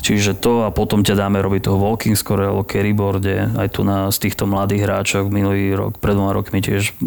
Čiže 0.03 0.35
to 0.35 0.67
a 0.67 0.75
potom 0.75 1.07
ťa 1.07 1.15
dáme 1.15 1.39
robiť 1.39 1.71
toho 1.71 1.79
walking 1.79 2.19
score 2.19 2.51
alebo 2.51 2.67
carryboarde, 2.67 3.55
aj 3.55 3.69
tu 3.71 3.87
na, 3.87 4.11
z 4.11 4.29
týchto 4.29 4.51
mladých 4.51 4.83
hráčov 4.83 5.31
minulý 5.31 5.79
rok, 5.79 6.03
pred 6.03 6.19
dvoma 6.19 6.35
rokmi 6.35 6.59
tiež 6.59 6.99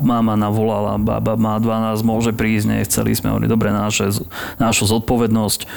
mama 0.00 0.40
navolala, 0.40 0.96
baba 1.20 1.36
má 1.36 1.54
12, 1.60 2.00
môže 2.02 2.32
prísť, 2.32 2.80
nechceli 2.80 3.12
sme, 3.12 3.36
oni 3.36 3.46
dobre, 3.46 3.70
naše, 3.70 4.24
našu 4.56 4.88
zodpovednosť 4.88 5.68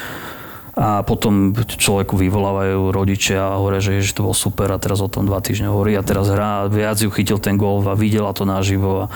a 0.73 1.05
potom 1.05 1.53
človeku 1.53 2.17
vyvolávajú 2.17 2.89
rodičia 2.89 3.45
a 3.45 3.61
hovoria, 3.61 3.77
že 3.77 4.01
ježiš, 4.01 4.17
to 4.17 4.25
bol 4.25 4.33
super 4.33 4.73
a 4.73 4.81
teraz 4.81 5.05
o 5.05 5.09
tom 5.09 5.29
dva 5.29 5.37
týždne 5.37 5.69
hovorí 5.69 5.93
a 5.93 6.01
teraz 6.01 6.33
hrá, 6.33 6.65
viac 6.65 6.97
ju 6.97 7.13
chytil 7.13 7.37
ten 7.37 7.61
golf 7.61 7.85
a 7.85 7.93
videla 7.93 8.33
to 8.33 8.41
naživo 8.41 9.05
a, 9.05 9.07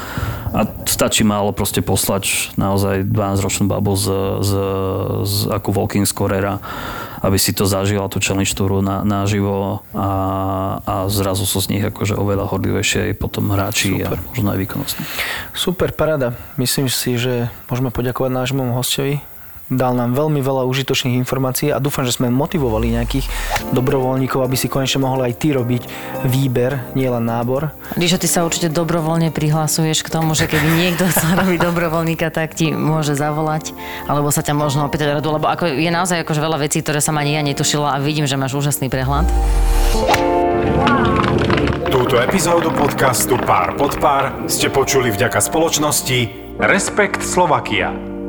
a 0.53 0.69
stačí 0.85 1.25
málo 1.25 1.49
proste 1.57 1.81
poslať 1.81 2.53
naozaj 2.61 3.09
12-ročnú 3.09 3.65
babu 3.65 3.97
z, 3.97 4.05
z, 4.45 4.51
z 5.25 5.35
ako 5.49 5.73
walking 5.73 6.05
scorera, 6.05 6.61
aby 7.25 7.41
si 7.41 7.57
to 7.57 7.65
zažila, 7.65 8.05
tú 8.05 8.21
challenge 8.21 8.53
túru 8.53 8.85
na, 8.85 9.01
naživo 9.01 9.81
a, 9.97 10.09
a 10.85 10.95
zrazu 11.09 11.49
sú 11.49 11.57
z 11.57 11.73
nich 11.73 11.81
akože 11.81 12.13
oveľa 12.13 12.53
horlivejšie 12.53 13.17
potom 13.17 13.49
hráči 13.49 13.97
a 14.05 14.13
možno 14.13 14.53
aj 14.53 14.61
výkonnostní. 14.61 15.03
Super, 15.57 15.89
paráda. 15.89 16.37
Myslím 16.61 16.85
si, 16.85 17.17
že 17.17 17.49
môžeme 17.65 17.89
poďakovať 17.89 18.29
nášmu 18.29 18.77
hostovi. 18.77 19.25
Dal 19.67 19.91
nám 19.91 20.15
veľmi 20.15 20.39
veľa 20.39 20.63
užitočných 20.63 21.19
informácií 21.19 21.75
a 21.75 21.83
dúfam, 21.83 22.07
že 22.07 22.15
sme 22.15 22.31
motivovali 22.31 22.95
nejakých 22.95 23.27
dobrovoľníkov, 23.75 24.39
aby 24.39 24.55
si 24.55 24.71
konečne 24.71 25.03
mohol 25.03 25.27
aj 25.27 25.43
ty 25.43 25.51
robiť 25.51 25.83
výber, 26.23 26.95
nielen 26.95 27.27
nábor. 27.27 27.75
Ríšo, 27.99 28.15
ty 28.15 28.31
sa 28.31 28.47
určite 28.47 28.71
dobrovoľne 28.71 29.27
prihlasuješ 29.35 30.07
k 30.07 30.13
tomu, 30.15 30.39
že 30.39 30.47
keby 30.47 30.67
niekto 30.71 31.03
chcel 31.11 31.35
robiť 31.35 31.59
dobrovoľníka, 31.59 32.31
tak 32.31 32.55
ti 32.55 32.71
môže 32.71 33.19
zavolať, 33.19 33.75
alebo 34.07 34.31
sa 34.31 34.39
ťa 34.39 34.55
možno 34.55 34.87
opýtať 34.87 35.19
radu, 35.19 35.35
lebo 35.35 35.51
ako 35.51 35.67
je 35.67 35.91
naozaj 35.91 36.23
akože 36.23 36.39
veľa 36.39 36.63
vecí, 36.63 36.79
ktoré 36.79 37.03
som 37.03 37.19
ani 37.19 37.35
ja 37.35 37.43
netušila 37.43 37.91
a 37.91 37.99
vidím, 37.99 38.23
že 38.23 38.39
máš 38.39 38.55
úžasný 38.55 38.87
prehľad. 38.87 39.27
Túto 41.91 42.23
epizódu 42.23 42.71
podcastu 42.71 43.35
Pár 43.35 43.75
pod 43.75 43.99
pár 43.99 44.47
ste 44.47 44.71
počuli 44.71 45.11
vďaka 45.11 45.43
spoločnosti 45.43 46.55
Respekt 46.55 47.19
Slovakia. 47.19 48.06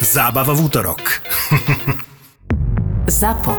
Zábava 0.00 0.56
v 0.56 0.60
útorok. 0.64 1.04
ZAPO. 3.04 3.52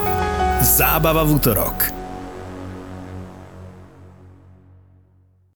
Zábava 0.66 1.22
v 1.22 1.38
útorok. 1.38 2.01